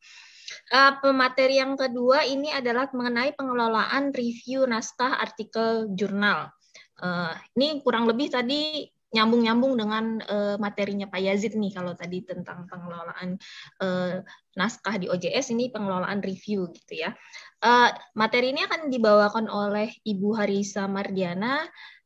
Uh, 0.69 0.93
pemateri 1.01 1.65
yang 1.65 1.75
kedua 1.81 2.29
ini 2.29 2.53
adalah 2.53 2.93
mengenai 2.93 3.33
pengelolaan 3.33 4.13
review 4.13 4.69
naskah 4.69 5.17
artikel 5.17 5.89
jurnal. 5.97 6.53
Uh, 7.01 7.33
ini 7.57 7.81
kurang 7.81 8.05
lebih 8.05 8.29
tadi 8.29 8.85
nyambung-nyambung 9.13 9.77
dengan 9.77 10.05
uh, 10.25 10.57
materinya 10.57 11.05
Pak 11.05 11.21
Yazid 11.21 11.53
nih 11.55 11.73
kalau 11.77 11.93
tadi 11.93 12.25
tentang 12.25 12.65
pengelolaan 12.65 13.37
uh, 13.85 14.25
naskah 14.57 14.97
di 14.97 15.13
OJS 15.13 15.53
ini 15.53 15.69
pengelolaan 15.69 16.25
review 16.25 16.73
gitu 16.73 17.05
ya. 17.05 17.13
Uh, 17.61 17.93
materi 18.17 18.57
ini 18.57 18.65
akan 18.65 18.89
dibawakan 18.89 19.47
oleh 19.53 19.93
Ibu 20.03 20.33
Harisa 20.33 20.89
Mardiana. 20.89 21.61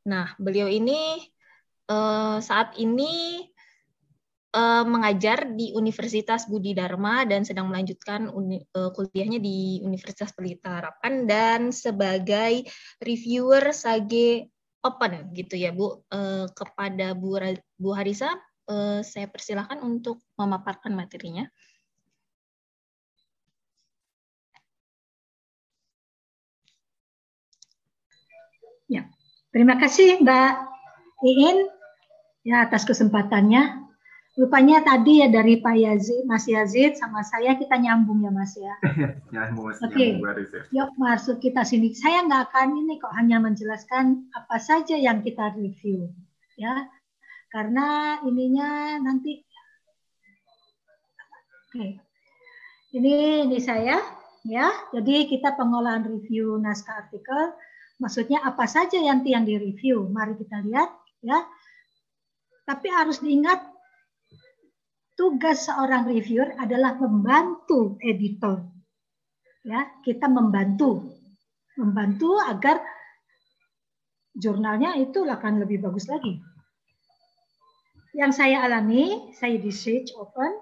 Nah, 0.07 0.35
beliau 0.39 0.67
ini 0.67 1.23
uh, 1.91 2.43
saat 2.43 2.75
ini 2.75 3.47
uh, 4.57 4.85
mengajar 4.89 5.47
di 5.55 5.71
Universitas 5.79 6.51
Budi 6.51 6.73
Dharma 6.73 7.23
dan 7.23 7.47
sedang 7.47 7.71
melanjutkan 7.71 8.33
uni, 8.33 8.65
uh, 8.75 8.91
kuliahnya 8.91 9.39
di 9.39 9.79
Universitas 9.85 10.35
Pelita 10.35 10.83
Harapan 10.83 11.29
dan 11.29 11.61
sebagai 11.71 12.67
reviewer 12.99 13.71
Sage 13.71 14.56
Open 14.87 15.35
gitu 15.35 15.59
ya 15.59 15.75
Bu. 15.75 16.07
Uh, 16.09 16.47
kepada 16.55 17.13
Bu, 17.13 17.39
Bu 17.77 17.91
Harisa, 17.95 18.31
uh, 18.71 19.03
saya 19.03 19.27
persilahkan 19.27 19.83
untuk 19.83 20.23
memaparkan 20.39 20.95
materinya. 20.95 21.51
Ya, 28.87 29.11
terima 29.51 29.75
kasih 29.83 30.23
Mbak 30.23 30.53
Iin 31.27 31.59
ya 32.47 32.71
atas 32.71 32.87
kesempatannya. 32.87 33.86
Rupanya 34.37 34.85
tadi 34.85 35.25
ya 35.25 35.33
dari 35.33 35.65
Pak 35.65 35.77
Yazid, 35.81 36.29
Mas 36.29 36.45
Yazid 36.45 37.01
sama 37.01 37.25
saya 37.25 37.57
kita 37.57 37.81
nyambung 37.81 38.21
ya 38.21 38.29
Mas 38.29 38.53
ya. 38.53 38.77
nyambung 39.33 39.73
Oke. 39.73 40.21
Okay. 40.21 40.21
Yuk 40.77 40.93
masuk 41.01 41.41
kita 41.41 41.65
sini. 41.65 41.97
Saya 41.97 42.21
nggak 42.21 42.53
akan 42.53 42.85
ini 42.85 43.01
kok 43.01 43.17
hanya 43.17 43.41
menjelaskan 43.41 44.29
apa 44.37 44.61
saja 44.61 44.93
yang 44.93 45.25
kita 45.25 45.57
review 45.57 46.13
ya. 46.61 46.85
Karena 47.49 48.21
ininya 48.29 49.01
nanti 49.01 49.41
Oke. 51.73 51.73
Okay. 51.73 51.91
Ini 52.93 53.49
ini 53.49 53.57
saya 53.57 54.05
ya. 54.45 54.69
Jadi 54.93 55.33
kita 55.33 55.57
pengolahan 55.57 56.05
review 56.05 56.61
naskah 56.61 57.09
artikel 57.09 57.57
maksudnya 57.97 58.45
apa 58.45 58.69
saja 58.69 59.01
yang 59.01 59.25
yang 59.25 59.49
direview. 59.49 60.13
Mari 60.13 60.37
kita 60.37 60.61
lihat 60.61 60.93
ya. 61.25 61.41
Tapi 62.69 62.93
harus 62.93 63.25
diingat 63.25 63.76
tugas 65.17 65.65
seorang 65.65 66.07
reviewer 66.07 66.55
adalah 66.61 66.95
membantu 67.01 67.97
editor. 68.05 68.63
Ya, 69.67 69.91
kita 70.07 70.31
membantu 70.31 71.17
membantu 71.77 72.41
agar 72.41 72.81
jurnalnya 74.33 74.97
itu 74.97 75.25
akan 75.25 75.65
lebih 75.65 75.85
bagus 75.85 76.09
lagi. 76.09 76.41
Yang 78.17 78.33
saya 78.41 78.65
alami, 78.65 79.33
saya 79.37 79.61
di 79.61 79.69
Sage 79.69 80.17
Open, 80.17 80.53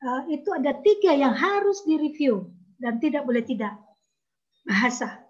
uh, 0.00 0.22
itu 0.32 0.48
ada 0.56 0.72
tiga 0.80 1.12
yang 1.12 1.36
harus 1.36 1.84
direview 1.84 2.48
dan 2.80 2.96
tidak 2.96 3.28
boleh 3.28 3.44
tidak. 3.44 3.76
Bahasa. 4.64 5.20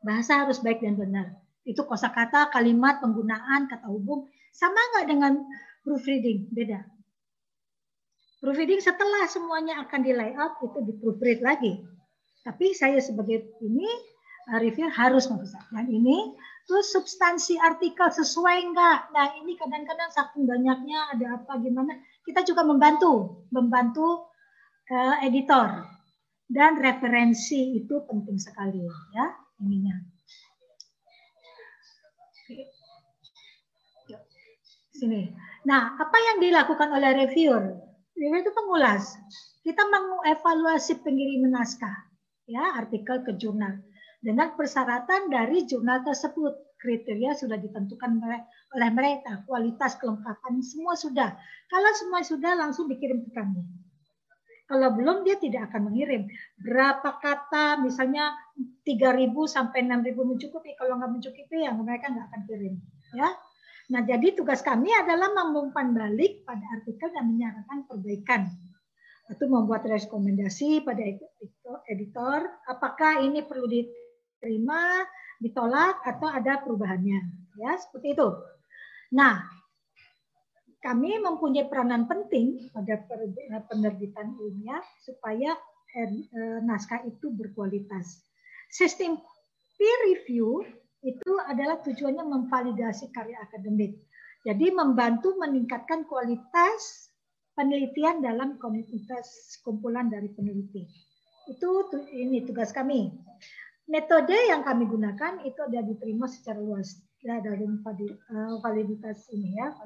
Bahasa 0.00 0.44
harus 0.44 0.60
baik 0.60 0.80
dan 0.80 0.96
benar. 0.96 1.36
Itu 1.64 1.84
kosakata, 1.84 2.48
kalimat, 2.52 3.00
penggunaan, 3.00 3.68
kata 3.68 3.88
hubung. 3.88 4.28
Sama 4.52 4.76
nggak 4.76 5.06
dengan 5.08 5.32
proofreading? 5.84 6.52
Beda. 6.52 6.93
Proofreading 8.44 8.84
setelah 8.84 9.24
semuanya 9.24 9.80
akan 9.88 10.04
di 10.04 10.12
layout 10.12 10.60
itu 10.60 10.84
di 10.84 10.92
proofread 11.00 11.40
lagi. 11.40 11.80
Tapi 12.44 12.76
saya 12.76 13.00
sebagai 13.00 13.56
ini 13.64 13.88
uh, 14.52 14.60
review 14.60 14.84
harus 14.92 15.24
membesar. 15.32 15.64
Dan 15.72 15.88
ini 15.88 16.36
terus 16.68 16.92
substansi 16.92 17.56
artikel 17.56 18.04
sesuai 18.12 18.68
enggak. 18.68 19.08
Nah 19.16 19.32
ini 19.40 19.56
kadang-kadang 19.56 20.12
saking 20.12 20.44
banyaknya 20.44 21.16
ada 21.16 21.40
apa 21.40 21.56
gimana. 21.56 21.96
Kita 22.20 22.44
juga 22.44 22.68
membantu, 22.68 23.48
membantu 23.48 24.28
uh, 24.92 25.16
editor. 25.24 25.88
Dan 26.44 26.76
referensi 26.76 27.80
itu 27.80 28.04
penting 28.04 28.36
sekali 28.36 28.84
ya 29.16 29.32
ininya. 29.64 29.96
Sini. 34.92 35.32
Nah, 35.64 35.96
apa 35.96 36.16
yang 36.20 36.44
dilakukan 36.44 36.92
oleh 36.92 37.24
reviewer? 37.24 37.83
Itu 38.14 38.50
pengulas. 38.54 39.18
Kita 39.64 39.82
mengevaluasi 39.90 41.02
pengiriman 41.02 41.58
naskah, 41.58 42.10
ya 42.46 42.78
artikel 42.78 43.26
ke 43.26 43.34
jurnal 43.34 43.80
dengan 44.24 44.56
persyaratan 44.56 45.28
dari 45.28 45.68
jurnal 45.68 46.00
tersebut. 46.06 46.76
Kriteria 46.84 47.32
sudah 47.32 47.56
ditentukan 47.56 48.20
oleh 48.76 48.90
mereka, 48.92 49.40
kualitas 49.48 49.96
kelengkapan 49.96 50.60
semua 50.60 50.92
sudah. 50.92 51.32
Kalau 51.72 51.90
semua 51.96 52.20
sudah 52.20 52.52
langsung 52.60 52.92
dikirim 52.92 53.24
ke 53.24 53.32
kami. 53.32 53.64
Kalau 54.68 54.92
belum 54.92 55.24
dia 55.24 55.40
tidak 55.40 55.72
akan 55.72 55.88
mengirim. 55.88 56.28
Berapa 56.60 57.20
kata 57.24 57.80
misalnya 57.80 58.36
3.000 58.84 59.32
sampai 59.48 59.80
6.000 59.80 60.12
mencukupi. 60.12 60.76
Kalau 60.76 61.00
nggak 61.00 61.12
mencukupi 61.16 61.64
ya 61.64 61.72
mereka 61.72 62.12
nggak 62.12 62.26
akan 62.28 62.42
kirim. 62.52 62.74
Ya. 63.16 63.32
Nah 63.92 64.00
jadi 64.00 64.32
tugas 64.32 64.64
kami 64.64 64.88
adalah 64.92 65.34
mengumpan 65.36 65.92
balik 65.92 66.46
pada 66.48 66.64
artikel 66.80 67.12
dan 67.12 67.28
menyarankan 67.36 67.84
perbaikan 67.84 68.48
atau 69.28 69.46
membuat 69.48 69.88
rekomendasi 69.88 70.84
pada 70.84 71.00
editor, 71.88 72.44
apakah 72.68 73.24
ini 73.24 73.40
perlu 73.40 73.64
diterima, 73.64 75.04
ditolak 75.40 76.04
atau 76.04 76.28
ada 76.28 76.60
perubahannya. 76.60 77.20
Ya, 77.56 77.72
seperti 77.80 78.12
itu. 78.12 78.28
Nah, 79.16 79.48
kami 80.84 81.16
mempunyai 81.16 81.64
peranan 81.64 82.04
penting 82.04 82.68
pada 82.68 83.00
penerbitan 83.72 84.36
ilmiah 84.36 84.84
supaya 85.00 85.56
eh, 85.96 86.10
eh, 86.12 86.58
naskah 86.60 87.00
itu 87.08 87.32
berkualitas. 87.32 88.20
Sistem 88.68 89.16
peer 89.78 89.98
review 90.12 90.60
itu 91.04 91.32
adalah 91.44 91.78
tujuannya 91.84 92.24
memvalidasi 92.24 93.12
karya 93.12 93.36
akademik. 93.44 94.00
Jadi 94.44 94.72
membantu 94.72 95.36
meningkatkan 95.36 96.08
kualitas 96.08 97.12
penelitian 97.52 98.24
dalam 98.24 98.56
komunitas 98.56 99.56
kumpulan 99.60 100.08
dari 100.08 100.32
peneliti. 100.32 100.84
Itu 101.48 101.92
ini 102.12 102.44
tugas 102.44 102.72
kami. 102.72 103.12
Metode 103.84 104.36
yang 104.48 104.64
kami 104.64 104.88
gunakan 104.88 105.44
itu 105.44 105.60
ada 105.60 105.84
diterima 105.84 106.24
secara 106.24 106.56
luas 106.56 106.96
ya 107.20 107.40
dalam 107.40 107.84
eh, 107.84 108.54
validitas 108.64 109.28
ini 109.32 109.60
ya, 109.60 109.76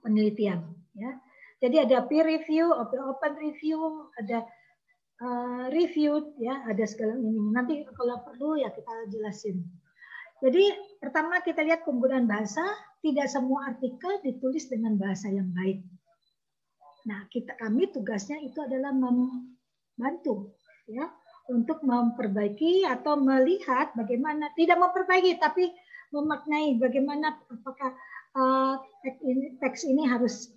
penelitian 0.00 0.64
ya. 0.96 1.12
Jadi 1.58 1.76
ada 1.84 2.06
peer 2.06 2.24
review, 2.24 2.70
open 2.70 3.00
open 3.02 3.32
review, 3.42 4.08
ada 4.14 4.46
uh, 5.18 5.66
review 5.74 6.30
ya, 6.38 6.62
ada 6.70 6.86
segala 6.86 7.18
ini. 7.18 7.50
Nanti 7.50 7.82
kalau 7.82 8.22
perlu 8.22 8.62
ya 8.62 8.70
kita 8.70 9.10
jelasin. 9.10 9.66
Jadi 10.38 10.64
pertama 11.02 11.42
kita 11.42 11.66
lihat 11.66 11.82
penggunaan 11.82 12.30
bahasa, 12.30 12.62
tidak 13.02 13.26
semua 13.26 13.74
artikel 13.74 14.22
ditulis 14.22 14.70
dengan 14.70 14.94
bahasa 14.94 15.30
yang 15.30 15.50
baik. 15.50 15.82
Nah, 17.06 17.26
kita 17.32 17.58
kami 17.58 17.90
tugasnya 17.90 18.38
itu 18.42 18.58
adalah 18.62 18.92
membantu 18.94 20.54
ya 20.88 21.08
untuk 21.48 21.80
memperbaiki 21.80 22.84
atau 22.84 23.16
melihat 23.16 23.96
bagaimana 23.96 24.52
tidak 24.54 24.76
memperbaiki 24.76 25.40
tapi 25.40 25.72
memaknai 26.12 26.76
bagaimana 26.76 27.36
apakah 27.48 27.92
uh, 28.36 28.74
teks, 29.60 29.84
ini, 29.88 30.04
harus 30.04 30.52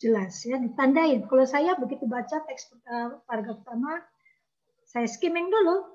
jelas 0.00 0.42
ya 0.42 0.58
ditandain. 0.58 1.24
Kalau 1.28 1.44
saya 1.46 1.76
begitu 1.78 2.08
baca 2.08 2.42
teks 2.42 2.72
uh, 2.88 3.22
paragraf 3.28 3.62
pertama 3.62 4.02
saya 4.88 5.08
skimming 5.08 5.48
dulu, 5.48 5.88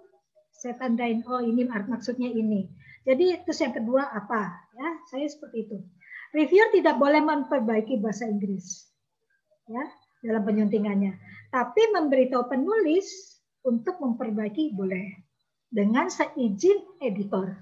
saya 0.57 0.73
tandain 0.77 1.21
oh 1.29 1.41
ini 1.41 1.65
maksudnya 1.65 2.29
ini. 2.33 2.65
Jadi 3.07 3.39
terus 3.47 3.63
yang 3.63 3.71
kedua 3.71 4.11
apa 4.11 4.67
ya 4.75 4.87
saya 5.07 5.25
seperti 5.31 5.63
itu. 5.63 5.77
Reviewer 6.35 6.69
tidak 6.75 6.99
boleh 6.99 7.23
memperbaiki 7.23 8.03
bahasa 8.03 8.27
Inggris 8.27 8.91
ya 9.71 9.83
dalam 10.27 10.43
penyuntingannya. 10.43 11.15
Tapi 11.47 11.81
memberitahu 11.95 12.51
penulis 12.51 13.39
untuk 13.63 13.95
memperbaiki 14.03 14.75
boleh 14.75 15.23
dengan 15.71 16.11
seizin 16.11 16.83
editor. 16.99 17.55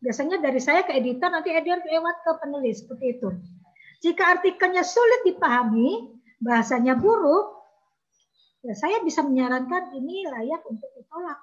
Biasanya 0.00 0.40
dari 0.40 0.58
saya 0.58 0.80
ke 0.82 0.96
editor, 0.96 1.28
nanti 1.28 1.52
editor 1.52 1.84
lewat 1.84 2.16
ke 2.24 2.30
penulis 2.40 2.80
seperti 2.82 3.20
itu. 3.20 3.28
Jika 4.00 4.40
artikelnya 4.40 4.80
sulit 4.80 5.28
dipahami, 5.28 6.08
bahasanya 6.40 6.96
buruk, 6.96 7.52
ya 8.64 8.72
saya 8.72 9.04
bisa 9.04 9.20
menyarankan 9.20 9.92
ini 9.92 10.24
layak 10.24 10.64
untuk 10.64 10.88
ditolak. 10.96 11.36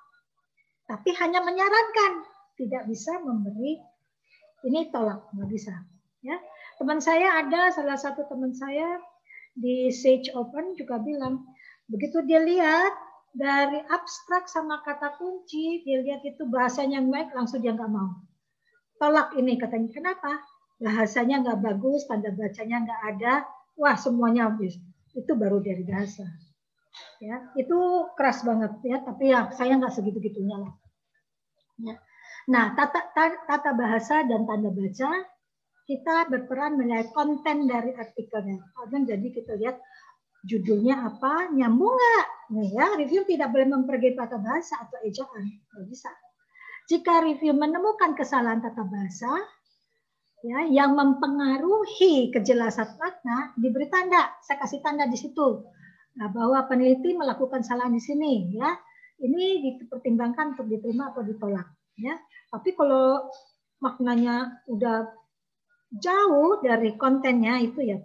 Tapi 0.90 1.14
hanya 1.22 1.46
menyarankan, 1.46 2.26
tidak 2.58 2.90
bisa 2.90 3.22
memberi 3.22 3.80
ini 4.66 4.90
tolak, 4.90 5.30
nggak 5.32 5.50
bisa. 5.54 5.74
Ya, 6.26 6.36
teman 6.82 6.98
saya 6.98 7.46
ada 7.46 7.70
salah 7.70 7.96
satu 7.96 8.26
teman 8.26 8.52
saya 8.52 8.98
di 9.54 9.94
Sage 9.94 10.34
Open 10.34 10.74
juga 10.74 10.98
bilang, 10.98 11.46
begitu 11.88 12.26
dia 12.26 12.42
lihat 12.42 12.94
dari 13.38 13.78
abstrak 13.86 14.50
sama 14.50 14.82
kata 14.82 15.14
kunci, 15.22 15.86
dia 15.86 16.02
lihat 16.02 16.26
itu 16.26 16.50
bahasanya 16.50 17.06
baik, 17.06 17.38
langsung 17.38 17.62
dia 17.62 17.78
nggak 17.78 17.92
mau. 17.94 18.26
Tolak 18.98 19.38
ini 19.38 19.62
katanya, 19.62 19.94
kenapa? 19.94 20.42
Bahasanya 20.82 21.46
nggak 21.46 21.60
bagus, 21.62 22.10
tanda 22.10 22.34
bacanya 22.34 22.82
nggak 22.82 23.02
ada, 23.14 23.34
wah 23.78 23.94
semuanya 23.94 24.50
habis. 24.50 24.78
Itu 25.14 25.38
baru 25.38 25.62
dari 25.62 25.86
bahasa. 25.86 26.26
Ya, 27.22 27.54
itu 27.54 27.78
keras 28.18 28.42
banget 28.42 28.74
ya, 28.82 28.98
tapi 29.06 29.30
ya 29.30 29.54
saya 29.54 29.78
nggak 29.78 29.94
segitu-gitunya 29.94 30.58
lah. 30.58 30.74
Ya. 31.78 31.94
Nah, 32.48 32.72
tata, 32.80 33.12
tata 33.44 33.72
bahasa 33.76 34.24
dan 34.24 34.48
tanda 34.48 34.72
baca 34.72 35.12
kita 35.88 36.28
berperan 36.28 36.76
menilai 36.76 37.08
konten 37.16 37.68
dari 37.68 37.96
artikelnya. 37.96 38.60
Dan 38.92 39.08
jadi 39.08 39.28
kita 39.32 39.56
lihat 39.56 39.80
judulnya 40.44 41.00
apa, 41.12 41.52
nyambung 41.52 41.96
nggak? 41.96 42.26
Nih 42.56 42.70
ya, 42.76 42.88
review 42.96 43.28
tidak 43.28 43.52
boleh 43.52 43.68
memperbaiki 43.68 44.16
tata 44.16 44.40
bahasa 44.40 44.80
atau 44.84 45.00
ejaan, 45.04 45.44
nggak 45.44 45.86
bisa. 45.92 46.12
Jika 46.88 47.24
review 47.24 47.52
menemukan 47.52 48.16
kesalahan 48.16 48.64
tata 48.64 48.84
bahasa, 48.88 49.32
ya, 50.44 50.72
yang 50.72 50.96
mempengaruhi 50.96 52.32
kejelasan 52.32 52.96
makna, 52.96 53.52
diberi 53.60 53.92
tanda. 53.92 54.32
Saya 54.44 54.64
kasih 54.64 54.80
tanda 54.80 55.04
di 55.04 55.20
situ. 55.20 55.68
Nah, 56.16 56.32
bahwa 56.32 56.64
peneliti 56.68 57.12
melakukan 57.12 57.60
kesalahan 57.64 57.92
di 57.92 58.04
sini, 58.04 58.56
ya. 58.56 58.72
Ini 59.18 59.66
dipertimbangkan 59.66 60.54
untuk 60.54 60.70
diterima 60.70 61.10
atau 61.10 61.26
ditolak, 61.26 61.66
ya. 62.00 62.16
Tapi 62.54 62.74
kalau 62.78 63.28
maknanya 63.84 64.64
udah 64.70 65.12
jauh 65.94 66.60
dari 66.64 66.96
kontennya 66.96 67.60
itu 67.62 67.84
ya 67.84 67.98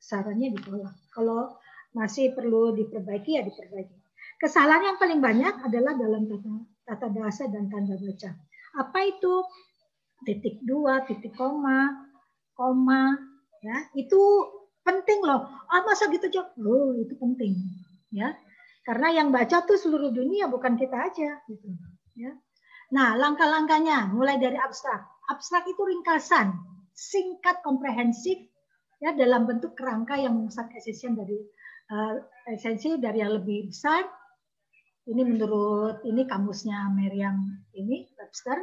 sarannya 0.00 0.54
ditolak. 0.56 0.94
Kalau 1.12 1.58
masih 1.96 2.32
perlu 2.36 2.76
diperbaiki 2.76 3.40
ya 3.40 3.42
diperbaiki. 3.44 3.96
Kesalahan 4.36 4.94
yang 4.94 4.98
paling 5.00 5.20
banyak 5.24 5.54
adalah 5.64 5.96
dalam 5.96 6.28
tata, 6.28 6.52
tata 6.84 7.06
bahasa 7.08 7.48
dan 7.48 7.72
tanda 7.72 7.96
baca. 7.96 8.30
Apa 8.76 8.98
itu? 9.08 9.34
Titik 10.24 10.60
dua, 10.64 11.04
titik 11.04 11.36
koma, 11.36 12.08
koma, 12.56 13.12
ya 13.60 13.76
itu 13.92 14.20
penting 14.80 15.20
loh. 15.24 15.44
Ah 15.68 15.84
masa 15.84 16.08
gitu 16.08 16.28
jawab? 16.32 16.56
Oh 16.56 16.96
itu 16.96 17.12
penting, 17.20 17.52
ya. 18.12 18.32
Karena 18.84 19.12
yang 19.12 19.28
baca 19.28 19.66
tuh 19.66 19.76
seluruh 19.76 20.14
dunia 20.14 20.48
bukan 20.48 20.78
kita 20.80 20.96
aja, 21.10 21.42
gitu. 21.50 21.68
Ya. 22.16 22.32
Nah 22.94 23.18
langkah-langkahnya 23.18 24.14
mulai 24.14 24.38
dari 24.38 24.54
abstrak. 24.54 25.02
Abstrak 25.26 25.66
itu 25.66 25.82
ringkasan, 25.82 26.54
singkat 26.94 27.58
komprehensif 27.66 28.38
ya 29.02 29.10
dalam 29.10 29.44
bentuk 29.44 29.74
kerangka 29.74 30.14
yang 30.14 30.38
memusat 30.38 30.70
esensi 30.70 31.10
dari 31.10 31.38
uh, 31.90 32.14
esensi 32.54 32.94
dari 33.02 33.18
yang 33.18 33.34
lebih 33.34 33.74
besar. 33.74 34.06
Ini 35.06 35.22
menurut 35.22 36.02
ini 36.06 36.26
kamusnya 36.26 36.90
Meriam 36.94 37.62
ini 37.74 38.06
Webster. 38.18 38.58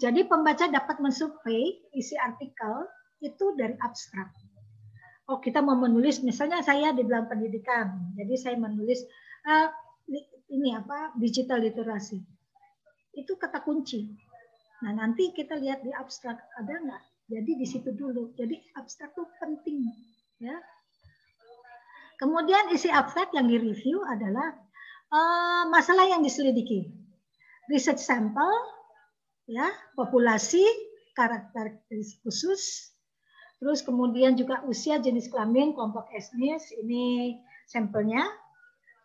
Jadi 0.00 0.26
pembaca 0.26 0.68
dapat 0.68 1.00
mensurvei 1.00 1.88
isi 1.96 2.16
artikel 2.16 2.88
itu 3.20 3.54
dari 3.56 3.76
abstrak. 3.80 4.28
Oh 5.28 5.40
kita 5.40 5.64
mau 5.64 5.76
menulis 5.76 6.20
misalnya 6.20 6.60
saya 6.60 6.92
di 6.96 7.04
dalam 7.04 7.28
pendidikan. 7.28 8.12
Jadi 8.16 8.34
saya 8.40 8.56
menulis 8.56 9.04
uh, 9.48 9.68
ini 10.52 10.76
apa 10.76 11.16
digital 11.16 11.64
literasi 11.64 12.33
itu 13.16 13.34
kata 13.38 13.62
kunci 13.62 14.10
nah 14.82 14.92
nanti 14.92 15.32
kita 15.32 15.56
lihat 15.56 15.80
di 15.86 15.94
abstrak 15.94 16.36
ada 16.58 16.74
nggak 16.82 17.02
jadi 17.28 17.52
di 17.56 17.66
situ 17.66 17.90
dulu. 17.96 18.36
Jadi 18.36 18.60
abstrak 18.76 19.16
itu 19.16 19.24
penting, 19.40 19.78
ya. 20.40 20.56
Kemudian 22.20 22.70
isi 22.70 22.92
abstrak 22.92 23.32
yang 23.32 23.48
direview 23.48 24.04
adalah 24.04 24.54
uh, 25.10 25.64
masalah 25.72 26.06
yang 26.06 26.20
diselidiki, 26.20 26.92
research 27.72 28.00
sampel, 28.00 28.52
ya, 29.48 29.72
populasi, 29.96 30.62
karakteristik 31.16 32.20
khusus, 32.22 32.92
terus 33.58 33.80
kemudian 33.82 34.36
juga 34.36 34.62
usia, 34.68 35.00
jenis 35.00 35.32
kelamin, 35.32 35.72
kelompok 35.74 36.12
etnis, 36.14 36.70
ini 36.76 37.40
sampelnya, 37.66 38.22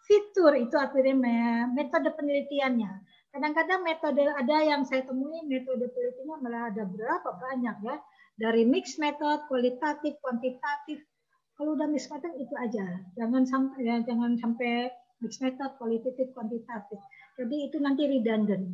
fitur 0.06 0.54
itu 0.60 0.76
artinya 0.76 1.66
metode 1.72 2.14
penelitiannya. 2.14 2.92
Kadang-kadang 3.30 3.86
metode 3.86 4.26
ada 4.26 4.58
yang 4.66 4.82
saya 4.90 5.06
temui 5.06 5.46
metode 5.46 5.86
penelitiannya 5.94 6.36
malah 6.42 6.74
ada 6.74 6.84
berapa 6.86 7.30
banyak 7.30 7.76
ya 7.86 7.96
dari 8.40 8.66
mix 8.66 8.98
method, 8.98 9.46
kualitatif, 9.46 10.18
kuantitatif. 10.24 11.06
Kalau 11.54 11.76
udah 11.76 11.86
mix 11.92 12.10
method 12.10 12.34
itu 12.40 12.56
aja, 12.58 13.04
jangan 13.20 13.46
sampai 13.46 13.86
ya, 13.86 13.96
jangan 14.02 14.40
sampai 14.40 14.90
mix 15.22 15.38
method, 15.44 15.70
kualitatif, 15.78 16.32
kuantitatif. 16.34 17.00
Jadi 17.38 17.56
itu 17.70 17.78
nanti 17.78 18.10
redundant. 18.10 18.66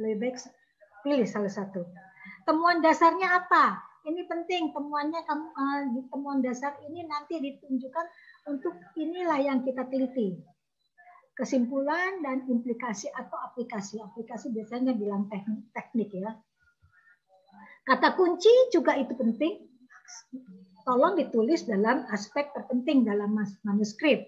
Lebih 0.00 0.16
baik 0.18 0.36
pilih 1.06 1.28
salah 1.28 1.52
satu. 1.52 1.86
Temuan 2.42 2.82
dasarnya 2.82 3.38
apa? 3.44 3.86
ini 4.06 4.22
penting 4.30 4.70
temuannya 4.70 5.20
kamu 5.26 5.46
di 5.98 6.00
temuan 6.06 6.38
dasar 6.38 6.78
ini 6.86 7.02
nanti 7.10 7.42
ditunjukkan 7.42 8.06
untuk 8.46 8.78
inilah 8.94 9.42
yang 9.42 9.66
kita 9.66 9.82
teliti. 9.90 10.38
Kesimpulan 11.36 12.24
dan 12.24 12.48
implikasi 12.48 13.12
atau 13.12 13.36
aplikasi. 13.44 14.00
Aplikasi 14.00 14.56
biasanya 14.56 14.96
bilang 14.96 15.28
teknik, 15.28 15.68
teknik 15.76 16.10
ya. 16.16 16.32
Kata 17.84 18.16
kunci 18.16 18.50
juga 18.72 18.96
itu 18.96 19.12
penting. 19.12 19.68
Tolong 20.88 21.18
ditulis 21.18 21.68
dalam 21.68 22.08
aspek 22.08 22.50
terpenting 22.56 23.04
dalam 23.04 23.36
manuskrip. 23.62 24.24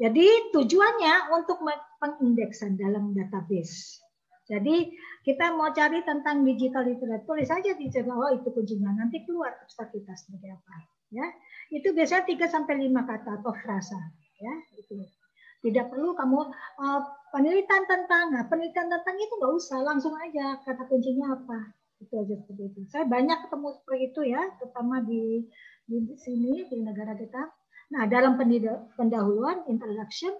Jadi 0.00 0.50
tujuannya 0.56 1.30
untuk 1.36 1.62
pengindeksan 2.00 2.80
dalam 2.80 3.12
database. 3.12 4.02
Jadi 4.50 4.90
kita 5.22 5.54
mau 5.54 5.70
cari 5.70 6.02
tentang 6.02 6.42
digital 6.42 6.82
literature, 6.82 7.22
tulis 7.22 7.46
saja 7.46 7.78
di 7.78 7.86
oh 8.10 8.30
itu 8.34 8.48
kuncinya, 8.50 8.90
nanti 8.90 9.22
keluar 9.22 9.54
abstrak 9.62 9.94
kita 9.94 10.10
sebagai 10.18 10.58
apa. 10.58 10.74
Ya, 11.14 11.26
itu 11.70 11.94
biasanya 11.94 12.24
3 12.26 12.50
sampai 12.50 12.74
5 12.88 13.04
kata 13.06 13.30
atau 13.38 13.52
frasa. 13.62 14.00
Ya, 14.42 14.54
itu. 14.80 15.21
Tidak 15.62 15.86
perlu 15.94 16.18
kamu 16.18 16.40
uh, 16.82 17.00
penelitian 17.30 17.86
tentang, 17.86 18.34
nah, 18.34 18.44
penelitian 18.50 18.90
tentang 18.90 19.14
itu 19.14 19.32
nggak 19.38 19.54
usah, 19.54 19.78
langsung 19.86 20.12
aja 20.18 20.58
kata 20.66 20.90
kuncinya 20.90 21.38
apa. 21.38 21.70
Itu 22.02 22.18
aja 22.18 22.34
seperti 22.34 22.62
itu. 22.74 22.80
Saya 22.90 23.06
banyak 23.06 23.46
ketemu 23.46 23.66
seperti 23.78 24.00
itu 24.10 24.20
ya, 24.26 24.42
terutama 24.58 25.00
di 25.06 25.46
di 25.86 26.18
sini 26.18 26.66
di 26.66 26.76
negara 26.82 27.14
kita. 27.14 27.42
Nah, 27.94 28.10
dalam 28.10 28.34
pendahuluan 28.98 29.68
introduction 29.68 30.34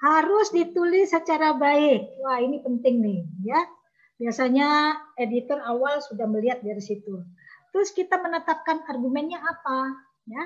harus 0.00 0.48
ditulis 0.50 1.12
secara 1.12 1.54
baik. 1.54 2.20
Wah, 2.24 2.40
ini 2.40 2.60
penting 2.60 3.00
nih, 3.04 3.20
ya. 3.44 3.60
Biasanya 4.20 4.98
editor 5.16 5.60
awal 5.64 6.04
sudah 6.04 6.28
melihat 6.28 6.60
dari 6.60 6.80
situ. 6.80 7.24
Terus 7.70 7.94
kita 7.94 8.20
menetapkan 8.20 8.84
argumennya 8.84 9.40
apa, 9.40 9.94
ya. 10.28 10.44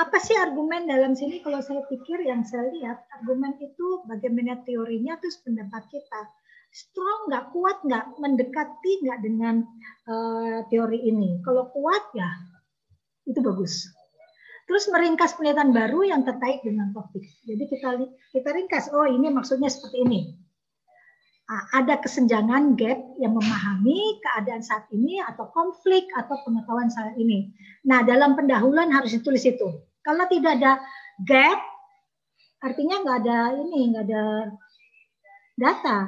Apa 0.00 0.16
sih 0.16 0.32
argumen 0.32 0.88
dalam 0.88 1.12
sini? 1.12 1.44
Kalau 1.44 1.60
saya 1.60 1.84
pikir 1.84 2.24
yang 2.24 2.40
saya 2.40 2.72
lihat, 2.72 3.04
argumen 3.20 3.60
itu 3.60 4.00
bagaimana 4.08 4.64
teorinya, 4.64 5.20
terus 5.20 5.36
pendapat 5.44 5.84
kita. 5.92 6.20
Strong 6.72 7.28
nggak, 7.28 7.44
kuat 7.52 7.78
nggak, 7.84 8.16
mendekati 8.16 8.92
nggak 9.04 9.20
dengan 9.20 9.60
uh, 10.08 10.64
teori 10.72 11.04
ini. 11.04 11.44
Kalau 11.44 11.68
kuat 11.68 12.16
ya, 12.16 12.30
itu 13.28 13.44
bagus 13.44 13.92
terus 14.70 14.86
meringkas 14.86 15.34
penelitian 15.34 15.74
baru 15.74 16.06
yang 16.06 16.22
terkait 16.22 16.62
dengan 16.62 16.94
topik. 16.94 17.26
Jadi 17.42 17.66
kita 17.66 17.98
kita 18.30 18.48
ringkas, 18.54 18.94
oh 18.94 19.02
ini 19.02 19.26
maksudnya 19.26 19.66
seperti 19.66 20.06
ini. 20.06 20.20
Ada 21.74 21.98
kesenjangan 21.98 22.78
gap 22.78 23.18
yang 23.18 23.34
memahami 23.34 24.22
keadaan 24.22 24.62
saat 24.62 24.86
ini 24.94 25.18
atau 25.18 25.50
konflik 25.50 26.06
atau 26.14 26.38
pengetahuan 26.46 26.86
saat 26.86 27.18
ini. 27.18 27.50
Nah, 27.82 28.06
dalam 28.06 28.38
pendahuluan 28.38 28.94
harus 28.94 29.10
ditulis 29.10 29.42
itu. 29.42 29.66
Kalau 30.00 30.24
tidak 30.32 30.52
ada 30.60 30.80
gap, 31.24 31.58
artinya 32.64 32.96
nggak 33.04 33.18
ada 33.24 33.38
ini, 33.60 33.80
nggak 33.92 34.04
ada 34.08 34.24
data. 35.60 35.98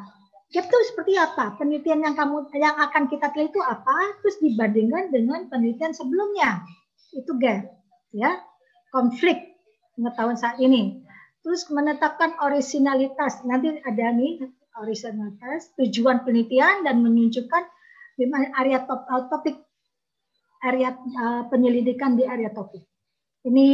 Gap 0.52 0.64
itu 0.69 0.78
seperti 0.93 1.12
apa? 1.16 1.56
Penelitian 1.56 2.05
yang 2.05 2.14
kamu 2.16 2.48
yang 2.56 2.77
akan 2.77 3.09
kita 3.09 3.32
teliti 3.32 3.56
itu 3.56 3.60
apa? 3.64 4.20
Terus 4.20 4.36
dibandingkan 4.40 5.12
dengan 5.12 5.48
penelitian 5.48 5.97
sebelumnya. 5.97 6.64
Itu 7.12 7.36
gap, 7.36 7.69
ya 8.12 8.40
konflik 8.93 9.56
pengetahuan 9.97 10.36
saat 10.36 10.60
ini. 10.60 11.01
Terus 11.43 11.66
menetapkan 11.73 12.39
originalitas. 12.44 13.43
Nanti 13.43 13.74
ada 13.82 14.06
nih 14.14 14.44
originalitas, 14.78 15.73
tujuan 15.77 16.23
penelitian 16.23 16.86
dan 16.86 17.02
menunjukkan 17.02 17.64
area 18.60 18.85
top, 18.85 19.09
uh, 19.09 19.27
topik 19.27 19.56
area 20.62 20.94
uh, 20.94 21.43
penyelidikan 21.51 22.14
di 22.14 22.28
area 22.28 22.52
topik. 22.55 22.86
Ini 23.43 23.69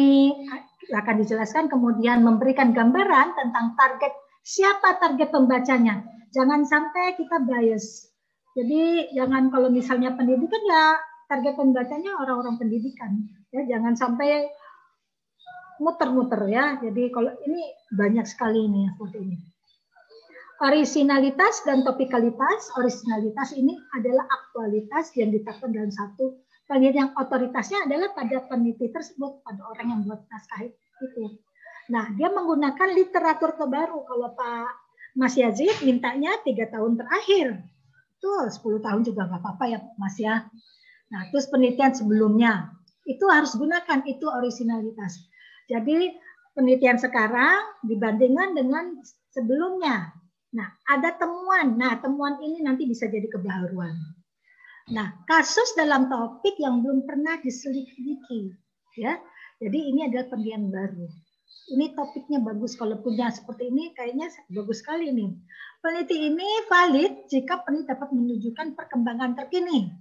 akan 0.88 1.14
dijelaskan 1.20 1.68
kemudian 1.68 2.24
memberikan 2.24 2.72
gambaran 2.72 3.36
tentang 3.36 3.76
target 3.76 4.12
siapa 4.40 4.96
target 4.96 5.28
pembacanya. 5.28 6.00
Jangan 6.32 6.64
sampai 6.64 7.16
kita 7.20 7.44
bias. 7.44 8.08
Jadi 8.56 9.12
jangan 9.12 9.52
kalau 9.52 9.68
misalnya 9.68 10.16
pendidikan 10.16 10.62
ya 10.64 10.96
target 11.28 11.54
pembacanya 11.60 12.16
orang-orang 12.16 12.56
pendidikan. 12.56 13.28
Ya 13.52 13.64
jangan 13.68 13.92
sampai 13.92 14.48
muter-muter 15.84 16.48
ya. 16.48 16.80
Jadi 16.80 17.12
kalau 17.12 17.32
ini 17.44 17.62
banyak 17.92 18.24
sekali 18.24 18.64
ini 18.64 18.88
seperti 18.96 19.18
ini. 19.20 19.36
Originalitas 20.58 21.62
dan 21.62 21.86
topikalitas. 21.86 22.74
Originalitas 22.74 23.54
ini 23.54 23.78
adalah 23.94 24.26
aktualitas 24.26 25.14
yang 25.14 25.30
ditetapkan 25.30 25.70
dalam 25.70 25.92
satu 25.92 26.40
penelitian 26.68 27.08
yang 27.08 27.10
otoritasnya 27.16 27.88
adalah 27.88 28.12
pada 28.12 28.44
peneliti 28.44 28.92
tersebut, 28.92 29.40
pada 29.40 29.64
orang 29.72 29.86
yang 29.88 30.00
buat 30.04 30.20
naskah 30.28 30.68
itu. 30.68 31.24
Nah, 31.88 32.12
dia 32.12 32.28
menggunakan 32.28 32.88
literatur 32.92 33.56
terbaru. 33.56 34.04
Kalau 34.04 34.36
Pak 34.36 34.68
Mas 35.16 35.34
Yazid 35.40 35.80
mintanya 35.82 36.36
tiga 36.44 36.68
tahun 36.68 37.00
terakhir. 37.00 37.64
Tuh, 38.20 38.52
10 38.52 38.84
tahun 38.84 39.00
juga 39.08 39.30
nggak 39.30 39.40
apa-apa 39.40 39.64
ya 39.72 39.80
Mas 39.96 40.20
ya. 40.20 40.44
Nah, 41.08 41.32
terus 41.32 41.48
penelitian 41.48 41.96
sebelumnya. 41.96 42.76
Itu 43.08 43.24
harus 43.32 43.56
gunakan, 43.56 44.04
itu 44.04 44.28
originalitas. 44.28 45.16
Jadi 45.64 46.12
penelitian 46.52 47.00
sekarang 47.00 47.80
dibandingkan 47.88 48.52
dengan 48.52 49.00
sebelumnya. 49.32 50.12
Nah, 50.52 50.68
ada 50.84 51.16
temuan. 51.16 51.80
Nah, 51.80 51.96
temuan 52.04 52.36
ini 52.44 52.60
nanti 52.60 52.84
bisa 52.84 53.08
jadi 53.08 53.24
kebaruan. 53.32 54.17
Nah, 54.88 55.12
kasus 55.28 55.76
dalam 55.76 56.08
topik 56.08 56.56
yang 56.56 56.80
belum 56.80 57.04
pernah 57.04 57.36
diselidiki, 57.44 58.56
ya. 58.96 59.20
Jadi 59.60 59.78
ini 59.92 60.08
adalah 60.08 60.32
penelitian 60.32 60.72
baru. 60.72 61.06
Ini 61.68 61.92
topiknya 61.92 62.40
bagus 62.40 62.72
kalau 62.80 62.96
punya 63.04 63.28
seperti 63.28 63.68
ini 63.68 63.92
kayaknya 63.92 64.32
bagus 64.48 64.80
sekali 64.80 65.12
ini. 65.12 65.36
Peneliti 65.84 66.16
ini 66.16 66.48
valid 66.64 67.28
jika 67.28 67.60
peneliti 67.66 67.92
dapat 67.92 68.08
menunjukkan 68.16 68.68
perkembangan 68.72 69.36
terkini. 69.36 69.92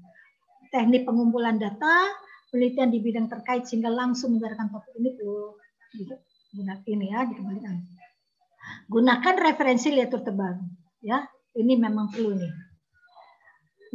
Teknik 0.71 1.03
pengumpulan 1.03 1.59
data, 1.59 2.07
penelitian 2.51 2.91
di 2.91 2.99
bidang 3.03 3.27
terkait 3.27 3.67
sehingga 3.67 3.91
langsung 3.91 4.39
menggunakan 4.39 4.71
topik 4.71 4.93
ini 4.95 5.09
tuh 5.19 5.59
gunakan 6.55 6.87
ini 6.87 7.05
ya 7.11 7.27
dikembalikan. 7.27 7.75
Gunakan 8.87 9.35
referensi 9.43 9.91
literatur 9.91 10.23
terbaru 10.23 10.63
ya. 11.03 11.19
Ini 11.57 11.73
memang 11.75 12.13
perlu 12.13 12.37
nih. 12.37 12.66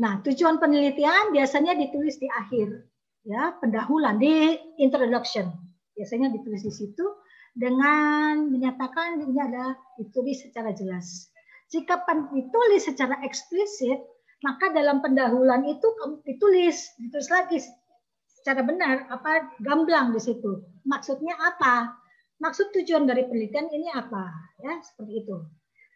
Nah, 0.01 0.25
tujuan 0.25 0.57
penelitian 0.57 1.35
biasanya 1.37 1.77
ditulis 1.77 2.17
di 2.17 2.29
akhir 2.31 2.89
ya, 3.29 3.57
pendahuluan 3.61 4.17
di 4.17 4.57
introduction. 4.81 5.53
Biasanya 5.93 6.33
ditulis 6.33 6.65
di 6.65 6.73
situ 6.73 7.05
dengan 7.53 8.49
menyatakan 8.49 9.21
ini 9.21 9.37
ada 9.37 9.77
ditulis 10.01 10.41
secara 10.41 10.73
jelas. 10.73 11.29
Jika 11.69 12.05
ditulis 12.33 12.85
secara 12.85 13.21
eksplisit, 13.25 14.01
maka 14.45 14.73
dalam 14.73 15.01
pendahuluan 15.05 15.65
itu 15.69 15.89
ditulis, 16.25 16.97
ditulis 17.01 17.29
lagi 17.29 17.61
secara 18.29 18.65
benar 18.65 19.07
apa 19.13 19.55
gamblang 19.63 20.13
di 20.13 20.21
situ. 20.21 20.65
Maksudnya 20.89 21.37
apa? 21.39 21.95
Maksud 22.43 22.75
tujuan 22.75 23.07
dari 23.07 23.23
penelitian 23.29 23.71
ini 23.71 23.89
apa? 23.95 24.27
Ya, 24.59 24.83
seperti 24.83 25.23
itu. 25.23 25.37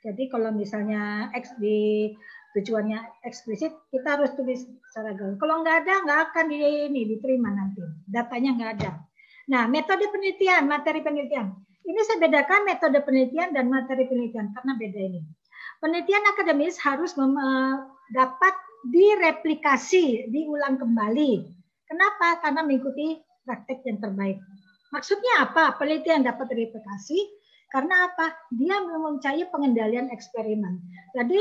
Jadi 0.06 0.30
kalau 0.30 0.54
misalnya 0.54 1.34
X 1.34 1.58
di 1.58 2.14
tujuannya 2.56 3.22
eksplisit, 3.28 3.76
kita 3.92 4.16
harus 4.16 4.32
tulis 4.32 4.64
secara 4.88 5.12
gamblang. 5.12 5.36
Kalau 5.36 5.54
nggak 5.60 5.76
ada, 5.84 5.94
nggak 6.08 6.20
akan 6.32 6.44
di, 6.48 6.56
ini 6.88 7.00
diterima 7.04 7.52
nanti. 7.52 7.84
Datanya 8.08 8.50
nggak 8.56 8.70
ada. 8.80 8.90
Nah, 9.52 9.68
metode 9.68 10.08
penelitian, 10.08 10.64
materi 10.64 11.04
penelitian. 11.04 11.52
Ini 11.86 12.00
saya 12.02 12.18
bedakan 12.18 12.66
metode 12.66 12.98
penelitian 13.04 13.54
dan 13.54 13.70
materi 13.70 14.08
penelitian 14.08 14.50
karena 14.56 14.72
beda 14.74 15.00
ini. 15.00 15.20
Penelitian 15.78 16.24
akademis 16.34 16.80
harus 16.82 17.14
dapat 18.10 18.54
direplikasi, 18.90 20.32
diulang 20.32 20.80
kembali 20.80 21.56
Kenapa? 21.86 22.42
Karena 22.42 22.66
mengikuti 22.66 23.14
praktek 23.46 23.86
yang 23.86 23.98
terbaik. 24.02 24.42
Maksudnya 24.90 25.46
apa? 25.46 25.78
Penelitian 25.78 26.26
dapat 26.26 26.50
replikasi 26.50 27.18
karena 27.70 28.10
apa? 28.10 28.34
Dia 28.54 28.82
mempunyai 28.82 29.46
pengendalian 29.50 30.10
eksperimen. 30.10 30.82
Jadi 31.14 31.38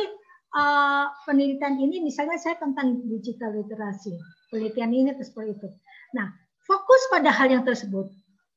uh, 0.55 1.05
penelitian 1.27 1.75
ini 1.77 1.99
misalnya 2.01 2.39
saya 2.39 2.55
tentang 2.55 3.03
digital 3.05 3.53
literasi. 3.53 4.15
Penelitian 4.49 4.91
ini 4.95 5.11
seperti 5.19 5.59
itu. 5.59 5.67
Nah, 6.15 6.31
fokus 6.63 7.01
pada 7.11 7.29
hal 7.29 7.51
yang 7.51 7.67
tersebut. 7.67 8.07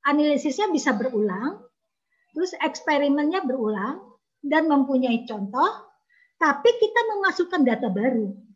Analisisnya 0.07 0.71
bisa 0.71 0.95
berulang, 0.95 1.59
terus 2.33 2.55
eksperimennya 2.63 3.45
berulang 3.45 3.99
dan 4.41 4.71
mempunyai 4.71 5.27
contoh, 5.27 5.91
tapi 6.39 6.71
kita 6.79 7.01
memasukkan 7.19 7.67
data 7.67 7.91
baru 7.91 8.49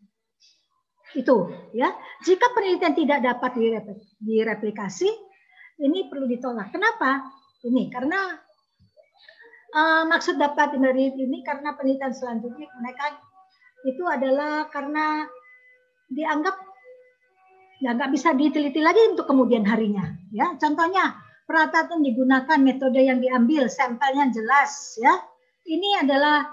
itu 1.12 1.36
ya 1.76 1.92
jika 2.24 2.46
penelitian 2.56 2.96
tidak 2.96 3.20
dapat 3.20 3.52
direplikasi 4.16 5.08
ini 5.82 6.08
perlu 6.08 6.24
ditolak 6.24 6.72
kenapa 6.72 7.28
ini 7.68 7.92
karena 7.92 8.40
uh, 9.76 10.04
maksud 10.08 10.40
dapat 10.40 10.76
dari 10.80 11.12
ini 11.12 11.44
karena 11.44 11.76
penelitian 11.76 12.16
selanjutnya 12.16 12.68
mereka 12.80 13.20
itu 13.86 14.04
adalah 14.06 14.70
karena 14.70 15.26
dianggap 16.12 16.72
Ya 17.82 17.98
nggak 17.98 18.14
bisa 18.14 18.30
diteliti 18.30 18.78
lagi 18.78 19.10
untuk 19.10 19.26
kemudian 19.26 19.66
harinya. 19.66 20.06
Ya, 20.30 20.54
contohnya 20.54 21.18
peralatan 21.50 22.06
digunakan 22.06 22.58
metode 22.62 23.02
yang 23.02 23.18
diambil, 23.18 23.66
sampelnya 23.66 24.30
jelas. 24.30 24.94
Ya, 25.02 25.18
ini 25.66 25.98
adalah 25.98 26.46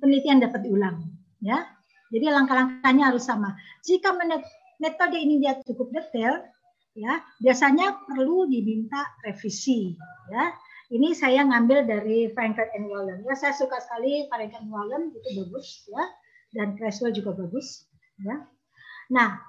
penelitian 0.00 0.40
dapat 0.40 0.64
diulang. 0.64 1.04
Ya, 1.44 1.68
jadi 2.08 2.32
langkah-langkahnya 2.32 3.12
harus 3.12 3.28
sama. 3.28 3.60
Jika 3.84 4.16
metode 4.80 5.20
ini 5.20 5.44
dia 5.44 5.60
cukup 5.68 5.92
detail, 5.92 6.48
ya 6.96 7.20
biasanya 7.44 8.00
perlu 8.08 8.48
diminta 8.48 9.04
revisi. 9.20 10.00
Ya, 10.32 10.56
ini 10.96 11.12
saya 11.12 11.44
ngambil 11.44 11.84
dari 11.84 12.32
Frankfurt 12.32 12.72
and 12.72 12.88
Wallen. 12.88 13.20
Ya, 13.28 13.36
saya 13.36 13.52
suka 13.52 13.76
sekali 13.84 14.32
Frankfurt 14.32 14.64
and 14.64 14.72
Wallen 14.72 15.12
itu 15.12 15.28
bagus, 15.44 15.84
ya, 15.92 16.08
dan 16.54 16.74
Creswell 16.76 17.14
juga 17.14 17.34
bagus. 17.34 17.86
Ya, 18.20 18.44
nah 19.08 19.40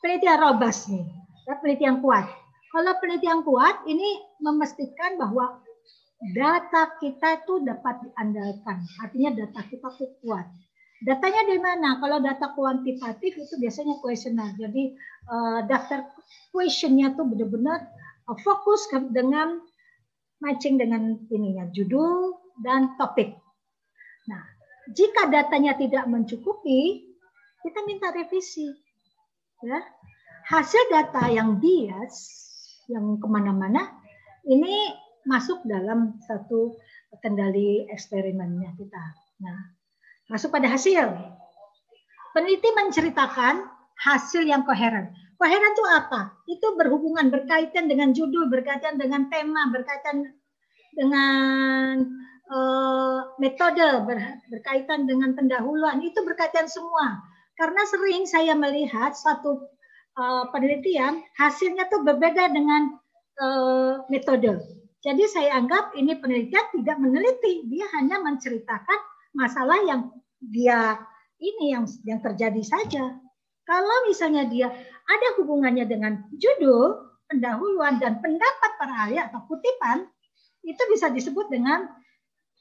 penelitian 0.00 0.40
robust 0.40 0.88
nih, 0.88 1.04
ya, 1.44 1.54
penelitian 1.60 2.00
kuat. 2.00 2.26
Kalau 2.74 2.92
penelitian 2.98 3.46
kuat 3.46 3.86
ini 3.86 4.18
memastikan 4.42 5.14
bahwa 5.14 5.62
data 6.34 6.96
kita 6.98 7.44
itu 7.44 7.62
dapat 7.62 8.00
diandalkan. 8.02 8.82
Artinya 9.04 9.30
data 9.44 9.60
kita 9.68 9.88
itu 9.94 10.06
kuat. 10.24 10.46
Datanya 11.04 11.44
dari 11.44 11.60
mana? 11.60 12.00
Kalau 12.00 12.18
data 12.24 12.56
kuantitatif 12.56 13.36
itu 13.36 13.54
biasanya 13.60 14.00
kuesioner. 14.00 14.56
Jadi 14.56 14.96
uh, 15.28 15.60
daftar 15.68 16.08
questionnya 16.48 17.12
tuh 17.12 17.28
benar-benar 17.28 17.84
uh, 18.24 18.38
fokus 18.40 18.88
dengan 19.12 19.60
matching 20.40 20.80
dengan 20.80 21.20
ininya 21.28 21.68
judul 21.76 22.40
dan 22.64 22.96
topik. 22.96 23.36
Jika 24.92 25.32
datanya 25.32 25.76
tidak 25.80 26.04
mencukupi, 26.04 27.08
kita 27.64 27.80
minta 27.88 28.12
revisi 28.12 28.68
ya 29.64 29.80
hasil 30.44 30.92
data 30.92 31.32
yang 31.32 31.56
bias 31.56 32.14
yang 32.92 33.16
ke 33.16 33.24
mana-mana 33.24 33.96
ini 34.44 34.92
masuk 35.24 35.64
dalam 35.64 36.20
satu 36.28 36.76
kendali 37.24 37.88
eksperimennya 37.88 38.76
kita. 38.76 39.04
Nah, 39.40 39.72
masuk 40.28 40.52
pada 40.52 40.68
hasil. 40.68 41.08
Peneliti 42.36 42.68
menceritakan 42.76 43.64
hasil 44.04 44.44
yang 44.44 44.68
koheren. 44.68 45.16
Koheren 45.40 45.72
itu 45.72 45.84
apa? 45.88 46.36
Itu 46.44 46.76
berhubungan, 46.76 47.32
berkaitan 47.32 47.88
dengan 47.88 48.12
judul, 48.12 48.52
berkaitan 48.52 49.00
dengan 49.00 49.32
tema, 49.32 49.72
berkaitan 49.72 50.28
dengan 50.92 52.04
uh, 52.54 53.34
metode, 53.42 53.82
ber, 54.06 54.18
berkaitan 54.48 55.10
dengan 55.10 55.34
pendahuluan. 55.34 55.98
Itu 56.00 56.22
berkaitan 56.22 56.70
semua. 56.70 57.18
Karena 57.58 57.82
sering 57.90 58.24
saya 58.26 58.54
melihat 58.54 59.14
satu 59.14 59.66
uh, 60.18 60.44
penelitian 60.54 61.22
hasilnya 61.38 61.90
tuh 61.90 62.06
berbeda 62.06 62.50
dengan 62.50 62.98
uh, 63.42 64.06
metode. 64.10 64.62
Jadi 65.04 65.24
saya 65.28 65.60
anggap 65.60 65.92
ini 65.98 66.16
penelitian 66.16 66.64
tidak 66.80 66.96
meneliti, 66.96 67.68
dia 67.68 67.84
hanya 68.00 68.24
menceritakan 68.24 69.00
masalah 69.36 69.76
yang 69.84 70.08
dia 70.40 70.96
ini 71.36 71.76
yang 71.76 71.84
yang 72.08 72.24
terjadi 72.24 72.62
saja. 72.64 73.12
Kalau 73.68 73.96
misalnya 74.08 74.48
dia 74.48 74.72
ada 75.04 75.28
hubungannya 75.40 75.84
dengan 75.84 76.24
judul, 76.36 77.04
pendahuluan 77.28 78.00
dan 78.00 78.20
pendapat 78.24 78.70
para 78.80 79.08
ahli 79.08 79.20
atau 79.20 79.44
kutipan, 79.44 80.08
itu 80.64 80.82
bisa 80.88 81.12
disebut 81.12 81.52
dengan 81.52 81.84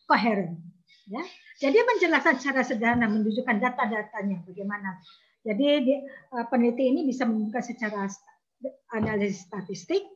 koheren. 0.10 0.60
Ya. 1.08 1.24
Jadi 1.60 1.78
menjelaskan 1.84 2.40
secara 2.40 2.62
sederhana, 2.64 3.12
menunjukkan 3.12 3.60
data-datanya 3.60 4.44
bagaimana. 4.48 5.00
Jadi 5.44 5.68
di, 5.84 5.96
uh, 6.32 6.48
peneliti 6.48 6.88
ini 6.88 7.04
bisa 7.04 7.28
membuka 7.28 7.60
secara 7.60 8.08
analisis 8.96 9.44
statistik 9.44 10.08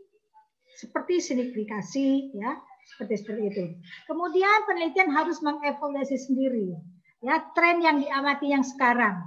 seperti 0.79 1.19
signifikasi, 1.19 2.31
ya, 2.39 2.55
seperti 2.95 3.13
seperti 3.19 3.41
itu. 3.51 3.63
Kemudian 4.07 4.63
penelitian 4.63 5.11
harus 5.11 5.43
mengevaluasi 5.43 6.15
sendiri, 6.15 6.79
ya, 7.19 7.43
tren 7.51 7.83
yang 7.83 7.99
diamati 7.99 8.55
yang 8.55 8.63
sekarang. 8.63 9.19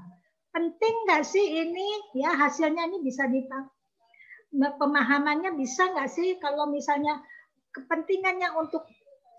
Penting 0.50 0.94
nggak 1.04 1.22
sih 1.28 1.44
ini, 1.44 2.16
ya, 2.16 2.32
hasilnya 2.32 2.88
ini 2.88 3.04
bisa 3.04 3.28
ditang 3.28 3.68
pemahamannya 4.50 5.54
bisa 5.54 5.86
nggak 5.94 6.10
sih 6.10 6.34
kalau 6.42 6.66
misalnya 6.66 7.22
kepentingannya 7.70 8.50
untuk 8.58 8.82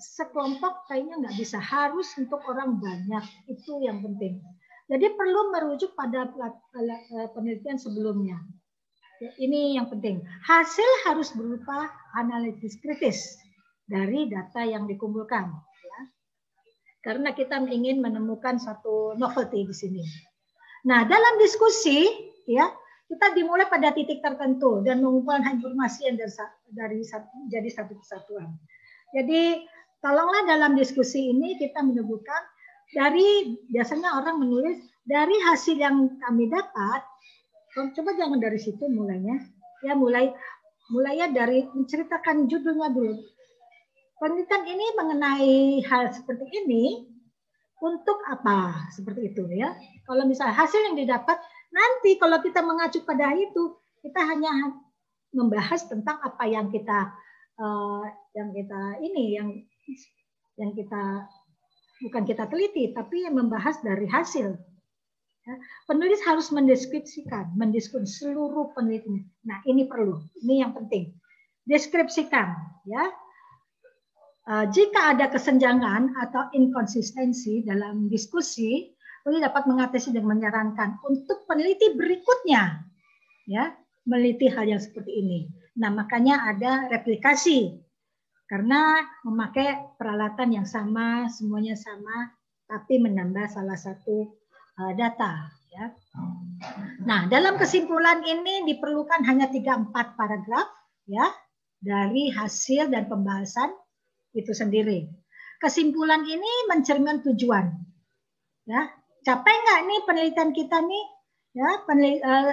sekelompok 0.02 0.90
kayaknya 0.90 1.22
nggak 1.22 1.38
bisa. 1.38 1.62
Harus 1.62 2.10
untuk 2.18 2.42
orang 2.50 2.82
banyak. 2.82 3.26
Itu 3.46 3.80
yang 3.86 4.02
penting. 4.02 4.42
Jadi 4.92 5.08
perlu 5.16 5.56
merujuk 5.56 5.96
pada 5.96 6.28
eh, 6.28 7.30
penelitian 7.32 7.80
sebelumnya. 7.80 8.42
Ya, 9.22 9.32
ini 9.38 9.78
yang 9.78 9.88
penting. 9.88 10.26
Hasil 10.44 10.90
harus 11.06 11.30
berupa 11.32 11.88
analisis 12.18 12.76
kritis 12.82 13.38
dari 13.86 14.28
data 14.28 14.64
yang 14.64 14.88
dikumpulkan 14.88 15.52
ya. 15.84 16.00
karena 17.04 17.36
kita 17.36 17.60
ingin 17.68 18.00
menemukan 18.00 18.56
satu 18.58 19.14
novelty 19.20 19.68
di 19.68 19.76
sini. 19.76 20.04
Nah 20.88 21.06
dalam 21.06 21.38
diskusi 21.38 22.08
ya 22.50 22.66
kita 23.12 23.36
dimulai 23.36 23.68
pada 23.68 23.92
titik 23.92 24.24
tertentu 24.24 24.80
dan 24.88 25.04
mengumpulkan 25.04 25.60
informasi 25.60 26.08
yang 26.08 26.16
dari, 26.16 26.34
dari 26.72 27.00
jadi 27.52 27.70
satu 27.70 28.00
kesatuan. 28.00 28.56
Jadi 29.12 29.68
tolonglah 30.02 30.44
dalam 30.50 30.74
diskusi 30.74 31.30
ini 31.30 31.56
kita 31.62 31.86
menyebutkan 31.86 32.42
dari 32.92 33.56
biasanya 33.72 34.20
orang 34.20 34.42
menulis 34.42 34.82
dari 35.08 35.34
hasil 35.48 35.80
yang 35.80 36.20
kami 36.20 36.52
dapat 36.52 37.02
oh, 37.80 37.88
coba 37.96 38.12
jangan 38.20 38.42
dari 38.42 38.60
situ 38.60 38.84
mulainya. 38.92 39.40
Ya 39.82 39.98
mulai 39.98 40.30
mulai 40.92 41.24
ya 41.24 41.32
dari 41.32 41.66
menceritakan 41.72 42.52
judulnya 42.52 42.92
dulu. 42.92 43.16
Penelitian 44.22 44.64
ini 44.70 44.86
mengenai 44.94 45.54
hal 45.90 46.14
seperti 46.14 46.46
ini 46.66 47.10
untuk 47.82 48.22
apa? 48.30 48.86
Seperti 48.94 49.34
itu 49.34 49.50
ya. 49.58 49.74
Kalau 50.06 50.28
misalnya 50.30 50.54
hasil 50.54 50.94
yang 50.94 50.98
didapat 51.00 51.42
nanti 51.74 52.20
kalau 52.22 52.38
kita 52.44 52.62
mengacu 52.62 53.02
pada 53.02 53.34
itu 53.34 53.80
kita 54.06 54.22
hanya 54.22 54.76
membahas 55.32 55.88
tentang 55.88 56.20
apa 56.22 56.44
yang 56.46 56.70
kita 56.70 57.10
uh, 57.58 58.04
yang 58.36 58.52
kita 58.52 59.00
ini 59.02 59.26
yang 59.40 59.50
yang 60.60 60.72
kita 60.78 61.26
bukan 62.02 62.24
kita 62.26 62.50
teliti, 62.50 62.92
tapi 62.92 63.26
yang 63.26 63.38
membahas 63.38 63.80
dari 63.86 64.10
hasil. 64.10 64.58
Ya, 65.42 65.56
penulis 65.90 66.22
harus 66.22 66.54
mendeskripsikan, 66.54 67.58
mendeskripsikan 67.58 68.06
seluruh 68.06 68.74
penelitian. 68.78 69.26
Nah, 69.42 69.58
ini 69.66 69.90
perlu, 69.90 70.22
ini 70.46 70.62
yang 70.62 70.74
penting. 70.78 71.18
Deskripsikan, 71.66 72.58
ya. 72.86 73.10
Uh, 74.42 74.66
jika 74.74 75.14
ada 75.14 75.30
kesenjangan 75.30 76.18
atau 76.18 76.50
inkonsistensi 76.54 77.62
dalam 77.62 78.10
diskusi, 78.10 78.90
penulis 79.22 79.46
dapat 79.46 79.70
mengatasi 79.70 80.14
dan 80.14 80.26
menyarankan 80.26 80.98
untuk 81.06 81.46
peneliti 81.46 81.94
berikutnya, 81.94 82.82
ya, 83.46 83.74
meliti 84.06 84.50
hal 84.50 84.66
yang 84.66 84.82
seperti 84.82 85.26
ini. 85.26 85.50
Nah, 85.78 85.94
makanya 85.94 86.54
ada 86.54 86.90
replikasi 86.90 87.82
karena 88.52 89.00
memakai 89.24 89.96
peralatan 89.96 90.52
yang 90.52 90.68
sama, 90.68 91.32
semuanya 91.32 91.80
sama, 91.80 92.36
tapi 92.68 93.00
menambah 93.00 93.48
salah 93.48 93.80
satu 93.80 94.28
uh, 94.76 94.92
data. 94.92 95.48
Ya. 95.72 95.96
Nah, 97.08 97.32
dalam 97.32 97.56
kesimpulan 97.56 98.20
ini 98.28 98.68
diperlukan 98.68 99.24
hanya 99.24 99.48
3-4 99.48 99.96
paragraf 100.20 100.68
ya 101.08 101.32
dari 101.80 102.28
hasil 102.28 102.92
dan 102.92 103.08
pembahasan 103.08 103.72
itu 104.36 104.52
sendiri. 104.52 105.08
Kesimpulan 105.64 106.28
ini 106.28 106.68
mencerminkan 106.68 107.24
tujuan. 107.32 107.72
Ya, 108.68 108.92
capai 109.24 109.56
nggak 109.64 109.80
nih 109.88 110.00
penelitian 110.04 110.52
kita 110.52 110.84
nih? 110.84 111.06
Ya, 111.56 111.88
uh, 111.88 112.52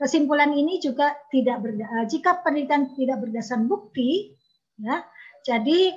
kesimpulan 0.00 0.56
ini 0.56 0.80
juga 0.80 1.12
tidak 1.28 1.60
berda, 1.60 1.84
uh, 2.00 2.04
jika 2.08 2.40
penelitian 2.40 2.96
tidak 2.96 3.20
berdasarkan 3.28 3.68
bukti, 3.68 4.40
ya 4.80 5.04
jadi 5.44 5.92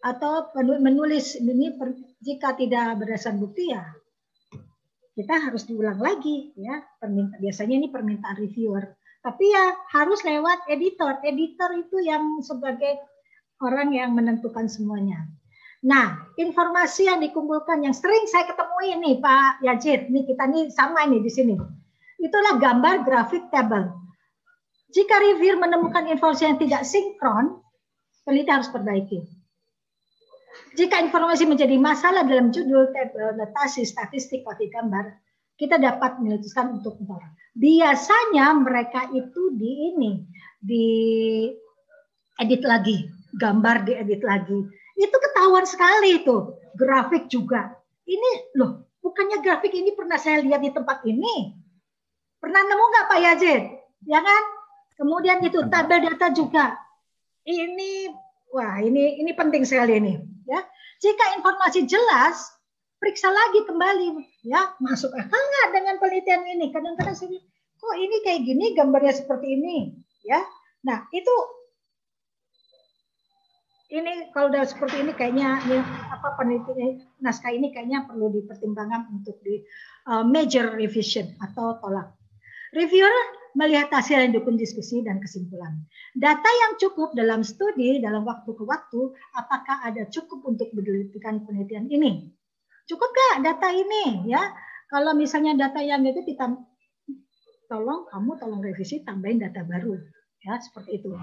atau 0.00 0.48
menulis 0.56 1.36
ini 1.36 1.76
jika 2.24 2.56
tidak 2.56 3.04
berdasarkan 3.04 3.36
bukti 3.36 3.68
ya 3.68 3.84
kita 5.20 5.36
harus 5.36 5.68
diulang 5.68 6.00
lagi 6.00 6.56
ya 6.56 6.80
perminta 6.96 7.36
biasanya 7.36 7.76
ini 7.76 7.88
permintaan 7.92 8.40
reviewer. 8.40 8.96
Tapi 9.20 9.52
ya 9.52 9.76
harus 9.92 10.24
lewat 10.24 10.64
editor. 10.72 11.20
Editor 11.20 11.76
itu 11.76 12.00
yang 12.00 12.40
sebagai 12.40 12.96
orang 13.60 13.92
yang 13.92 14.16
menentukan 14.16 14.64
semuanya. 14.64 15.28
Nah 15.84 16.24
informasi 16.40 17.04
yang 17.04 17.20
dikumpulkan 17.20 17.84
yang 17.84 17.92
sering 17.92 18.24
saya 18.32 18.48
ketemu 18.48 18.96
ini 18.96 19.10
Pak 19.20 19.60
Yajid 19.60 20.08
ini 20.08 20.24
kita 20.24 20.48
nih 20.48 20.72
sama 20.72 21.04
ini 21.04 21.20
di 21.20 21.28
sini. 21.28 21.54
Itulah 22.16 22.56
gambar 22.56 23.04
grafik 23.04 23.52
table. 23.52 23.92
Jika 24.88 25.20
reviewer 25.20 25.60
menemukan 25.60 26.08
informasi 26.08 26.48
yang 26.48 26.56
tidak 26.56 26.88
sinkron 26.88 27.60
peneliti 28.24 28.50
harus 28.50 28.70
perbaiki. 28.70 29.18
Jika 30.74 31.02
informasi 31.02 31.46
menjadi 31.46 31.76
masalah 31.78 32.26
dalam 32.26 32.54
judul, 32.54 32.90
tabel, 32.94 33.38
notasi, 33.38 33.86
statistik, 33.86 34.46
grafik 34.46 34.70
gambar, 34.70 35.18
kita 35.58 35.76
dapat 35.76 36.18
memutuskan 36.22 36.78
untuk 36.78 36.98
menolak. 37.02 37.36
Biasanya 37.54 38.54
mereka 38.56 39.10
itu 39.12 39.54
di 39.58 39.70
ini, 39.92 40.12
di 40.56 40.86
edit 42.38 42.62
lagi, 42.64 43.10
gambar 43.36 43.84
diedit 43.84 44.22
lagi. 44.24 44.58
Itu 44.96 45.16
ketahuan 45.16 45.66
sekali 45.66 46.22
itu, 46.22 46.56
grafik 46.78 47.28
juga. 47.28 47.76
Ini 48.06 48.56
loh, 48.56 48.90
bukannya 49.04 49.42
grafik 49.44 49.74
ini 49.74 49.94
pernah 49.94 50.16
saya 50.16 50.40
lihat 50.40 50.64
di 50.64 50.70
tempat 50.72 51.04
ini. 51.06 51.54
Pernah 52.40 52.62
nemu 52.64 52.84
nggak 52.90 53.06
Pak 53.10 53.20
Yazid? 53.20 53.62
Ya 54.08 54.20
kan? 54.24 54.42
Kemudian 54.96 55.44
itu 55.44 55.60
tabel 55.68 56.08
data 56.08 56.32
juga. 56.32 56.76
Ini 57.46 58.12
wah 58.52 58.82
ini 58.82 59.22
ini 59.22 59.32
penting 59.32 59.64
sekali 59.64 59.96
ini 59.96 60.18
ya. 60.44 60.60
Jika 61.00 61.40
informasi 61.40 61.88
jelas, 61.88 62.52
periksa 63.00 63.32
lagi 63.32 63.64
kembali 63.64 64.20
ya. 64.44 64.76
Masuk 64.84 65.12
akal 65.16 65.40
nggak 65.40 65.68
dengan 65.72 65.94
penelitian 65.96 66.44
ini? 66.44 66.68
Kadang-kadang 66.68 67.16
saya 67.16 67.40
kok 67.80 67.96
ini 67.96 68.16
kayak 68.20 68.40
gini 68.44 68.64
gambarnya 68.76 69.16
seperti 69.16 69.56
ini? 69.56 69.96
Ya. 70.26 70.44
Nah 70.84 71.08
itu 71.16 71.34
ini 73.90 74.30
kalau 74.30 74.54
udah 74.54 74.62
seperti 74.68 75.02
ini 75.02 75.12
kayaknya 75.16 75.58
ya, 75.66 75.82
apa 76.14 76.38
penelitian 76.38 77.02
naskah 77.18 77.50
ini 77.50 77.74
kayaknya 77.74 78.06
perlu 78.06 78.30
dipertimbangkan 78.30 79.10
untuk 79.10 79.40
di 79.42 79.64
uh, 80.06 80.22
major 80.22 80.76
revision 80.76 81.34
atau 81.42 81.80
tolak. 81.82 82.14
Reviewer 82.70 83.39
melihat 83.58 83.90
hasil 83.90 84.16
yang 84.16 84.32
dukung 84.34 84.54
diskusi 84.54 85.02
dan 85.02 85.18
kesimpulan. 85.18 85.82
Data 86.14 86.46
yang 86.46 86.78
cukup 86.78 87.14
dalam 87.14 87.42
studi 87.42 87.98
dalam 87.98 88.26
waktu 88.26 88.50
ke 88.50 88.64
waktu, 88.66 89.00
apakah 89.34 89.82
ada 89.86 90.06
cukup 90.10 90.46
untuk 90.46 90.70
menelitikan 90.76 91.42
penelitian 91.42 91.90
ini? 91.90 92.30
Cukup 92.86 93.10
gak 93.10 93.46
data 93.46 93.68
ini 93.70 94.30
ya? 94.30 94.50
Kalau 94.90 95.14
misalnya 95.14 95.54
data 95.54 95.78
yang 95.78 96.02
itu 96.02 96.26
kita 96.26 96.50
tolong 97.70 98.10
kamu 98.10 98.30
tolong 98.42 98.58
revisi 98.58 99.06
tambahin 99.06 99.38
data 99.38 99.62
baru 99.62 99.94
ya 100.42 100.58
seperti 100.58 100.98
itu. 100.98 101.14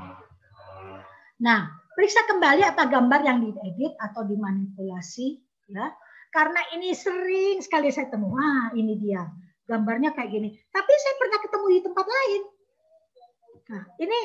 Nah, 1.43 1.69
periksa 1.91 2.23
kembali 2.25 2.63
apa 2.63 2.87
gambar 2.87 3.21
yang 3.27 3.43
diedit 3.43 3.93
atau 3.99 4.23
dimanipulasi 4.23 5.43
ya. 5.69 5.91
Karena 6.31 6.59
ini 6.75 6.95
sering 6.95 7.59
sekali 7.59 7.91
saya 7.91 8.07
temu. 8.11 8.31
Wah, 8.31 8.71
ini 8.75 8.95
dia. 8.99 9.25
Gambarnya 9.68 10.15
kayak 10.15 10.31
gini. 10.31 10.49
Tapi 10.72 10.94
saya 10.98 11.15
pernah 11.19 11.39
ketemu 11.44 11.65
di 11.69 11.80
tempat 11.84 12.06
lain. 12.07 12.41
Nah, 13.68 13.84
ini 13.99 14.19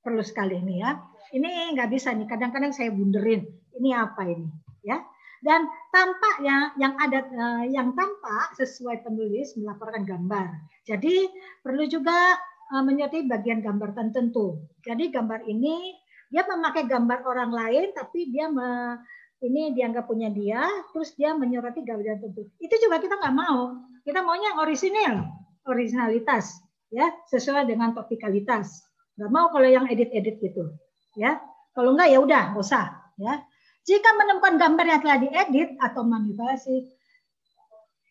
perlu 0.00 0.22
sekali 0.24 0.56
ini 0.58 0.80
ya. 0.80 0.96
Ini 1.36 1.76
nggak 1.76 1.90
bisa 1.92 2.16
nih. 2.16 2.24
Kadang-kadang 2.24 2.72
saya 2.72 2.88
bunderin. 2.88 3.44
Ini 3.76 3.90
apa 3.92 4.24
ini? 4.24 4.48
Ya 4.84 5.00
dan 5.44 5.68
tampaknya 5.92 6.72
yang 6.80 6.96
ada 6.96 7.20
uh, 7.20 7.64
yang 7.68 7.92
tampak 7.92 8.56
sesuai 8.56 9.04
penulis 9.04 9.52
melaporkan 9.60 10.08
gambar. 10.08 10.48
Jadi 10.88 11.28
perlu 11.60 11.84
juga 11.84 12.40
uh, 12.72 12.80
menyertai 12.82 13.28
bagian 13.28 13.60
gambar 13.60 13.92
tertentu. 13.92 14.64
Jadi 14.80 15.12
gambar 15.12 15.44
ini 15.44 15.92
dia 16.32 16.48
memakai 16.48 16.88
gambar 16.88 17.28
orang 17.28 17.52
lain 17.52 17.92
tapi 17.92 18.32
dia 18.32 18.48
me, 18.48 18.96
ini 19.44 19.76
dianggap 19.76 20.08
punya 20.08 20.32
dia, 20.32 20.64
terus 20.96 21.12
dia 21.12 21.36
menyurati 21.36 21.84
gambar 21.84 22.16
tertentu. 22.16 22.48
Itu 22.56 22.74
juga 22.80 23.04
kita 23.04 23.20
nggak 23.20 23.36
mau. 23.36 23.84
Kita 24.04 24.20
maunya 24.20 24.60
orisinal, 24.60 25.32
originalitas, 25.64 26.60
ya 26.92 27.08
sesuai 27.32 27.64
dengan 27.64 27.96
topikalitas. 27.96 28.84
Nggak 29.16 29.30
mau 29.32 29.48
kalau 29.48 29.64
yang 29.64 29.88
edit-edit 29.88 30.36
gitu, 30.44 30.76
ya. 31.16 31.40
Kalau 31.72 31.96
enggak 31.96 32.12
ya 32.12 32.18
udah, 32.20 32.42
nggak 32.52 32.60
usah, 32.60 32.84
ya. 33.16 33.40
Jika 33.84 34.10
menemukan 34.16 34.60
gambar 34.60 34.86
yang 34.86 35.00
telah 35.00 35.18
diedit 35.24 35.70
atau 35.80 36.04
manipulasi, 36.04 36.88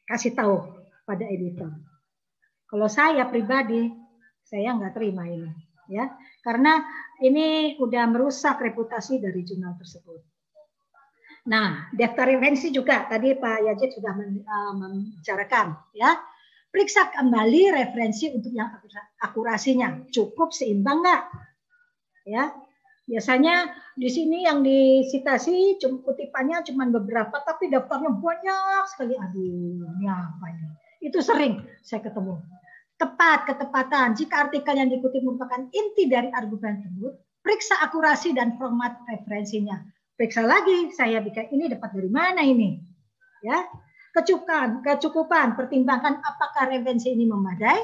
kasih 0.09 0.33
tahu 0.33 0.57
pada 1.05 1.25
editor. 1.29 1.69
Kalau 2.65 2.89
saya 2.89 3.29
pribadi, 3.29 3.93
saya 4.41 4.73
nggak 4.73 4.97
terima 4.97 5.29
ini, 5.29 5.49
ya, 5.93 6.09
karena 6.41 6.81
ini 7.21 7.77
udah 7.77 8.03
merusak 8.09 8.57
reputasi 8.57 9.21
dari 9.21 9.45
jurnal 9.45 9.77
tersebut. 9.77 10.32
Nah, 11.43 11.91
daftar 11.91 12.31
referensi 12.31 12.71
juga 12.71 13.03
tadi 13.07 13.35
Pak 13.35 13.57
Yajid 13.67 13.89
sudah 13.99 14.13
eh, 14.15 14.73
membicarakan, 14.79 15.91
ya. 15.91 16.15
Periksa 16.73 17.13
kembali 17.13 17.69
referensi 17.69 18.33
untuk 18.33 18.49
yang 18.49 18.73
akurasinya 19.21 20.09
cukup 20.09 20.49
seimbang 20.49 21.05
nggak, 21.05 21.23
ya 22.25 22.49
Biasanya 23.03 23.67
di 23.99 24.07
sini 24.07 24.47
yang 24.47 24.63
disitasi 24.63 25.75
kutipannya 25.83 26.63
cuma 26.63 26.87
beberapa, 26.87 27.35
tapi 27.43 27.67
daftarnya 27.67 28.15
banyak 28.15 28.83
sekali. 28.87 29.19
Aduh, 29.19 29.91
ini 29.99 30.07
apa 30.07 30.45
ini? 30.55 30.67
Itu 31.03 31.19
sering 31.19 31.67
saya 31.83 31.99
ketemu. 31.99 32.39
Tepat, 32.95 33.51
ketepatan. 33.51 34.15
Jika 34.15 34.47
artikel 34.47 34.79
yang 34.79 34.87
dikutip 34.87 35.19
merupakan 35.19 35.67
inti 35.67 36.07
dari 36.07 36.31
argumen 36.31 36.79
tersebut, 36.79 37.13
periksa 37.43 37.75
akurasi 37.83 38.31
dan 38.31 38.55
format 38.55 38.95
referensinya. 39.03 39.83
Periksa 40.13 40.45
lagi, 40.45 40.93
saya 40.93 41.25
bikin 41.25 41.49
ini 41.57 41.73
dapat 41.73 41.89
dari 41.89 42.05
mana 42.05 42.45
ini? 42.45 42.77
Ya, 43.41 43.65
kecukupan, 44.13 44.85
kecukupan, 44.85 45.57
pertimbangkan 45.57 46.21
apakah 46.21 46.69
referensi 46.69 47.09
ini 47.09 47.25
memadai, 47.25 47.81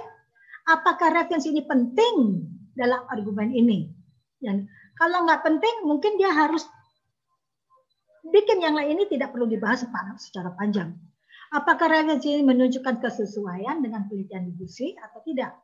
apakah 0.69 1.09
referensi 1.09 1.49
ini 1.49 1.65
penting 1.65 2.45
dalam 2.77 3.01
argumen 3.09 3.49
ini. 3.49 3.89
Yang 4.45 4.69
kalau 4.93 5.25
nggak 5.25 5.41
penting, 5.41 5.75
mungkin 5.89 6.21
dia 6.21 6.29
harus 6.29 6.69
bikin 8.29 8.61
yang 8.61 8.77
lain 8.77 8.93
ini 8.93 9.09
tidak 9.09 9.33
perlu 9.33 9.49
dibahas 9.49 9.81
secara 10.21 10.53
panjang. 10.53 10.93
Apakah 11.49 11.89
referensi 11.89 12.29
ini 12.29 12.45
menunjukkan 12.45 13.01
kesesuaian 13.01 13.81
dengan 13.81 14.05
penelitian 14.05 14.53
diskusi 14.53 14.93
atau 15.01 15.17
tidak? 15.25 15.57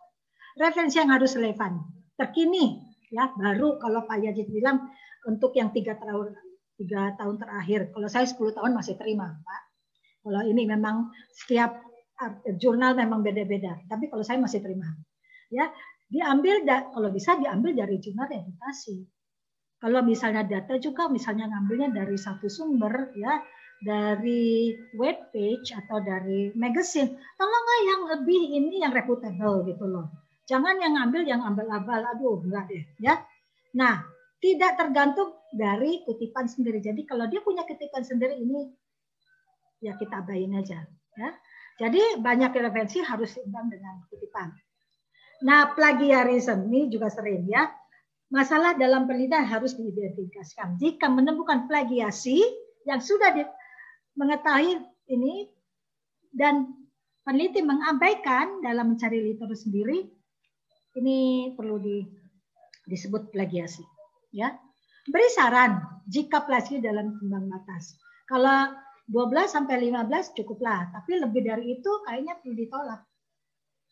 Referensi 0.58 0.98
yang 0.98 1.14
harus 1.14 1.38
relevan, 1.38 1.78
terkini, 2.18 2.82
ya 3.14 3.30
baru 3.38 3.78
kalau 3.78 4.02
Pak 4.10 4.18
Yajid 4.18 4.50
bilang 4.50 4.90
untuk 5.30 5.54
yang 5.54 5.70
tiga 5.70 5.94
tahun 6.02 6.34
tiga 6.76 7.16
tahun 7.16 7.40
terakhir. 7.40 7.92
Kalau 7.96 8.08
saya 8.12 8.26
10 8.28 8.56
tahun 8.56 8.72
masih 8.76 8.96
terima, 9.00 9.32
Pak. 9.32 9.62
Kalau 10.26 10.42
ini 10.44 10.64
memang 10.66 11.12
setiap 11.32 11.80
jurnal 12.60 12.96
memang 12.96 13.22
beda-beda. 13.22 13.80
Tapi 13.88 14.08
kalau 14.08 14.24
saya 14.24 14.40
masih 14.40 14.64
terima, 14.64 14.88
ya 15.52 15.68
diambil 16.08 16.64
kalau 16.66 17.10
bisa 17.12 17.36
diambil 17.36 17.74
dari 17.74 17.98
jurnal 17.98 18.30
edukasi 18.30 19.10
kalau 19.86 20.02
misalnya 20.02 20.42
data 20.48 20.80
juga 20.80 21.06
misalnya 21.12 21.46
ngambilnya 21.46 21.94
dari 21.94 22.18
satu 22.18 22.48
sumber 22.48 23.14
ya, 23.14 23.44
dari 23.84 24.74
web 24.96 25.30
page 25.30 25.76
atau 25.76 26.02
dari 26.02 26.50
magazine, 26.56 27.14
tolonglah 27.36 27.80
yang 27.86 28.02
lebih 28.18 28.42
ini 28.56 28.82
yang 28.82 28.96
reputable 28.96 29.68
gitu 29.68 29.86
loh. 29.86 30.10
Jangan 30.50 30.82
yang 30.82 30.98
ngambil 30.98 31.22
yang 31.30 31.42
abal-abal, 31.46 32.02
aduh 32.02 32.42
enggak 32.42 32.66
deh 32.72 32.84
ya. 32.98 33.20
Nah, 33.76 34.02
tidak 34.40 34.78
tergantung 34.78 35.36
dari 35.56 36.04
kutipan 36.04 36.46
sendiri. 36.46 36.84
Jadi 36.84 37.08
kalau 37.08 37.26
dia 37.26 37.42
punya 37.42 37.64
kutipan 37.64 38.04
sendiri 38.04 38.38
ini 38.38 38.70
ya 39.82 39.96
kita 39.96 40.22
abain 40.24 40.52
aja 40.56 40.84
ya. 41.16 41.30
Jadi 41.76 42.24
banyak 42.24 42.56
referensi 42.56 43.04
harus 43.04 43.36
seimbang 43.36 43.68
dengan 43.68 44.00
kutipan. 44.08 44.48
Nah, 45.44 45.76
plagiarisme 45.76 46.72
ini 46.72 46.88
juga 46.88 47.12
sering 47.12 47.44
ya 47.52 47.68
Masalah 48.34 48.74
dalam 48.74 49.06
penelitian 49.06 49.46
harus 49.46 49.78
diidentifikasikan. 49.78 50.82
Jika 50.82 51.14
menemukan 51.14 51.70
plagiasi 51.70 52.42
yang 52.90 52.98
sudah 52.98 53.38
di, 53.38 53.46
mengetahui 54.18 54.82
ini 55.14 55.46
dan 56.34 56.74
peneliti 57.22 57.62
mengabaikan 57.62 58.66
dalam 58.66 58.92
mencari 58.92 59.22
literatur 59.22 59.54
sendiri, 59.54 60.10
ini 60.98 61.54
perlu 61.54 61.78
di, 61.78 62.02
disebut 62.90 63.30
plagiasi. 63.30 63.86
Ya, 64.36 64.52
beri 65.08 65.32
saran 65.32 65.80
jika 66.12 66.44
plagiasi 66.44 66.84
dalam 66.84 67.16
kembang 67.16 67.48
batas. 67.48 67.96
Kalau 68.28 68.76
12 69.08 69.48
sampai 69.48 69.88
15 69.88 70.36
cukuplah, 70.36 70.92
tapi 70.92 71.24
lebih 71.24 71.48
dari 71.48 71.80
itu 71.80 71.92
kayaknya 72.04 72.36
perlu 72.44 72.54
ditolak 72.60 73.02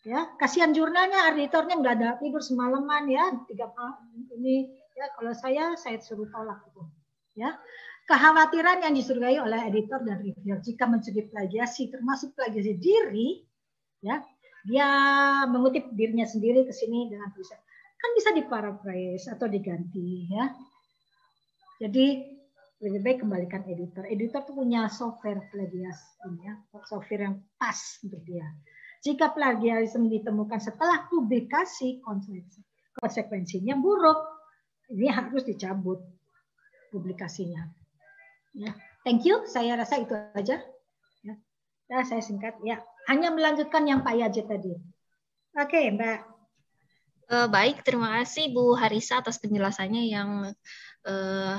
ya. 0.04 0.36
Kasihan 0.36 0.76
jurnalnya 0.76 1.32
editornya 1.34 1.80
nggak 1.80 1.96
ada 2.00 2.10
tidur 2.20 2.44
semalaman 2.44 3.08
ya. 3.08 3.32
Tiga 3.48 3.72
ini 4.36 4.68
ya. 4.94 5.06
Kalau 5.16 5.34
saya 5.34 5.74
saya 5.80 5.98
suruh 6.04 6.28
tolak 6.30 6.60
itu 6.70 6.84
ya. 7.40 7.56
Kekhawatiran 8.04 8.84
yang 8.84 8.94
disurgai 9.00 9.40
oleh 9.40 9.72
editor 9.72 10.04
dan 10.04 10.20
reviewer. 10.20 10.60
Jika 10.60 10.92
mencuri 10.92 11.24
plagiasi 11.32 11.88
termasuk 11.88 12.36
plagiasi 12.36 12.76
diri 12.76 13.48
ya. 14.04 14.20
Dia 14.64 14.88
mengutip 15.44 15.92
dirinya 15.92 16.24
sendiri 16.24 16.64
ke 16.64 16.72
sini 16.72 17.12
dengan 17.12 17.28
tulisan 17.36 17.60
kan 18.04 18.12
bisa 18.20 18.30
diparaphrase 18.36 19.32
atau 19.32 19.48
diganti 19.48 20.28
ya 20.28 20.52
jadi 21.80 22.36
lebih 22.84 23.00
baik 23.00 23.18
kembalikan 23.24 23.64
editor 23.64 24.04
editor 24.12 24.44
tuh 24.44 24.60
punya 24.60 24.92
software 24.92 25.40
plagiasi 25.48 26.44
ya 26.44 26.60
software 26.84 27.32
yang 27.32 27.36
pas 27.56 27.80
untuk 28.04 28.20
dia 28.28 28.44
jika 29.04 29.36
plagiarisme 29.36 30.08
ditemukan 30.08 30.64
setelah 30.64 31.04
publikasi, 31.12 32.00
konsekuensinya 32.96 33.76
buruk. 33.76 34.16
Ini 34.88 35.12
harus 35.12 35.44
dicabut 35.44 36.00
publikasinya. 36.88 37.68
Ya. 38.56 38.72
Thank 39.04 39.28
you. 39.28 39.44
Saya 39.44 39.76
rasa 39.76 40.00
itu 40.00 40.16
aja. 40.16 40.64
Ya. 41.20 41.36
Nah, 41.92 42.04
saya 42.08 42.24
singkat. 42.24 42.56
Ya. 42.64 42.80
hanya 43.12 43.36
melanjutkan 43.36 43.84
yang 43.84 44.08
Pak 44.08 44.16
Yazid 44.16 44.48
tadi. 44.48 44.72
Oke, 45.60 45.92
Mbak. 45.92 46.33
Uh, 47.32 47.48
baik, 47.48 47.82
terima 47.88 48.20
kasih 48.22 48.52
Bu 48.52 48.76
Harisa 48.76 49.24
atas 49.24 49.40
penjelasannya 49.40 50.04
yang 50.12 50.52
uh, 51.08 51.58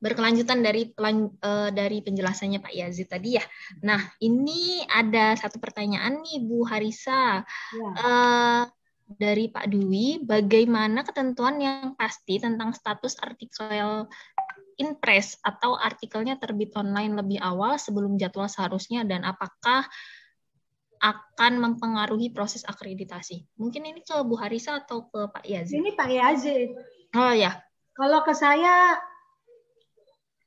berkelanjutan 0.00 0.60
dari 0.60 0.92
pelan, 0.92 1.32
uh, 1.40 1.72
dari 1.72 2.04
penjelasannya 2.04 2.60
Pak 2.60 2.72
Yazid 2.72 3.08
tadi 3.08 3.40
ya. 3.40 3.44
Nah, 3.84 4.00
ini 4.20 4.84
ada 4.88 5.36
satu 5.36 5.56
pertanyaan 5.56 6.20
nih 6.20 6.44
Bu 6.44 6.64
Harisa. 6.68 7.44
Ya. 7.72 7.90
Uh, 7.96 8.62
dari 9.06 9.46
Pak 9.46 9.70
Dwi, 9.70 10.18
bagaimana 10.18 11.06
ketentuan 11.06 11.62
yang 11.62 11.94
pasti 11.94 12.42
tentang 12.42 12.74
status 12.74 13.14
artikel 13.22 14.10
Inpress 14.76 15.40
atau 15.40 15.78
artikelnya 15.78 16.36
terbit 16.36 16.74
online 16.76 17.16
lebih 17.16 17.40
awal 17.40 17.80
sebelum 17.80 18.20
jadwal 18.20 18.50
seharusnya 18.50 19.08
dan 19.08 19.24
apakah 19.24 19.88
akan 21.00 21.52
mempengaruhi 21.60 22.32
proses 22.32 22.64
akreditasi? 22.64 23.44
Mungkin 23.60 23.84
ini 23.86 24.00
ke 24.02 24.16
Bu 24.24 24.36
Harisa 24.36 24.80
atau 24.82 25.08
ke 25.08 25.28
Pak 25.30 25.44
Yazid? 25.44 25.80
Ini 25.80 25.90
Pak 25.94 26.10
Yazid. 26.10 26.70
Oh 27.16 27.32
ya. 27.32 27.56
Kalau 27.96 28.20
ke 28.24 28.36
saya 28.36 28.96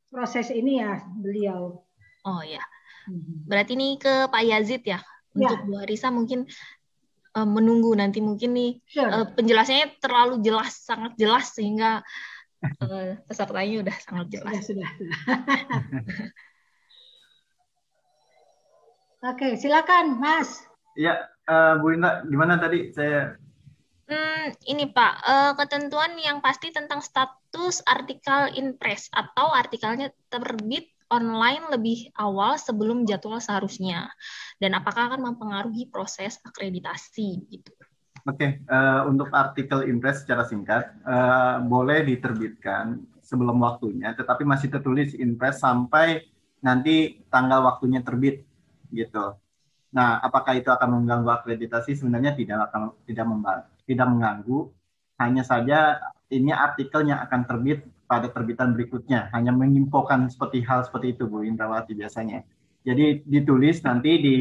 proses 0.10 0.50
ini 0.54 0.82
ya 0.82 1.02
beliau. 1.18 1.82
Oh 2.26 2.42
ya. 2.46 2.62
Mhm. 3.10 3.50
Berarti 3.50 3.72
ini 3.78 3.98
ke 3.98 4.30
Pak 4.30 4.44
Yazid 4.46 4.84
ya. 4.86 5.00
Untuk 5.34 5.60
ya. 5.62 5.66
Bu 5.66 5.74
Harisa 5.82 6.10
mungkin 6.10 6.50
uh, 7.38 7.48
menunggu 7.48 7.94
nanti 7.94 8.20
mungkin 8.20 8.54
nih 8.58 8.72
sure. 8.90 9.10
uh, 9.10 9.28
penjelasannya 9.34 10.02
terlalu 10.02 10.42
jelas, 10.42 10.74
sangat 10.82 11.14
jelas 11.16 11.54
sehingga 11.54 12.02
uh, 12.82 13.18
pesertanya 13.30 13.86
udah 13.86 13.96
sangat 14.02 14.28
jelas. 14.34 14.62
Sudah, 14.66 14.90
sudah. 14.98 15.20
Oke, 19.20 19.60
silakan, 19.60 20.16
Mas. 20.16 20.64
Iya, 20.96 21.28
uh, 21.52 21.76
Bu 21.84 21.92
Indah, 21.92 22.24
gimana 22.24 22.56
tadi 22.56 22.96
saya? 22.96 23.36
Hmm, 24.08 24.56
ini 24.64 24.88
Pak, 24.88 25.14
uh, 25.28 25.54
ketentuan 25.60 26.16
yang 26.16 26.40
pasti 26.40 26.72
tentang 26.72 27.04
status 27.04 27.84
artikel 27.84 28.56
in 28.56 28.80
press 28.80 29.12
atau 29.12 29.52
artikelnya 29.52 30.16
terbit 30.32 30.88
online 31.12 31.68
lebih 31.68 32.10
awal 32.16 32.56
sebelum 32.56 33.04
jadwal 33.04 33.44
seharusnya, 33.44 34.08
dan 34.58 34.72
apakah 34.80 35.14
akan 35.14 35.34
mempengaruhi 35.34 35.92
proses 35.92 36.40
akreditasi 36.42 37.44
gitu. 37.52 37.76
Oke, 38.24 38.40
okay. 38.40 38.50
uh, 38.72 39.04
eh, 39.04 39.12
untuk 39.12 39.30
artikel 39.36 39.84
impress 39.84 40.24
secara 40.24 40.48
singkat 40.48 40.96
uh, 41.04 41.60
boleh 41.60 42.08
diterbitkan 42.08 43.04
sebelum 43.20 43.60
waktunya, 43.60 44.16
tetapi 44.16 44.48
masih 44.48 44.72
tertulis 44.72 45.12
impress 45.20 45.60
sampai 45.60 46.24
nanti 46.64 47.22
tanggal 47.30 47.62
waktunya 47.68 48.02
terbit, 48.02 48.49
gitu. 48.94 49.38
Nah, 49.90 50.22
apakah 50.22 50.54
itu 50.58 50.70
akan 50.70 51.02
mengganggu 51.02 51.30
akreditasi? 51.30 51.98
Sebenarnya 51.98 52.38
tidak 52.38 52.70
akan 52.70 52.94
tidak 53.10 53.26
tidak 53.90 54.08
mengganggu. 54.08 54.60
Hanya 55.18 55.44
saja 55.44 55.98
ini 56.30 56.54
artikelnya 56.54 57.26
akan 57.26 57.42
terbit 57.50 57.84
pada 58.10 58.30
terbitan 58.30 58.74
berikutnya, 58.74 59.30
hanya 59.34 59.54
menginfokan 59.54 60.30
seperti 60.30 60.66
hal 60.66 60.86
seperti 60.86 61.14
itu, 61.18 61.30
Bu 61.30 61.46
Indrawati 61.46 61.94
biasanya. 61.94 62.42
Jadi 62.82 63.22
ditulis 63.26 63.82
nanti 63.86 64.12
di 64.18 64.38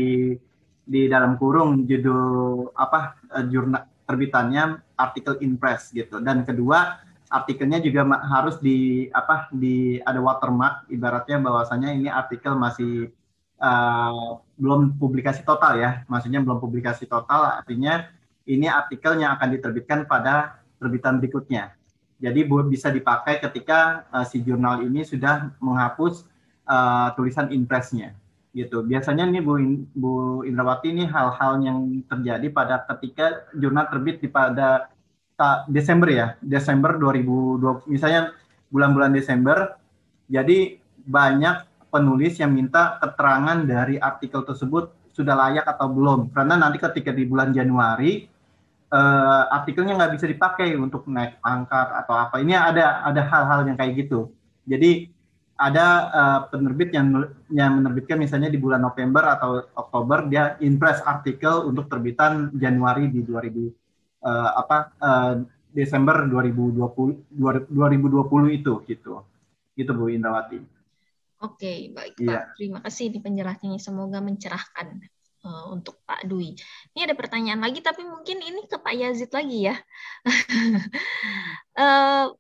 di 0.88 1.04
dalam 1.04 1.36
kurung 1.36 1.84
judul 1.84 2.72
apa 2.72 3.20
uh, 3.36 3.44
jurnal 3.44 3.84
terbitannya 4.08 4.80
artikel 4.96 5.36
in 5.44 5.60
press 5.60 5.92
gitu 5.92 6.16
dan 6.24 6.48
kedua 6.48 6.96
artikelnya 7.28 7.84
juga 7.84 8.08
harus 8.24 8.56
di 8.56 9.04
apa 9.12 9.52
di 9.52 10.00
ada 10.00 10.16
watermark 10.16 10.88
ibaratnya 10.88 11.44
bahwasanya 11.44 11.92
ini 11.92 12.08
artikel 12.08 12.56
masih 12.56 13.12
uh, 13.58 14.38
belum 14.58 14.98
publikasi 14.98 15.42
total 15.42 15.78
ya 15.78 15.90
maksudnya 16.10 16.42
belum 16.42 16.58
publikasi 16.58 17.06
total 17.06 17.62
artinya 17.62 18.10
ini 18.48 18.66
artikel 18.66 19.18
yang 19.20 19.36
akan 19.36 19.54
diterbitkan 19.54 20.08
pada 20.08 20.62
terbitan 20.78 21.22
berikutnya 21.22 21.78
jadi 22.18 22.50
bisa 22.66 22.90
dipakai 22.90 23.38
ketika 23.38 24.10
uh, 24.10 24.26
si 24.26 24.42
jurnal 24.42 24.82
ini 24.82 25.06
sudah 25.06 25.54
menghapus 25.62 26.26
uh, 26.66 27.14
tulisan 27.14 27.54
impresnya 27.54 28.18
gitu. 28.50 28.82
Biasanya 28.82 29.30
nih 29.30 29.38
Bu, 29.38 29.54
Bu 29.94 30.12
Indrawati 30.42 30.90
ini 30.90 31.06
hal-hal 31.06 31.62
yang 31.62 32.02
terjadi 32.10 32.50
pada 32.50 32.82
ketika 32.90 33.46
jurnal 33.54 33.86
terbit 33.86 34.18
di 34.18 34.26
pada 34.26 34.90
Desember 35.70 36.10
ya, 36.10 36.26
Desember 36.42 36.98
2020 36.98 37.86
misalnya 37.86 38.34
bulan-bulan 38.74 39.14
Desember. 39.14 39.78
Jadi 40.26 40.82
banyak 41.06 41.67
penulis 41.88 42.36
yang 42.38 42.52
minta 42.52 43.00
keterangan 43.00 43.64
dari 43.64 43.96
artikel 43.96 44.44
tersebut 44.44 44.92
sudah 45.12 45.34
layak 45.34 45.66
atau 45.66 45.90
belum. 45.90 46.30
Karena 46.30 46.54
nanti 46.54 46.78
ketika 46.78 47.10
di 47.10 47.26
bulan 47.26 47.50
Januari 47.50 48.28
uh, 48.92 49.44
artikelnya 49.52 49.98
nggak 49.98 50.12
bisa 50.14 50.26
dipakai 50.28 50.76
untuk 50.78 51.04
naik 51.10 51.42
pangkat 51.42 51.88
atau 52.04 52.14
apa. 52.14 52.40
Ini 52.40 52.54
ada 52.54 53.02
ada 53.04 53.22
hal-hal 53.26 53.66
yang 53.68 53.76
kayak 53.76 54.06
gitu. 54.06 54.30
Jadi 54.68 55.10
ada 55.58 55.86
uh, 56.14 56.40
penerbit 56.54 56.94
yang 56.94 57.26
yang 57.50 57.82
menerbitkan 57.82 58.14
misalnya 58.14 58.46
di 58.46 58.62
bulan 58.62 58.78
November 58.78 59.26
atau 59.26 59.66
Oktober 59.74 60.30
dia 60.30 60.54
impress 60.62 61.02
artikel 61.02 61.66
untuk 61.66 61.90
terbitan 61.90 62.54
Januari 62.54 63.10
di 63.10 63.26
2000 63.26 63.34
uh, 63.34 63.42
eh, 63.42 64.50
apa 64.54 64.78
uh, 65.02 65.34
Desember 65.74 66.30
2020 66.30 67.34
2020 67.34 67.74
itu 68.54 68.72
gitu. 68.86 69.26
Gitu 69.74 69.90
Bu 69.90 70.14
Indrawati. 70.14 70.77
Oke, 71.38 71.94
baik 71.94 72.18
Pak. 72.18 72.26
Iya. 72.26 72.40
Terima 72.58 72.78
kasih 72.82 73.14
di 73.14 73.18
penjelasannya. 73.22 73.78
Semoga 73.78 74.18
mencerahkan 74.18 74.98
uh, 75.46 75.70
untuk 75.70 76.02
Pak 76.02 76.26
Dwi. 76.26 76.58
Ini 76.94 77.06
ada 77.06 77.14
pertanyaan 77.14 77.62
lagi, 77.62 77.78
tapi 77.78 78.02
mungkin 78.02 78.42
ini 78.42 78.66
ke 78.66 78.76
Pak 78.78 78.94
Yazid 78.94 79.30
lagi 79.30 79.70
ya. 79.70 79.76
uh, 81.78 82.26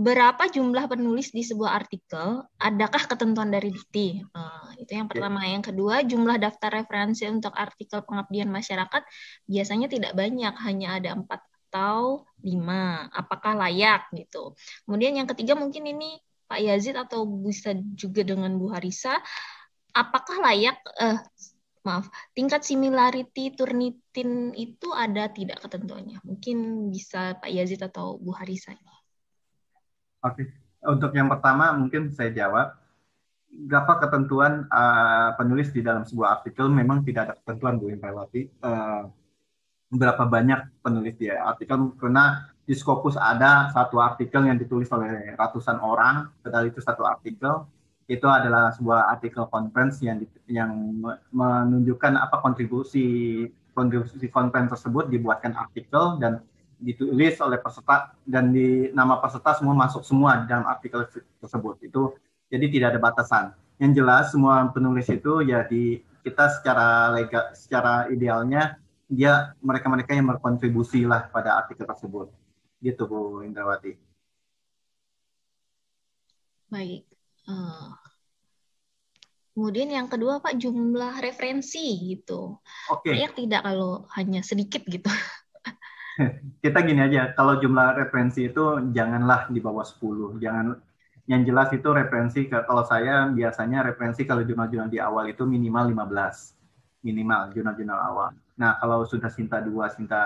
berapa 0.00 0.42
jumlah 0.50 0.90
penulis 0.90 1.30
di 1.30 1.46
sebuah 1.46 1.78
artikel? 1.78 2.42
Adakah 2.58 3.02
ketentuan 3.06 3.54
dari 3.54 3.70
Dikti? 3.70 4.18
Uh, 4.34 4.74
itu 4.82 4.98
yang 4.98 5.06
pertama. 5.06 5.46
Yang 5.46 5.70
kedua, 5.70 6.02
jumlah 6.02 6.42
daftar 6.42 6.82
referensi 6.82 7.30
untuk 7.30 7.54
artikel 7.54 8.02
pengabdian 8.02 8.50
masyarakat 8.50 9.02
biasanya 9.46 9.86
tidak 9.86 10.18
banyak, 10.18 10.54
hanya 10.66 10.98
ada 10.98 11.14
empat 11.14 11.38
atau 11.70 12.26
lima. 12.42 13.06
Apakah 13.14 13.54
layak 13.54 14.10
gitu? 14.10 14.58
Kemudian 14.82 15.22
yang 15.22 15.30
ketiga 15.30 15.54
mungkin 15.54 15.86
ini 15.86 16.18
Pak 16.50 16.58
Yazid 16.58 16.98
atau 16.98 17.22
bisa 17.22 17.78
juga 17.94 18.26
dengan 18.26 18.58
Bu 18.58 18.74
Harisa, 18.74 19.22
apakah 19.94 20.42
layak? 20.42 20.82
Uh, 20.98 21.22
maaf, 21.86 22.10
tingkat 22.34 22.66
similarity 22.66 23.54
turnitin 23.54 24.50
itu 24.58 24.90
ada 24.90 25.30
tidak 25.30 25.62
ketentuannya? 25.62 26.18
Mungkin 26.26 26.90
bisa 26.90 27.38
Pak 27.38 27.48
Yazid 27.54 27.86
atau 27.86 28.18
Bu 28.18 28.34
Harisa 28.34 28.74
ini. 28.74 28.96
Oke, 30.26 30.50
untuk 30.84 31.14
yang 31.14 31.30
pertama 31.30 31.70
mungkin 31.78 32.10
saya 32.10 32.34
jawab. 32.34 32.74
Berapa 33.50 33.98
ketentuan 33.98 34.66
uh, 34.70 35.34
penulis 35.34 35.74
di 35.74 35.82
dalam 35.82 36.06
sebuah 36.06 36.38
artikel 36.38 36.70
memang 36.70 37.02
tidak 37.02 37.30
ada 37.30 37.34
ketentuan 37.38 37.78
Bu 37.78 37.90
Impelati. 37.90 38.46
Uh, 38.62 39.10
berapa 39.90 40.22
banyak 40.22 40.86
penulis 40.86 41.18
di 41.18 41.26
artikel 41.26 41.98
karena 41.98 42.46
di 42.70 42.78
Scopus 42.78 43.18
ada 43.18 43.66
satu 43.74 43.98
artikel 43.98 44.46
yang 44.46 44.54
ditulis 44.54 44.86
oleh 44.94 45.34
ratusan 45.34 45.82
orang, 45.82 46.30
padahal 46.38 46.70
itu 46.70 46.78
satu 46.78 47.02
artikel 47.02 47.66
itu 48.06 48.22
adalah 48.30 48.70
sebuah 48.70 49.10
artikel 49.10 49.42
conference 49.50 49.98
yang 49.98 50.22
yang 50.46 50.70
menunjukkan 51.34 52.14
apa 52.14 52.38
kontribusi 52.38 53.42
kontribusi 53.74 54.30
conference 54.30 54.78
tersebut 54.78 55.10
dibuatkan 55.10 55.50
artikel 55.58 56.14
dan 56.22 56.46
ditulis 56.78 57.42
oleh 57.42 57.58
peserta 57.58 58.14
dan 58.22 58.54
di 58.54 58.94
nama 58.94 59.18
peserta 59.18 59.58
semua 59.58 59.74
masuk 59.74 60.06
semua 60.06 60.46
dalam 60.46 60.70
artikel 60.70 61.10
tersebut. 61.42 61.74
Itu 61.82 62.14
jadi 62.54 62.70
tidak 62.70 62.88
ada 62.94 63.00
batasan. 63.02 63.44
Yang 63.82 63.92
jelas 63.98 64.24
semua 64.30 64.70
penulis 64.70 65.10
itu 65.10 65.42
ya 65.42 65.66
di 65.66 65.98
kita 66.22 66.54
secara 66.54 67.10
legal 67.18 67.50
secara 67.50 68.06
idealnya 68.14 68.78
dia 69.10 69.58
mereka-mereka 69.58 70.14
yang 70.14 70.30
berkontribusi 70.30 71.02
lah 71.02 71.26
pada 71.34 71.58
artikel 71.66 71.82
tersebut. 71.82 72.39
Gitu 72.80 73.04
Bu 73.04 73.44
Indrawati. 73.44 73.92
Baik. 76.72 77.04
Uh, 77.44 77.92
kemudian 79.52 79.90
yang 79.92 80.08
kedua 80.08 80.40
Pak 80.40 80.56
jumlah 80.56 81.20
referensi 81.20 82.16
gitu. 82.16 82.56
Oke. 82.88 83.12
Okay. 83.12 83.28
tidak 83.36 83.62
kalau 83.66 84.08
hanya 84.16 84.40
sedikit 84.40 84.80
gitu. 84.88 85.10
kita 86.64 86.78
gini 86.84 87.00
aja, 87.04 87.32
kalau 87.36 87.60
jumlah 87.60 87.96
referensi 87.96 88.48
itu 88.48 88.92
janganlah 88.92 89.50
di 89.52 89.60
bawah 89.60 89.84
10. 89.84 90.40
Jangan 90.40 90.66
yang 91.30 91.46
jelas 91.46 91.70
itu 91.70 91.86
referensi 91.94 92.50
kalau 92.50 92.82
saya 92.82 93.30
biasanya 93.30 93.86
referensi 93.86 94.26
kalau 94.26 94.42
jurnal-jurnal 94.42 94.90
di 94.90 94.98
awal 94.98 95.30
itu 95.30 95.46
minimal 95.46 95.92
15. 95.94 97.06
Minimal 97.06 97.40
jurnal-jurnal 97.54 98.00
awal. 98.02 98.30
Nah, 98.60 98.76
kalau 98.76 99.08
sudah 99.08 99.32
Sinta 99.32 99.62
2, 99.62 99.72
Sinta 99.96 100.22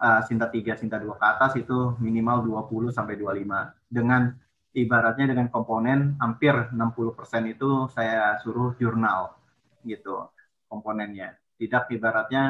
uh, 0.00 0.20
Sinta 0.24 0.48
3, 0.48 0.80
Sinta 0.80 0.96
2 0.96 1.20
ke 1.20 1.26
atas 1.28 1.52
itu 1.60 1.94
minimal 2.00 2.42
20 2.66 2.90
sampai 2.96 3.20
25. 3.20 3.92
Dengan 3.92 4.32
ibaratnya 4.72 5.26
dengan 5.30 5.46
komponen 5.52 6.16
hampir 6.22 6.54
60% 6.72 7.52
itu 7.52 7.90
saya 7.92 8.38
suruh 8.40 8.74
jurnal 8.80 9.36
gitu 9.84 10.26
komponennya. 10.70 11.36
Tidak 11.60 11.92
ibaratnya 11.92 12.42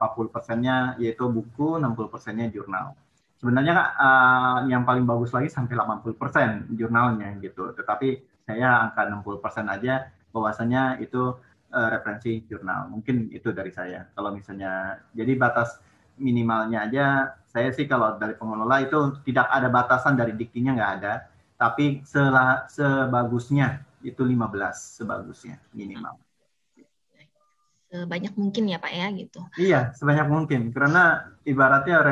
uh, 0.00 0.02
40 0.02 0.32
persennya 0.32 0.76
yaitu 0.96 1.28
buku, 1.28 1.76
60 1.76 2.08
persennya 2.08 2.48
jurnal. 2.48 2.96
Sebenarnya 3.36 3.76
uh, 4.00 4.58
yang 4.72 4.88
paling 4.88 5.04
bagus 5.04 5.36
lagi 5.36 5.52
sampai 5.52 5.76
80 5.76 6.16
persen 6.16 6.48
jurnalnya 6.72 7.36
gitu. 7.44 7.76
Tetapi 7.76 8.40
saya 8.48 8.88
angka 8.88 9.04
60 9.04 9.44
persen 9.44 9.68
aja 9.68 10.08
bahwasanya 10.32 10.96
itu 11.04 11.36
uh, 11.74 11.88
referensi 11.92 12.40
jurnal. 12.48 12.88
Mungkin 12.88 13.28
itu 13.36 13.52
dari 13.52 13.68
saya. 13.68 14.08
Kalau 14.16 14.32
misalnya 14.32 14.96
jadi 15.12 15.36
batas 15.36 15.76
minimalnya 16.18 16.86
aja 16.86 17.06
saya 17.50 17.70
sih 17.70 17.86
kalau 17.86 18.18
dari 18.18 18.34
pengelola 18.34 18.82
itu 18.82 19.18
tidak 19.26 19.46
ada 19.50 19.68
batasan 19.70 20.14
dari 20.18 20.34
diktinya 20.34 20.74
nggak 20.74 20.92
ada 21.00 21.14
tapi 21.54 22.02
selah, 22.02 22.66
sebagusnya 22.66 23.82
itu 24.02 24.20
15 24.20 25.00
sebagusnya 25.00 25.56
minimal. 25.72 26.18
Sebanyak 27.94 28.34
mungkin 28.34 28.66
ya 28.66 28.82
Pak 28.82 28.90
ya 28.90 29.06
gitu. 29.14 29.40
Iya, 29.54 29.94
sebanyak 29.94 30.26
mungkin 30.26 30.74
karena 30.74 31.30
ibaratnya 31.46 32.02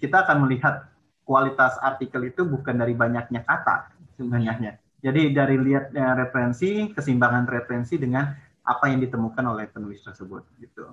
kita 0.00 0.24
akan 0.24 0.48
melihat 0.48 0.88
kualitas 1.28 1.76
artikel 1.84 2.24
itu 2.24 2.48
bukan 2.48 2.80
dari 2.80 2.96
banyaknya 2.96 3.44
kata 3.44 3.92
sebenarnya. 4.16 4.80
Jadi 5.04 5.32
dari 5.36 5.60
lihat 5.60 5.92
referensi, 5.92 6.88
keseimbangan 6.90 7.46
referensi 7.52 8.00
dengan 8.00 8.32
apa 8.64 8.84
yang 8.88 9.04
ditemukan 9.04 9.44
oleh 9.44 9.68
penulis 9.68 10.00
tersebut 10.00 10.44
gitu. 10.56 10.88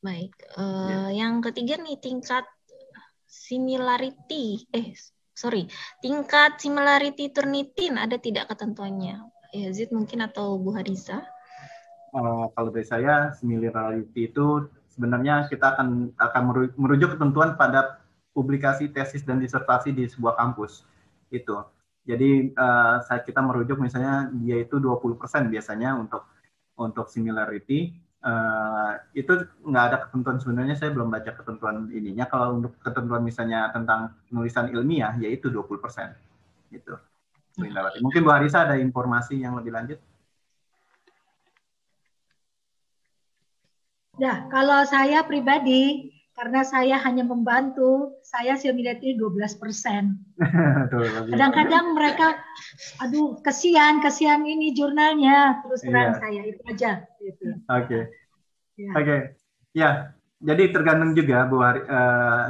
Baik, 0.00 0.32
uh, 0.56 1.12
ya. 1.12 1.28
yang 1.28 1.44
ketiga 1.44 1.76
nih 1.76 2.00
tingkat 2.00 2.48
similarity, 3.28 4.64
eh 4.72 4.96
sorry, 5.36 5.68
tingkat 6.00 6.56
similarity 6.56 7.28
Turnitin 7.28 8.00
ada 8.00 8.16
tidak 8.16 8.48
ketentuannya? 8.48 9.20
Yazid 9.52 9.92
mungkin 9.92 10.24
atau 10.24 10.56
Bu 10.56 10.72
Harisa? 10.72 11.20
Uh, 12.16 12.48
kalau 12.56 12.72
dari 12.72 12.86
saya 12.88 13.36
similarity 13.36 14.32
itu 14.32 14.72
sebenarnya 14.88 15.46
kita 15.52 15.76
akan 15.76 16.16
akan 16.16 16.42
merujuk 16.80 17.20
ketentuan 17.20 17.60
pada 17.60 18.00
publikasi 18.32 18.88
tesis 18.90 19.20
dan 19.22 19.36
disertasi 19.36 19.92
di 19.92 20.08
sebuah 20.08 20.38
kampus 20.40 20.86
itu. 21.28 21.60
Jadi 22.08 22.56
uh, 22.56 23.04
saya 23.04 23.20
kita 23.20 23.44
merujuk 23.44 23.76
misalnya 23.76 24.32
dia 24.32 24.64
itu 24.64 24.80
20% 24.80 25.20
biasanya 25.52 25.94
untuk 26.00 26.24
untuk 26.80 27.12
similarity 27.12 27.92
Uh, 28.20 29.00
itu 29.16 29.32
nggak 29.64 29.84
ada 29.88 29.96
ketentuan 30.04 30.36
sebenarnya 30.36 30.76
saya 30.76 30.92
belum 30.92 31.08
baca 31.08 31.32
ketentuan 31.32 31.88
ininya. 31.88 32.28
Kalau 32.28 32.60
untuk 32.60 32.76
ketentuan 32.84 33.24
misalnya 33.24 33.72
tentang 33.72 34.12
penulisan 34.28 34.68
ilmiah 34.68 35.16
yaitu 35.16 35.48
20 35.48 35.80
persen. 35.80 36.12
Gitu. 36.68 36.94
Mungkin 38.04 38.20
Bu 38.22 38.30
Arisa 38.30 38.68
ada 38.68 38.76
informasi 38.76 39.40
yang 39.40 39.56
lebih 39.56 39.72
lanjut? 39.72 39.98
Nah, 44.20 44.52
kalau 44.52 44.84
saya 44.84 45.24
pribadi, 45.24 46.12
karena 46.40 46.64
saya 46.64 46.96
hanya 47.04 47.20
membantu, 47.20 48.16
saya 48.24 48.56
similarity 48.56 49.12
12 49.12 49.60
persen. 49.60 50.16
Kadang-kadang 51.36 51.92
mereka, 51.92 52.40
aduh, 53.04 53.36
kesian, 53.44 54.00
kesian 54.00 54.48
ini 54.48 54.72
jurnalnya, 54.72 55.60
terus 55.60 55.84
terang 55.84 56.16
iya. 56.16 56.20
saya 56.24 56.40
itu 56.48 56.62
aja. 56.64 56.92
Gitu. 57.20 57.44
Oke. 57.44 57.84
Okay. 57.84 58.02
Ya. 58.80 58.90
Oke. 58.96 59.04
Okay. 59.04 59.20
Ya, 59.76 59.90
jadi 60.40 60.72
tergantung 60.72 61.12
juga 61.12 61.44
Bu 61.44 61.60
uh, 61.60 61.76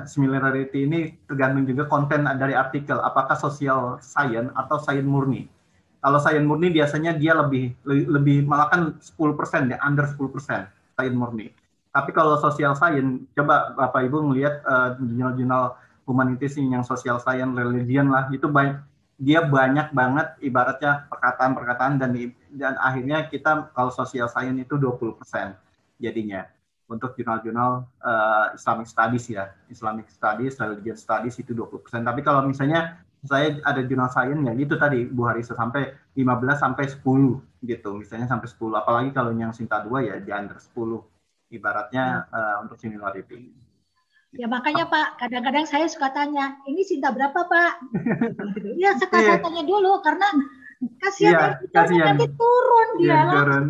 similarity 0.06 0.86
ini 0.86 1.18
tergantung 1.26 1.66
juga 1.66 1.90
konten 1.90 2.30
dari 2.38 2.54
artikel 2.54 2.94
apakah 3.02 3.34
social 3.34 3.98
science 3.98 4.54
atau 4.54 4.78
science 4.78 5.10
murni. 5.10 5.50
Kalau 5.98 6.22
science 6.22 6.46
murni 6.46 6.70
biasanya 6.70 7.18
dia 7.18 7.34
lebih 7.34 7.74
lebih 7.84 8.46
malah 8.46 8.70
kan 8.70 8.94
10% 9.02 9.74
ya, 9.74 9.82
under 9.82 10.06
10% 10.06 10.22
science 10.94 11.18
murni. 11.18 11.50
Tapi 11.90 12.10
kalau 12.14 12.38
social 12.38 12.78
science 12.78 13.26
coba 13.34 13.74
Bapak 13.74 14.06
Ibu 14.06 14.30
melihat 14.30 14.62
uh, 14.62 14.94
jurnal-jurnal 15.02 15.74
humanitis 16.06 16.54
yang 16.58 16.86
social 16.86 17.18
science, 17.18 17.50
religion 17.54 18.10
lah 18.10 18.30
itu 18.30 18.46
banyak 18.46 18.78
dia 19.20 19.44
banyak 19.44 19.92
banget 19.92 20.32
ibaratnya 20.40 21.04
perkataan-perkataan 21.12 22.00
dan 22.00 22.16
dan 22.56 22.74
akhirnya 22.80 23.28
kita 23.28 23.68
kalau 23.76 23.92
social 23.92 24.30
science 24.30 24.64
itu 24.64 24.78
20% 24.78 25.20
jadinya. 26.00 26.46
Untuk 26.90 27.14
jurnal-jurnal 27.14 27.86
uh, 28.02 28.46
Islamic 28.50 28.90
Studies 28.90 29.30
ya 29.30 29.54
Islamic 29.70 30.10
Studies, 30.10 30.58
Religion 30.58 30.98
Studies 30.98 31.38
itu 31.38 31.54
20%. 31.54 32.02
Tapi 32.02 32.20
kalau 32.26 32.42
misalnya 32.42 32.98
saya 33.22 33.60
ada 33.62 33.84
jurnal 33.84 34.10
science 34.10 34.40
ya 34.40 34.52
gitu 34.56 34.74
tadi 34.80 35.06
Bu 35.06 35.28
Harisa 35.28 35.52
sampai 35.52 35.92
15 36.16 36.26
sampai 36.56 36.84
10 36.88 37.68
gitu 37.68 37.90
misalnya 37.92 38.24
sampai 38.24 38.48
10 38.48 38.80
apalagi 38.80 39.10
kalau 39.12 39.36
yang 39.36 39.52
Sinta 39.52 39.84
2 39.84 40.08
ya 40.08 40.16
di 40.24 40.32
under 40.32 40.56
10 40.56 41.19
ibaratnya 41.51 42.27
uh, 42.31 42.56
untuk 42.64 42.78
similarity. 42.78 43.51
Ya 44.31 44.47
makanya 44.47 44.86
Pak, 44.86 45.18
kadang-kadang 45.18 45.66
saya 45.66 45.90
suka 45.90 46.14
tanya, 46.14 46.55
ini 46.70 46.86
cinta 46.86 47.10
berapa 47.10 47.35
Pak? 47.35 47.72
ya 48.82 48.94
sekarang 48.94 49.43
yeah. 49.43 49.43
tanya 49.43 49.62
dulu 49.66 49.98
karena 50.06 50.27
kasihan 51.02 51.59
yeah, 51.59 51.60
kita 51.66 51.81
nanti 52.14 52.27
turun 52.39 52.89
dia 53.02 53.10
yeah, 53.10 53.22
turun, 53.35 53.64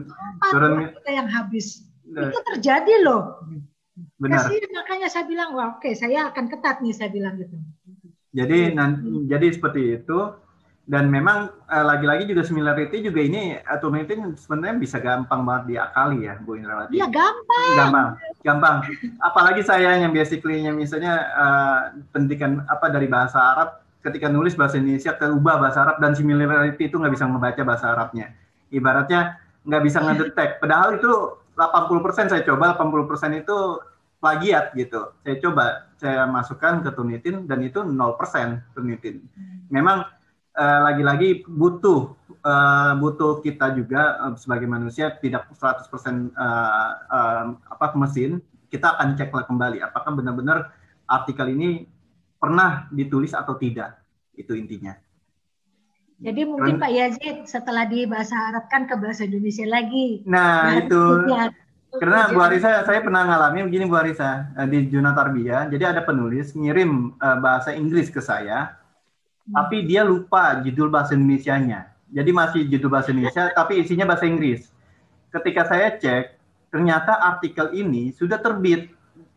turun 0.52 0.72
kita 1.00 1.10
yang 1.16 1.28
habis. 1.32 1.88
Nah. 2.04 2.28
Itu 2.28 2.38
terjadi 2.54 2.94
loh. 3.00 3.40
Benar. 4.20 4.44
Kasihan 4.44 4.70
makanya 4.76 5.08
saya 5.08 5.24
bilang, 5.24 5.56
wah 5.56 5.80
oke 5.80 5.80
okay, 5.80 5.96
saya 5.96 6.28
akan 6.28 6.44
ketat 6.52 6.84
nih 6.84 6.92
saya 6.92 7.08
bilang 7.08 7.40
gitu. 7.40 7.56
Jadi 8.30 8.76
nanti, 8.76 9.26
jadi 9.26 9.46
seperti 9.50 9.82
itu 9.96 10.18
dan 10.90 11.06
memang 11.06 11.54
uh, 11.70 11.84
lagi-lagi 11.86 12.26
juga 12.26 12.42
similarity 12.42 12.98
juga 12.98 13.22
ini 13.22 13.54
automating 13.62 14.34
sebenarnya 14.34 14.74
bisa 14.74 14.98
gampang 14.98 15.46
banget 15.46 15.78
diakali 15.78 16.26
ya 16.26 16.34
Bu 16.42 16.58
Indrawati. 16.58 16.98
Iya 16.98 17.06
gampang. 17.06 17.74
Gampang, 17.78 18.08
gampang. 18.42 18.76
Apalagi 19.22 19.62
saya 19.62 20.02
yang 20.02 20.10
basically-nya 20.10 20.74
misalnya 20.74 21.30
uh, 21.30 21.80
pendidikan 22.10 22.66
apa 22.66 22.90
dari 22.90 23.06
bahasa 23.06 23.38
Arab 23.38 23.86
ketika 24.02 24.26
nulis 24.26 24.58
bahasa 24.58 24.82
Indonesia 24.82 25.14
terubah 25.14 25.62
bahasa 25.62 25.86
Arab 25.86 26.02
dan 26.02 26.18
similarity 26.18 26.90
itu 26.90 26.98
nggak 26.98 27.14
bisa 27.14 27.30
membaca 27.30 27.62
bahasa 27.62 27.86
Arabnya. 27.94 28.34
Ibaratnya 28.74 29.38
nggak 29.62 29.82
bisa 29.86 30.02
ngedetek. 30.02 30.58
Padahal 30.58 30.98
itu 30.98 31.38
80% 31.54 32.34
saya 32.34 32.42
coba, 32.42 32.74
80% 32.74 33.38
itu 33.38 33.78
plagiat 34.18 34.74
gitu. 34.74 35.14
Saya 35.22 35.36
coba, 35.38 35.86
saya 36.02 36.26
masukkan 36.26 36.82
ke 36.82 36.90
Tunitin 36.98 37.46
dan 37.46 37.62
itu 37.62 37.78
0% 37.78 37.94
Tunitin. 38.74 39.22
Memang 39.70 40.18
Eh, 40.50 40.80
lagi-lagi 40.82 41.46
butuh 41.46 42.10
uh, 42.42 42.92
butuh 42.98 43.38
kita 43.38 43.70
juga 43.70 44.18
uh, 44.18 44.34
sebagai 44.34 44.66
manusia 44.66 45.14
tidak 45.22 45.46
100% 45.54 45.86
uh, 45.86 46.90
uh, 47.06 47.44
apa 47.54 47.94
mesin 47.94 48.42
kita 48.66 48.98
akan 48.98 49.14
cek 49.14 49.30
kembali 49.30 49.78
apakah 49.78 50.10
benar-benar 50.10 50.74
artikel 51.06 51.54
ini 51.54 51.86
pernah 52.34 52.90
ditulis 52.90 53.30
atau 53.30 53.54
tidak 53.62 54.02
itu 54.34 54.58
intinya. 54.58 54.98
Jadi 56.18 56.42
mungkin 56.42 56.82
Pak 56.82 56.92
Yazid 56.98 57.36
setelah 57.46 57.86
di 57.86 58.10
bahasa 58.10 58.34
Arab 58.50 58.66
kan 58.66 58.90
ke 58.90 58.98
bahasa 58.98 59.30
Indonesia 59.30 59.70
lagi. 59.70 60.26
Nah, 60.26 60.66
nah 60.66 60.74
itu 60.82 61.02
karena 62.02 62.26
Bu 62.26 62.42
Arisa 62.42 62.82
saya 62.82 62.98
pernah 62.98 63.22
ngalamin 63.22 63.70
begini 63.70 63.86
Bu 63.86 64.02
Arisa 64.02 64.50
di 64.66 64.90
Juna 64.90 65.14
Tarbiyah. 65.14 65.70
Jadi 65.70 65.84
ada 65.86 66.02
penulis 66.02 66.58
ngirim 66.58 67.14
uh, 67.22 67.38
bahasa 67.38 67.70
Inggris 67.70 68.10
ke 68.10 68.18
saya 68.18 68.79
tapi 69.50 69.86
dia 69.86 70.06
lupa 70.06 70.62
judul 70.62 70.90
bahasa 70.90 71.18
Indonesia-nya. 71.18 71.90
Jadi 72.10 72.30
masih 72.34 72.66
judul 72.66 72.90
bahasa 72.90 73.14
Indonesia, 73.14 73.50
tapi 73.54 73.82
isinya 73.82 74.06
bahasa 74.06 74.26
Inggris. 74.26 74.70
Ketika 75.30 75.62
saya 75.66 75.94
cek, 75.94 76.34
ternyata 76.74 77.18
artikel 77.18 77.70
ini 77.74 78.10
sudah 78.14 78.38
terbit, 78.42 78.90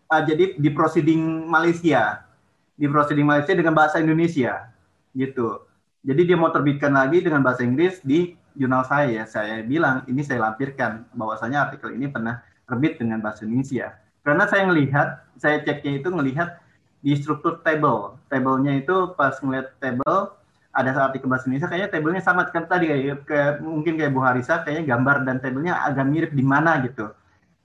uh, 0.10 0.22
jadi 0.26 0.58
di 0.58 0.70
proceeding 0.74 1.46
Malaysia, 1.46 2.26
di 2.74 2.90
proceeding 2.90 3.30
Malaysia 3.30 3.54
dengan 3.54 3.78
bahasa 3.78 4.02
Indonesia, 4.02 4.74
gitu. 5.14 5.62
Jadi 6.02 6.22
dia 6.34 6.38
mau 6.38 6.50
terbitkan 6.50 6.98
lagi 6.98 7.22
dengan 7.22 7.46
bahasa 7.46 7.62
Inggris 7.62 8.02
di 8.02 8.34
jurnal 8.58 8.86
saya. 8.90 9.24
Saya 9.30 9.62
bilang 9.62 10.02
ini 10.10 10.26
saya 10.26 10.42
lampirkan 10.50 11.06
bahwasanya 11.14 11.70
artikel 11.70 11.94
ini 11.94 12.10
pernah 12.10 12.42
terbit 12.66 12.98
dengan 12.98 13.22
bahasa 13.22 13.46
Indonesia. 13.46 13.94
Karena 14.24 14.48
saya 14.48 14.64
melihat, 14.66 15.20
saya 15.36 15.62
ceknya 15.62 16.00
itu 16.00 16.10
melihat 16.10 16.63
di 17.04 17.14
struktur 17.20 17.60
table. 17.62 18.16
Tablenya 18.32 18.80
itu 18.80 19.12
pas 19.14 19.36
ngeliat 19.44 19.76
table 19.78 20.32
ada 20.74 20.90
artikel 21.06 21.30
bahasa 21.30 21.46
Indonesia 21.46 21.70
kayaknya 21.70 21.90
tablenya 21.94 22.22
sama 22.26 22.50
kan 22.50 22.66
tadi 22.66 22.90
kayak, 22.90 23.30
kayak 23.30 23.52
mungkin 23.62 23.94
kayak 23.94 24.10
Bu 24.10 24.26
Harisa 24.26 24.66
kayaknya 24.66 24.98
gambar 24.98 25.16
dan 25.28 25.38
tablenya 25.38 25.78
agak 25.86 26.08
mirip 26.10 26.32
di 26.34 26.42
mana 26.42 26.82
gitu. 26.82 27.14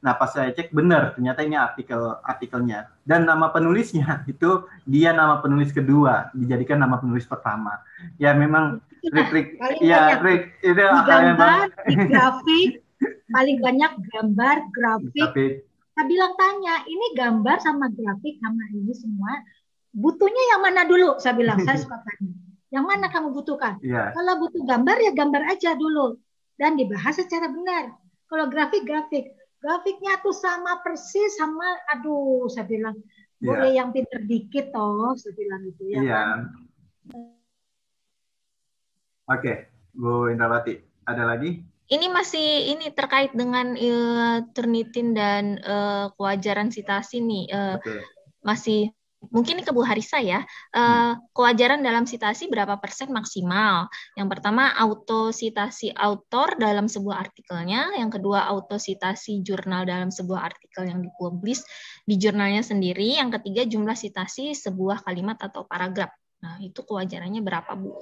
Nah 0.05 0.12
pas 0.15 0.28
saya 0.28 0.52
cek 0.52 0.70
benar 0.77 1.16
ternyata 1.16 1.40
ini 1.40 1.56
artikel 1.56 2.20
artikelnya 2.20 2.93
dan 3.09 3.24
nama 3.24 3.48
penulisnya 3.48 4.23
itu 4.32 4.69
dia 4.85 5.16
nama 5.16 5.40
penulis 5.40 5.73
kedua 5.73 6.28
dijadikan 6.36 6.85
nama 6.85 7.01
penulis 7.01 7.24
pertama. 7.24 7.81
Ya 8.20 8.36
memang 8.36 8.85
trik-trik 9.01 9.56
ya 9.81 10.20
trik 10.20 10.52
itu 10.60 10.82
gambar, 10.85 11.73
grafik 12.12 12.85
paling 13.31 13.59
banyak 13.62 13.93
gambar, 14.10 14.56
grafik, 14.74 15.62
saya 15.99 16.07
bilang 16.07 16.39
tanya, 16.39 16.87
ini 16.87 17.07
gambar 17.19 17.59
sama 17.59 17.91
grafik 17.91 18.39
sama 18.39 18.62
ini 18.70 18.95
semua, 18.95 19.35
butuhnya 19.91 20.55
yang 20.55 20.62
mana 20.62 20.87
dulu? 20.87 21.19
Saya 21.19 21.35
bilang, 21.35 21.59
saya 21.66 21.75
suka 21.75 21.99
tanya. 22.07 22.39
Yang 22.70 22.85
mana 22.87 23.11
kamu 23.11 23.35
butuhkan? 23.35 23.83
Yeah. 23.83 24.15
Kalau 24.15 24.39
butuh 24.39 24.62
gambar 24.62 24.95
ya 25.03 25.11
gambar 25.11 25.43
aja 25.51 25.75
dulu 25.75 26.15
dan 26.55 26.79
dibahas 26.79 27.19
secara 27.19 27.51
benar. 27.51 27.99
Kalau 28.31 28.47
grafik 28.47 28.87
grafik. 28.87 29.35
grafiknya 29.59 30.23
tuh 30.23 30.31
sama 30.31 30.79
persis 30.87 31.35
sama 31.35 31.66
aduh 31.91 32.47
saya 32.47 32.62
bilang 32.62 32.95
boleh 33.43 33.75
yeah. 33.75 33.83
yang 33.83 33.91
pinter 33.91 34.23
dikit 34.23 34.70
toh 34.70 35.19
saya 35.19 35.35
bilang 35.35 35.66
itu 35.66 35.83
ya 35.91 35.99
iya. 35.99 36.15
kan 36.15 36.39
oke 39.27 39.43
okay. 39.43 39.66
Bu 39.91 40.31
Indrawati 40.31 40.79
ada 41.11 41.27
lagi 41.27 41.59
ini 41.89 42.06
masih 42.12 42.77
ini 42.77 42.93
terkait 42.93 43.32
dengan 43.32 43.73
uh, 43.73 44.39
Turnitin 44.52 45.16
dan 45.16 45.56
uh, 45.65 46.12
kewajaran 46.16 46.69
sitasi 46.69 47.24
nih 47.24 47.44
uh, 47.48 47.77
masih 48.44 48.93
mungkin 49.35 49.60
ke 49.66 49.70
Bu 49.74 49.82
Harisa 49.82 50.23
ya, 50.23 50.47
uh, 50.78 51.19
kewajaran 51.35 51.82
dalam 51.82 52.06
sitasi 52.06 52.47
berapa 52.47 52.78
persen 52.78 53.10
maksimal? 53.10 53.90
Yang 54.15 54.28
pertama 54.39 54.70
autositasi 54.78 55.90
autor 55.98 56.55
dalam 56.55 56.86
sebuah 56.86 57.27
artikelnya, 57.27 57.98
yang 57.98 58.15
kedua 58.15 58.47
autositasi 58.47 59.43
jurnal 59.43 59.85
dalam 59.90 60.15
sebuah 60.15 60.55
artikel 60.55 60.86
yang 60.86 61.02
dipublis 61.02 61.66
di 62.06 62.15
jurnalnya 62.15 62.62
sendiri, 62.62 63.19
yang 63.19 63.35
ketiga 63.35 63.66
jumlah 63.66 63.98
sitasi 63.98 64.55
sebuah 64.55 65.02
kalimat 65.02 65.43
atau 65.43 65.66
paragraf. 65.66 66.15
Nah, 66.39 66.62
itu 66.62 66.86
kewajarannya 66.86 67.43
berapa, 67.43 67.74
Bu? 67.74 67.98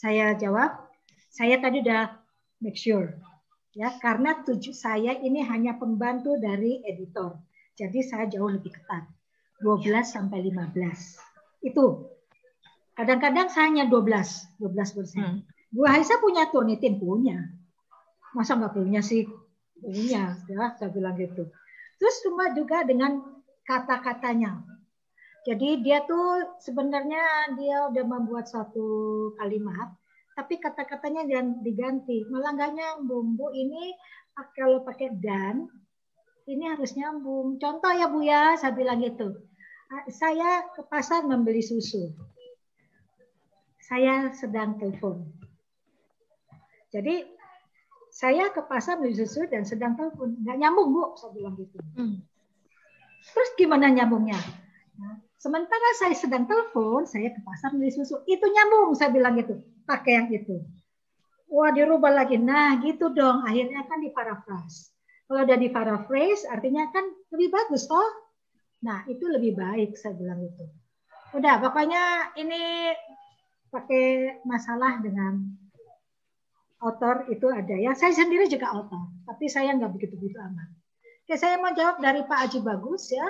Saya 0.00 0.32
jawab, 0.32 0.80
saya 1.28 1.60
tadi 1.60 1.84
udah 1.84 2.08
make 2.64 2.80
sure 2.80 3.20
ya 3.76 3.94
karena 4.02 4.42
tujuh 4.42 4.74
saya 4.74 5.14
ini 5.18 5.42
hanya 5.46 5.78
pembantu 5.78 6.38
dari 6.38 6.82
editor. 6.86 7.38
Jadi 7.78 8.04
saya 8.04 8.28
jauh 8.28 8.50
lebih 8.50 8.76
ketat 8.76 9.08
12 9.62 9.88
ya. 9.88 10.02
sampai 10.04 10.44
15 10.48 11.68
itu. 11.68 11.86
Kadang-kadang 12.98 13.48
saya 13.48 13.72
hanya 13.72 13.84
12 13.88 14.60
12 14.60 14.96
persen. 14.96 15.20
Hmm. 15.22 15.38
Bu 15.70 15.86
Haisa 15.86 16.18
punya 16.18 16.50
turnitin 16.50 16.98
punya. 16.98 17.38
Masa 18.34 18.58
nggak 18.58 18.74
punya 18.74 19.00
sih? 19.00 19.24
Punya 19.80 20.36
ya 20.50 20.76
saya 20.76 20.90
bilang 20.92 21.16
gitu. 21.16 21.48
Terus 21.96 22.16
cuma 22.26 22.52
juga 22.52 22.84
dengan 22.84 23.22
kata-katanya 23.64 24.60
jadi 25.46 25.80
dia 25.80 25.98
tuh 26.04 26.58
sebenarnya 26.60 27.56
dia 27.56 27.88
udah 27.88 28.04
membuat 28.04 28.48
satu 28.48 28.88
kalimat 29.40 29.96
tapi 30.40 30.56
kata-katanya 30.56 31.28
jangan 31.28 31.60
diganti. 31.60 32.24
Malah 32.32 32.56
nggak 32.56 32.72
nyambung. 32.72 33.36
Bu, 33.36 33.52
ini 33.52 33.92
kalau 34.56 34.80
pakai 34.86 35.12
dan, 35.20 35.68
ini 36.48 36.64
harus 36.64 36.96
nyambung. 36.96 37.60
Contoh 37.60 37.92
ya 37.92 38.08
Bu 38.08 38.24
ya, 38.24 38.56
saya 38.56 38.72
bilang 38.72 39.04
gitu. 39.04 39.36
Saya 40.08 40.64
ke 40.72 40.86
pasar 40.88 41.28
membeli 41.28 41.60
susu. 41.60 42.14
Saya 43.84 44.32
sedang 44.32 44.80
telepon. 44.80 45.28
Jadi 46.88 47.26
saya 48.10 48.50
ke 48.50 48.64
pasar 48.66 48.98
beli 48.98 49.14
susu 49.14 49.44
dan 49.50 49.68
sedang 49.68 49.92
telepon. 49.92 50.40
Nggak 50.40 50.56
nyambung 50.56 50.88
Bu, 50.94 51.04
saya 51.20 51.36
bilang 51.36 51.52
gitu. 51.60 51.76
Hmm. 52.00 52.24
Terus 53.28 53.50
gimana 53.60 53.92
nyambungnya? 53.92 54.40
Nah, 54.96 55.20
sementara 55.40 55.88
saya 55.96 56.12
sedang 56.12 56.44
telepon, 56.44 57.08
saya 57.08 57.32
ke 57.32 57.40
pasar 57.40 57.72
beli 57.72 57.88
susu. 57.88 58.20
Itu 58.28 58.44
nyambung, 58.44 58.92
saya 58.92 59.08
bilang 59.08 59.40
gitu 59.40 59.56
pakai 59.88 60.12
yang 60.20 60.28
itu. 60.30 60.60
Wah 61.50 61.74
dirubah 61.74 62.14
lagi. 62.14 62.38
Nah 62.38 62.78
gitu 62.84 63.10
dong. 63.10 63.42
Akhirnya 63.42 63.82
kan 63.88 63.98
di 63.98 64.14
paraphrase. 64.14 64.94
Kalau 65.26 65.42
udah 65.42 65.58
di 65.58 65.66
paraphrase 65.72 66.46
artinya 66.46 66.86
kan 66.94 67.02
lebih 67.34 67.50
bagus 67.50 67.90
toh. 67.90 68.06
Nah 68.86 69.02
itu 69.10 69.26
lebih 69.26 69.58
baik 69.58 69.98
saya 69.98 70.14
bilang 70.14 70.46
itu. 70.46 70.64
Udah 71.34 71.58
pokoknya 71.58 72.34
ini 72.38 72.94
pakai 73.70 74.38
masalah 74.46 75.02
dengan 75.02 75.42
author 76.82 77.26
itu 77.30 77.46
ada 77.50 77.74
ya. 77.74 77.94
Saya 77.98 78.14
sendiri 78.14 78.46
juga 78.46 78.70
author, 78.70 79.10
tapi 79.26 79.46
saya 79.46 79.74
nggak 79.74 79.90
begitu-begitu 79.94 80.38
amat. 80.38 80.68
Oke, 81.26 81.34
saya 81.38 81.62
mau 81.62 81.70
jawab 81.70 82.02
dari 82.02 82.26
Pak 82.26 82.38
Aji 82.50 82.58
Bagus 82.62 83.14
ya. 83.14 83.26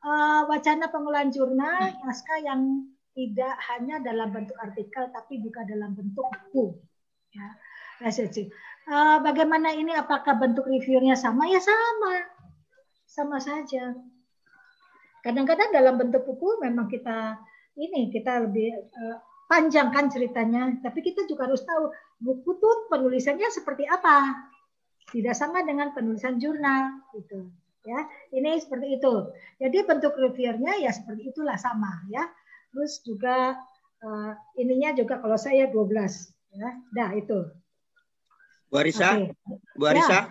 Uh, 0.00 0.48
wacana 0.48 0.88
pengelolaan 0.88 1.28
jurnal 1.28 1.92
naskah 2.08 2.40
yang 2.40 2.88
tidak 3.12 3.52
hanya 3.68 4.00
dalam 4.00 4.32
bentuk 4.32 4.56
artikel 4.56 5.12
tapi 5.12 5.44
juga 5.44 5.60
dalam 5.68 5.92
bentuk 5.92 6.24
buku. 6.24 6.80
Ya, 7.36 7.48
uh, 8.88 9.20
bagaimana 9.20 9.76
ini? 9.76 9.92
Apakah 9.92 10.40
bentuk 10.40 10.64
reviewnya 10.64 11.20
sama? 11.20 11.52
Ya 11.52 11.60
sama, 11.60 12.14
sama 13.04 13.38
saja. 13.44 13.92
Kadang-kadang 15.20 15.68
dalam 15.68 16.00
bentuk 16.00 16.24
buku 16.24 16.64
memang 16.64 16.88
kita 16.88 17.36
ini 17.76 18.08
kita 18.08 18.48
lebih 18.48 18.72
uh, 18.72 19.16
panjang 19.52 19.92
kan 19.92 20.08
ceritanya, 20.08 20.80
tapi 20.80 21.04
kita 21.04 21.28
juga 21.28 21.44
harus 21.44 21.60
tahu 21.60 21.92
buku 22.24 22.56
tuh 22.56 22.88
penulisannya 22.88 23.52
seperti 23.52 23.84
apa. 23.84 24.48
Tidak 25.10 25.34
sama 25.36 25.60
dengan 25.66 25.92
penulisan 25.92 26.40
jurnal 26.40 27.04
gitu. 27.12 27.50
Ya, 27.80 28.00
ini 28.36 28.60
seperti 28.60 29.00
itu. 29.00 29.32
Jadi 29.56 29.88
bentuk 29.88 30.12
reviewnya 30.12 30.76
ya 30.84 30.92
seperti 30.92 31.32
itulah 31.32 31.56
sama 31.56 32.04
ya 32.12 32.28
Terus 32.70 33.02
juga 33.02 33.58
uh, 34.02 34.32
ininya 34.54 34.94
juga 34.94 35.18
kalau 35.18 35.36
saya 35.36 35.66
12 35.68 35.90
ya. 36.54 36.70
Dah 36.94 37.10
itu. 37.18 37.50
Bu 38.70 38.78
Arisa, 38.78 39.18
okay. 39.18 39.34
Bu 39.74 39.84
Arisa, 39.90 40.30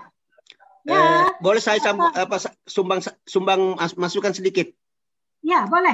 ya. 0.87 0.89
Eh, 0.89 0.95
ya. 0.95 1.35
boleh 1.43 1.59
saya 1.59 1.75
apa? 1.91 2.07
apa 2.15 2.35
sumbang 2.63 3.03
sumbang 3.27 3.75
masukan 3.99 4.31
sedikit? 4.31 4.71
Ya, 5.43 5.67
boleh. 5.67 5.91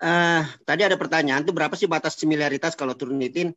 Uh, 0.00 0.42
tadi 0.64 0.80
ada 0.88 0.96
pertanyaan 0.96 1.44
tuh 1.44 1.52
berapa 1.52 1.76
sih 1.76 1.84
batas 1.84 2.16
similaritas 2.16 2.72
kalau 2.72 2.96
turunitin? 2.96 3.52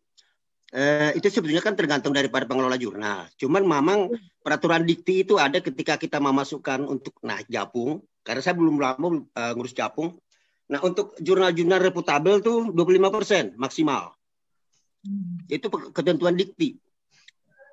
Uh, 0.68 1.15
itu 1.15 1.31
sebetulnya 1.31 1.64
kan 1.64 1.80
tergantung 1.80 2.11
daripada 2.11 2.44
pengelola 2.44 2.76
jurnal. 2.76 3.31
Cuman 3.39 3.64
memang 3.64 4.11
peraturan 4.44 4.84
dikti 4.84 5.23
itu 5.23 5.39
ada 5.39 5.64
ketika 5.64 5.95
kita 5.95 6.19
memasukkan 6.19 6.84
untuk 6.84 7.15
nah 7.23 7.39
Japung, 7.48 8.03
karena 8.27 8.44
saya 8.44 8.60
belum 8.60 8.76
lama 8.76 9.23
uh, 9.31 9.52
ngurus 9.56 9.72
Japung, 9.72 10.19
Nah, 10.68 10.84
untuk 10.84 11.15
jurnal-jurnal 11.23 11.80
reputabel 11.80 12.44
tuh 12.44 12.76
25% 12.76 13.56
maksimal. 13.56 14.11
Hmm. 15.03 15.39
Itu 15.48 15.72
ketentuan 15.72 16.35
dikti. 16.35 16.76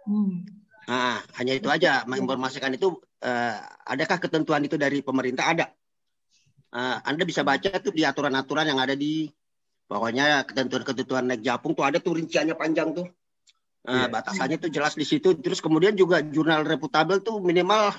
Hmm. 0.07 0.47
Nah, 0.87 1.19
hanya 1.41 1.59
itu 1.59 1.67
aja 1.67 2.07
menginformasikan 2.07 2.71
itu 2.79 2.95
uh, 3.27 3.57
adakah 3.89 4.23
ketentuan 4.23 4.63
itu 4.63 4.79
dari 4.79 5.03
pemerintah 5.03 5.45
ada. 5.51 5.67
Uh, 6.71 6.99
anda 7.03 7.27
bisa 7.27 7.43
baca 7.43 7.83
tuh 7.83 7.91
di 7.91 8.07
aturan-aturan 8.07 8.71
yang 8.71 8.79
ada 8.79 8.95
di 8.95 9.27
pokoknya 9.89 10.45
ketentuan-ketentuan 10.49 11.29
naik 11.29 11.43
japung 11.45 11.77
tuh 11.77 11.85
ada 11.85 12.01
tuh 12.01 12.17
rinciannya 12.17 12.57
panjang 12.57 12.93
tuh. 12.97 13.07
Uh, 13.85 14.05
yeah. 14.05 14.09
batasannya 14.09 14.57
tuh 14.57 14.73
jelas 14.73 14.97
di 14.97 15.05
situ. 15.05 15.37
Terus 15.37 15.61
kemudian 15.61 15.93
juga 15.93 16.25
jurnal 16.25 16.65
reputabel 16.65 17.21
tuh 17.21 17.41
minimal 17.45 17.93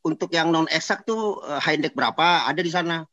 untuk 0.00 0.32
yang 0.32 0.48
non 0.48 0.64
eksak 0.72 1.04
tuh 1.04 1.44
uh, 1.44 1.60
high 1.60 1.76
index 1.76 1.92
berapa 1.92 2.48
ada 2.48 2.60
di 2.64 2.72
sana 2.72 3.04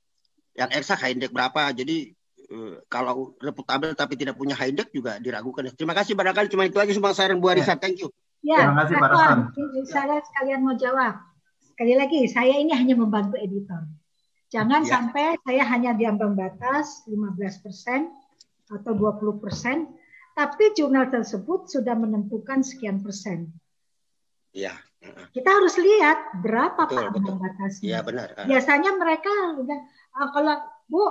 yang 0.56 0.72
eksak 0.72 1.04
high 1.04 1.12
index 1.12 1.36
berapa. 1.36 1.76
Jadi 1.76 2.16
uh, 2.56 2.80
kalau 2.88 3.36
reputabel 3.44 3.92
tapi 4.00 4.16
tidak 4.16 4.40
punya 4.40 4.56
high 4.56 4.72
index 4.72 4.88
juga 4.96 5.20
diragukan. 5.20 5.68
Terima 5.76 5.92
kasih 5.92 6.16
barangkali 6.16 6.48
cuma 6.48 6.64
itu 6.64 6.80
aja 6.80 6.92
Subang 6.96 7.12
Saran 7.12 7.44
Bu 7.44 7.52
Arisa. 7.52 7.76
Ya. 7.76 7.80
Thank 7.84 8.00
you. 8.00 8.10
Ya, 8.46 8.70
Terima 8.70 8.86
kasih 8.86 8.96
Pak 9.02 9.12
Saya 9.90 10.22
sekalian 10.22 10.62
mau 10.62 10.78
jawab. 10.78 11.18
Sekali 11.66 11.98
lagi, 11.98 12.30
saya 12.30 12.56
ini 12.56 12.72
hanya 12.72 12.96
membantu 12.96 13.36
editor. 13.42 13.84
Jangan 14.56 14.88
ya. 14.88 14.90
sampai 14.96 15.36
saya 15.44 15.64
hanya 15.68 15.92
diambang 15.92 16.40
batas 16.40 17.04
15% 17.12 18.08
atau 18.72 18.92
20%, 18.96 19.44
tapi 20.32 20.64
jurnal 20.80 21.12
tersebut 21.12 21.68
sudah 21.68 21.92
menentukan 22.00 22.64
sekian 22.64 23.04
persen. 23.04 23.52
Iya. 24.56 24.72
Kita 25.36 25.50
harus 25.52 25.76
lihat 25.76 26.40
berapa 26.40 26.88
betul, 26.88 26.98
Pak 26.98 27.06
ambang 27.20 27.38
batasnya. 27.38 27.84
Iya 27.84 28.00
benar. 28.02 28.28
Biasanya 28.48 28.92
mereka 28.96 29.32
udah 29.60 29.80
uh, 30.18 30.30
kalau 30.32 30.56
Bu 30.88 31.04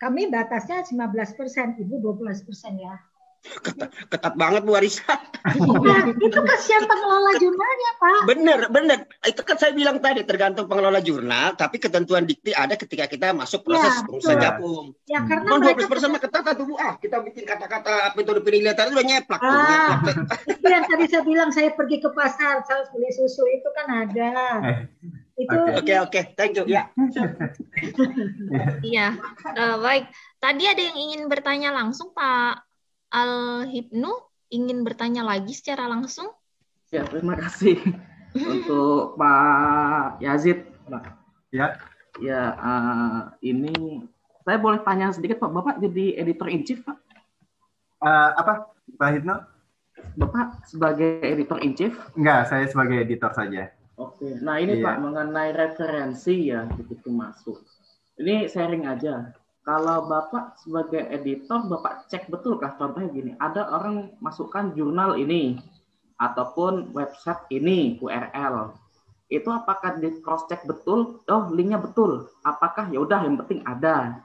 kami 0.00 0.28
batasnya 0.32 0.82
15 0.82 1.38
persen, 1.38 1.66
Ibu 1.78 2.02
12 2.20 2.44
persen 2.44 2.74
ya. 2.76 2.98
Ketat, 3.40 3.88
ketat 4.12 4.34
banget 4.36 4.68
Bu 4.68 4.76
Arisa. 4.76 5.16
Nah, 5.40 6.12
itu 6.12 6.38
kasihan 6.44 6.84
pengelola 6.84 7.32
jurnalnya 7.40 7.90
Pak. 7.96 8.20
Bener, 8.28 8.60
bener. 8.68 8.98
Itu 9.24 9.40
kan 9.48 9.56
saya 9.56 9.72
bilang 9.72 9.96
tadi 10.04 10.28
tergantung 10.28 10.68
pengelola 10.68 11.00
jurnal, 11.00 11.56
tapi 11.56 11.80
ketentuan 11.80 12.28
dikti 12.28 12.52
ada 12.52 12.76
ketika 12.76 13.08
kita 13.08 13.32
masuk 13.32 13.64
proses 13.64 13.96
ya, 13.96 14.04
pengusaha 14.04 14.36
japung. 14.36 14.92
Ya, 15.08 15.24
karena 15.24 15.48
Mau 15.48 15.58
12 15.58 15.88
persen 15.88 16.12
ketat 16.20 16.44
tuh 16.52 16.68
Bu. 16.68 16.76
Ah, 16.76 17.00
kita 17.00 17.24
bikin 17.24 17.48
kata-kata 17.48 18.12
apa 18.12 18.18
itu 18.20 18.30
pilih 18.44 18.60
lihat 18.60 18.76
udah 18.76 19.04
nyeplak. 19.08 19.40
Ah, 19.40 20.04
itu 20.44 20.66
yang 20.68 20.84
tadi 20.84 21.04
saya 21.08 21.22
bilang 21.24 21.48
saya 21.48 21.72
pergi 21.72 21.96
ke 21.96 22.12
pasar, 22.12 22.60
saya 22.68 22.84
beli 22.92 23.08
susu 23.08 23.48
itu 23.48 23.68
kan 23.72 23.86
ada. 24.04 24.32
Eh, 24.68 24.78
itu 25.40 25.56
oke 25.56 25.80
okay, 25.80 25.96
oke 25.96 26.12
okay. 26.12 26.24
thank 26.36 26.52
you 26.52 26.68
ya 26.68 26.92
iya 28.92 29.16
uh, 29.56 29.80
baik 29.80 30.12
tadi 30.36 30.68
ada 30.68 30.82
yang 30.84 30.98
ingin 31.00 31.22
bertanya 31.32 31.72
langsung 31.72 32.12
Pak 32.12 32.69
Al 33.10 33.66
Hipnu 33.66 34.10
ingin 34.50 34.82
bertanya 34.82 35.22
lagi 35.26 35.54
secara 35.54 35.86
langsung 35.86 36.30
ya 36.90 37.06
terima 37.06 37.38
kasih 37.38 37.78
untuk 38.54 39.14
Pak 39.18 40.18
Yazid 40.22 40.66
ya 41.54 41.78
ya 42.18 42.42
uh, 42.58 43.20
ini 43.42 44.02
saya 44.42 44.58
boleh 44.58 44.82
tanya 44.82 45.14
sedikit 45.14 45.38
Pak 45.38 45.50
Bapak 45.50 45.74
jadi 45.78 46.18
editor 46.18 46.50
in 46.50 46.66
chief 46.66 46.82
Pak 46.82 46.98
uh, 48.02 48.30
apa 48.34 48.74
Pak 48.98 49.10
Hipnu 49.14 49.36
Bapak 50.16 50.66
sebagai 50.66 51.22
editor 51.22 51.58
in 51.62 51.72
chief? 51.76 51.94
Enggak, 52.16 52.50
saya 52.50 52.64
sebagai 52.66 53.04
editor 53.04 53.30
saja. 53.32 53.70
Oke, 54.00 54.40
nah 54.40 54.56
ini 54.56 54.80
iya. 54.80 54.84
Pak 54.84 54.96
mengenai 55.04 55.52
referensi 55.52 56.48
ya 56.48 56.64
begitu 56.64 57.12
masuk. 57.12 57.60
Ini 58.16 58.48
sharing 58.48 58.88
aja. 58.88 59.32
Kalau 59.60 60.08
Bapak 60.08 60.56
sebagai 60.56 61.04
editor, 61.12 61.68
Bapak 61.68 62.08
cek 62.08 62.32
betul 62.32 62.56
kah? 62.56 62.74
Contohnya 62.80 63.12
gini, 63.12 63.32
ada 63.36 63.68
orang 63.68 64.16
masukkan 64.24 64.72
jurnal 64.72 65.20
ini 65.20 65.60
ataupun 66.16 66.96
website 66.96 67.44
ini 67.52 68.00
URL. 68.00 68.72
Itu 69.28 69.52
apakah 69.52 70.00
di 70.00 70.16
cross 70.24 70.48
check 70.48 70.64
betul? 70.64 71.20
Oh, 71.28 71.44
linknya 71.52 71.76
betul. 71.76 72.32
Apakah 72.40 72.88
ya 72.88 73.04
udah 73.04 73.20
yang 73.22 73.36
penting 73.44 73.60
ada. 73.68 74.24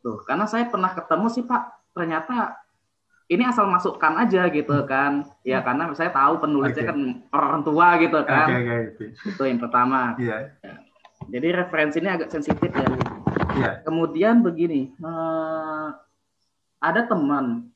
Tuh, 0.00 0.22
karena 0.22 0.46
saya 0.46 0.70
pernah 0.70 0.94
ketemu 0.94 1.26
sih 1.34 1.44
Pak, 1.44 1.92
ternyata 1.92 2.64
ini 3.28 3.42
asal 3.48 3.64
masukkan 3.72 4.20
aja 4.20 4.52
gitu 4.52 4.84
kan 4.84 5.24
ya 5.40 5.64
karena 5.64 5.88
saya 5.96 6.12
tahu 6.12 6.44
penulisnya 6.44 6.84
okay. 6.84 6.90
kan 6.92 6.98
orang 7.32 7.62
tua 7.64 7.96
gitu 7.96 8.20
kan 8.28 8.48
okay, 8.52 8.60
okay, 8.60 8.80
okay. 8.92 9.08
itu 9.32 9.42
yang 9.48 9.60
pertama 9.64 10.12
yeah. 10.20 10.52
jadi 11.32 11.64
referensi 11.64 12.04
ini 12.04 12.12
agak 12.12 12.28
sensitif 12.28 12.68
ya 12.68 12.84
yeah. 13.58 13.74
kemudian 13.86 14.42
begini 14.44 14.94
uh, 15.02 15.94
ada 16.82 17.00
teman 17.08 17.70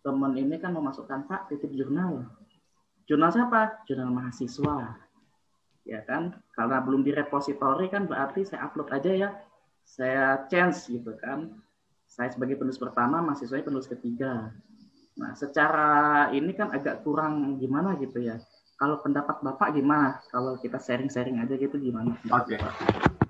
teman 0.00 0.32
ini 0.38 0.56
kan 0.56 0.72
memasukkan 0.72 1.28
pak 1.28 1.52
titip 1.52 1.70
jurnal 1.76 2.24
jurnal 3.04 3.30
siapa 3.34 3.84
jurnal 3.84 4.10
mahasiswa 4.10 4.96
ya 5.84 6.00
kan 6.06 6.38
karena 6.54 6.80
belum 6.80 7.04
di 7.04 7.12
repository 7.12 7.90
kan 7.92 8.06
berarti 8.06 8.46
saya 8.46 8.68
upload 8.68 8.88
aja 8.94 9.10
ya 9.12 9.30
saya 9.84 10.46
change 10.48 10.88
gitu 10.88 11.12
kan 11.18 11.52
saya 12.10 12.26
sebagai 12.34 12.58
penulis 12.58 12.76
pertama, 12.82 13.22
mahasiswanya 13.22 13.70
penulis 13.70 13.86
ketiga. 13.86 14.50
Nah, 15.14 15.32
secara 15.38 16.28
ini 16.34 16.50
kan 16.58 16.74
agak 16.74 17.06
kurang 17.06 17.62
gimana 17.62 17.94
gitu 18.02 18.18
ya. 18.18 18.42
Kalau 18.74 18.98
pendapat 18.98 19.38
Bapak 19.38 19.78
gimana? 19.78 20.18
Kalau 20.26 20.58
kita 20.58 20.82
sharing-sharing 20.82 21.38
aja 21.38 21.54
gitu 21.54 21.78
gimana? 21.78 22.18
Oke. 22.34 22.58
Okay. 22.58 23.29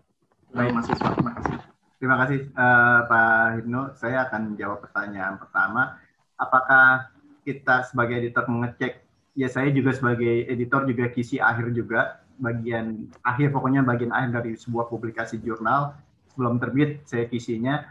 Baik, 0.50 0.70
mahasiswa, 0.74 1.08
terima 1.14 1.32
kasih. 1.38 1.56
Terima 2.00 2.16
kasih 2.16 2.38
uh, 2.58 3.00
Pak 3.06 3.30
Hipno. 3.54 3.82
Saya 3.94 4.26
akan 4.26 4.58
jawab 4.58 4.82
pertanyaan 4.82 5.38
pertama. 5.38 5.94
Apakah 6.34 7.12
kita 7.46 7.86
sebagai 7.86 8.18
editor 8.18 8.50
mengecek? 8.50 8.98
Ya 9.38 9.46
saya 9.46 9.70
juga 9.70 9.94
sebagai 9.94 10.50
editor 10.50 10.90
juga 10.90 11.06
kisi 11.12 11.38
akhir 11.38 11.70
juga 11.70 12.18
bagian 12.40 13.06
akhir 13.22 13.52
pokoknya 13.52 13.84
bagian 13.84 14.10
akhir 14.10 14.42
dari 14.42 14.56
sebuah 14.56 14.88
publikasi 14.88 15.38
jurnal 15.44 15.92
sebelum 16.32 16.56
terbit 16.56 17.04
saya 17.04 17.28
kisinya 17.28 17.84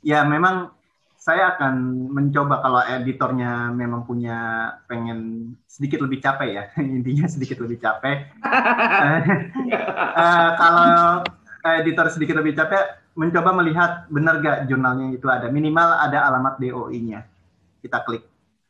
ya 0.00 0.22
memang 0.22 0.70
saya 1.18 1.58
akan 1.58 1.74
mencoba 2.14 2.62
kalau 2.62 2.80
editornya 2.86 3.74
memang 3.74 4.06
punya 4.06 4.70
pengen 4.86 5.52
sedikit 5.66 6.06
lebih 6.06 6.22
capek 6.22 6.48
ya 6.54 6.64
intinya 6.96 7.26
sedikit 7.26 7.58
lebih 7.66 7.82
capek 7.82 8.30
uh, 8.46 10.50
kalau 10.60 11.26
editor 11.64 12.12
sedikit 12.12 12.36
lebih 12.36 12.52
capek 12.52 13.00
mencoba 13.16 13.56
melihat 13.56 14.04
benar 14.12 14.44
gak 14.44 14.68
jurnalnya 14.68 15.16
itu 15.16 15.26
ada. 15.32 15.48
Minimal 15.48 15.88
ada 15.96 16.28
alamat 16.28 16.60
DOI-nya 16.60 17.24
kita 17.80 18.04
klik. 18.04 18.24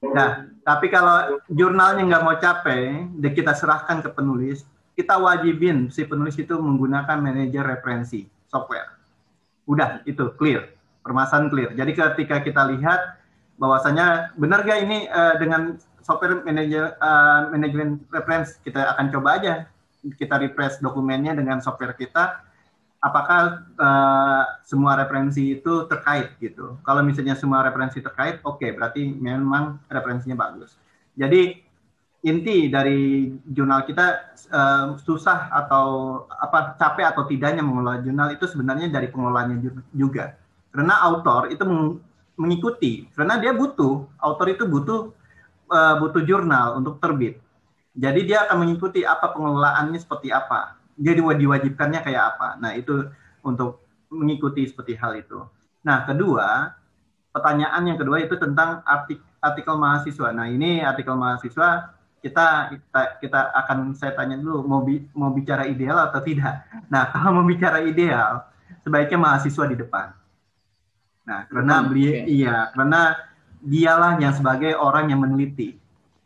Nah 0.05 0.47
tapi 0.63 0.87
kalau 0.89 1.43
jurnalnya 1.51 2.07
nggak 2.07 2.25
mau 2.25 2.37
capek 2.39 3.11
kita 3.35 3.53
serahkan 3.53 4.01
ke 4.05 4.11
penulis 4.15 4.63
kita 4.95 5.19
wajibin 5.19 5.91
si 5.91 6.07
penulis 6.07 6.39
itu 6.39 6.55
menggunakan 6.55 7.19
manajer 7.19 7.67
referensi 7.67 8.31
software. 8.47 8.95
Udah 9.67 10.07
itu 10.07 10.31
clear. 10.39 10.71
Permasalahan 11.03 11.51
clear. 11.51 11.71
Jadi 11.75 11.93
ketika 11.93 12.41
kita 12.41 12.63
lihat 12.71 13.19
bahwasanya 13.59 14.35
benar 14.39 14.63
gak 14.63 14.81
ini 14.87 15.11
uh, 15.11 15.35
dengan 15.37 15.79
software 16.05 16.45
manager 16.47 16.95
uh, 17.03 17.51
manajemen 17.51 18.01
reference 18.15 18.61
kita 18.63 18.95
akan 18.95 19.11
coba 19.11 19.29
aja. 19.43 19.55
Kita 20.05 20.37
refresh 20.37 20.85
dokumennya 20.85 21.33
dengan 21.33 21.65
software 21.65 21.97
kita 21.97 22.45
apakah 23.05 23.69
uh, 23.77 24.43
semua 24.65 24.97
referensi 24.97 25.61
itu 25.61 25.85
terkait 25.85 26.41
gitu. 26.41 26.81
Kalau 26.81 27.05
misalnya 27.05 27.37
semua 27.37 27.61
referensi 27.61 28.01
terkait, 28.01 28.41
oke 28.41 28.65
okay, 28.65 28.73
berarti 28.73 29.05
memang 29.13 29.85
referensinya 29.93 30.41
bagus. 30.41 30.81
Jadi 31.13 31.65
inti 32.25 32.73
dari 32.73 33.29
jurnal 33.45 33.85
kita 33.85 34.33
uh, 34.49 34.97
susah 34.97 35.53
atau 35.53 36.25
apa 36.33 36.73
capek 36.81 37.13
atau 37.13 37.29
tidaknya 37.29 37.61
mengelola 37.61 38.01
jurnal 38.01 38.33
itu 38.33 38.49
sebenarnya 38.49 38.89
dari 38.89 39.13
pengelolanya 39.13 39.61
juga 39.93 40.33
karena 40.73 41.05
autor 41.05 41.53
itu 41.53 41.63
mengikuti 42.41 43.05
karena 43.13 43.37
dia 43.37 43.53
butuh 43.53 44.09
autor 44.25 44.57
itu 44.57 44.65
butuh 44.65 45.13
uh, 45.69 45.95
butuh 46.01 46.25
jurnal 46.25 46.81
untuk 46.81 46.97
terbit 46.97 47.37
jadi 47.93 48.21
dia 48.25 48.39
akan 48.49 48.57
mengikuti 48.65 49.05
apa 49.05 49.29
pengelolaannya 49.37 50.01
seperti 50.01 50.33
apa 50.33 50.81
dia 50.95 51.15
diwajibkannya 51.17 52.01
kayak 52.03 52.37
apa 52.37 52.49
nah 52.59 52.73
itu 52.75 53.11
untuk 53.45 53.85
mengikuti 54.11 54.67
seperti 54.67 54.95
hal 54.99 55.19
itu 55.19 55.43
nah 55.85 56.07
kedua 56.07 56.75
pertanyaan 57.35 57.83
yang 57.85 57.99
kedua 57.99 58.23
itu 58.23 58.39
tentang 58.39 58.81
artik 58.87 59.19
artikel 59.43 59.75
mahasiswa 59.77 60.31
nah 60.31 60.47
ini 60.47 60.81
artikel 60.81 61.19
mahasiswa 61.19 61.93
kita 62.25 62.73
kita 62.73 63.01
kita 63.21 63.41
akan 63.53 63.93
saya 63.93 64.17
tanya 64.17 64.41
dulu 64.41 64.65
mau 64.65 64.81
bi, 64.81 65.05
mau 65.13 65.29
bicara 65.29 65.69
ideal 65.69 65.99
atau 66.09 66.25
tidak 66.25 66.65
nah 66.89 67.09
kalau 67.13 67.43
mau 67.43 67.47
bicara 67.47 67.85
ideal 67.85 68.47
sebaiknya 68.87 69.19
mahasiswa 69.21 69.65
di 69.69 69.77
depan 69.77 70.25
Nah, 71.25 71.49
karena 71.49 71.81
beli 71.89 72.05
okay. 72.05 72.25
iya, 72.29 72.69
karena 72.77 73.17
dialah 73.65 74.21
yang 74.21 74.37
sebagai 74.37 74.77
orang 74.77 75.09
yang 75.09 75.25
meneliti, 75.25 75.73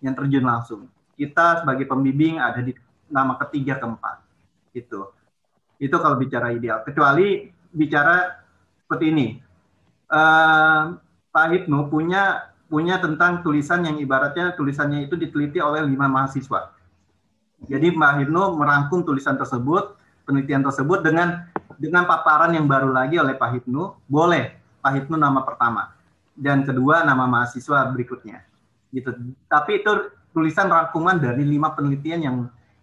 yang 0.02 0.14
terjun 0.18 0.42
langsung. 0.42 0.90
Kita 1.14 1.62
sebagai 1.62 1.86
pembimbing 1.86 2.42
ada 2.42 2.58
di 2.58 2.74
nama 3.06 3.38
ketiga 3.46 3.78
keempat. 3.78 4.18
Itu. 4.78 5.10
Itu 5.78 5.96
kalau 5.98 6.18
bicara 6.18 6.54
ideal. 6.54 6.82
Kecuali 6.86 7.50
bicara 7.70 8.38
seperti 8.84 9.04
ini. 9.10 9.28
Uh, 10.08 10.96
Pak 11.28 11.46
Hipno 11.52 11.92
punya 11.92 12.54
punya 12.68 12.96
tentang 13.00 13.44
tulisan 13.44 13.84
yang 13.84 13.96
ibaratnya 14.00 14.56
tulisannya 14.56 15.04
itu 15.08 15.16
diteliti 15.20 15.60
oleh 15.60 15.84
lima 15.84 16.08
mahasiswa. 16.08 16.72
Jadi 17.68 17.92
Pak 17.92 18.12
Hipno 18.22 18.56
merangkum 18.56 19.04
tulisan 19.04 19.36
tersebut, 19.36 19.98
penelitian 20.24 20.64
tersebut 20.64 21.04
dengan 21.04 21.44
dengan 21.76 22.08
paparan 22.08 22.56
yang 22.56 22.64
baru 22.64 22.90
lagi 22.90 23.20
oleh 23.20 23.36
Pak 23.36 23.50
Hipno, 23.60 24.00
boleh 24.08 24.56
Pak 24.80 24.92
Hipnu 24.96 25.20
nama 25.20 25.44
pertama 25.44 25.98
dan 26.38 26.62
kedua 26.62 27.02
nama 27.02 27.26
mahasiswa 27.26 27.90
berikutnya 27.90 28.46
gitu 28.94 29.10
tapi 29.50 29.82
itu 29.82 30.14
tulisan 30.30 30.70
rangkuman 30.70 31.18
dari 31.18 31.42
lima 31.42 31.74
penelitian 31.74 32.20
yang 32.22 32.36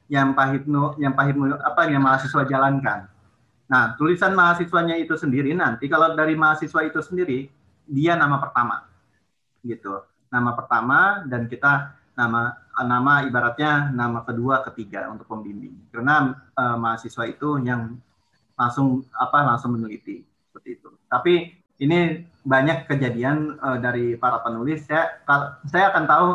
yang 0.06 0.38
Pak 0.38 0.48
Hipnu 0.53 0.98
yang 1.02 1.14
Pak 1.18 1.26
Hipnu 1.34 1.57
apa 1.57 1.90
yang 1.90 2.02
mahasiswa 2.06 2.45
jalankan. 2.45 3.10
Nah 3.65 3.98
tulisan 3.98 4.38
mahasiswanya 4.38 4.94
itu 5.02 5.18
sendiri 5.18 5.53
nanti 5.57 5.90
kalau 5.90 6.14
dari 6.14 6.38
mahasiswa 6.38 6.86
itu 6.86 7.02
sendiri 7.02 7.49
dia 7.90 8.14
nama 8.14 8.38
pertama. 8.38 8.86
Gitu. 9.65 10.06
Nama 10.30 10.52
pertama 10.53 11.26
dan 11.26 11.49
kita 11.49 11.98
nama 12.14 12.53
nama 12.86 13.26
ibaratnya 13.26 13.90
nama 13.90 14.22
kedua 14.22 14.61
ketiga 14.69 15.10
untuk 15.10 15.26
pembimbing. 15.26 15.73
Karena 15.90 16.38
uh, 16.53 16.77
mahasiswa 16.77 17.26
itu 17.26 17.57
yang 17.65 17.98
langsung 18.53 19.02
apa 19.18 19.41
langsung 19.41 19.73
meneliti. 19.73 20.22
Seperti 20.49 20.69
itu. 20.77 20.90
Tapi 21.10 21.34
ini 21.82 22.23
banyak 22.45 22.86
kejadian 22.86 23.57
uh, 23.57 23.82
dari 23.82 24.14
para 24.15 24.40
penulis. 24.45 24.86
Ya 24.86 25.18
saya 25.65 25.90
akan 25.90 26.06
tahu 26.06 26.27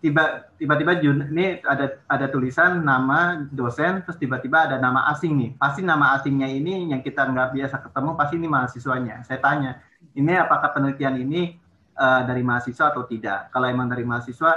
tiba 0.00 0.48
tiba-tiba 0.56 0.96
ini 1.04 1.60
ada 1.60 2.00
ada 2.08 2.26
tulisan 2.32 2.80
nama 2.80 3.44
dosen 3.52 4.00
terus 4.00 4.16
tiba-tiba 4.16 4.66
ada 4.66 4.80
nama 4.80 5.12
asing 5.12 5.36
nih. 5.36 5.50
Pasti 5.60 5.84
nama 5.84 6.16
asingnya 6.16 6.48
ini 6.48 6.88
yang 6.88 7.04
kita 7.04 7.28
nggak 7.28 7.52
biasa 7.52 7.76
ketemu 7.84 8.10
pasti 8.16 8.34
ini 8.40 8.48
mahasiswanya. 8.48 9.16
Saya 9.28 9.38
tanya 9.44 9.80
ini 10.16 10.32
apakah 10.34 10.72
penelitian 10.72 11.20
ini 11.20 11.60
uh, 12.00 12.24
dari 12.24 12.40
mahasiswa 12.40 12.90
atau 12.90 13.04
tidak? 13.04 13.52
Kalau 13.52 13.68
emang 13.68 13.92
dari 13.92 14.02
mahasiswa 14.02 14.52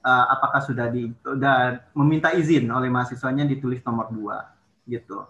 uh, 0.00 0.24
apakah 0.32 0.64
sudah 0.64 0.88
di 0.88 1.12
sudah 1.20 1.86
meminta 1.92 2.32
izin 2.32 2.64
oleh 2.72 2.88
mahasiswanya 2.88 3.44
ditulis 3.44 3.84
nomor 3.84 4.08
dua 4.08 4.48
gitu. 4.88 5.28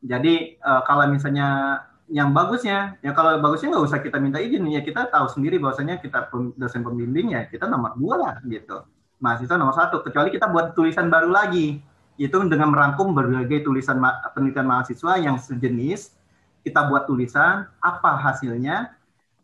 Jadi 0.00 0.56
uh, 0.64 0.80
kalau 0.88 1.08
misalnya 1.12 1.80
yang 2.08 2.36
bagusnya. 2.36 3.00
Ya 3.00 3.16
kalau 3.16 3.40
bagusnya 3.40 3.72
nggak 3.72 3.84
usah 3.84 4.00
kita 4.04 4.20
minta 4.20 4.40
izin. 4.40 4.64
Ya 4.68 4.84
kita 4.84 5.08
tahu 5.08 5.26
sendiri 5.32 5.56
bahwasanya 5.56 6.00
kita 6.00 6.28
dosen 6.56 6.84
pembimbing 6.84 7.32
ya 7.32 7.48
kita 7.48 7.64
nomor 7.64 7.96
dua 7.96 8.14
lah 8.20 8.34
gitu. 8.44 8.84
Mahasiswa 9.20 9.56
nomor 9.56 9.72
satu. 9.76 10.04
Kecuali 10.04 10.28
kita 10.28 10.50
buat 10.50 10.76
tulisan 10.76 11.08
baru 11.08 11.32
lagi. 11.32 11.80
Itu 12.20 12.38
dengan 12.46 12.70
merangkum 12.70 13.10
berbagai 13.10 13.66
tulisan 13.66 13.98
ma 13.98 14.22
penelitian 14.36 14.70
mahasiswa 14.70 15.18
yang 15.18 15.34
sejenis 15.34 16.14
kita 16.62 16.86
buat 16.86 17.10
tulisan 17.10 17.66
apa 17.82 18.16
hasilnya 18.22 18.94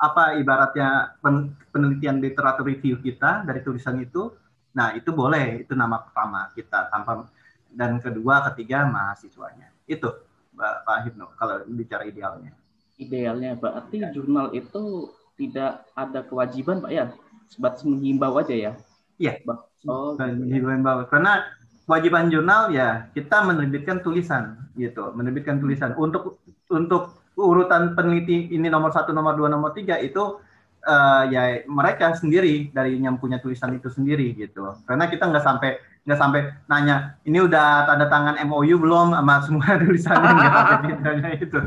apa 0.01 0.39
ibaratnya 0.41 1.19
pen 1.21 1.53
penelitian 1.69 2.23
literatur 2.23 2.65
review 2.65 2.97
kita 3.03 3.43
dari 3.45 3.61
tulisan 3.61 3.99
itu. 4.01 4.31
Nah 4.77 4.95
itu 4.95 5.11
boleh. 5.11 5.67
Itu 5.67 5.75
nama 5.75 5.99
pertama 5.99 6.53
kita 6.55 6.93
tanpa 6.93 7.27
dan 7.75 7.99
kedua 7.99 8.47
ketiga 8.53 8.87
mahasiswanya. 8.87 9.75
Itu 9.91 10.30
Pak 10.61 10.99
Hipno 11.09 11.33
kalau 11.41 11.65
bicara 11.67 12.05
idealnya. 12.05 12.53
Idealnya 13.01 13.57
berarti 13.57 14.05
ya. 14.05 14.13
jurnal 14.13 14.53
itu 14.53 15.09
tidak 15.41 15.89
ada 15.97 16.21
kewajiban 16.21 16.85
Pak 16.85 16.93
ya, 16.93 17.09
sebatas 17.49 17.83
menghimbau 17.89 18.37
aja 18.37 18.53
ya. 18.53 18.73
Iya. 19.17 19.41
Oh, 19.89 20.13
kewajiban 20.17 20.85
bawas. 20.85 21.09
Karena 21.09 21.49
kewajiban 21.89 22.29
jurnal 22.29 22.71
ya 22.71 23.09
kita 23.17 23.43
menerbitkan 23.43 24.05
tulisan 24.05 24.69
gitu, 24.77 25.11
menerbitkan 25.17 25.59
tulisan 25.59 25.97
untuk 25.97 26.39
untuk 26.69 27.19
urutan 27.35 27.97
peneliti 27.97 28.53
ini 28.53 28.69
nomor 28.69 28.93
satu, 28.93 29.11
nomor 29.17 29.35
dua, 29.35 29.49
nomor 29.49 29.73
tiga 29.73 29.97
itu 29.97 30.39
uh, 30.87 31.25
ya 31.29 31.65
mereka 31.67 32.13
sendiri 32.15 32.69
dari 32.71 33.01
yang 33.01 33.17
punya 33.17 33.41
tulisan 33.41 33.73
itu 33.75 33.89
sendiri 33.89 34.37
gitu. 34.37 34.77
Karena 34.85 35.09
kita 35.09 35.29
nggak 35.29 35.45
sampai 35.45 35.81
nggak 36.01 36.19
sampai 36.19 36.41
nanya 36.65 37.21
ini 37.29 37.45
udah 37.45 37.85
tanda 37.85 38.09
tangan 38.09 38.41
MOU 38.49 38.81
belum 38.81 39.13
sama 39.13 39.35
semua 39.45 39.77
tulisannya 39.81 40.31
nggak 40.33 40.53
sampai 40.53 41.33
itu. 41.45 41.59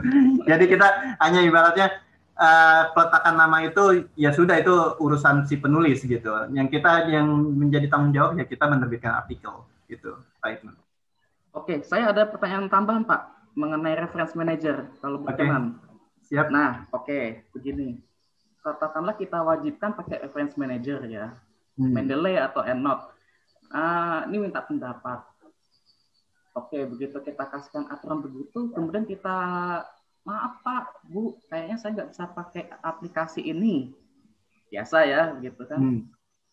Jadi 0.50 0.64
kita 0.68 0.88
hanya 1.22 1.40
ibaratnya 1.46 1.88
uh, 2.38 2.92
peletakan 2.98 3.36
nama 3.38 3.58
itu 3.64 4.10
ya 4.18 4.34
sudah 4.34 4.58
itu 4.58 4.74
urusan 4.98 5.46
si 5.46 5.62
penulis 5.62 6.02
gitu. 6.02 6.34
Yang 6.50 6.80
kita 6.80 7.08
yang 7.14 7.30
menjadi 7.56 7.88
tanggung 7.88 8.14
jawab 8.14 8.38
ya 8.42 8.46
kita 8.50 8.66
menerbitkan 8.66 9.22
artikel 9.22 9.64
gitu. 9.86 10.18
Baik. 10.42 10.66
Oke, 11.54 11.86
saya 11.86 12.10
ada 12.10 12.26
pertanyaan 12.26 12.66
tambahan 12.66 13.06
Pak 13.06 13.54
mengenai 13.54 13.94
reference 13.94 14.34
manager 14.34 14.90
kalau 14.98 15.22
berkenan. 15.22 15.78
Okay. 15.78 16.34
Siap. 16.34 16.50
Nah, 16.50 16.90
oke, 16.90 17.06
okay, 17.06 17.46
begini 17.54 18.02
katakanlah 18.64 19.14
kita 19.20 19.44
wajibkan 19.44 19.92
pakai 19.94 20.24
reference 20.24 20.56
manager 20.56 21.04
ya, 21.06 21.36
hmm. 21.76 21.92
Mendeley 21.92 22.40
atau 22.40 22.64
EndNote. 22.64 23.13
Uh, 23.74 24.30
ini 24.30 24.38
minta 24.46 24.62
pendapat. 24.62 25.26
Oke, 26.54 26.86
begitu 26.86 27.18
kita 27.26 27.50
kasihkan 27.50 27.90
aturan 27.90 28.22
begitu, 28.22 28.70
kemudian 28.70 29.10
kita 29.10 29.38
maaf 30.22 30.62
Pak, 30.62 31.10
Bu, 31.10 31.42
kayaknya 31.50 31.82
saya 31.82 31.92
nggak 31.98 32.10
bisa 32.14 32.24
pakai 32.30 32.70
aplikasi 32.86 33.42
ini. 33.42 33.90
Biasa 34.70 34.98
ya, 35.10 35.34
begitu 35.34 35.66
kan. 35.66 35.82
Hmm. 35.82 36.02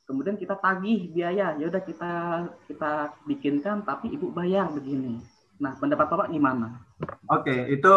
Kemudian 0.09 0.41
kita 0.41 0.57
tagih 0.57 1.13
biaya, 1.13 1.55
ya 1.61 1.65
udah 1.69 1.83
kita 1.85 2.13
kita 2.67 2.93
bikinkan, 3.29 3.85
tapi 3.85 4.11
Ibu 4.17 4.33
bayar 4.33 4.73
begini. 4.73 5.21
Nah, 5.61 5.77
pendapat 5.77 6.09
Bapak 6.09 6.33
gimana? 6.33 6.81
Oke, 7.29 7.69
itu 7.69 7.95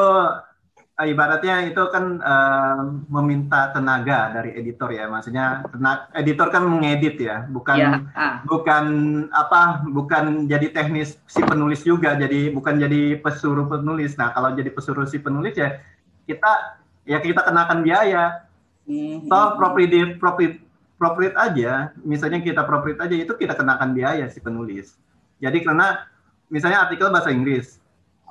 ibaratnya 1.02 1.66
itu 1.74 1.82
kan 1.90 2.22
uh, 2.22 3.02
meminta 3.10 3.74
tenaga 3.74 4.30
dari 4.30 4.54
editor 4.54 4.94
ya, 4.94 5.10
maksudnya 5.10 5.66
tenaga, 5.66 6.06
editor 6.14 6.54
kan 6.54 6.70
mengedit 6.70 7.18
ya, 7.18 7.50
bukan 7.50 7.78
ya, 7.82 7.92
ah. 8.14 8.46
bukan 8.46 8.86
apa, 9.34 9.82
bukan 9.90 10.46
jadi 10.46 10.70
teknis 10.70 11.18
si 11.26 11.42
penulis 11.42 11.82
juga, 11.82 12.14
jadi 12.14 12.54
bukan 12.54 12.78
jadi 12.78 13.18
pesuruh 13.26 13.66
penulis. 13.66 14.14
Nah 14.22 14.38
kalau 14.38 14.54
jadi 14.54 14.70
pesuruh 14.70 15.10
si 15.10 15.18
penulis 15.18 15.58
ya 15.58 15.82
kita 16.30 16.78
ya 17.10 17.18
kita 17.18 17.42
kenakan 17.42 17.82
biaya. 17.82 18.46
Hmm. 18.86 19.26
So 19.26 19.58
property 19.58 20.22
profit 20.22 20.62
profit 21.02 21.34
aja, 21.42 21.90
misalnya 22.06 22.38
kita 22.38 22.62
profit 22.70 23.02
aja 23.02 23.16
itu 23.18 23.34
kita 23.34 23.58
kenakan 23.58 23.98
biaya 23.98 24.30
si 24.30 24.38
penulis. 24.38 24.94
Jadi 25.42 25.66
karena 25.66 26.06
misalnya 26.54 26.86
artikel 26.86 27.10
bahasa 27.10 27.34
Inggris, 27.34 27.82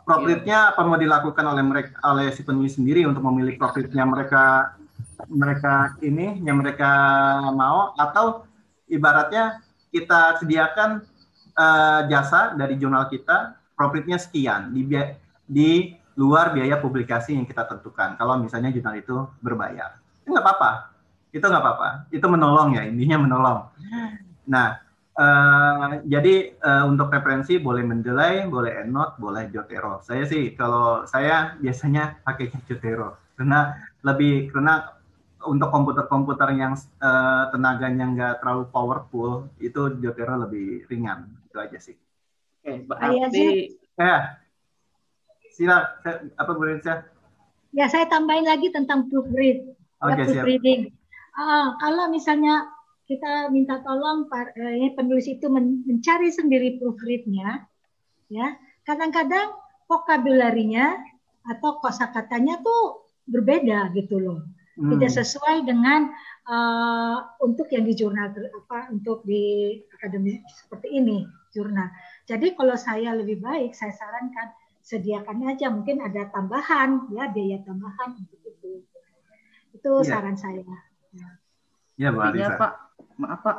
profitnya 0.02 0.74
apa 0.74 0.82
mau 0.84 0.98
dilakukan 0.98 1.44
oleh 1.46 1.64
mereka 1.64 1.94
oleh 2.06 2.30
si 2.34 2.42
penulis 2.42 2.76
sendiri 2.76 3.06
untuk 3.06 3.22
memilih 3.22 3.56
profitnya 3.58 4.02
mereka 4.02 4.74
mereka 5.30 5.94
ini 6.02 6.42
yang 6.42 6.58
mereka 6.58 6.90
mau? 7.54 7.94
Atau 7.94 8.46
ibaratnya 8.90 9.62
kita 9.94 10.42
sediakan 10.42 11.04
uh, 11.56 12.00
jasa 12.10 12.56
dari 12.58 12.76
jurnal 12.76 13.06
kita 13.08 13.56
profitnya 13.76 14.18
sekian 14.18 14.72
di 14.74 14.88
di 15.46 15.70
luar 16.16 16.52
biaya 16.52 16.76
publikasi 16.76 17.32
yang 17.32 17.48
kita 17.48 17.64
tentukan. 17.64 18.16
Kalau 18.20 18.36
misalnya 18.36 18.68
jurnal 18.68 19.00
itu 19.00 19.16
berbayar. 19.40 19.96
Itu 20.22 20.32
nggak 20.36 20.44
apa-apa. 20.44 20.72
Itu 21.32 21.44
nggak 21.48 21.62
apa-apa. 21.62 21.88
Itu 22.12 22.26
menolong 22.28 22.76
ya 22.76 22.82
intinya 22.84 23.16
menolong. 23.24 23.58
Nah 24.48 24.91
Uh, 25.12 26.00
jadi 26.08 26.56
uh, 26.64 26.88
untuk 26.88 27.12
referensi 27.12 27.60
boleh 27.60 27.84
Mendeley, 27.84 28.48
boleh 28.48 28.80
EndNote, 28.80 29.20
boleh 29.20 29.44
Jotero. 29.52 30.00
Saya 30.00 30.24
sih 30.24 30.56
kalau 30.56 31.04
saya 31.04 31.52
biasanya 31.60 32.24
pakai 32.24 32.48
Jotero 32.64 33.20
karena 33.36 33.76
lebih 34.00 34.48
karena 34.48 34.88
untuk 35.44 35.68
komputer-komputer 35.68 36.56
yang 36.56 36.72
uh, 37.04 37.44
tenaganya 37.52 38.04
nggak 38.08 38.34
terlalu 38.40 38.64
powerful 38.72 39.52
itu 39.60 40.00
Jotero 40.00 40.48
lebih 40.48 40.88
ringan 40.88 41.28
itu 41.44 41.58
aja 41.60 41.78
sih. 41.82 41.96
Oke, 42.62 42.64
okay, 42.64 42.76
berarti 42.88 43.46
ya 44.00 44.40
sila 45.52 46.00
apa 46.40 46.50
Bu 46.56 46.64
Rinsa? 46.72 47.04
Ya 47.76 47.84
saya 47.92 48.08
tambahin 48.08 48.48
lagi 48.48 48.72
tentang 48.72 49.12
proofread. 49.12 49.76
Okay, 50.00 50.24
ya, 50.24 50.40
proofreading. 50.40 50.88
Uh, 51.36 51.76
kalau 51.80 52.08
misalnya 52.08 52.68
kita 53.06 53.50
minta 53.50 53.82
tolong 53.82 54.30
eh, 54.56 54.92
penulis 54.94 55.26
itu 55.28 55.50
mencari 55.50 56.30
sendiri 56.30 56.78
proofreadnya, 56.78 57.66
ya. 58.30 58.56
Kadang-kadang 58.82 59.54
vokabularinya 59.86 60.98
atau 61.46 61.78
kosakatanya 61.82 62.62
tuh 62.62 63.10
berbeda 63.26 63.94
gitu 63.94 64.18
loh, 64.18 64.40
hmm. 64.78 64.90
tidak 64.96 65.10
sesuai 65.22 65.66
dengan 65.66 66.10
uh, 66.46 67.38
untuk 67.42 67.70
yang 67.70 67.86
di 67.86 67.94
jurnal 67.94 68.34
apa 68.34 68.90
untuk 68.90 69.22
di 69.22 69.78
akademi 69.94 70.42
seperti 70.50 70.98
ini 70.98 71.26
jurnal. 71.54 71.90
Jadi 72.26 72.54
kalau 72.58 72.74
saya 72.74 73.14
lebih 73.14 73.42
baik, 73.42 73.74
saya 73.74 73.94
sarankan 73.94 74.54
sediakan 74.82 75.46
aja 75.46 75.70
mungkin 75.70 76.02
ada 76.02 76.26
tambahan 76.34 77.06
ya 77.14 77.30
biaya 77.30 77.62
tambahan 77.62 78.18
untuk 78.18 78.40
itu. 78.42 78.82
Itu 79.74 79.90
ya. 80.02 80.06
saran 80.06 80.34
saya. 80.34 80.62
Ya, 81.14 81.28
ya 81.98 82.08
Mbak 82.10 82.26
Arisa. 82.34 82.54
Pak, 82.58 82.72
maaf 83.22 83.40
Pak, 83.46 83.56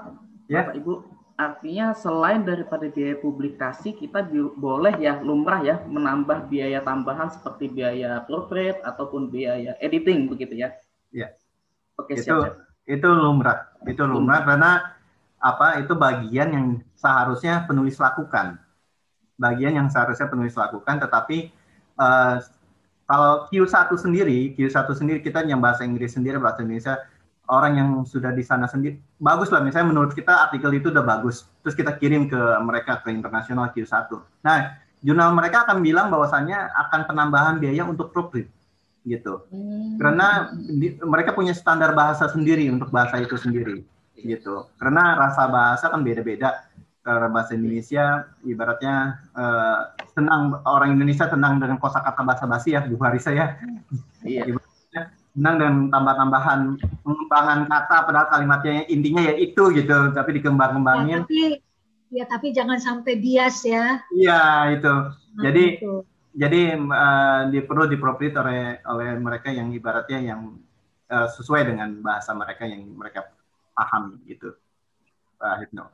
ya. 0.52 0.68
Bapak 0.68 0.76
Ibu, 0.84 0.94
artinya 1.34 1.98
selain 1.98 2.46
daripada 2.46 2.86
biaya 2.92 3.18
publikasi 3.18 3.98
kita 3.98 4.22
boleh 4.60 4.94
ya 5.02 5.18
lumrah 5.24 5.66
ya 5.66 5.82
menambah 5.90 6.46
biaya 6.52 6.84
tambahan 6.86 7.34
seperti 7.34 7.74
biaya 7.74 8.22
proofread 8.30 8.78
ataupun 8.86 9.34
biaya 9.34 9.74
editing 9.82 10.30
begitu 10.30 10.62
ya. 10.62 10.70
Iya. 11.10 11.34
Oke, 11.98 12.18
itu 12.18 12.30
siap, 12.30 12.58
itu 12.86 13.08
lumrah. 13.08 13.74
Itu 13.86 14.04
lumrah 14.06 14.42
hmm. 14.44 14.48
karena 14.50 14.72
apa? 15.42 15.82
Itu 15.82 15.94
bagian 15.98 16.50
yang 16.54 16.68
seharusnya 16.98 17.66
penulis 17.66 17.98
lakukan. 17.98 18.62
Bagian 19.38 19.74
yang 19.74 19.88
seharusnya 19.90 20.30
penulis 20.30 20.54
lakukan 20.54 21.02
tetapi 21.02 21.50
uh, 21.98 22.38
kalau 23.04 23.46
Q1 23.52 23.92
sendiri, 24.00 24.56
Q1 24.56 24.88
sendiri 24.96 25.20
kita 25.20 25.44
yang 25.44 25.60
bahasa 25.60 25.84
Inggris 25.84 26.16
sendiri 26.16 26.40
bahasa 26.40 26.64
Indonesia 26.64 27.04
orang 27.52 27.74
yang 27.76 27.90
sudah 28.08 28.32
di 28.32 28.44
sana 28.46 28.68
sendiri. 28.70 29.00
Bagus 29.20 29.52
lah 29.52 29.60
misalnya 29.60 29.92
menurut 29.92 30.16
kita 30.16 30.50
artikel 30.50 30.72
itu 30.76 30.92
udah 30.94 31.04
bagus. 31.04 31.48
Terus 31.64 31.76
kita 31.76 31.96
kirim 32.00 32.32
ke 32.32 32.40
mereka 32.64 33.04
ke 33.04 33.12
internasional 33.12 33.72
Q1 33.72 34.12
nah 34.44 34.84
jurnal 35.04 35.36
mereka 35.36 35.68
akan 35.68 35.84
bilang 35.84 36.08
bahwasannya 36.08 36.56
akan 36.88 37.02
penambahan 37.06 37.60
biaya 37.60 37.84
untuk 37.84 38.16
proofread 38.16 38.48
gitu. 39.04 39.44
Hmm. 39.52 40.00
karena 40.00 40.56
di, 40.56 40.96
mereka 41.04 41.36
punya 41.36 41.52
standar 41.52 41.92
bahasa 41.92 42.32
sendiri 42.32 42.72
untuk 42.72 42.88
bahasa 42.88 43.20
itu 43.20 43.36
sendiri 43.36 43.84
gitu. 44.16 44.72
Karena 44.80 45.20
rasa 45.20 45.52
bahasa 45.52 45.92
kan 45.92 46.02
beda-beda. 46.02 46.72
Karena 47.04 47.28
bahasa 47.28 47.52
Indonesia 47.52 48.32
ibaratnya 48.48 49.20
uh, 49.36 49.92
senang 50.16 50.64
orang 50.64 50.96
Indonesia 50.96 51.28
senang 51.28 51.60
dengan 51.60 51.76
kosakata 51.76 52.24
bahasa 52.24 52.48
basi 52.48 52.80
ya 52.80 52.88
Bu 52.88 52.96
Harisa 53.04 53.36
ya. 53.36 53.60
Iya 54.24 54.56
senang 55.34 55.56
dengan 55.58 55.76
tambah-tambahan 55.90 56.60
pengembangan 57.02 57.60
kata 57.66 57.98
padahal 58.06 58.28
kalimatnya 58.30 58.86
intinya 58.86 59.22
ya 59.26 59.34
itu 59.34 59.64
gitu 59.74 60.14
tapi 60.14 60.30
dikembang-kembangin. 60.38 61.26
Ya, 61.26 61.26
tapi 61.26 61.42
ya 62.14 62.26
tapi 62.30 62.48
jangan 62.54 62.78
sampai 62.78 63.18
bias 63.18 63.66
ya. 63.66 64.06
Iya 64.14 64.42
itu. 64.78 64.94
Nah, 65.34 65.42
jadi 65.42 65.64
itu. 65.82 65.94
jadi 66.38 66.62
uh, 66.78 67.42
di, 67.50 67.60
perlu 67.66 67.90
dipropriet 67.90 68.38
oleh 68.38 68.78
oleh 68.86 69.18
mereka 69.18 69.50
yang 69.50 69.74
ibaratnya 69.74 70.22
yang 70.22 70.62
uh, 71.10 71.28
sesuai 71.34 71.66
dengan 71.66 71.98
bahasa 72.06 72.38
mereka 72.38 72.70
yang 72.70 72.86
mereka 72.94 73.34
paham 73.74 74.22
gitu. 74.30 74.54
Pak 75.42 75.66
Hipno. 75.66 75.90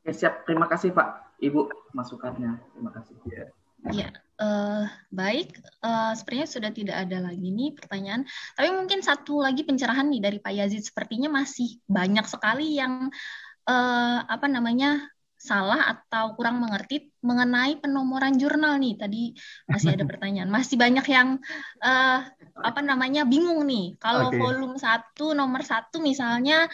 Oke, 0.00 0.16
siap. 0.16 0.48
Terima 0.48 0.64
kasih 0.64 0.96
Pak 0.96 1.36
Ibu 1.44 1.92
masukannya. 1.92 2.56
Terima 2.72 2.90
kasih. 2.96 3.14
Yeah. 3.28 3.52
Ya, 3.94 4.10
uh, 4.38 4.86
baik. 5.10 5.58
Uh, 5.82 6.14
sepertinya 6.14 6.46
sudah 6.48 6.70
tidak 6.72 6.96
ada 7.06 7.18
lagi 7.22 7.48
nih 7.50 7.74
pertanyaan. 7.74 8.22
Tapi 8.54 8.68
mungkin 8.72 9.02
satu 9.02 9.42
lagi 9.42 9.66
pencerahan 9.66 10.08
nih 10.08 10.22
dari 10.22 10.38
Pak 10.38 10.52
Yazid. 10.54 10.82
Sepertinya 10.86 11.28
masih 11.28 11.82
banyak 11.84 12.24
sekali 12.24 12.78
yang 12.78 13.10
uh, 13.68 14.18
apa 14.24 14.46
namanya 14.48 15.10
salah 15.38 15.94
atau 15.94 16.34
kurang 16.34 16.58
mengerti 16.58 17.14
mengenai 17.22 17.78
penomoran 17.78 18.34
jurnal 18.34 18.76
nih. 18.82 18.98
Tadi 18.98 19.22
masih 19.70 19.94
ada 19.94 20.04
pertanyaan. 20.10 20.50
Masih 20.50 20.74
banyak 20.74 21.06
yang 21.06 21.38
uh, 21.82 22.18
apa 22.58 22.80
namanya 22.82 23.22
bingung 23.22 23.62
nih. 23.64 23.94
Kalau 24.02 24.34
okay. 24.34 24.38
volume 24.42 24.76
1 24.76 25.14
nomor 25.38 25.62
1 25.62 25.94
misalnya 26.02 26.66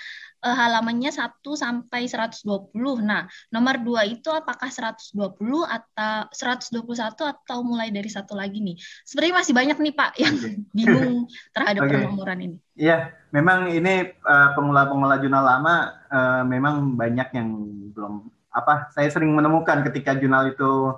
uh, 0.44 0.56
halamannya 0.56 1.12
1 1.12 1.40
sampai 1.44 2.08
120. 2.08 2.72
Nah, 3.00 3.28
nomor 3.52 3.80
2 3.80 4.16
itu 4.16 4.28
apakah 4.32 4.68
120 4.68 5.16
atau 5.64 6.28
121 6.32 7.32
atau 7.32 7.58
mulai 7.64 7.88
dari 7.88 8.08
satu 8.12 8.36
lagi 8.36 8.60
nih? 8.60 8.76
Sebenarnya 9.04 9.34
masih 9.40 9.54
banyak 9.56 9.78
nih 9.80 9.94
Pak 9.96 10.10
yang 10.20 10.34
bingung 10.76 11.28
terhadap 11.56 11.88
okay. 11.88 11.92
penomoran 12.00 12.40
ini. 12.40 12.56
Iya, 12.74 13.14
memang 13.30 13.70
ini 13.70 14.12
uh, 14.24 14.50
pemula-pemula 14.58 15.22
jurnal 15.22 15.46
lama 15.46 15.94
uh, 16.10 16.42
memang 16.42 16.98
banyak 16.98 17.28
yang 17.32 17.48
belum 17.94 18.33
apa 18.54 18.88
saya 18.94 19.10
sering 19.10 19.34
menemukan 19.34 19.82
ketika 19.82 20.14
jurnal 20.14 20.46
itu 20.46 20.94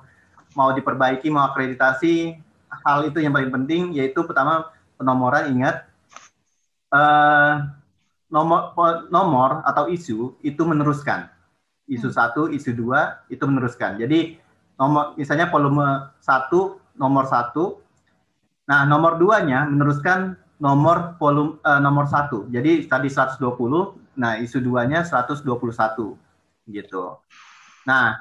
mau 0.53 0.71
diperbaiki, 0.77 1.33
mau 1.33 1.49
akreditasi, 1.49 2.37
hal 2.85 3.09
itu 3.09 3.25
yang 3.25 3.33
paling 3.33 3.49
penting 3.49 3.97
yaitu 3.97 4.21
pertama 4.29 4.69
penomoran 5.01 5.53
ingat 5.53 5.89
uh, 6.93 7.65
nomor 8.29 8.77
nomor 9.09 9.65
atau 9.65 9.89
isu 9.89 10.37
itu 10.45 10.63
meneruskan. 10.69 11.33
Isu 11.89 12.13
hmm. 12.13 12.17
satu, 12.17 12.43
isu 12.53 12.77
dua 12.77 13.25
itu 13.33 13.45
meneruskan. 13.49 13.97
Jadi 13.97 14.37
nomor 14.77 15.17
misalnya 15.17 15.49
volume 15.49 16.13
satu 16.21 16.77
nomor 16.97 17.25
satu, 17.29 17.81
nah 18.69 18.85
nomor 18.85 19.17
duanya 19.17 19.65
meneruskan 19.65 20.37
nomor 20.61 21.17
volume 21.17 21.57
uh, 21.65 21.81
nomor 21.81 22.09
satu. 22.09 22.49
Jadi 22.49 22.85
tadi 22.89 23.09
120, 23.09 23.41
nah 24.17 24.41
isu 24.41 24.61
duanya 24.61 25.05
121 25.05 26.26
gitu. 26.67 27.23
Nah, 27.87 28.19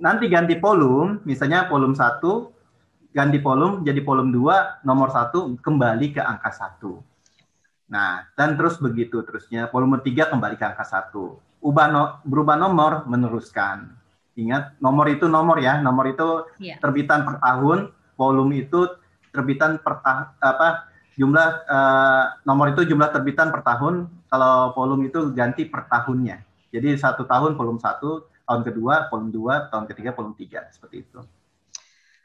nanti 0.00 0.26
ganti 0.26 0.56
volume, 0.56 1.20
misalnya 1.28 1.68
volume 1.68 1.92
1, 1.92 3.12
ganti 3.12 3.38
volume 3.38 3.84
jadi 3.84 4.00
volume 4.00 4.32
2, 4.32 4.88
nomor 4.88 5.08
1 5.12 5.60
kembali 5.60 6.06
ke 6.16 6.20
angka 6.24 6.50
1. 6.80 7.90
Nah, 7.90 8.24
dan 8.38 8.54
terus 8.56 8.80
begitu 8.80 9.20
terusnya. 9.26 9.68
Volume 9.68 10.00
3 10.00 10.30
kembali 10.30 10.56
ke 10.56 10.64
angka 10.64 10.86
1. 11.12 11.60
Ubah 11.60 11.86
no, 11.92 12.02
berubah 12.24 12.56
nomor, 12.56 13.04
meneruskan. 13.04 13.92
Ingat, 14.38 14.80
nomor 14.80 15.10
itu 15.12 15.28
nomor 15.28 15.60
ya. 15.60 15.82
Nomor 15.84 16.08
itu 16.08 16.48
yeah. 16.56 16.80
terbitan 16.80 17.26
per 17.28 17.36
tahun, 17.42 17.92
volume 18.16 18.64
itu 18.64 18.88
terbitan 19.30 19.78
per 19.78 20.02
ta 20.02 20.34
apa 20.42 20.90
jumlah 21.14 21.48
uh, 21.70 22.24
nomor 22.42 22.74
itu 22.74 22.88
jumlah 22.88 23.10
terbitan 23.12 23.52
per 23.52 23.60
tahun. 23.66 24.08
Kalau 24.30 24.72
volume 24.72 25.10
itu 25.10 25.34
ganti 25.34 25.66
per 25.66 25.90
tahunnya. 25.90 26.49
Jadi 26.70 26.94
satu 26.96 27.26
tahun 27.26 27.58
volume 27.58 27.82
satu, 27.82 28.30
tahun 28.46 28.62
kedua 28.62 29.10
volume 29.10 29.30
2, 29.34 29.70
tahun 29.74 29.84
ketiga 29.90 30.10
volume 30.14 30.34
3 30.38 30.74
seperti 30.74 31.06
itu. 31.06 31.18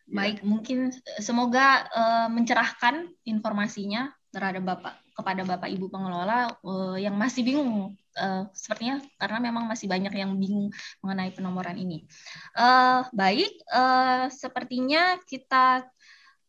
Baik, 0.05 0.41
ya. 0.41 0.45
mungkin 0.45 0.93
semoga 1.17 1.89
uh, 1.89 2.27
mencerahkan 2.29 3.09
informasinya 3.25 4.13
terhadap 4.29 4.61
Bapak 4.61 4.93
kepada 5.15 5.41
Bapak 5.47 5.69
Ibu 5.71 5.89
pengelola 5.89 6.53
uh, 6.61 6.99
yang 6.99 7.17
masih 7.17 7.41
bingung 7.41 7.95
uh, 8.19 8.43
sepertinya 8.51 9.01
karena 9.17 9.37
memang 9.49 9.65
masih 9.65 9.87
banyak 9.87 10.13
yang 10.13 10.35
bingung 10.37 10.69
mengenai 11.01 11.33
penomoran 11.33 11.79
ini. 11.79 12.05
Uh, 12.53 13.07
baik, 13.15 13.49
uh, 13.71 14.29
sepertinya 14.29 15.17
kita 15.25 15.87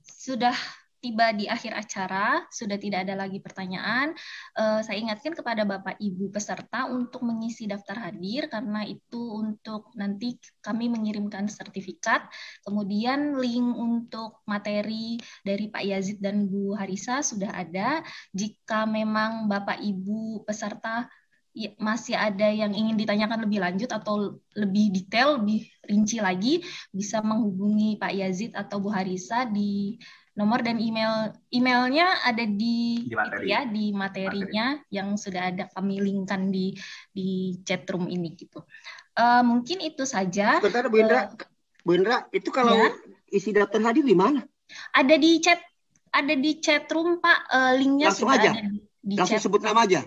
sudah 0.02 0.56
tiba 1.06 1.30
di 1.30 1.46
akhir 1.46 1.70
acara, 1.70 2.42
sudah 2.50 2.74
tidak 2.74 3.06
ada 3.06 3.14
lagi 3.14 3.38
pertanyaan. 3.38 4.10
Uh, 4.58 4.82
saya 4.82 4.98
ingatkan 4.98 5.38
kepada 5.38 5.62
Bapak 5.62 6.02
Ibu 6.02 6.34
peserta 6.34 6.90
untuk 6.90 7.22
mengisi 7.22 7.70
daftar 7.70 8.10
hadir 8.10 8.50
karena 8.50 8.82
itu 8.82 9.38
untuk 9.38 9.94
nanti 9.94 10.34
kami 10.58 10.90
mengirimkan 10.90 11.46
sertifikat. 11.46 12.26
Kemudian 12.66 13.38
link 13.38 13.70
untuk 13.78 14.42
materi 14.50 15.22
dari 15.46 15.70
Pak 15.70 15.84
Yazid 15.86 16.18
dan 16.18 16.50
Bu 16.50 16.74
Harisa 16.74 17.22
sudah 17.22 17.54
ada. 17.54 18.02
Jika 18.34 18.82
memang 18.90 19.46
Bapak 19.46 19.78
Ibu 19.78 20.42
peserta 20.42 21.06
ya, 21.56 21.70
masih 21.80 22.18
ada 22.18 22.52
yang 22.52 22.76
ingin 22.76 23.00
ditanyakan 23.00 23.48
lebih 23.48 23.64
lanjut 23.64 23.90
atau 23.94 24.42
lebih 24.52 24.92
detail, 24.92 25.40
lebih 25.40 25.70
rinci 25.88 26.20
lagi, 26.20 26.60
bisa 26.92 27.24
menghubungi 27.24 27.96
Pak 27.96 28.12
Yazid 28.12 28.52
atau 28.52 28.82
Bu 28.82 28.90
Harisa 28.92 29.48
di 29.48 29.96
nomor 30.36 30.60
dan 30.60 30.76
email 30.76 31.32
emailnya 31.48 32.20
ada 32.20 32.44
di, 32.44 33.08
di 33.08 33.16
materi. 33.16 33.44
ya 33.48 33.64
di 33.64 33.84
materinya 33.90 34.76
materi. 34.76 34.92
yang 34.92 35.08
sudah 35.16 35.42
ada 35.48 35.64
kami 35.72 35.96
linkkan 36.04 36.52
di 36.52 36.76
di 37.08 37.56
chat 37.64 37.88
room 37.88 38.06
ini 38.12 38.36
gitu. 38.36 38.60
Uh, 39.16 39.40
mungkin 39.40 39.80
itu 39.80 40.04
saja. 40.04 40.60
Bentar 40.60 40.92
Bu 40.92 41.00
Indra, 41.00 41.32
uh, 41.32 41.48
Bu 41.80 41.96
Indra 41.96 42.28
itu 42.36 42.52
kalau 42.52 42.76
ya? 42.76 42.92
isi 43.32 43.56
daftar 43.56 43.80
hadir 43.80 44.04
di 44.04 44.12
mana? 44.12 44.44
Ada 44.92 45.16
di 45.16 45.40
chat 45.40 45.56
ada 46.12 46.34
di 46.36 46.60
chat 46.60 46.84
room 46.92 47.16
Pak 47.16 47.38
uh, 47.48 47.72
linknya 47.80 48.12
Langsung 48.12 48.28
sudah 48.28 48.44
aja. 48.44 48.50
ada 48.52 48.60
di, 48.68 48.78
di 48.84 49.14
Langsung 49.16 49.40
chat. 49.40 49.44
sebut 49.48 49.64
nama 49.64 49.88
aja. 49.88 50.04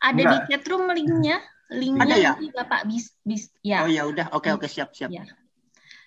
Ada 0.00 0.16
Enggak. 0.16 0.32
di 0.32 0.38
chat 0.48 0.64
room 0.72 0.84
linknya 0.88 1.36
linknya 1.68 2.16
ada 2.16 2.16
ya? 2.16 2.32
Bapak 2.64 2.88
bis 2.88 3.12
bis 3.20 3.52
ya. 3.60 3.84
Oh 3.84 3.92
ya 3.92 4.08
udah 4.08 4.32
oke 4.32 4.48
okay, 4.48 4.50
oke 4.56 4.64
okay, 4.64 4.70
siap 4.72 4.96
siap. 4.96 5.12
Ya. 5.12 5.28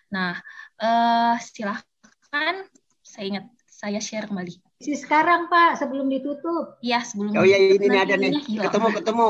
Nah 0.10 0.41
uh, 0.82 1.38
silahkan 1.38 2.66
saya 3.06 3.26
ingat 3.30 3.46
saya 3.80 4.03
share 4.03 4.27
kembali. 4.27 4.60
Si 4.84 4.91
sekarang 4.99 5.47
Pak, 5.47 5.80
sebelum 5.80 6.11
ditutup. 6.11 6.76
Ya, 6.84 6.99
sebelum 6.99 7.31
Oh 7.39 7.47
iya 7.47 7.56
ini, 7.56 7.80
ini 7.80 7.95
ada 7.95 8.19
nih. 8.19 8.43
Ketemu 8.43 8.88
ketemu. 8.99 9.27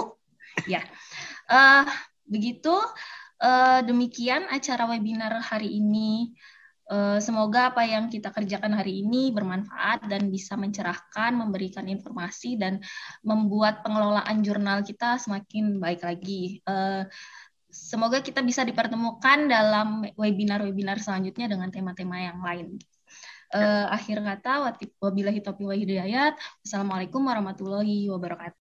Ya. 0.65 0.81
Uh, 1.45 1.85
begitu 2.25 2.73
uh, 3.45 3.79
demikian 3.85 4.49
acara 4.49 4.89
webinar 4.89 5.37
hari 5.45 5.77
ini. 5.77 6.33
Uh, 6.89 7.21
semoga 7.21 7.69
apa 7.69 7.85
yang 7.85 8.09
kita 8.09 8.33
kerjakan 8.33 8.73
hari 8.73 9.05
ini 9.05 9.29
bermanfaat 9.29 10.09
dan 10.09 10.33
bisa 10.33 10.57
mencerahkan, 10.57 11.37
memberikan 11.37 11.85
informasi 11.85 12.57
dan 12.57 12.81
membuat 13.21 13.85
pengelolaan 13.85 14.41
jurnal 14.41 14.81
kita 14.81 15.21
semakin 15.21 15.77
baik 15.77 16.01
lagi. 16.01 16.65
Uh, 16.65 17.05
semoga 17.69 18.25
kita 18.25 18.41
bisa 18.41 18.65
dipertemukan 18.65 19.45
dalam 19.45 20.09
webinar-webinar 20.17 20.97
selanjutnya 20.97 21.45
dengan 21.45 21.69
tema-tema 21.69 22.17
yang 22.17 22.41
lain 22.41 22.81
uh, 23.55 23.85
akhir 23.95 24.17
kata 24.21 24.51
wabillahi 25.01 25.39
taufiq 25.41 25.65
wa 25.65 25.75
hidayat. 25.77 26.33
Assalamualaikum 26.65 27.21
warahmatullahi 27.23 28.09
wabarakatuh. 28.11 28.58